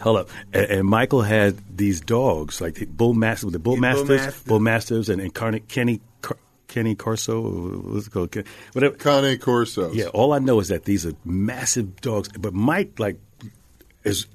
Hold 0.00 0.16
up, 0.18 0.30
and, 0.52 0.64
and 0.70 0.88
Michael 0.88 1.22
had 1.22 1.56
these 1.76 2.00
dogs, 2.00 2.60
like 2.60 2.74
the 2.76 2.86
bull 2.86 3.14
masters, 3.14 3.46
with 3.46 3.52
the 3.54 3.58
bull 3.58 3.74
Yeah, 3.74 3.80
masters, 3.80 4.40
bull 4.44 4.60
masters. 4.60 5.08
and 5.08 5.20
incarnate 5.20 5.66
Kenny. 5.68 6.00
Car- 6.22 6.36
Kenny 6.68 6.94
Corso, 6.94 7.40
what's 7.80 8.06
it 8.08 8.10
called? 8.10 8.30
Ken- 8.30 8.44
Whatever. 8.74 8.94
Cane 8.96 9.38
Corsos. 9.38 9.94
Yeah, 9.94 10.06
all 10.08 10.34
I 10.34 10.38
know 10.38 10.60
is 10.60 10.68
that 10.68 10.84
these 10.84 11.06
are 11.06 11.14
massive 11.24 12.00
dogs. 12.02 12.28
But 12.38 12.52
Mike, 12.52 12.98
like, 13.00 13.18
is 14.04 14.26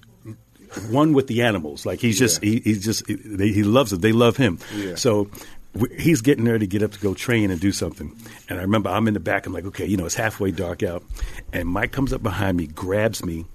one 0.89 1.13
with 1.13 1.27
the 1.27 1.43
animals. 1.43 1.85
Like 1.85 1.99
he's 1.99 2.17
just 2.17 2.43
he, 2.43 2.59
he's 2.63 2.83
just 2.83 3.03
they, 3.07 3.49
he 3.49 3.61
loves 3.63 3.93
it. 3.93 4.01
They 4.01 4.11
love 4.11 4.35
him. 4.37 4.57
Yeah. 4.75 4.95
So 4.95 5.29
we, 5.75 5.89
he's 5.99 6.21
getting 6.21 6.43
there 6.45 6.57
to 6.57 6.65
get 6.65 6.81
up 6.81 6.91
to 6.93 6.99
go 6.99 7.13
train 7.13 7.51
and 7.51 7.59
do 7.61 7.71
something. 7.71 8.15
And 8.49 8.57
I 8.57 8.63
remember 8.63 8.89
I'm 8.89 9.07
in 9.07 9.13
the 9.13 9.19
back. 9.19 9.45
I'm 9.45 9.53
like, 9.53 9.65
okay, 9.65 9.85
you 9.85 9.95
know, 9.97 10.05
it's 10.07 10.15
halfway 10.15 10.49
dark 10.49 10.81
out, 10.81 11.03
and 11.51 11.67
Mike 11.69 11.91
comes 11.91 12.11
up 12.13 12.23
behind 12.23 12.57
me, 12.57 12.65
grabs 12.65 13.23
me, 13.23 13.45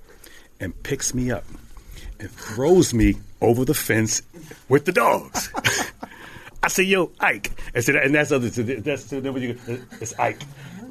and 0.60 0.82
picks 0.82 1.14
me 1.14 1.30
up 1.30 1.44
and 2.18 2.30
throws 2.30 2.92
me 2.92 3.16
over 3.40 3.64
the 3.64 3.74
fence 3.74 4.22
with 4.68 4.84
the 4.84 4.92
dogs. 4.92 5.52
I 6.62 6.68
say, 6.68 6.82
"Yo, 6.82 7.12
Ike," 7.20 7.52
I 7.74 7.80
said, 7.80 7.96
and 7.96 8.14
that's 8.14 8.32
other. 8.32 8.48
That's 8.48 9.04
then 9.04 9.32
when 9.32 9.42
you 9.42 9.58
it's 10.00 10.18
Ike. 10.18 10.42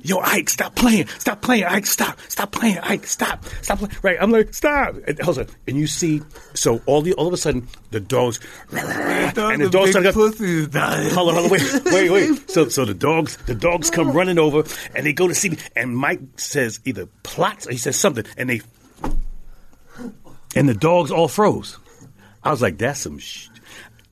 Yo, 0.04 0.20
Ike, 0.20 0.50
stop 0.50 0.76
playing, 0.76 1.08
stop 1.20 1.42
playing, 1.42 1.66
Ike, 1.66 1.86
stop, 1.86 2.18
stop 2.30 2.52
playing, 2.52 2.78
Ike, 2.80 3.06
stop, 3.06 3.44
stop 3.62 3.80
playing. 3.80 3.94
Right, 4.02 4.18
I'm 4.22 4.32
like, 4.32 4.54
stop. 4.54 4.96
And, 5.06 5.20
hold 5.20 5.40
on. 5.40 5.48
and 5.68 5.76
you 5.76 5.88
see, 5.88 6.22
so 6.54 6.82
all 6.86 7.02
the 7.02 7.14
all 7.14 7.28
of 7.28 7.34
a 7.34 7.38
sudden 7.38 7.68
the 7.92 8.00
dogs, 8.00 8.40
and 8.72 9.62
the 9.62 9.70
dogs 9.70 9.92
start 9.92 10.06
pussies. 10.14 10.74
Hold 10.74 11.30
on, 11.30 11.36
hold 11.36 11.46
on, 11.46 11.52
wait, 11.52 11.82
wait, 11.86 12.10
wait. 12.10 12.50
So, 12.50 12.70
so 12.70 12.86
the 12.86 12.94
dogs, 12.94 13.38
the 13.48 13.56
dogs 13.56 13.90
come 13.90 14.10
oh. 14.10 14.14
running 14.14 14.40
over, 14.40 14.64
and 14.96 15.06
they 15.06 15.14
go 15.14 15.28
to 15.28 15.36
see 15.36 15.50
me. 15.50 15.58
And 15.76 15.98
Mike 15.98 16.22
says 16.38 16.80
either 16.86 17.08
plots 17.24 17.68
or 17.68 17.72
he 17.72 17.78
says 17.78 17.98
something, 17.98 18.24
and 18.38 18.50
they, 18.50 18.62
and 20.56 20.68
the 20.70 20.74
dogs 20.74 21.12
all 21.12 21.28
froze. 21.28 21.78
I 22.44 22.52
was 22.52 22.62
like, 22.62 22.78
that's 22.78 23.02
some. 23.02 23.20
Sh-. 23.20 23.48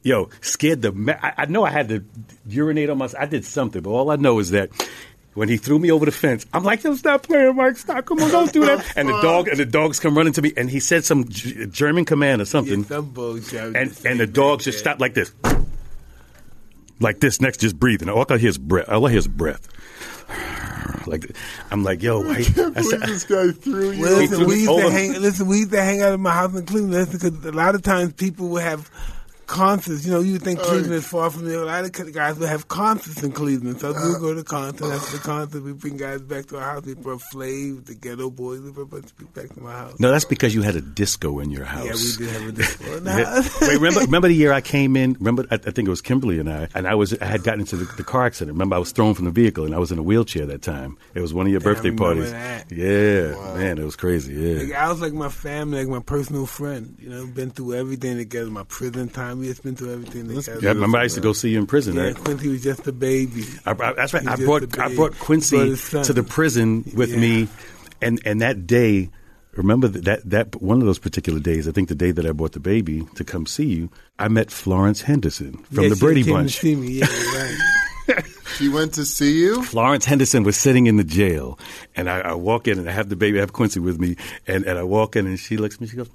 Yo, 0.04 0.30
scared 0.42 0.82
the. 0.82 0.92
Ma- 0.92 1.14
I, 1.22 1.34
I 1.40 1.46
know 1.46 1.64
I 1.64 1.72
had 1.72 1.90
to 1.90 2.04
urinate 2.48 2.90
on 2.90 2.98
myself. 2.98 3.24
I 3.24 3.26
did 3.26 3.46
something, 3.46 3.82
but 3.82 3.90
all 3.90 4.12
I 4.12 4.16
know 4.18 4.40
is 4.40 4.52
that. 4.52 4.70
When 5.34 5.50
he 5.50 5.58
threw 5.58 5.78
me 5.80 5.92
over 5.92 6.06
the 6.06 6.14
fence, 6.14 6.46
I'm 6.54 6.64
like, 6.64 6.82
"Yo, 6.86 6.96
stop 6.96 7.24
playing, 7.24 7.58
Mike! 7.58 7.76
Stop! 7.76 8.06
Come 8.06 8.24
on, 8.24 8.32
don't 8.32 8.54
do 8.54 8.64
that!" 8.68 8.86
And 8.96 9.10
the 9.10 9.22
dog 9.22 9.50
and 9.50 9.60
the 9.60 9.66
dogs 9.66 10.00
come 10.00 10.16
running 10.16 10.32
to 10.32 10.42
me, 10.42 10.54
and 10.56 10.70
he 10.70 10.80
said 10.80 11.04
some 11.04 11.28
G- 11.28 11.66
German 11.66 12.06
command 12.06 12.42
or 12.42 12.46
something, 12.46 12.86
some 12.86 13.10
bullshit. 13.12 13.76
and 13.76 14.00
and 14.06 14.18
the 14.18 14.28
dogs 14.28 14.64
just 14.64 14.80
stopped 14.80 15.02
like 15.02 15.14
this, 15.14 15.34
like 17.02 17.20
this, 17.20 17.42
next 17.42 17.60
just 17.60 17.78
breathing. 17.78 18.08
All 18.08 18.26
I 18.30 18.38
hear 18.38 18.48
is 18.48 18.58
breath. 18.58 18.88
All 18.88 19.06
I 19.06 19.10
hear 19.10 19.20
is 19.20 19.28
breath. 19.28 19.68
Like 21.12 21.36
I'm 21.72 21.84
like, 21.84 22.02
yo, 22.02 22.22
why? 22.22 22.38
I 22.38 22.44
can't 22.44 22.78
I 22.78 22.82
believe 22.82 22.90
said- 23.00 23.02
this 23.10 23.24
guy 23.26 23.52
threw 23.52 23.92
you. 23.92 24.04
Listen, 24.04 24.38
threw 24.40 24.48
we 24.48 24.56
used 24.56 24.70
to 24.80 24.90
hang. 24.90 25.14
Listen, 25.22 25.48
we 25.48 25.58
used 25.60 25.72
to 25.72 25.82
hang 25.82 26.02
out 26.02 26.14
in 26.14 26.22
my 26.22 26.34
house 26.34 26.56
in 26.56 26.66
Cleveland. 26.66 26.94
Listen, 26.94 27.32
because 27.34 27.46
a 27.46 27.52
lot 27.52 27.76
of 27.76 27.84
times 27.84 28.14
people 28.14 28.50
would 28.50 28.64
have 28.64 28.90
concerts. 29.48 30.06
You 30.06 30.14
know, 30.14 30.20
you 30.20 30.34
would 30.34 30.44
think 30.44 30.60
uh, 30.60 30.64
Cleveland 30.64 30.94
is 30.94 31.08
far 31.08 31.30
from 31.30 31.46
there. 31.46 31.60
A 31.60 31.66
lot 31.66 31.84
of 31.84 32.14
guys 32.14 32.38
would 32.38 32.50
have 32.50 32.68
concerts 32.68 33.24
in 33.24 33.32
Cleveland. 33.32 33.80
So 33.80 33.94
we 33.94 34.14
would 34.14 34.22
go 34.22 34.34
to 34.34 34.44
concerts. 34.44 34.92
After 34.92 35.18
the 35.18 35.24
uh. 35.24 35.26
concert, 35.26 35.64
we 35.64 35.74
bring 35.74 35.98
guys 35.98 36.22
back 36.22 36.46
to 36.48 36.58
our 36.58 36.64
house. 36.64 36.86
We 36.86 36.96
brought 36.96 37.22
Flav, 37.34 37.86
the 37.86 37.96
Geto 37.96 38.34
Boys. 38.34 38.62
We 38.62 38.72
brought 38.72 38.84
a 38.84 38.86
bunch 38.86 39.06
of 39.06 39.18
people 39.18 39.42
back 39.42 39.54
to 39.56 39.62
my 39.62 39.72
house. 39.72 40.00
No, 40.00 40.12
that's 40.12 40.26
because 40.26 40.54
you 40.54 40.62
had 40.62 40.76
a 40.76 40.82
disco 40.82 41.40
in 41.40 41.52
your 41.52 41.66
house. 41.66 41.86
Yeah, 41.86 41.94
we 41.94 42.26
did 42.26 42.36
have 42.36 42.50
a 42.50 42.52
disco. 42.54 43.02
Yeah. 43.04 43.42
Wait, 43.62 43.76
remember, 43.76 44.00
remember 44.02 44.28
the 44.28 44.36
year 44.36 44.54
I 44.54 44.62
came 44.62 44.96
in? 44.96 45.14
Remember, 45.14 45.46
I, 45.52 45.56
I 45.56 45.58
think 45.58 45.88
it 45.88 45.92
was 45.92 46.02
Kimberly 46.02 46.40
and 46.40 46.52
I, 46.52 46.68
and 46.74 46.88
I 46.88 46.96
was, 46.96 47.18
I 47.20 47.26
had 47.26 47.44
gotten 47.44 47.62
into 47.62 47.76
the, 47.76 47.86
the 47.96 48.04
car 48.04 48.26
accident. 48.26 48.54
Remember, 48.56 48.76
I 48.76 48.80
was 48.80 48.92
thrown 48.92 49.14
from 49.14 49.26
the 49.26 49.32
vehicle, 49.32 49.66
and 49.66 49.76
I 49.76 49.80
was 49.80 49.92
in 49.92 50.00
a 50.00 50.04
wheelchair 50.04 50.46
that 50.46 50.62
time. 50.62 50.98
It 51.14 51.22
was 51.22 51.34
one 51.34 51.46
of 51.46 51.52
your 51.52 51.62
Damn, 51.62 51.74
birthday 51.74 51.92
parties. 51.92 52.32
that. 52.32 52.72
Yeah, 52.72 53.56
man, 53.56 53.78
it 53.78 53.84
was 53.84 53.96
crazy. 53.96 54.34
Yeah. 54.34 54.64
Like, 54.64 54.74
I 54.74 54.90
was 54.90 55.02
like 55.02 55.14
my 55.14 55.30
family, 55.30 55.80
like 55.80 55.88
my 55.88 56.00
personal 56.00 56.46
friend. 56.46 56.96
You 57.00 57.10
know, 57.10 57.28
been 57.28 57.52
through 57.52 57.76
everything 57.76 58.18
together. 58.18 58.50
My 58.50 58.64
prison 58.64 59.10
time, 59.10 59.35
we 59.40 59.48
just 59.48 59.64
been 59.64 59.76
through 59.76 59.94
everything 59.94 60.28
together. 60.28 60.60
Yeah, 60.62 60.70
remember 60.70 60.98
I 60.98 61.04
used 61.04 61.16
to 61.16 61.22
go 61.22 61.34
see 61.34 61.50
you 61.50 61.60
in 61.60 61.68
prison. 61.68 61.96
Yeah, 61.96 62.04
right? 62.04 62.16
Quincy 62.16 62.50
was 62.50 62.64
just 62.64 62.88
a 62.88 62.92
baby. 62.92 63.44
I, 63.66 63.72
I, 63.72 63.94
that's 63.94 64.14
right. 64.14 64.28
I 64.28 64.36
brought 64.36 64.62
just 64.64 64.78
a 64.78 64.82
I 64.82 64.86
baby. 64.88 64.96
brought 64.96 65.12
Brought 65.12 65.20
Quincy 65.20 65.76
to 65.76 66.14
the 66.14 66.24
prison 66.24 66.84
with 66.96 67.12
Yeah. 67.12 67.18
me, 67.20 67.48
and 68.02 68.22
and 68.26 68.42
that 68.42 68.66
day, 68.68 69.10
remember 69.54 69.88
that, 69.88 70.04
that 70.06 70.30
that 70.30 70.62
one 70.62 70.80
of 70.80 70.86
those 70.86 71.00
particular 71.00 71.40
days. 71.40 71.68
I 71.68 71.72
think 71.72 71.90
the 71.90 71.96
day 71.96 72.12
that 72.12 72.26
I 72.26 72.32
brought 72.32 72.54
the 72.54 72.60
baby 72.60 73.06
to 73.16 73.24
come 73.24 73.46
see 73.46 73.66
you, 73.66 73.90
I 74.20 74.28
met 74.28 74.52
Florence 74.52 75.02
Henderson 75.02 75.58
from 75.72 75.84
Yeah, 75.84 75.90
the 75.90 75.96
she 75.96 76.00
Brady 76.02 76.24
came 76.24 76.34
Bunch. 76.34 76.54
To 76.56 76.60
see 76.62 76.76
me. 76.76 76.88
Yeah, 77.00 77.06
right. 77.08 77.58
She 78.58 78.70
went 78.70 78.94
to 78.94 79.04
see 79.06 79.40
you. 79.40 79.64
Florence 79.64 80.06
Henderson 80.06 80.44
was 80.44 80.56
sitting 80.56 80.88
in 80.88 80.96
the 80.96 81.04
jail, 81.04 81.60
and 81.94 82.10
I, 82.10 82.20
I 82.22 82.34
walk 82.36 82.70
in 82.70 82.80
and 82.80 82.88
I 82.88 82.94
have 82.94 83.10
the 83.10 83.18
baby, 83.18 83.38
I 83.38 83.42
have 83.42 83.52
Quincy 83.52 83.82
with 83.82 84.00
me, 84.00 84.16
and, 84.48 84.64
and 84.64 84.78
I 84.80 84.84
walk 84.84 85.18
in 85.18 85.26
and 85.28 85.38
she 85.38 85.58
looks 85.58 85.76
at 85.76 85.82
me, 85.82 85.88
she 85.88 85.98
goes, 85.98 86.10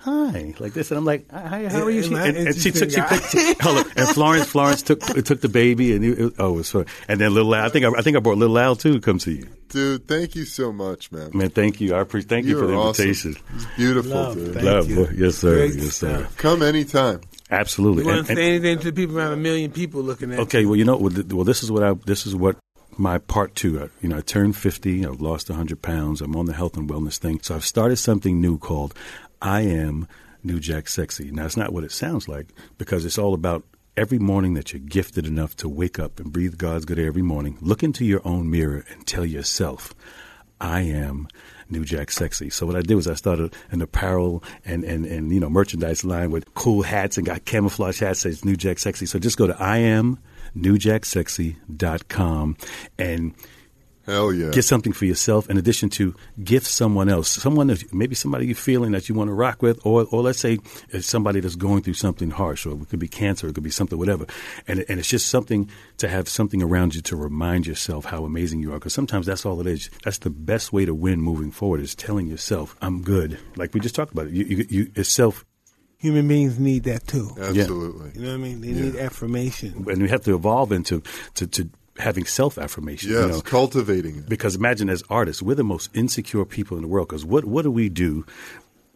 "Hi," 0.00 0.54
like 0.58 0.72
this, 0.72 0.90
and 0.90 0.98
I'm 0.98 1.04
like, 1.04 1.30
"Hi, 1.30 1.68
how 1.68 1.82
are 1.84 1.90
you?" 1.90 2.00
Yeah, 2.00 2.08
She, 2.08 2.14
man, 2.14 2.36
and, 2.36 2.46
and 2.48 2.56
she 2.56 2.70
took, 2.70 2.90
she 2.90 3.00
picked, 3.00 3.60
hold 3.62 3.78
up, 3.78 3.86
and 3.96 4.08
Florence, 4.08 4.46
Florence 4.46 4.82
took 4.82 5.00
took 5.00 5.40
the 5.40 5.48
baby, 5.48 5.94
and 5.94 6.04
it, 6.04 6.18
it- 6.18 6.32
oh, 6.38 6.54
it 6.54 6.56
was 6.56 6.70
fun. 6.70 6.86
And 7.08 7.20
then 7.20 7.34
little 7.34 7.54
Al, 7.54 7.66
I 7.66 7.68
think 7.68 7.84
I, 7.86 7.90
I 7.98 8.02
think 8.02 8.16
I 8.16 8.20
brought 8.20 8.38
little 8.38 8.58
Al 8.58 8.76
too 8.76 8.94
to 8.94 9.00
come 9.00 9.18
see 9.20 9.36
you. 9.38 9.48
Dude, 9.68 10.08
thank 10.08 10.34
you 10.34 10.44
so 10.46 10.72
much, 10.72 11.12
man. 11.12 11.30
Man, 11.32 11.50
thank 11.50 11.80
you. 11.80 11.94
I 11.94 12.00
appreciate. 12.00 12.28
Thank 12.28 12.46
you, 12.46 12.52
You 12.56 12.60
for 12.60 12.66
the 12.66 12.74
awesome. 12.74 13.04
invitation. 13.06 13.36
It's 13.54 13.66
beautiful, 13.76 14.10
Love, 14.10 14.34
dude. 14.34 14.54
thank 14.54 14.66
Love, 14.66 14.90
you. 14.90 15.08
yes, 15.14 15.36
sir. 15.36 15.54
Great 15.56 15.74
yes, 15.76 15.94
sir. 15.96 16.18
stuff. 16.24 16.36
Come 16.38 16.62
anytime. 16.62 17.20
Absolutely. 17.52 18.02
You 18.02 18.08
want 18.08 18.18
And- 18.18 18.26
to 18.26 18.32
and- 18.32 18.38
say 18.38 18.48
anything 18.48 18.78
to 18.80 18.84
the 18.86 18.92
people 18.92 19.16
around 19.18 19.32
a 19.32 19.36
million 19.36 19.70
people 19.70 20.02
looking 20.02 20.32
at 20.32 20.40
Okay, 20.40 20.62
you? 20.62 20.68
well, 20.68 20.76
you 20.76 20.84
know, 20.84 20.96
well, 20.96 21.12
well, 21.28 21.44
this 21.44 21.62
is 21.62 21.70
what 21.70 21.82
I, 21.84 21.92
this 22.06 22.26
is 22.26 22.34
what 22.34 22.56
my 22.98 23.18
part 23.18 23.54
two. 23.54 23.80
I, 23.80 23.88
you 24.02 24.08
know, 24.08 24.16
I 24.18 24.20
turned 24.22 24.56
fifty. 24.56 25.06
I've 25.06 25.20
lost 25.20 25.46
hundred 25.48 25.82
pounds. 25.82 26.20
I'm 26.20 26.34
on 26.34 26.46
the 26.46 26.52
health 26.52 26.76
and 26.76 26.88
wellness 26.90 27.18
thing. 27.18 27.38
So 27.42 27.54
I've 27.54 27.64
started 27.64 27.96
something 27.96 28.40
new 28.40 28.58
called 28.58 28.92
I 29.42 29.62
Am 29.62 30.06
New 30.42 30.60
Jack 30.60 30.88
Sexy. 30.88 31.30
Now 31.30 31.46
it's 31.46 31.56
not 31.56 31.72
what 31.72 31.84
it 31.84 31.92
sounds 31.92 32.28
like 32.28 32.48
because 32.78 33.04
it's 33.04 33.18
all 33.18 33.34
about 33.34 33.64
every 33.96 34.18
morning 34.18 34.54
that 34.54 34.72
you're 34.72 34.80
gifted 34.80 35.26
enough 35.26 35.56
to 35.56 35.68
wake 35.68 35.98
up 35.98 36.20
and 36.20 36.32
breathe 36.32 36.56
God's 36.56 36.84
good 36.84 36.98
air 36.98 37.06
every 37.06 37.22
morning. 37.22 37.58
Look 37.60 37.82
into 37.82 38.04
your 38.04 38.20
own 38.24 38.50
mirror 38.50 38.84
and 38.90 39.06
tell 39.06 39.26
yourself, 39.26 39.94
I 40.60 40.82
am 40.82 41.28
New 41.68 41.84
Jack 41.84 42.10
Sexy. 42.10 42.50
So 42.50 42.66
what 42.66 42.76
I 42.76 42.82
did 42.82 42.94
was 42.94 43.08
I 43.08 43.14
started 43.14 43.54
an 43.70 43.80
apparel 43.80 44.42
and, 44.64 44.84
and, 44.84 45.06
and 45.06 45.32
you 45.32 45.40
know 45.40 45.48
merchandise 45.48 46.04
line 46.04 46.30
with 46.30 46.52
cool 46.54 46.82
hats 46.82 47.16
and 47.16 47.26
got 47.26 47.44
camouflage 47.44 48.00
hats 48.00 48.22
that 48.22 48.30
says 48.30 48.44
New 48.44 48.56
Jack 48.56 48.78
Sexy. 48.78 49.06
So 49.06 49.18
just 49.18 49.38
go 49.38 49.46
to 49.46 49.60
I 49.60 49.78
am 49.78 50.18
newjacksexy.com 50.56 52.56
and 52.98 53.34
Hell 54.06 54.32
yeah. 54.32 54.50
get 54.50 54.64
something 54.64 54.92
for 54.92 55.04
yourself 55.04 55.48
in 55.50 55.58
addition 55.58 55.90
to 55.90 56.14
gift 56.42 56.66
someone 56.66 57.08
else 57.08 57.28
someone 57.28 57.66
that 57.66 57.92
maybe 57.92 58.14
somebody 58.14 58.46
you're 58.46 58.54
feeling 58.54 58.92
that 58.92 59.08
you 59.08 59.14
want 59.14 59.28
to 59.28 59.34
rock 59.34 59.62
with 59.62 59.84
or, 59.84 60.06
or 60.10 60.22
let's 60.22 60.38
say 60.38 60.58
it's 60.88 61.06
somebody 61.06 61.40
that's 61.40 61.56
going 61.56 61.82
through 61.82 61.94
something 61.94 62.30
harsh 62.30 62.66
or 62.66 62.80
it 62.80 62.88
could 62.88 62.98
be 62.98 63.08
cancer 63.08 63.48
it 63.48 63.54
could 63.54 63.64
be 63.64 63.70
something 63.70 63.98
whatever 63.98 64.26
and, 64.66 64.84
and 64.88 64.98
it's 64.98 65.08
just 65.08 65.28
something 65.28 65.68
to 65.98 66.08
have 66.08 66.28
something 66.28 66.62
around 66.62 66.94
you 66.94 67.02
to 67.02 67.14
remind 67.14 67.66
yourself 67.66 68.06
how 68.06 68.24
amazing 68.24 68.60
you 68.60 68.72
are 68.72 68.78
because 68.78 68.94
sometimes 68.94 69.26
that's 69.26 69.44
all 69.44 69.60
it 69.60 69.66
is 69.66 69.90
that's 70.02 70.18
the 70.18 70.30
best 70.30 70.72
way 70.72 70.84
to 70.84 70.94
win 70.94 71.20
moving 71.20 71.50
forward 71.50 71.80
is 71.80 71.94
telling 71.94 72.26
yourself 72.26 72.76
i'm 72.80 73.02
good 73.02 73.38
like 73.56 73.74
we 73.74 73.80
just 73.80 73.94
talked 73.94 74.12
about 74.12 74.26
it 74.26 74.32
you, 74.32 74.44
you, 74.44 74.66
you 74.68 74.92
it's 74.94 75.10
self 75.10 75.44
Human 76.00 76.26
beings 76.28 76.58
need 76.58 76.84
that 76.84 77.06
too. 77.06 77.28
Absolutely. 77.38 78.12
You 78.14 78.22
know 78.22 78.28
what 78.28 78.34
I 78.34 78.36
mean? 78.38 78.62
They 78.62 78.72
need 78.72 78.96
affirmation. 78.96 79.84
and 79.86 80.00
we 80.00 80.08
have 80.08 80.24
to 80.24 80.34
evolve 80.34 80.72
into 80.72 81.02
to, 81.34 81.46
to 81.46 81.68
having 82.00 82.24
self 82.24 82.58
affirmation 82.58 83.10
Yes, 83.10 83.22
you 83.22 83.28
know 83.28 83.40
cultivating 83.40 84.16
it. 84.16 84.28
Because 84.28 84.56
imagine 84.56 84.88
as 84.90 85.02
artists, 85.08 85.42
we're 85.42 85.54
the 85.54 85.64
most 85.64 85.90
insecure 85.94 86.44
people 86.44 86.76
in 86.76 86.82
the 86.82 86.88
world. 86.88 87.08
Because 87.08 87.24
what 87.24 87.44
what 87.44 87.62
do 87.62 87.70
we 87.70 87.88
do? 87.88 88.24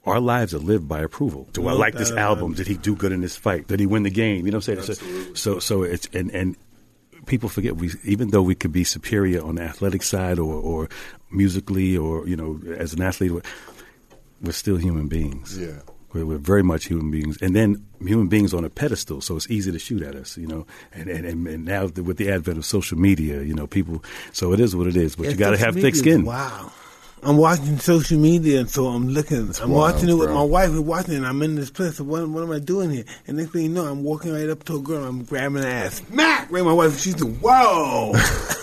Our 0.07 0.21
lives 0.21 0.53
are 0.53 0.59
lived 0.59 0.87
by 0.87 1.01
approval. 1.01 1.49
Do 1.53 1.67
I 1.67 1.73
like 1.73 1.95
this 1.95 2.11
album? 2.11 2.53
Did 2.53 2.67
he 2.67 2.75
do 2.75 2.95
good 2.95 3.11
in 3.11 3.23
this 3.23 3.37
fight? 3.37 3.69
Did 3.69 3.81
he 3.81 3.87
win 3.87 4.03
the 4.03 4.11
game? 4.11 4.45
You 4.45 4.53
know 4.53 4.59
what 4.59 4.69
I'm 4.69 4.85
saying? 4.85 4.99
So, 4.99 5.33
so 5.35 5.59
so 5.61 5.83
it's 5.83 6.07
and 6.13 6.31
and 6.33 6.57
people 7.25 7.49
forget 7.49 7.77
we 7.77 7.91
even 8.05 8.29
though 8.31 8.43
we 8.43 8.55
could 8.55 8.73
be 8.73 8.85
superior 8.85 9.43
on 9.43 9.55
the 9.55 9.63
athletic 9.63 10.03
side 10.03 10.39
or 10.39 10.55
or 10.55 10.89
musically 11.31 11.97
or 11.97 12.29
you 12.29 12.37
know 12.37 12.61
as 12.77 12.93
an 12.93 13.01
athlete, 13.01 13.33
we're 14.43 14.53
still 14.53 14.77
human 14.77 15.09
beings. 15.09 15.59
Yeah. 15.59 15.81
We're, 16.15 16.25
we're 16.25 16.39
very 16.39 16.63
much 16.63 16.87
human 16.87 17.11
beings, 17.11 17.37
and 17.43 17.55
then 17.55 17.85
human 18.01 18.29
beings 18.29 18.55
on 18.55 18.65
a 18.65 18.71
pedestal, 18.71 19.21
so 19.21 19.37
it's 19.37 19.51
easy 19.51 19.73
to 19.73 19.79
shoot 19.79 20.03
at 20.03 20.15
us, 20.15 20.39
you 20.39 20.47
know. 20.47 20.67
And 20.93 21.11
and, 21.11 21.27
and, 21.27 21.47
and 21.47 21.65
now 21.65 21.87
with 21.87 22.17
the 22.17 22.31
advent 22.31 22.57
of 22.57 22.65
social 22.65 22.97
media, 22.97 23.43
you 23.43 23.53
know, 23.53 23.67
people. 23.67 24.03
So 24.33 24.53
it 24.53 24.61
is 24.61 24.75
what 24.75 24.87
it 24.87 24.97
is, 24.97 25.17
but 25.17 25.25
Yeah, 25.25 25.31
you 25.33 25.37
got 25.37 25.51
to 25.51 25.59
have 25.59 25.75
thick 25.75 25.97
skin. 25.97 26.25
Wow. 26.25 26.73
I'm 27.27 27.37
watching 27.39 27.79
social 27.79 28.19
media, 28.19 28.61
and 28.61 28.69
so 28.71 28.87
I'm 28.87 29.09
looking. 29.09 29.51
I'm 29.63 29.71
wild, 29.71 29.95
watching 29.95 30.09
it 30.11 30.15
with 30.15 30.29
bro. 30.29 30.35
my 30.35 30.43
wife. 30.45 30.71
We're 30.71 30.81
watching 30.83 31.15
it. 31.15 31.17
and 31.19 31.27
I'm 31.27 31.41
in 31.43 31.55
this 31.55 31.71
place. 31.71 31.97
So 31.97 32.05
what, 32.05 32.29
what 32.29 32.43
am 32.43 32.51
I 32.53 32.59
doing 32.59 32.91
here? 32.91 33.05
And 33.27 33.37
next 33.39 33.53
thing 33.53 33.63
you 33.63 33.69
know, 33.71 33.87
I'm 33.87 34.05
walking 34.05 34.33
right 34.33 34.49
up 34.49 34.63
to 34.65 34.77
a 34.77 34.81
girl. 34.81 35.05
I'm 35.05 35.25
grabbing 35.25 35.63
her 35.63 35.69
ass. 35.69 36.03
Smack! 36.09 36.51
Right, 36.53 36.65
my 36.65 36.73
wife. 36.73 36.99
She's 37.01 37.19
like, 37.23 37.39
"Whoa!" 37.39 38.13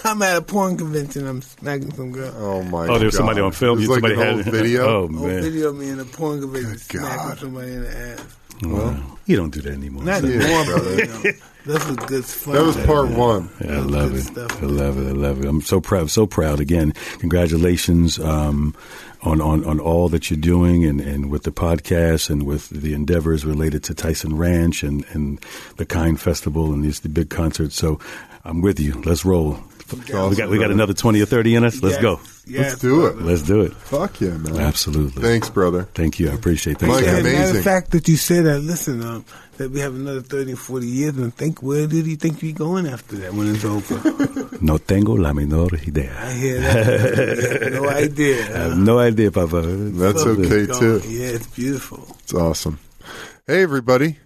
I'm 0.04 0.22
at 0.22 0.38
a 0.38 0.42
porn 0.42 0.78
convention. 0.78 1.28
I'm 1.28 1.42
smacking 1.42 1.94
some 1.94 2.12
girl. 2.12 2.34
Oh 2.38 2.64
my 2.64 2.88
god. 2.88 2.96
Oh, 2.96 2.98
there 3.00 3.06
was 3.06 3.16
God. 3.16 3.20
somebody 3.20 3.42
on 3.42 3.52
film. 3.52 3.78
It 3.80 3.88
was 3.88 3.90
like 3.90 3.96
somebody 4.02 4.14
an 4.16 4.20
had 4.20 4.34
old 4.36 4.46
video. 4.64 4.86
Oh 4.86 5.00
Whole 5.08 5.28
man, 5.28 5.42
video 5.42 5.70
of 5.70 5.76
me 5.78 5.90
in 5.90 6.00
a 6.00 6.06
porn 6.06 6.42
convention 6.42 6.72
Good 6.72 6.80
smacking 7.02 7.18
God. 7.30 7.38
somebody 7.40 7.72
in 7.72 7.82
the 7.84 7.98
ass. 7.98 8.26
well, 8.64 9.18
you 9.26 9.38
don't 9.38 9.50
do 9.54 9.62
that 9.62 9.74
anymore. 9.74 10.04
Not 10.04 10.22
so- 10.22 10.28
anymore, 10.28 10.66
brother. 10.66 10.96
you 10.96 11.08
know, 11.08 11.24
that 11.66 11.88
was 11.88 11.96
good 12.08 12.26
fun. 12.26 12.54
That 12.56 12.64
was 12.64 12.78
part 12.86 13.10
one. 13.10 13.50
Yeah, 13.64 13.78
I 13.78 13.80
love 13.80 14.16
it. 14.16 14.22
stuff. 14.24 14.62
I 14.64 14.66
love 14.66 14.98
it. 14.98 15.08
I 15.08 15.12
love 15.14 15.44
it. 15.44 15.48
I'm 15.48 15.62
so 15.62 15.80
proud. 15.82 16.10
So 16.10 16.26
proud. 16.26 16.60
Again, 16.60 16.94
congratulations 17.20 18.20
um, 18.20 18.76
on, 19.22 19.40
on 19.42 19.64
on 19.66 19.80
all 19.80 20.10
that 20.10 20.30
you're 20.32 20.40
doing, 20.40 20.86
and, 20.86 21.00
and 21.02 21.30
with 21.30 21.44
the 21.44 21.52
podcast, 21.52 22.30
and 22.30 22.44
with 22.44 22.70
the 22.70 22.94
endeavors 22.94 23.46
related 23.46 23.84
to 23.86 23.94
Tyson 23.94 24.38
Ranch 24.38 24.84
and, 24.84 25.06
and 25.12 25.40
the 25.78 25.86
Kind 25.86 26.20
Festival, 26.20 26.74
and 26.74 26.84
these 26.84 27.02
the 27.02 27.10
big 27.10 27.30
concerts. 27.30 27.76
So 27.76 28.00
I'm 28.44 28.62
with 28.62 28.80
you. 28.80 29.02
Let's 29.02 29.24
roll. 29.26 29.60
we 29.92 30.36
got 30.36 30.50
we 30.50 30.58
got 30.58 30.72
another 30.72 30.94
twenty 30.94 31.22
or 31.22 31.26
thirty 31.26 31.56
in 31.56 31.64
us. 31.64 31.82
Let's 31.82 31.96
Yes, 31.96 32.02
go. 32.02 32.20
Yes, 32.46 32.72
Let's 32.72 32.82
do 32.82 33.06
it. 33.08 33.18
Let's 33.22 33.42
do 33.44 33.62
it. 33.62 33.74
Fuck 33.74 34.22
yeah, 34.22 34.38
man. 34.38 34.58
Absolutely. 34.58 35.22
Thanks, 35.22 35.50
brother. 35.50 35.84
Thank 35.94 36.20
you. 36.20 36.30
I 36.30 36.34
appreciate 36.34 36.80
that. 36.80 36.88
Mike, 36.88 37.04
Yeah, 37.06 37.18
amazing. 37.18 37.40
Matter 37.40 37.58
of 37.60 37.64
fact, 37.64 37.92
that 37.92 38.08
you 38.08 38.18
said 38.18 38.46
that. 38.46 38.60
Listen, 38.60 39.02
um, 39.04 39.26
that 39.58 39.70
we 39.72 39.80
have 39.80 39.94
another 39.94 40.22
30, 40.22 40.56
40 40.56 40.88
years, 40.88 41.18
and 41.18 41.34
think 41.36 41.62
where 41.62 41.86
did 41.88 42.08
you 42.08 42.16
think 42.16 42.42
you're 42.42 42.54
going 42.54 42.88
after 42.88 43.16
that 43.18 43.34
when 43.34 43.54
it's 43.54 43.66
over? 43.66 44.48
No 44.62 44.78
tengo 44.78 45.14
la 45.16 45.34
menor 45.34 45.74
I 45.74 45.78
idea. 45.88 46.32
hear 46.34 46.60
that. 46.62 47.62
Yeah, 47.62 47.70
no 47.70 47.90
I 47.90 48.60
have 48.70 48.78
no 48.78 49.00
idea, 49.00 49.32
Papa. 49.32 49.62
That's 49.64 50.24
Love 50.24 50.40
okay, 50.40 50.68
too. 50.68 51.02
Yeah, 51.08 51.30
it's 51.36 51.48
beautiful. 51.48 52.16
It's 52.20 52.34
awesome. 52.34 52.78
Hey, 53.48 53.64
everybody. 53.64 54.18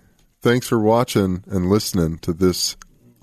Thanks 0.42 0.68
for 0.68 0.78
watching 0.78 1.44
and 1.48 1.70
listening 1.70 2.18
to 2.20 2.34
this 2.34 2.76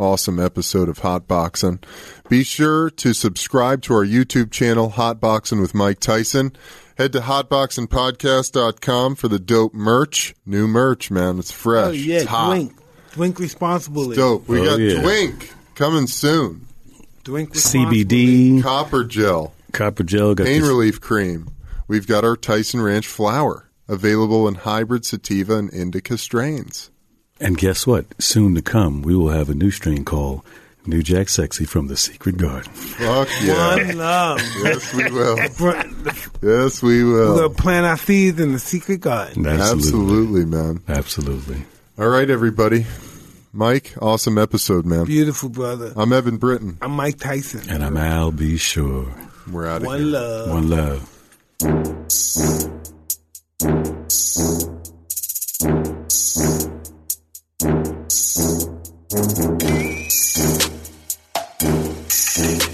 awesome 0.02 0.38
episode 0.40 0.88
of 0.88 0.98
Hotboxin. 1.00 1.82
Be 2.28 2.42
sure 2.44 2.90
to 2.90 3.12
subscribe 3.12 3.82
to 3.82 3.94
our 3.94 4.04
YouTube 4.04 4.50
channel, 4.50 4.90
Hotboxin 4.90 5.60
with 5.60 5.74
Mike 5.74 6.00
Tyson. 6.00 6.52
Head 6.98 7.12
to 7.12 7.20
hotboxinpodcast.com 7.20 9.14
for 9.14 9.28
the 9.28 9.38
dope 9.38 9.74
merch. 9.74 10.34
New 10.44 10.66
merch, 10.66 11.10
man. 11.10 11.38
It's 11.38 11.50
fresh. 11.52 11.88
Oh 11.88 11.92
yeah, 11.92 12.16
it's 12.18 12.26
hot. 12.26 12.50
drink, 12.50 12.76
drink 13.12 13.38
responsibly. 13.38 14.16
Dope. 14.16 14.48
We 14.48 14.60
Oh, 14.60 14.64
got 14.64 14.78
yeah. 14.80 15.00
Twink 15.00 15.52
coming 15.74 16.06
soon. 16.06 16.66
Drink 17.24 17.54
responsibly. 17.54 18.04
CBD, 18.04 18.62
Copper 18.62 19.04
gel. 19.04 19.52
copper 19.72 20.02
gel. 20.02 20.34
Got 20.34 20.46
Pain 20.46 20.60
this- 20.60 20.68
relief 20.68 21.00
cream. 21.00 21.48
We've 21.88 22.06
got 22.06 22.24
our 22.24 22.36
Tyson 22.36 22.80
Ranch 22.82 23.06
flower 23.06 23.68
available 23.88 24.48
in 24.48 24.54
hybrid 24.56 25.04
sativa 25.04 25.56
and 25.56 25.70
indica 25.72 26.16
strains. 26.18 26.90
And 27.40 27.56
guess 27.58 27.86
what? 27.86 28.06
Soon 28.22 28.54
to 28.54 28.62
come, 28.62 29.02
we 29.02 29.16
will 29.16 29.30
have 29.30 29.48
a 29.48 29.54
new 29.54 29.70
strain 29.70 30.04
called 30.04 30.42
New 30.86 31.02
Jack 31.02 31.28
Sexy 31.28 31.64
from 31.64 31.88
the 31.88 31.96
Secret 31.96 32.36
Garden. 32.36 32.72
Fuck 32.72 33.28
yeah. 33.42 33.76
One 33.76 33.98
love. 33.98 34.40
yes, 34.62 34.94
we 34.94 35.10
will. 35.10 35.36
We're 35.60 35.84
Yes, 36.42 36.82
we 36.82 37.00
gonna 37.00 37.12
will. 37.14 37.50
plant 37.50 37.86
our 37.86 37.96
seeds 37.96 38.40
in 38.40 38.52
the 38.52 38.58
secret 38.58 39.00
garden. 39.00 39.46
Absolutely. 39.46 39.78
Absolutely, 39.88 40.44
man. 40.44 40.80
Absolutely. 40.88 41.62
All 41.98 42.08
right, 42.08 42.28
everybody. 42.28 42.86
Mike, 43.52 43.94
awesome 44.00 44.38
episode, 44.38 44.86
man. 44.86 45.04
Beautiful, 45.04 45.48
brother. 45.50 45.92
I'm 45.96 46.12
Eben 46.12 46.36
Britton. 46.38 46.78
I'm 46.80 46.92
Mike 46.92 47.18
Tyson. 47.18 47.68
And 47.70 47.84
I'm 47.84 47.96
Al 47.96 48.32
B. 48.32 48.56
Sure. 48.56 49.06
We're 49.50 49.66
out 49.68 49.82
of 49.82 49.86
One 49.88 49.98
here. 50.00 50.08
love. 50.08 50.48
One 50.48 50.70
love. 50.70 51.08
Hi, 56.02 56.81
Thank 57.62 57.86
you. 62.66 62.71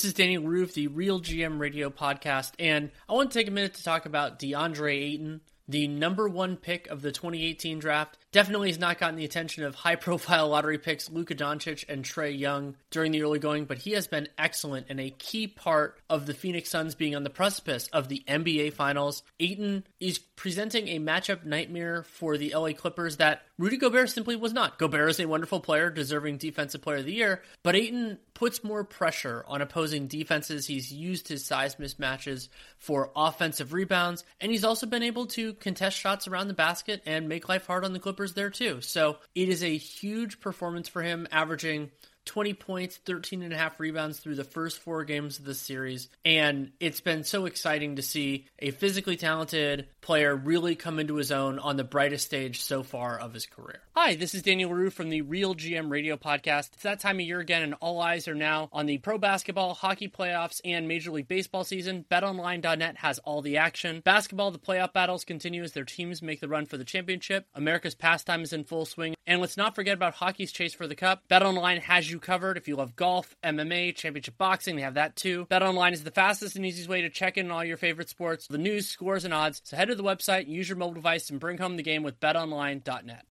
This 0.00 0.06
is 0.06 0.14
Danny 0.14 0.38
Roof, 0.38 0.72
the 0.72 0.88
RealGM 0.88 1.60
Radio 1.60 1.90
podcast, 1.90 2.52
and 2.58 2.90
I 3.06 3.12
want 3.12 3.30
to 3.30 3.38
take 3.38 3.48
a 3.48 3.50
minute 3.50 3.74
to 3.74 3.84
talk 3.84 4.06
about 4.06 4.38
DeAndre 4.38 4.94
Ayton, 4.94 5.42
the 5.68 5.88
number 5.88 6.26
one 6.26 6.56
pick 6.56 6.86
of 6.86 7.02
the 7.02 7.12
2018 7.12 7.78
draft. 7.80 8.16
Definitely 8.32 8.68
has 8.68 8.78
not 8.78 8.98
gotten 8.98 9.16
the 9.16 9.24
attention 9.24 9.64
of 9.64 9.74
high 9.74 9.96
profile 9.96 10.48
lottery 10.48 10.78
picks 10.78 11.10
Luka 11.10 11.34
Doncic 11.34 11.84
and 11.88 12.04
Trae 12.04 12.38
Young 12.38 12.76
during 12.90 13.10
the 13.10 13.22
early 13.22 13.40
going, 13.40 13.64
but 13.64 13.78
he 13.78 13.90
has 13.92 14.06
been 14.06 14.28
excellent 14.38 14.86
and 14.88 15.00
a 15.00 15.10
key 15.10 15.48
part 15.48 15.98
of 16.08 16.26
the 16.26 16.34
Phoenix 16.34 16.70
Suns 16.70 16.94
being 16.94 17.16
on 17.16 17.24
the 17.24 17.30
precipice 17.30 17.88
of 17.88 18.08
the 18.08 18.22
NBA 18.28 18.74
Finals. 18.74 19.24
Ayton 19.40 19.84
is 19.98 20.18
presenting 20.18 20.86
a 20.88 21.00
matchup 21.00 21.44
nightmare 21.44 22.04
for 22.04 22.38
the 22.38 22.54
LA 22.54 22.72
Clippers 22.72 23.16
that 23.16 23.42
Rudy 23.58 23.76
Gobert 23.76 24.10
simply 24.10 24.36
was 24.36 24.52
not. 24.52 24.78
Gobert 24.78 25.10
is 25.10 25.18
a 25.18 25.26
wonderful 25.26 25.58
player, 25.58 25.90
deserving 25.90 26.38
Defensive 26.38 26.82
Player 26.82 26.98
of 26.98 27.06
the 27.06 27.12
Year, 27.12 27.42
but 27.64 27.74
Ayton 27.74 28.18
puts 28.32 28.62
more 28.62 28.84
pressure 28.84 29.44
on 29.48 29.60
opposing 29.60 30.06
defenses. 30.06 30.66
He's 30.66 30.92
used 30.92 31.26
his 31.28 31.44
size 31.44 31.74
mismatches 31.76 32.48
for 32.78 33.10
offensive 33.14 33.72
rebounds, 33.72 34.24
and 34.40 34.52
he's 34.52 34.64
also 34.64 34.86
been 34.86 35.02
able 35.02 35.26
to 35.26 35.52
contest 35.54 35.98
shots 35.98 36.28
around 36.28 36.46
the 36.46 36.54
basket 36.54 37.02
and 37.04 37.28
make 37.28 37.48
life 37.48 37.66
hard 37.66 37.84
on 37.84 37.92
the 37.92 37.98
Clippers 37.98 38.19
there 38.28 38.50
too. 38.50 38.80
So 38.80 39.18
it 39.34 39.48
is 39.48 39.62
a 39.62 39.76
huge 39.76 40.40
performance 40.40 40.88
for 40.88 41.02
him, 41.02 41.26
averaging 41.30 41.90
20 42.26 42.54
points, 42.54 42.96
13 42.96 43.42
and 43.42 43.52
a 43.52 43.56
half 43.56 43.80
rebounds 43.80 44.18
through 44.18 44.34
the 44.36 44.44
first 44.44 44.78
four 44.78 45.04
games 45.04 45.38
of 45.38 45.44
the 45.44 45.54
series. 45.54 46.08
And 46.24 46.72
it's 46.80 47.00
been 47.00 47.24
so 47.24 47.46
exciting 47.46 47.96
to 47.96 48.02
see 48.02 48.46
a 48.58 48.70
physically 48.70 49.16
talented 49.16 49.86
player 50.00 50.34
really 50.34 50.76
come 50.76 50.98
into 50.98 51.16
his 51.16 51.32
own 51.32 51.58
on 51.58 51.76
the 51.76 51.84
brightest 51.84 52.26
stage 52.26 52.62
so 52.62 52.82
far 52.82 53.18
of 53.18 53.34
his 53.34 53.46
career. 53.46 53.80
Hi, 53.96 54.14
this 54.14 54.34
is 54.34 54.42
Daniel 54.42 54.70
Leroux 54.70 54.90
from 54.90 55.10
the 55.10 55.22
RealGM 55.22 55.90
Radio 55.90 56.16
Podcast. 56.16 56.72
It's 56.72 56.82
that 56.84 57.00
time 57.00 57.16
of 57.16 57.26
year 57.26 57.40
again, 57.40 57.62
and 57.62 57.74
all 57.80 58.00
eyes 58.00 58.28
are 58.28 58.34
now 58.34 58.68
on 58.72 58.86
the 58.86 58.98
pro 58.98 59.18
basketball, 59.18 59.74
hockey 59.74 60.08
playoffs, 60.08 60.60
and 60.64 60.88
Major 60.88 61.10
League 61.10 61.28
Baseball 61.28 61.64
season. 61.64 62.04
BetOnline.net 62.10 62.98
has 62.98 63.18
all 63.20 63.42
the 63.42 63.56
action. 63.56 64.00
Basketball, 64.04 64.50
the 64.50 64.58
playoff 64.58 64.92
battles 64.92 65.24
continue 65.24 65.62
as 65.62 65.72
their 65.72 65.84
teams 65.84 66.22
make 66.22 66.40
the 66.40 66.48
run 66.48 66.66
for 66.66 66.76
the 66.76 66.84
championship. 66.84 67.46
America's 67.54 67.94
pastime 67.94 68.42
is 68.42 68.52
in 68.52 68.64
full 68.64 68.86
swing. 68.86 69.14
And 69.26 69.40
let's 69.40 69.56
not 69.56 69.74
forget 69.74 69.94
about 69.94 70.14
hockey's 70.14 70.52
chase 70.52 70.74
for 70.74 70.86
the 70.86 70.96
cup. 70.96 71.22
BetOnline 71.28 71.80
has 71.80 72.10
you 72.10 72.19
covered. 72.20 72.56
If 72.56 72.68
you 72.68 72.76
love 72.76 72.96
golf, 72.96 73.34
MMA, 73.42 73.94
championship 73.96 74.38
boxing, 74.38 74.76
they 74.76 74.82
have 74.82 74.94
that 74.94 75.16
too. 75.16 75.46
BetOnline 75.50 75.92
is 75.92 76.04
the 76.04 76.10
fastest 76.10 76.56
and 76.56 76.64
easiest 76.64 76.88
way 76.88 77.02
to 77.02 77.10
check 77.10 77.36
in 77.36 77.46
on 77.46 77.52
all 77.52 77.64
your 77.64 77.76
favorite 77.76 78.08
sports, 78.08 78.46
the 78.46 78.58
news, 78.58 78.88
scores, 78.88 79.24
and 79.24 79.34
odds. 79.34 79.60
So 79.64 79.76
head 79.76 79.88
to 79.88 79.94
the 79.94 80.02
website, 80.02 80.48
use 80.48 80.68
your 80.68 80.78
mobile 80.78 80.94
device, 80.94 81.30
and 81.30 81.40
bring 81.40 81.58
home 81.58 81.76
the 81.76 81.82
game 81.82 82.02
with 82.02 82.20
BetOnline.net. 82.20 83.24